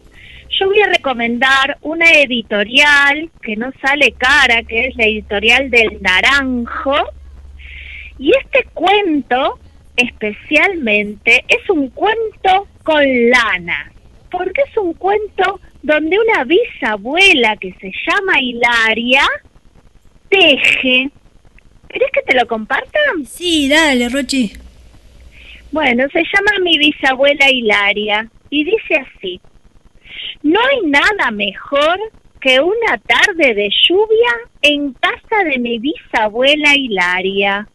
Yo 0.61 0.67
voy 0.67 0.81
a 0.83 0.89
recomendar 0.89 1.79
una 1.81 2.13
editorial 2.13 3.31
que 3.41 3.57
no 3.57 3.73
sale 3.81 4.13
cara, 4.13 4.65
que 4.65 4.89
es 4.89 4.97
la 4.97 5.05
editorial 5.05 5.71
del 5.71 6.03
Naranjo. 6.03 7.18
Y 8.19 8.32
este 8.36 8.65
cuento, 8.74 9.59
especialmente, 9.97 11.45
es 11.49 11.69
un 11.70 11.89
cuento 11.90 12.66
con 12.82 13.05
lana, 13.31 13.93
porque 14.31 14.62
es 14.69 14.77
un 14.77 14.95
cuento 14.95 15.61
donde 15.82 16.19
una 16.19 16.45
bisabuela 16.45 17.57
que 17.57 17.73
se 17.81 17.93
llama 18.07 18.40
Hilaria 18.40 19.23
teje 20.28 21.11
¿Querés 21.89 22.11
que 22.12 22.23
te 22.23 22.36
lo 22.36 22.47
compartan? 22.47 23.24
Sí, 23.24 23.69
dale, 23.69 24.09
Rochi. 24.11 24.53
Bueno, 25.73 26.05
se 26.12 26.23
llama 26.23 26.62
mi 26.62 26.78
bisabuela 26.78 27.51
Hilaria 27.51 28.28
y 28.51 28.65
dice 28.65 28.97
así, 28.97 29.40
no 30.43 30.61
hay 30.61 30.86
nada 30.86 31.31
mejor 31.31 31.99
que 32.40 32.61
una 32.61 32.99
tarde 32.99 33.55
de 33.55 33.70
lluvia 33.89 34.32
en 34.62 34.93
casa 34.93 35.45
de 35.45 35.59
mi 35.59 35.78
bisabuela 35.78 36.77
Hilaria. 36.77 37.66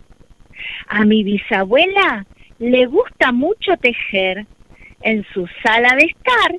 A 0.87 1.05
mi 1.05 1.23
bisabuela 1.23 2.25
le 2.59 2.85
gusta 2.85 3.31
mucho 3.31 3.77
tejer. 3.77 4.45
En 5.01 5.25
su 5.33 5.47
sala 5.63 5.95
de 5.95 6.05
estar 6.05 6.55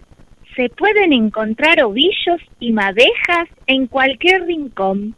se 0.54 0.68
pueden 0.68 1.12
encontrar 1.12 1.82
ovillos 1.82 2.40
y 2.60 2.72
madejas 2.72 3.48
en 3.66 3.86
cualquier 3.86 4.42
rincón 4.42 5.16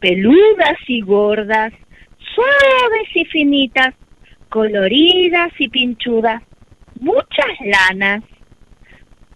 peludas 0.00 0.76
y 0.86 1.00
gordas, 1.00 1.72
suaves 2.34 3.08
y 3.14 3.24
finitas, 3.26 3.94
coloridas 4.48 5.52
y 5.58 5.68
pinchudas, 5.68 6.42
muchas 7.00 7.46
lanas. 7.64 8.22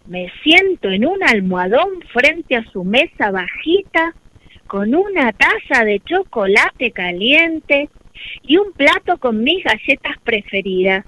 Me 0.06 0.30
siento 0.42 0.90
en 0.90 1.06
un 1.06 1.22
almohadón 1.22 2.02
frente 2.12 2.56
a 2.56 2.64
su 2.70 2.84
mesa 2.84 3.30
bajita, 3.30 4.14
con 4.66 4.94
una 4.94 5.32
taza 5.32 5.84
de 5.84 6.00
chocolate 6.00 6.92
caliente 6.92 7.88
y 8.42 8.56
un 8.56 8.72
plato 8.72 9.18
con 9.18 9.42
mis 9.42 9.62
galletas 9.64 10.16
preferidas. 10.24 11.04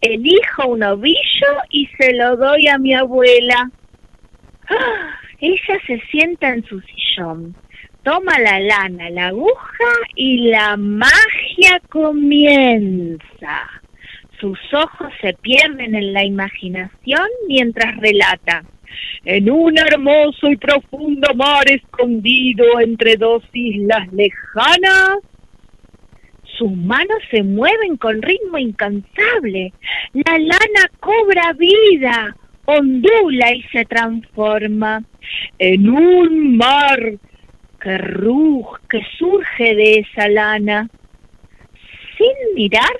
Elijo 0.00 0.68
un 0.68 0.82
ovillo 0.82 1.48
y 1.70 1.86
se 1.98 2.14
lo 2.14 2.36
doy 2.36 2.68
a 2.68 2.78
mi 2.78 2.94
abuela. 2.94 3.70
¡Ah! 4.68 5.20
Ella 5.40 5.80
se 5.86 6.00
sienta 6.10 6.48
en 6.48 6.64
su 6.64 6.80
sillón 6.80 7.54
toma 8.06 8.38
la 8.38 8.60
lana, 8.60 9.10
la 9.10 9.26
aguja 9.26 9.90
y 10.14 10.50
la 10.50 10.76
magia 10.76 11.80
comienza. 11.88 13.68
Sus 14.38 14.60
ojos 14.72 15.12
se 15.20 15.32
pierden 15.32 15.96
en 15.96 16.12
la 16.12 16.24
imaginación 16.24 17.26
mientras 17.48 17.96
relata. 17.96 18.62
En 19.24 19.50
un 19.50 19.76
hermoso 19.76 20.48
y 20.48 20.56
profundo 20.56 21.34
mar 21.34 21.64
escondido 21.68 22.78
entre 22.78 23.16
dos 23.16 23.42
islas 23.52 24.06
lejanas, 24.12 25.18
sus 26.56 26.72
manos 26.72 27.18
se 27.30 27.42
mueven 27.42 27.96
con 27.96 28.22
ritmo 28.22 28.58
incansable. 28.58 29.72
La 30.12 30.38
lana 30.38 30.90
cobra 31.00 31.52
vida, 31.52 32.36
ondula 32.64 33.54
y 33.54 33.62
se 33.72 33.84
transforma. 33.84 35.04
En 35.58 35.88
un 35.88 36.56
mar 36.56 37.14
que 37.80 37.98
ruge, 37.98 38.80
que 38.88 39.00
surge 39.18 39.74
de 39.74 39.98
esa 40.00 40.28
lana. 40.28 40.88
Sin 42.16 42.54
mirar, 42.54 42.92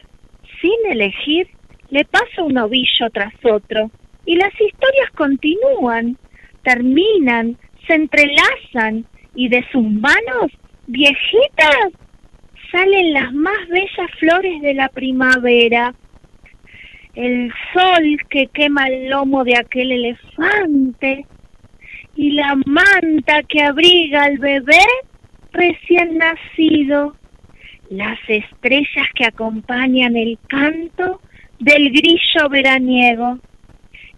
sin 0.61 0.93
elegir, 0.93 1.49
le 1.91 2.05
pasa 2.05 2.43
un 2.43 2.59
ovillo 2.59 3.09
tras 3.13 3.33
otro 3.45 3.91
y 4.25 4.37
las 4.37 4.53
historias 4.53 5.11
continúan. 5.15 6.19
terminan, 6.63 7.57
se 7.87 7.95
entrelazan 7.95 9.07
y 9.37 9.49
de 9.49 9.65
sus 9.71 9.85
manos 9.85 10.51
viejitas 10.89 11.93
salen 12.71 13.13
las 13.13 13.33
más 13.33 13.69
bellas 13.69 14.11
flores 14.19 14.61
de 14.63 14.75
la 14.75 14.89
primavera. 14.89 15.95
El 17.15 17.53
sol 17.73 18.19
que 18.29 18.47
quema 18.49 18.87
el 18.89 19.09
lomo 19.09 19.45
de 19.45 19.57
aquel 19.57 19.93
elefante 19.93 21.27
y 22.15 22.31
la 22.33 22.55
manta 22.67 23.43
que 23.45 23.63
abriga 23.63 24.25
al 24.25 24.39
bebé 24.39 24.85
recién 25.53 26.19
nacido, 26.19 27.17
las 27.89 28.19
estrellas 28.29 29.07
que 29.15 29.25
acompañan 29.25 30.17
el 30.17 30.39
canto 30.49 31.21
del 31.59 31.91
grillo 31.91 32.49
veraniego 32.51 33.39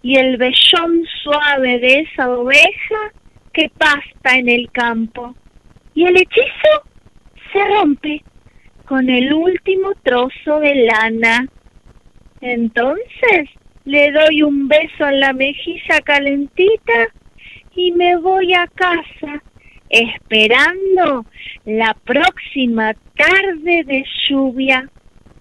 y 0.02 0.16
el 0.16 0.36
vellón 0.36 1.04
suave 1.22 1.78
de 1.78 2.00
esa 2.00 2.30
oveja 2.30 3.12
que 3.52 3.70
pasta 3.70 4.36
en 4.36 4.48
el 4.48 4.70
campo. 4.70 5.34
Y 5.94 6.04
el 6.04 6.16
hechizo 6.16 6.82
se 7.52 7.64
rompe 7.64 8.22
con 8.88 9.10
el 9.10 9.34
último 9.34 9.92
trozo 10.02 10.60
de 10.60 10.74
lana. 10.86 11.46
Entonces 12.40 13.50
le 13.84 14.10
doy 14.12 14.42
un 14.42 14.66
beso 14.66 15.06
en 15.06 15.20
la 15.20 15.32
mejilla 15.34 16.00
calentita 16.02 17.08
y 17.76 17.92
me 17.92 18.16
voy 18.16 18.54
a 18.54 18.66
casa 18.66 19.42
esperando 19.90 21.26
la 21.64 21.94
próxima 22.04 22.94
tarde 23.14 23.84
de 23.84 24.04
lluvia 24.28 24.88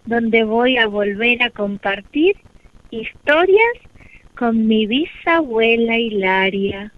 donde 0.05 0.43
voy 0.43 0.77
a 0.77 0.87
volver 0.87 1.41
a 1.43 1.49
compartir 1.49 2.35
historias 2.91 3.77
con 4.35 4.67
mi 4.67 4.85
bisabuela 4.87 5.97
Hilaria. 5.97 6.91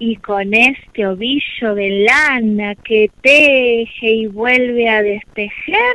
Y 0.00 0.16
con 0.16 0.54
este 0.54 1.06
ovillo 1.06 1.74
de 1.74 2.06
lana 2.08 2.74
que 2.74 3.10
teje 3.22 4.10
y 4.10 4.26
vuelve 4.26 4.88
a 4.88 5.02
destejer, 5.02 5.94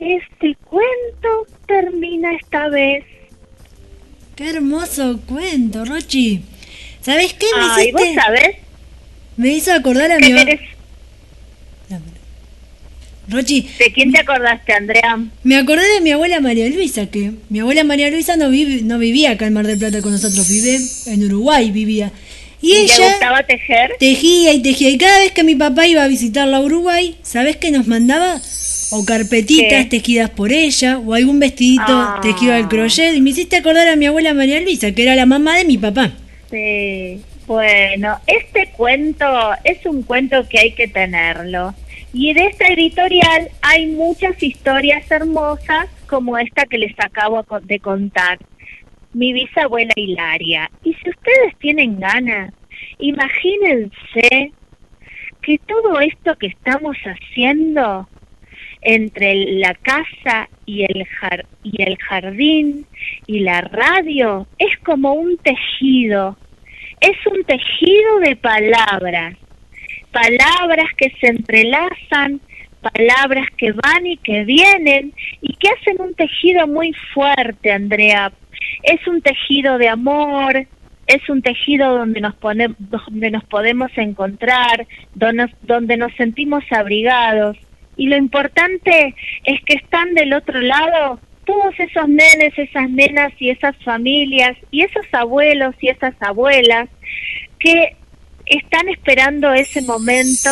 este 0.00 0.56
cuento 0.64 1.46
termina 1.66 2.34
esta 2.34 2.68
vez. 2.68 3.04
Qué 4.36 4.50
hermoso 4.50 5.20
cuento, 5.26 5.84
Rochi. 5.84 6.42
¿Sabes 7.00 7.34
qué 7.34 7.46
me 7.56 7.62
Ay, 7.70 7.92
¿vos 7.92 8.02
sabés? 8.14 8.56
Me 9.36 9.48
hizo 9.54 9.72
acordar 9.72 10.10
a 10.10 10.18
¿Qué 10.18 10.32
mi 10.32 10.40
eres? 10.40 10.60
Rochi. 13.28 13.66
¿De 13.78 13.90
quién 13.92 14.12
te 14.12 14.20
acordaste, 14.20 14.72
Andrea? 14.72 15.18
Me 15.44 15.56
acordé 15.56 15.86
de 15.94 16.00
mi 16.02 16.10
abuela 16.10 16.40
María 16.40 16.68
Luisa, 16.68 17.06
que 17.06 17.32
mi 17.48 17.60
abuela 17.60 17.82
María 17.84 18.10
Luisa 18.10 18.36
no, 18.36 18.50
vive, 18.50 18.82
no 18.82 18.98
vivía 18.98 19.30
acá 19.32 19.46
en 19.46 19.54
Mar 19.54 19.66
del 19.66 19.78
Plata 19.78 20.02
con 20.02 20.12
nosotros, 20.12 20.48
vive 20.48 20.78
en 21.06 21.24
Uruguay, 21.24 21.70
vivía. 21.70 22.12
Y, 22.64 22.72
¿Y 22.72 22.76
ella 22.84 22.94
¿Le 22.98 23.10
gustaba 23.10 23.42
tejer? 23.42 23.90
tejía 23.98 24.52
y 24.54 24.62
tejía. 24.62 24.88
Y 24.90 24.96
cada 24.98 25.18
vez 25.18 25.32
que 25.32 25.44
mi 25.44 25.54
papá 25.54 25.86
iba 25.86 26.02
a 26.02 26.08
visitarla 26.08 26.56
a 26.56 26.60
Uruguay, 26.60 27.14
¿sabes 27.22 27.56
qué 27.56 27.70
nos 27.70 27.86
mandaba? 27.86 28.40
O 28.90 29.04
carpetitas 29.04 29.84
¿Qué? 29.84 29.90
tejidas 29.90 30.30
por 30.30 30.52
ella, 30.52 30.98
o 30.98 31.12
algún 31.14 31.40
vestidito 31.40 31.82
Ah. 31.88 32.20
tejido 32.22 32.54
al 32.54 32.68
crochet. 32.68 33.14
Y 33.14 33.20
me 33.20 33.30
hiciste 33.30 33.56
acordar 33.56 33.88
a 33.88 33.96
mi 33.96 34.06
abuela 34.06 34.32
María 34.32 34.60
Luisa, 34.60 34.92
que 34.92 35.02
era 35.02 35.14
la 35.14 35.26
mamá 35.26 35.58
de 35.58 35.64
mi 35.64 35.76
papá. 35.78 36.12
Sí, 36.50 37.20
bueno, 37.46 38.18
este 38.26 38.70
cuento 38.76 39.26
es 39.64 39.84
un 39.84 40.02
cuento 40.02 40.46
que 40.48 40.58
hay 40.60 40.72
que 40.72 40.88
tenerlo. 40.88 41.74
Y 42.12 42.32
de 42.32 42.46
esta 42.46 42.68
editorial 42.68 43.48
hay 43.60 43.86
muchas 43.86 44.40
historias 44.42 45.10
hermosas 45.10 45.86
como 46.06 46.38
esta 46.38 46.64
que 46.66 46.78
les 46.78 46.94
acabo 46.98 47.44
de 47.64 47.80
contar. 47.80 48.38
Mi 49.14 49.32
bisabuela 49.32 49.92
Hilaria. 49.96 50.70
Y 50.84 50.92
si 50.94 51.10
ustedes 51.10 51.56
tienen 51.58 51.98
ganas, 51.98 52.52
imagínense 52.98 54.52
que 55.40 55.58
todo 55.66 56.00
esto 56.00 56.36
que 56.36 56.48
estamos 56.48 56.96
haciendo 56.98 58.08
entre 58.84 59.34
la 59.34 59.74
casa 59.74 60.48
y 60.66 60.84
el, 60.84 61.06
y 61.62 61.82
el 61.82 61.96
jardín 61.98 62.86
y 63.26 63.40
la 63.40 63.62
radio 63.62 64.46
es 64.58 64.76
como 64.78 65.14
un 65.14 65.38
tejido, 65.38 66.36
es 67.00 67.16
un 67.26 67.44
tejido 67.44 68.18
de 68.20 68.36
palabras, 68.36 69.36
palabras 70.12 70.90
que 70.96 71.10
se 71.20 71.28
entrelazan, 71.28 72.40
palabras 72.92 73.48
que 73.56 73.72
van 73.72 74.06
y 74.06 74.16
que 74.18 74.44
vienen 74.44 75.12
y 75.40 75.54
que 75.54 75.68
hacen 75.68 76.00
un 76.00 76.14
tejido 76.14 76.66
muy 76.66 76.92
fuerte, 77.14 77.72
Andrea. 77.72 78.32
Es 78.82 79.06
un 79.06 79.22
tejido 79.22 79.78
de 79.78 79.88
amor, 79.88 80.66
es 81.06 81.28
un 81.28 81.42
tejido 81.42 81.96
donde 81.96 82.20
nos 82.20 82.34
donde 82.40 83.30
nos 83.30 83.44
podemos 83.44 83.90
encontrar, 83.96 84.86
donde, 85.14 85.52
donde 85.62 85.96
nos 85.96 86.14
sentimos 86.14 86.64
abrigados. 86.70 87.56
Y 87.96 88.08
lo 88.08 88.16
importante 88.16 89.14
es 89.44 89.62
que 89.64 89.74
están 89.74 90.14
del 90.14 90.32
otro 90.32 90.60
lado 90.60 91.20
todos 91.44 91.78
esos 91.78 92.08
nenes, 92.08 92.56
esas 92.56 92.88
nenas 92.90 93.32
y 93.38 93.50
esas 93.50 93.76
familias 93.84 94.56
y 94.70 94.82
esos 94.82 95.04
abuelos 95.12 95.74
y 95.80 95.88
esas 95.88 96.14
abuelas 96.20 96.88
que 97.58 97.96
están 98.46 98.88
esperando 98.88 99.52
ese 99.52 99.82
momento 99.82 100.50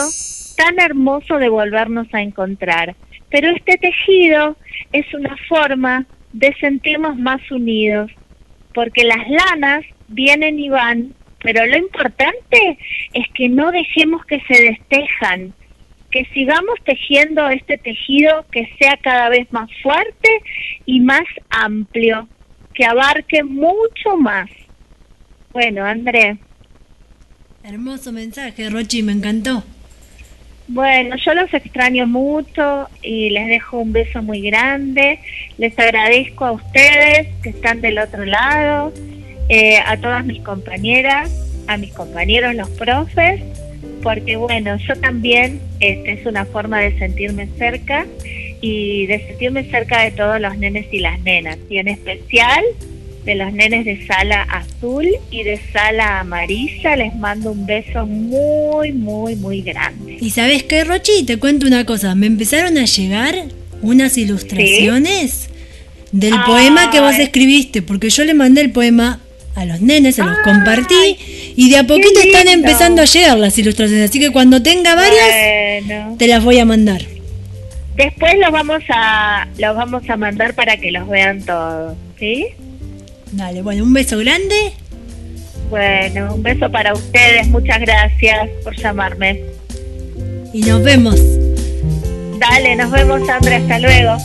tan 0.57 0.78
hermoso 0.78 1.39
de 1.39 1.49
volvernos 1.49 2.07
a 2.12 2.23
encontrar. 2.23 2.94
Pero 3.31 3.49
este 3.49 3.78
tejido 3.78 4.57
es 4.93 5.12
una 5.15 5.36
forma 5.49 6.07
de 6.33 6.55
sentirnos 6.61 7.17
más 7.19 7.41
unidos, 7.51 8.11
porque 8.75 9.05
las 9.05 9.29
lanas 9.29 9.85
vienen 10.09 10.59
y 10.59 10.69
van, 10.69 11.15
pero 11.43 11.67
lo 11.67 11.77
importante 11.77 12.79
es 13.13 13.27
que 13.35 13.49
no 13.49 13.73
dejemos 13.73 14.25
que 14.25 14.41
se 14.43 14.63
destejan, 14.63 15.53
que 16.11 16.25
sigamos 16.35 16.75
tejiendo 16.85 17.49
este 17.49 17.79
tejido 17.79 18.47
que 18.51 18.69
sea 18.79 18.97
cada 18.99 19.29
vez 19.29 19.51
más 19.53 19.69
fuerte 19.83 20.29
y 20.87 21.01
más 21.01 21.25
amplio, 21.51 22.29
que 22.75 22.85
abarque 22.85 23.43
mucho 23.43 24.17
más. 24.19 24.49
Bueno, 25.53 25.85
André. 25.85 26.39
Hermoso 27.65 28.13
mensaje, 28.13 28.71
Rochi, 28.71 29.03
me 29.03 29.13
encantó. 29.13 29.63
Bueno, 30.69 31.17
yo 31.17 31.35
los 31.35 31.53
extraño 31.53 32.07
mucho 32.07 32.89
y 33.03 33.31
les 33.31 33.49
dejo 33.49 33.79
un 33.79 33.93
beso 33.93 34.23
muy 34.23 34.41
grande. 34.41 35.19
Les 35.59 35.79
agradezco 35.79 36.45
a 36.45 36.53
ustedes 36.53 37.29
que 37.43 37.51
están 37.51 37.81
del 37.81 37.99
otro 37.99 38.25
lado, 38.25 38.93
eh, 39.49 39.79
a 39.85 39.97
todas 39.97 40.25
mis 40.25 40.41
compañeras, 40.43 41.31
a 41.67 41.77
mis 41.77 41.93
compañeros 41.93 42.55
los 42.55 42.71
profes, 42.71 43.43
porque 44.03 44.37
bueno, 44.37 44.77
yo 44.77 44.97
también 44.97 45.61
este, 45.81 46.13
es 46.13 46.27
una 46.27 46.45
forma 46.45 46.81
de 46.81 46.99
sentirme 46.99 47.49
cerca 47.59 48.07
y 48.61 49.07
de 49.07 49.27
sentirme 49.27 49.65
cerca 49.65 50.03
de 50.03 50.13
todos 50.13 50.41
los 50.41 50.57
nenes 50.57 50.87
y 50.93 51.01
las 51.01 51.21
nenas, 51.21 51.59
y 51.69 51.79
en 51.79 51.89
especial 51.89 52.65
de 53.24 53.35
los 53.36 53.53
nenes 53.53 53.85
de 53.85 54.07
sala 54.07 54.43
azul 54.43 55.07
y 55.31 55.43
de 55.44 55.61
sala 55.73 56.20
amarilla. 56.20 56.97
Les 56.97 57.15
mando 57.15 57.53
un 57.53 57.66
beso 57.66 58.07
muy, 58.07 58.93
muy, 58.93 59.36
muy 59.36 59.62
grande. 59.62 60.19
¿Y 60.20 60.31
sabes 60.31 60.62
qué, 60.65 60.85
Rochi? 60.85 61.24
Te 61.24 61.39
cuento 61.39 61.66
una 61.66 61.85
cosa. 61.85 62.15
Me 62.15 62.27
empezaron 62.27 62.78
a 62.78 62.85
llegar 62.85 63.35
unas 63.82 64.16
ilustraciones 64.19 65.49
del 66.12 66.35
poema 66.47 66.90
que 66.90 67.01
vos 67.01 67.19
escribiste, 67.19 67.82
porque 67.82 68.11
yo 68.11 68.24
le 68.24 68.35
mandé 68.35 68.61
el 68.61 68.70
poema 68.70 69.20
a 69.55 69.65
los 69.66 69.81
nenes, 69.81 70.15
se 70.16 70.23
los 70.24 70.39
compartí 70.44 71.16
y 71.57 71.69
de 71.70 71.77
a 71.78 71.86
poquito 71.86 72.20
están 72.20 72.49
empezando 72.49 73.03
a 73.03 73.05
llegar 73.05 73.39
las 73.39 73.59
ilustraciones. 73.59 74.09
Así 74.11 74.19
que 74.19 74.31
cuando 74.31 74.62
tenga 74.62 74.94
varias, 74.94 75.86
Bueno. 75.86 76.16
te 76.19 76.27
las 76.27 76.43
voy 76.43 76.59
a 76.59 76.65
mandar. 76.65 77.03
Después 77.97 78.32
los 78.39 78.51
vamos 78.51 78.82
a 78.89 79.47
los 79.59 79.77
vamos 79.77 80.09
a 80.09 80.16
mandar 80.16 80.55
para 80.55 80.77
que 80.78 80.90
los 80.90 81.07
vean 81.09 81.43
todos, 81.44 81.94
¿sí? 82.19 82.47
Dale, 83.33 83.63
bueno, 83.63 83.85
un 83.85 83.93
beso 83.93 84.19
grande. 84.19 84.73
Bueno, 85.71 86.35
un 86.35 86.43
beso 86.43 86.71
para 86.71 86.93
ustedes, 86.93 87.49
muchas 87.49 87.81
gracias 87.81 88.51
por 88.63 88.77
llamarme. 88.77 89.41
Y 90.53 90.61
nos 90.61 90.83
vemos. 90.83 91.17
Dale, 92.39 92.77
nos 92.77 92.91
vemos, 92.91 93.27
Sandra, 93.27 93.57
hasta 93.57 93.79
luego. 93.79 94.17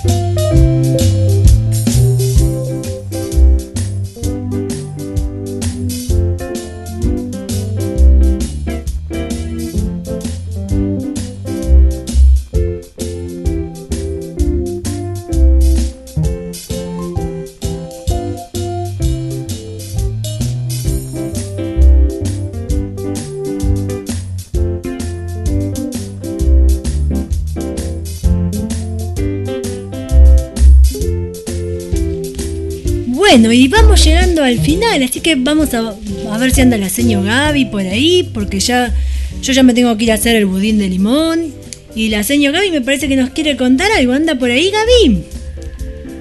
Y 33.52 33.68
vamos 33.68 34.03
llegando 34.03 34.44
al 34.44 34.60
final, 34.60 35.02
así 35.03 35.19
que 35.22 35.36
vamos 35.36 35.74
a 35.74 35.94
a 36.32 36.38
ver 36.38 36.52
si 36.52 36.61
anda 36.61 36.78
la 36.78 36.90
señor 36.90 37.26
Gaby 37.26 37.65
por 37.65 37.82
ahí, 37.82 38.30
porque 38.34 38.60
ya 38.60 38.94
yo 39.41 39.53
ya 39.53 39.64
me 39.64 39.74
tengo 39.74 39.95
que 39.98 40.06
ir 40.06 40.11
a 40.11 40.15
hacer 40.15 40.36
el 40.36 40.45
budín 40.45 40.80
de 40.80 40.90
limón. 40.90 41.53
Y 41.95 42.10
la 42.10 42.24
señor 42.24 42.53
Gaby 42.53 42.72
me 42.72 42.82
parece 42.82 43.07
que 43.07 43.15
nos 43.15 43.32
quiere 43.32 43.57
contar 43.57 43.91
algo. 43.91 44.14
¿Anda 44.14 44.36
por 44.36 44.52
ahí, 44.52 44.72
Gaby? 44.72 45.24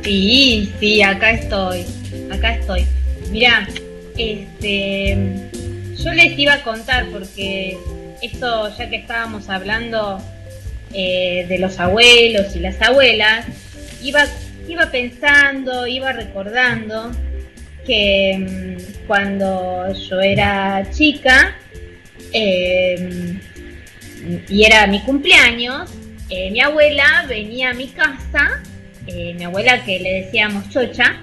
Sí, 0.05 0.71
sí, 0.81 1.03
acá 1.03 1.33
estoy. 1.33 1.85
Acá 2.31 2.55
estoy. 2.55 2.87
Mirá, 3.31 3.69
este. 4.17 5.19
Yo 6.03 6.13
les 6.13 6.39
iba 6.39 6.55
a 6.55 6.63
contar 6.63 7.07
porque 7.11 7.77
esto, 8.23 8.77
ya 8.79 8.89
que 8.89 8.97
estábamos 8.97 9.49
hablando 9.49 10.19
eh, 10.93 11.47
de 11.49 11.59
los 11.59 11.79
abuelos 11.81 12.55
y 12.55 12.61
las 12.61 12.81
abuelas, 12.81 13.47
iba, 14.03 14.25
iba 14.69 14.91
pensando, 14.91 15.87
iba 15.87 16.13
recordando 16.13 17.11
que 17.85 18.37
mm, 18.39 19.07
cuando 19.07 19.93
yo 19.93 20.21
era 20.21 20.89
chica 20.91 21.57
eh, 22.33 23.39
y 24.49 24.65
era 24.65 24.87
mi 24.87 25.01
cumpleaños, 25.01 25.91
eh, 26.29 26.51
mi 26.51 26.61
abuela 26.61 27.25
venía 27.29 27.71
a 27.71 27.75
mi 27.75 27.89
casa, 27.89 28.63
mi 29.07 29.45
abuela 29.45 29.85
que 29.85 30.01
le 30.01 30.25
decíamos 30.25 30.69
chocha, 30.71 31.23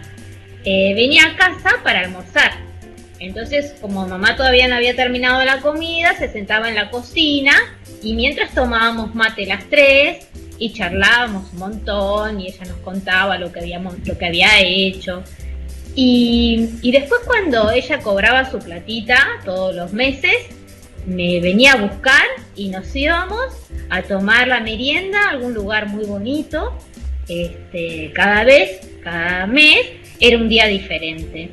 venía 0.63 1.25
a 1.25 1.35
casa 1.35 1.81
para 1.83 1.99
almorzar. 1.99 2.53
Entonces, 3.19 3.75
como 3.79 4.05
mamá 4.05 4.35
todavía 4.35 4.67
no 4.67 4.75
había 4.75 4.95
terminado 4.95 5.43
la 5.45 5.61
comida, 5.61 6.13
se 6.17 6.29
sentaba 6.29 6.67
en 6.67 6.75
la 6.75 6.89
cocina 6.89 7.53
y 8.01 8.15
mientras 8.15 8.53
tomábamos 8.53 9.15
mate 9.15 9.45
las 9.45 9.63
tres 9.69 10.27
y 10.63 10.71
charlábamos 10.71 11.51
un 11.51 11.59
montón 11.59 12.39
y 12.39 12.47
ella 12.47 12.65
nos 12.65 12.77
contaba 12.77 13.37
lo 13.37 13.51
que, 13.51 13.59
habíamos, 13.59 13.95
lo 14.07 14.17
que 14.17 14.25
había 14.25 14.61
hecho. 14.61 15.23
Y, 15.95 16.69
y 16.81 16.91
después 16.91 17.21
cuando 17.25 17.69
ella 17.69 17.99
cobraba 17.99 18.49
su 18.49 18.59
platita 18.59 19.17
todos 19.43 19.75
los 19.75 19.91
meses, 19.91 20.33
me 21.05 21.41
venía 21.41 21.73
a 21.73 21.75
buscar 21.75 22.23
y 22.55 22.69
nos 22.69 22.95
íbamos 22.95 23.41
a 23.89 24.01
tomar 24.03 24.47
la 24.47 24.61
merienda 24.61 25.19
a 25.25 25.29
algún 25.31 25.53
lugar 25.53 25.89
muy 25.89 26.05
bonito. 26.05 26.73
Este, 27.27 28.11
cada 28.13 28.45
vez, 28.45 28.79
cada 29.03 29.45
mes, 29.47 29.79
era 30.21 30.37
un 30.37 30.47
día 30.47 30.67
diferente. 30.67 31.49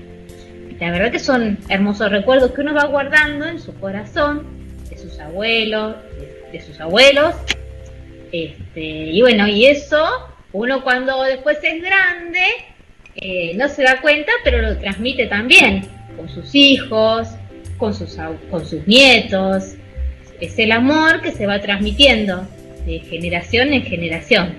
La 0.78 0.92
verdad 0.92 1.10
que 1.10 1.18
son 1.18 1.58
hermosos 1.68 2.10
recuerdos 2.10 2.52
que 2.52 2.60
uno 2.60 2.74
va 2.74 2.84
guardando 2.84 3.46
en 3.46 3.60
su 3.60 3.74
corazón, 3.74 4.46
de 4.88 4.96
sus 4.96 5.18
abuelos, 5.18 5.96
de, 6.52 6.60
sus 6.62 6.80
abuelos. 6.80 7.34
Este, 8.32 8.80
y 8.80 9.20
bueno, 9.22 9.48
y 9.48 9.66
eso, 9.66 10.04
uno 10.52 10.82
cuando 10.82 11.22
después 11.22 11.58
es 11.62 11.82
grande, 11.82 12.44
eh, 13.16 13.52
no 13.56 13.68
se 13.68 13.82
da 13.82 14.00
cuenta, 14.00 14.30
pero 14.44 14.62
lo 14.62 14.78
transmite 14.78 15.26
también 15.26 15.86
con 16.16 16.28
sus 16.28 16.54
hijos, 16.54 17.28
con 17.78 17.94
sus, 17.94 18.16
con 18.50 18.66
sus 18.66 18.86
nietos. 18.86 19.74
Es 20.40 20.58
el 20.58 20.72
amor 20.72 21.20
que 21.20 21.32
se 21.32 21.46
va 21.46 21.60
transmitiendo 21.60 22.46
de 22.86 23.00
generación 23.00 23.72
en 23.72 23.82
generación. 23.82 24.54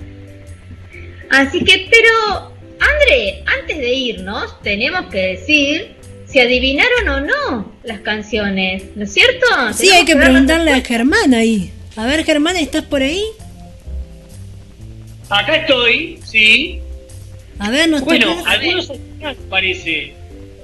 Así 1.29 1.63
que, 1.63 1.87
pero, 1.89 2.53
André, 2.79 3.43
antes 3.61 3.77
de 3.77 3.93
irnos, 3.93 4.61
tenemos 4.61 5.05
que 5.09 5.19
decir 5.19 6.01
si 6.25 6.39
adivinaron 6.39 7.09
o 7.09 7.19
no 7.21 7.71
las 7.83 8.01
canciones, 8.01 8.83
¿no 8.95 9.03
es 9.03 9.13
cierto? 9.13 9.45
Sí, 9.73 9.89
hay 9.91 10.05
que 10.05 10.15
preguntarle 10.15 10.71
a 10.71 10.81
Germán 10.81 11.33
ahí. 11.33 11.71
A 11.95 12.05
ver, 12.05 12.23
Germán, 12.23 12.55
¿estás 12.57 12.83
por 12.83 13.01
ahí? 13.01 13.23
Acá 15.31 15.55
estoy, 15.55 16.19
sí. 16.25 16.81
A 17.57 17.69
ver, 17.69 17.87
nos 17.87 18.01
Bueno, 18.01 18.35
algunos 18.45 18.91
parece. 19.49 20.13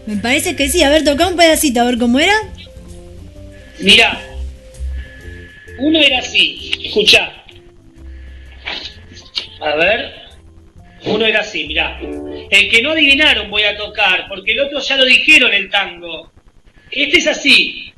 Me 0.06 0.18
parece 0.18 0.57
que 0.57 0.68
sí. 0.68 0.84
A 0.84 0.89
ver, 0.89 1.06
toca 1.06 1.26
un 1.26 1.38
pedacito, 1.38 1.80
a 1.80 1.85
ver 1.85 1.98
cómo 1.98 2.19
era. 2.19 2.35
Mira, 3.80 4.19
uno 5.80 5.99
era 5.99 6.19
así, 6.19 6.72
escucha. 6.84 7.31
A 9.61 9.76
ver. 9.76 10.27
Uno 11.06 11.26
era 11.26 11.39
así, 11.39 11.65
mirá. 11.65 11.98
El 12.02 12.69
que 12.69 12.81
no 12.81 12.91
adivinaron 12.91 13.49
voy 13.49 13.64
a 13.64 13.77
tocar, 13.77 14.26
porque 14.27 14.52
el 14.52 14.60
otro 14.60 14.81
ya 14.81 14.98
lo 14.98 15.06
dijeron 15.06 15.53
el 15.53 15.69
tango. 15.69 16.30
Este 16.91 17.19
es 17.19 17.27
así. 17.27 17.94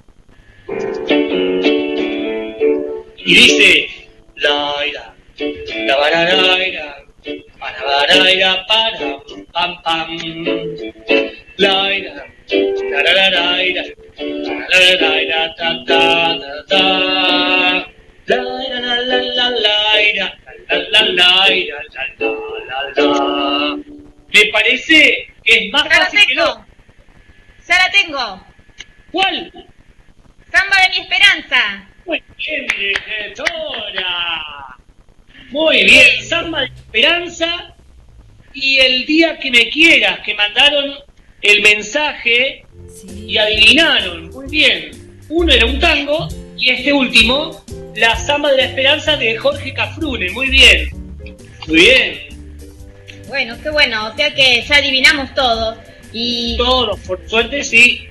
Y 3.17 3.33
dice, 3.35 3.89
la 4.35 4.75
la 4.93 5.18
bararaira, 5.39 6.87
para 7.59 7.83
bararaira, 7.85 8.65
para 8.67 9.19
pam 9.53 9.71
pam. 9.83 10.09
La 11.57 11.93
ira, 11.93 12.13
la 12.91 12.99
la 13.03 13.11
la 13.13 13.29
la 13.29 13.63
ira, 13.63 13.83
la 14.69 14.79
la 14.79 14.93
la 15.01 15.21
ira, 15.21 15.55
ta 15.55 15.69
ta 15.85 15.99
ta 16.39 16.51
ta. 16.69 16.81
La 18.27 18.35
la 18.37 18.43
la 18.69 18.79
la 18.79 18.95
la 18.99 19.07
la 19.09 19.19
la 19.39 19.49
la 20.67 20.67
la 20.67 20.77
la 20.91 21.01
la 21.19 21.31
la 22.67 22.79
la. 22.95 23.07
¿Me 24.31 24.41
parece 24.51 24.99
que 25.43 25.53
es 25.53 25.61
más 25.71 25.83
Ya 25.83 25.89
la 25.89 25.95
fácil 26.05 26.19
que 26.27 26.35
no? 26.35 26.65
Ya 27.67 27.75
la 27.77 27.89
tengo. 27.91 28.25
¿Cuál? 29.11 29.51
Samba 30.51 30.75
de 30.81 30.89
mi 30.89 30.97
esperanza. 30.97 31.87
Muy 32.05 32.23
bien, 32.37 32.67
directora. 32.67 34.77
Muy 35.51 35.83
bien, 35.83 36.23
Samba 36.23 36.61
de 36.61 36.67
Esperanza 36.67 37.75
y 38.53 38.77
el 38.77 39.05
día 39.05 39.39
que 39.39 39.49
me 39.49 39.69
quieras, 39.69 40.19
que 40.25 40.35
mandaron 40.35 40.93
el 41.41 41.61
mensaje 41.61 42.65
y 43.15 43.37
adivinaron. 43.37 44.29
Muy 44.29 44.47
bien. 44.47 44.91
Uno 45.29 45.51
era 45.51 45.65
un 45.65 45.79
tango 45.79 46.27
y 46.57 46.69
este 46.69 46.93
último, 46.93 47.63
la 47.95 48.15
Samba 48.15 48.51
de 48.51 48.57
la 48.57 48.65
Esperanza 48.65 49.17
de 49.17 49.37
Jorge 49.37 49.73
Cafrune. 49.73 50.29
Muy 50.31 50.49
bien. 50.49 50.89
Muy 51.67 51.77
bien. 51.77 52.19
Bueno, 53.27 53.55
qué 53.61 53.69
bueno, 53.69 54.07
o 54.07 54.15
sea 54.15 54.33
que 54.33 54.63
ya 54.67 54.77
adivinamos 54.77 55.33
todo. 55.33 55.77
Y 56.11 56.57
Todos, 56.57 56.99
por 57.01 57.21
suerte, 57.29 57.63
sí. 57.63 58.07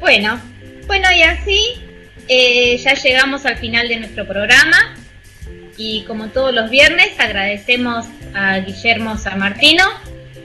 bueno, 0.00 0.38
bueno, 0.86 1.08
y 1.16 1.22
así 1.22 1.60
eh, 2.28 2.76
ya 2.76 2.92
llegamos 2.94 3.46
al 3.46 3.56
final 3.56 3.88
de 3.88 3.96
nuestro 3.96 4.26
programa. 4.26 4.94
Y 5.76 6.02
como 6.04 6.28
todos 6.28 6.54
los 6.54 6.70
viernes, 6.70 7.08
agradecemos 7.18 8.06
a 8.34 8.58
Guillermo 8.58 9.18
San 9.18 9.38
Martino 9.38 9.84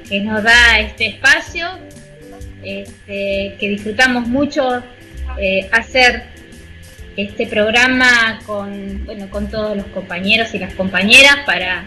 que 0.08 0.20
nos 0.20 0.44
da 0.44 0.80
este 0.80 1.08
espacio, 1.08 1.68
este, 2.64 3.56
que 3.60 3.70
disfrutamos 3.70 4.28
mucho 4.28 4.84
eh, 5.40 5.70
hacer 5.72 6.24
este 7.16 7.48
programa 7.48 8.40
con, 8.46 9.06
bueno, 9.06 9.30
con 9.30 9.50
todos 9.50 9.76
los 9.78 9.86
compañeros 9.88 10.54
y 10.54 10.60
las 10.60 10.74
compañeras 10.74 11.38
para, 11.46 11.86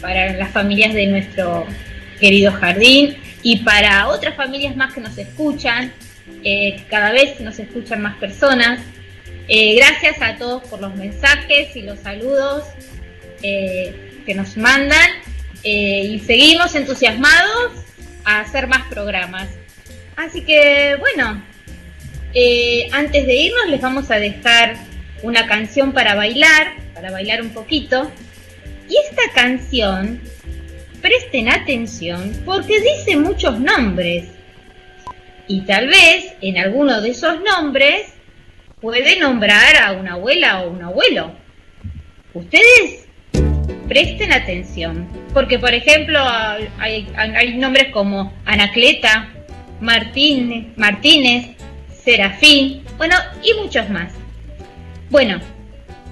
para 0.00 0.32
las 0.34 0.50
familias 0.50 0.94
de 0.94 1.06
nuestro 1.06 1.66
querido 2.20 2.52
jardín 2.52 3.16
y 3.42 3.58
para 3.58 4.08
otras 4.08 4.36
familias 4.36 4.76
más 4.76 4.94
que 4.94 5.00
nos 5.00 5.16
escuchan. 5.18 5.92
eh, 6.44 6.84
cada 6.88 7.10
vez 7.10 7.40
nos 7.40 7.58
escuchan 7.58 8.02
más 8.02 8.16
personas. 8.18 8.80
Eh, 9.50 9.76
gracias 9.76 10.20
a 10.20 10.36
todos 10.36 10.62
por 10.64 10.78
los 10.78 10.94
mensajes 10.94 11.74
y 11.74 11.80
los 11.80 12.00
saludos 12.00 12.64
eh, 13.42 14.20
que 14.26 14.34
nos 14.34 14.58
mandan 14.58 15.08
eh, 15.64 16.02
y 16.04 16.18
seguimos 16.18 16.74
entusiasmados 16.74 17.72
a 18.24 18.40
hacer 18.40 18.66
más 18.66 18.86
programas. 18.88 19.48
Así 20.16 20.42
que 20.42 20.96
bueno, 20.98 21.42
antes 22.92 23.26
de 23.26 23.34
irnos 23.34 23.70
les 23.70 23.80
vamos 23.80 24.10
a 24.10 24.16
dejar 24.16 24.76
una 25.22 25.46
canción 25.46 25.92
para 25.92 26.14
bailar, 26.14 26.74
para 26.92 27.10
bailar 27.10 27.40
un 27.40 27.50
poquito. 27.50 28.12
Y 28.86 28.96
esta 29.10 29.32
canción, 29.34 30.20
presten 31.00 31.48
atención 31.48 32.34
porque 32.44 32.80
dice 32.80 33.16
muchos 33.16 33.58
nombres. 33.58 34.26
Y 35.46 35.62
tal 35.62 35.86
vez 35.86 36.34
en 36.42 36.58
alguno 36.58 37.00
de 37.00 37.10
esos 37.10 37.40
nombres 37.40 38.17
puede 38.80 39.18
nombrar 39.18 39.76
a 39.76 39.92
una 39.92 40.14
abuela 40.14 40.60
o 40.60 40.70
un 40.70 40.82
abuelo. 40.82 41.32
Ustedes 42.34 43.06
presten 43.88 44.32
atención, 44.32 45.08
porque 45.32 45.58
por 45.58 45.72
ejemplo 45.72 46.20
hay, 46.78 47.56
nombres 47.56 47.88
como 47.90 48.32
Anacleta, 48.44 49.28
Martínez, 49.80 50.66
Martínez, 50.76 51.56
Serafín, 52.04 52.84
bueno, 52.96 53.16
y 53.42 53.54
muchos 53.62 53.88
más. 53.90 54.12
Bueno, 55.10 55.40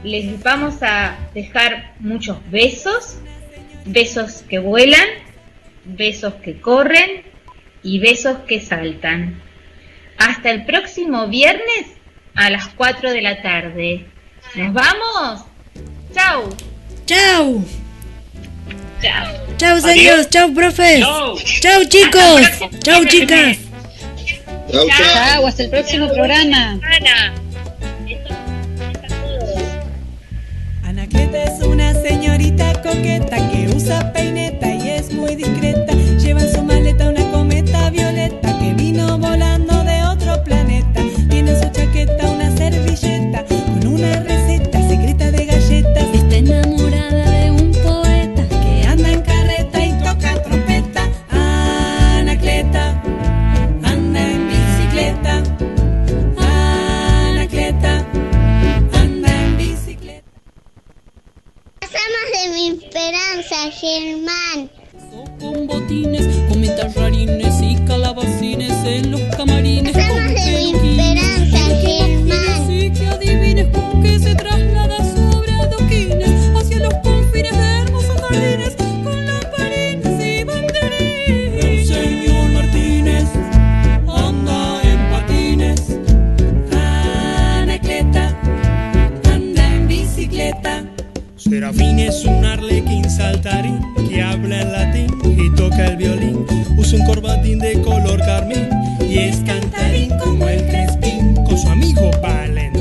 les 0.02 0.42
vamos 0.42 0.82
a 0.82 1.16
dejar 1.34 1.92
muchos 2.00 2.38
besos, 2.50 3.18
besos 3.84 4.42
que 4.48 4.58
vuelan, 4.58 5.06
besos 5.84 6.34
que 6.34 6.60
corren 6.60 7.22
y 7.82 7.98
besos 7.98 8.38
que 8.48 8.60
saltan. 8.60 9.40
Hasta 10.18 10.50
el 10.50 10.64
próximo 10.64 11.28
viernes 11.28 11.95
a 12.36 12.50
las 12.50 12.68
4 12.68 13.10
de 13.10 13.22
la 13.22 13.42
tarde. 13.42 14.06
¿Nos 14.54 14.72
vamos? 14.72 15.44
¡Chau! 16.14 16.54
¡Chau! 17.06 17.64
¡Chau! 19.02 19.26
¡Chau, 19.56 19.80
serios! 19.80 20.28
¡Chau, 20.30 20.52
profes! 20.54 21.00
¡Chau, 21.60 21.84
chicos! 21.88 22.42
¡Chau, 22.82 23.04
chicas! 23.06 23.58
¡Chau, 24.70 25.46
¡Hasta 25.46 25.62
el 25.62 25.70
próximo 25.70 26.08
programa! 26.08 26.78
Anacleta 30.84 31.44
es 31.44 31.62
una 31.62 31.94
señorita 31.94 32.82
coqueta 32.82 33.36
que 33.50 33.68
usa 33.74 34.12
peineta 34.12 34.68
y 34.68 34.90
es 34.90 35.12
muy 35.12 35.34
discreta 35.34 35.92
una 43.96 44.20
receta 44.20 44.88
secreta 44.88 45.30
de 45.30 45.46
galletas. 45.46 46.06
Está 46.12 46.36
enamorada 46.36 47.30
de 47.30 47.50
un 47.50 47.72
poeta 47.72 48.46
que 48.48 48.86
anda 48.86 49.10
en 49.10 49.22
carreta 49.22 49.84
y 49.84 49.92
toca 50.04 50.42
trompeta. 50.42 51.08
Anacleta 51.30 53.02
anda 53.82 54.20
en 54.20 54.48
bicicleta. 54.48 55.42
Anacleta 56.38 58.06
anda 58.92 59.44
en 59.44 59.56
bicicleta. 59.56 60.30
Las 61.80 61.92
amas 62.04 62.28
de 62.34 62.48
mi 62.54 62.68
esperanza, 62.78 63.56
Germán. 63.80 64.70
Con 65.40 65.66
botines, 65.66 66.26
con 66.48 66.62
rarines 66.94 67.62
y 67.62 67.76
calabacines 67.86 68.72
en 68.84 69.10
los 69.10 69.20
camarines. 69.36 69.96
traslada 74.36 74.98
sobre 75.04 75.52
adoquines 75.52 76.50
hacia 76.56 76.78
los 76.78 76.94
pampires 76.94 77.56
hermosos 77.56 78.20
jardines 78.20 78.76
con 78.76 79.26
lamparines 79.26 80.24
y 80.24 80.44
banderines. 80.44 81.88
Los 81.88 81.96
señores 81.96 82.52
Martínez 82.52 83.24
andan 84.06 84.86
en 84.86 85.10
patines. 85.10 85.82
Anacleta 86.72 88.36
anda 89.32 89.74
en 89.74 89.88
bicicleta. 89.88 90.84
Serafín 91.36 91.98
es 91.98 92.24
un 92.24 92.44
arlequín 92.44 93.08
saltarín 93.08 93.80
que 94.08 94.22
habla 94.22 94.62
en 94.62 94.72
latín 94.72 95.08
y 95.24 95.54
toca 95.56 95.86
el 95.86 95.96
violín. 95.96 96.46
Usa 96.76 96.98
un 96.98 97.06
corbatín 97.06 97.58
de 97.58 97.80
color 97.82 98.18
carmín 98.20 98.68
y 99.00 99.18
es 99.18 99.36
cantarín 99.40 100.10
como 100.18 100.48
el 100.48 100.66
Crespin 100.66 101.34
con 101.44 101.56
su 101.56 101.68
amigo 101.68 102.10
palen. 102.20 102.75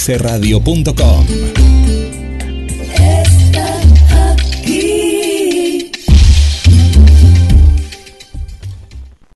msradio.com. 0.00 1.59